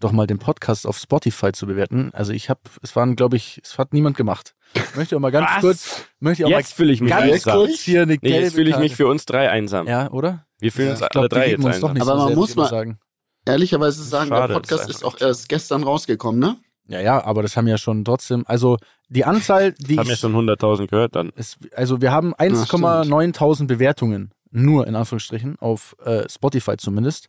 doch 0.00 0.10
mal 0.10 0.26
den 0.26 0.38
Podcast 0.40 0.84
auf 0.86 0.98
Spotify 0.98 1.52
zu 1.52 1.66
bewerten. 1.66 2.10
Also 2.12 2.32
ich 2.32 2.50
habe, 2.50 2.60
es 2.82 2.96
waren, 2.96 3.14
glaube 3.14 3.36
ich, 3.36 3.60
es 3.62 3.78
hat 3.78 3.92
niemand 3.92 4.16
gemacht. 4.16 4.54
Ich 4.74 4.96
möchte 4.96 5.14
auch 5.16 5.20
mal 5.20 5.30
ganz 5.30 5.46
Was? 5.54 5.60
kurz, 5.60 6.04
möchte 6.18 6.42
ich 6.42 6.46
auch 6.46 6.50
Jetzt 6.58 6.72
fühle 6.74 6.92
ich 6.92 7.00
mal 7.00 7.06
mich 7.06 7.14
ganz 7.14 7.32
einsam. 7.32 7.54
kurz 7.54 7.80
hier 7.80 8.02
eine 8.02 8.12
Nee, 8.14 8.18
gelbe 8.18 8.44
jetzt 8.44 8.54
fühle 8.54 8.70
ich 8.70 8.76
mich 8.78 8.96
für 8.96 9.06
uns 9.06 9.26
drei 9.26 9.48
einsam. 9.50 9.86
Ja, 9.86 10.10
oder? 10.10 10.46
Wir 10.58 10.72
fühlen 10.72 10.88
Ja, 10.88 10.92
uns 10.94 11.00
Ich 11.00 11.04
alle 11.04 11.10
glaube, 11.12 11.28
drei 11.28 11.50
jetzt 11.50 11.64
uns 11.64 11.80
doch 11.80 11.90
einsam. 11.90 11.92
nicht 11.94 12.02
Aber 12.02 12.12
so 12.12 12.16
man 12.18 12.28
sehr, 12.28 12.36
muss 12.36 12.56
mal- 12.56 12.68
sagen. 12.68 12.98
Ehrlicherweise 13.46 14.02
sagen, 14.02 14.28
Schade, 14.28 14.48
der 14.48 14.60
das 14.60 14.68
Podcast 14.68 14.90
ist 14.90 14.96
ist 14.96 15.04
auch 15.04 15.20
erst 15.20 15.48
gestern 15.48 15.82
rausgekommen, 15.82 16.40
ne? 16.40 16.56
Ja, 16.88 17.00
ja, 17.00 17.24
aber 17.24 17.42
das 17.42 17.56
haben 17.56 17.68
ja 17.68 17.78
schon 17.78 18.04
trotzdem, 18.04 18.44
also 18.46 18.76
die 19.08 19.24
Anzahl, 19.24 19.72
die 19.72 19.96
Haben 19.98 20.08
ja 20.08 20.16
schon 20.16 20.34
100.000 20.34 20.88
gehört 20.88 21.14
dann. 21.14 21.30
es, 21.36 21.56
also 21.74 22.00
wir 22.00 22.10
haben 22.10 22.34
1,9000 22.34 23.66
Bewertungen, 23.66 24.32
nur 24.50 24.86
in 24.86 24.96
Anführungsstrichen, 24.96 25.56
auf 25.60 25.96
äh, 26.04 26.28
Spotify 26.28 26.76
zumindest. 26.76 27.28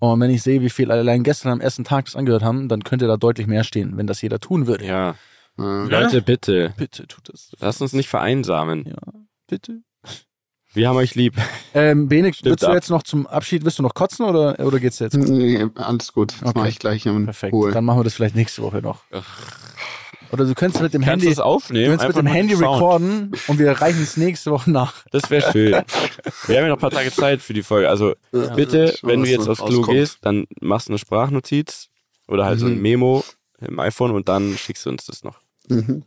Und 0.00 0.20
wenn 0.20 0.30
ich 0.30 0.42
sehe, 0.42 0.60
wie 0.62 0.70
viel 0.70 0.90
allein 0.90 1.22
gestern 1.22 1.52
am 1.52 1.60
ersten 1.60 1.84
Tag 1.84 2.06
das 2.06 2.16
angehört 2.16 2.42
haben, 2.42 2.68
dann 2.68 2.84
könnte 2.84 3.06
da 3.06 3.16
deutlich 3.16 3.46
mehr 3.46 3.64
stehen, 3.64 3.96
wenn 3.96 4.06
das 4.06 4.22
jeder 4.22 4.38
tun 4.38 4.66
würde. 4.66 4.84
Ja. 4.84 5.14
Leute, 5.56 6.22
bitte. 6.22 6.72
Bitte 6.76 7.06
tut 7.06 7.28
es. 7.28 7.52
Lasst 7.58 7.82
uns 7.82 7.92
nicht 7.92 8.08
vereinsamen. 8.08 8.86
Ja, 8.86 8.96
bitte. 9.46 9.82
Wir 10.72 10.88
haben 10.88 10.96
euch 10.96 11.14
lieb. 11.16 11.34
Ähm, 11.74 12.08
Benik, 12.08 12.34
Stimmt 12.36 12.50
willst 12.50 12.62
du 12.62 12.68
ab. 12.68 12.74
jetzt 12.74 12.90
noch 12.90 13.02
zum 13.02 13.26
Abschied, 13.26 13.64
willst 13.64 13.78
du 13.78 13.82
noch 13.82 13.94
kotzen 13.94 14.24
oder, 14.26 14.58
oder 14.64 14.78
geht's 14.78 14.98
jetzt? 15.00 15.14
Nee, 15.16 15.66
alles 15.74 16.12
gut. 16.12 16.32
Das 16.40 16.50
Okay. 16.50 16.58
mache 16.58 16.68
ich 16.68 16.78
gleich 16.78 17.06
im 17.06 17.24
Perfekt. 17.24 17.52
Ruhe. 17.52 17.72
Dann 17.72 17.84
machen 17.84 17.98
wir 18.00 18.04
das 18.04 18.14
vielleicht 18.14 18.36
nächste 18.36 18.62
Woche 18.62 18.80
noch. 18.80 19.02
Oder 20.32 20.44
du 20.44 20.54
könntest 20.54 20.80
mit 20.80 20.94
dem 20.94 21.02
Kannst 21.02 21.10
Handy, 21.10 21.26
du 21.26 21.30
es 21.32 21.36
du 21.38 21.42
aufnehmen? 21.42 21.88
könntest 21.98 22.06
mit 22.08 22.16
dem 22.18 22.26
Handy 22.26 22.54
Sound. 22.54 22.76
recorden 22.76 23.32
und 23.48 23.58
wir 23.58 23.72
reichen 23.72 24.00
es 24.00 24.16
nächste 24.16 24.52
Woche 24.52 24.70
nach. 24.70 25.04
Das 25.10 25.28
wäre 25.28 25.50
schön. 25.50 25.72
Wir 26.46 26.56
haben 26.58 26.64
ja 26.64 26.68
noch 26.68 26.76
ein 26.76 26.80
paar 26.80 26.90
Tage 26.92 27.10
Zeit 27.10 27.42
für 27.42 27.52
die 27.52 27.64
Folge. 27.64 27.88
Also 27.88 28.14
Ja, 28.30 28.54
bitte, 28.54 28.94
wenn 29.02 29.24
du 29.24 29.28
jetzt 29.28 29.48
aufs 29.48 29.60
Klo 29.64 29.82
gehst, 29.82 30.18
dann 30.22 30.46
machst 30.60 30.86
du 30.88 30.92
eine 30.92 30.98
Sprachnotiz 30.98 31.88
oder 32.28 32.44
halt 32.44 32.60
so 32.60 32.66
ein 32.66 32.76
Mhm. 32.76 32.82
Memo 32.82 33.24
im 33.60 33.80
iPhone 33.80 34.12
und 34.12 34.28
dann 34.28 34.56
schickst 34.56 34.86
du 34.86 34.90
uns 34.90 35.04
das 35.06 35.24
noch. 35.24 35.40
Mhm. 35.68 36.04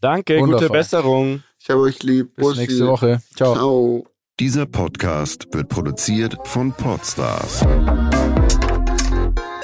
Danke, 0.00 0.36
gute 0.38 0.52
Wundervoll. 0.52 0.68
Besserung. 0.70 1.42
Ich 1.68 1.74
habe 1.74 1.82
euch 1.82 2.02
lieb. 2.02 2.34
Bis 2.34 2.46
Bussi. 2.46 2.60
nächste 2.60 2.86
Woche. 2.86 3.20
Ciao. 3.36 3.54
Ciao. 3.54 4.06
Dieser 4.40 4.64
Podcast 4.64 5.48
wird 5.52 5.68
produziert 5.68 6.34
von 6.44 6.72
Podstars 6.72 7.60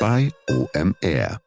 bei 0.01 0.31
OMR. 0.51 1.44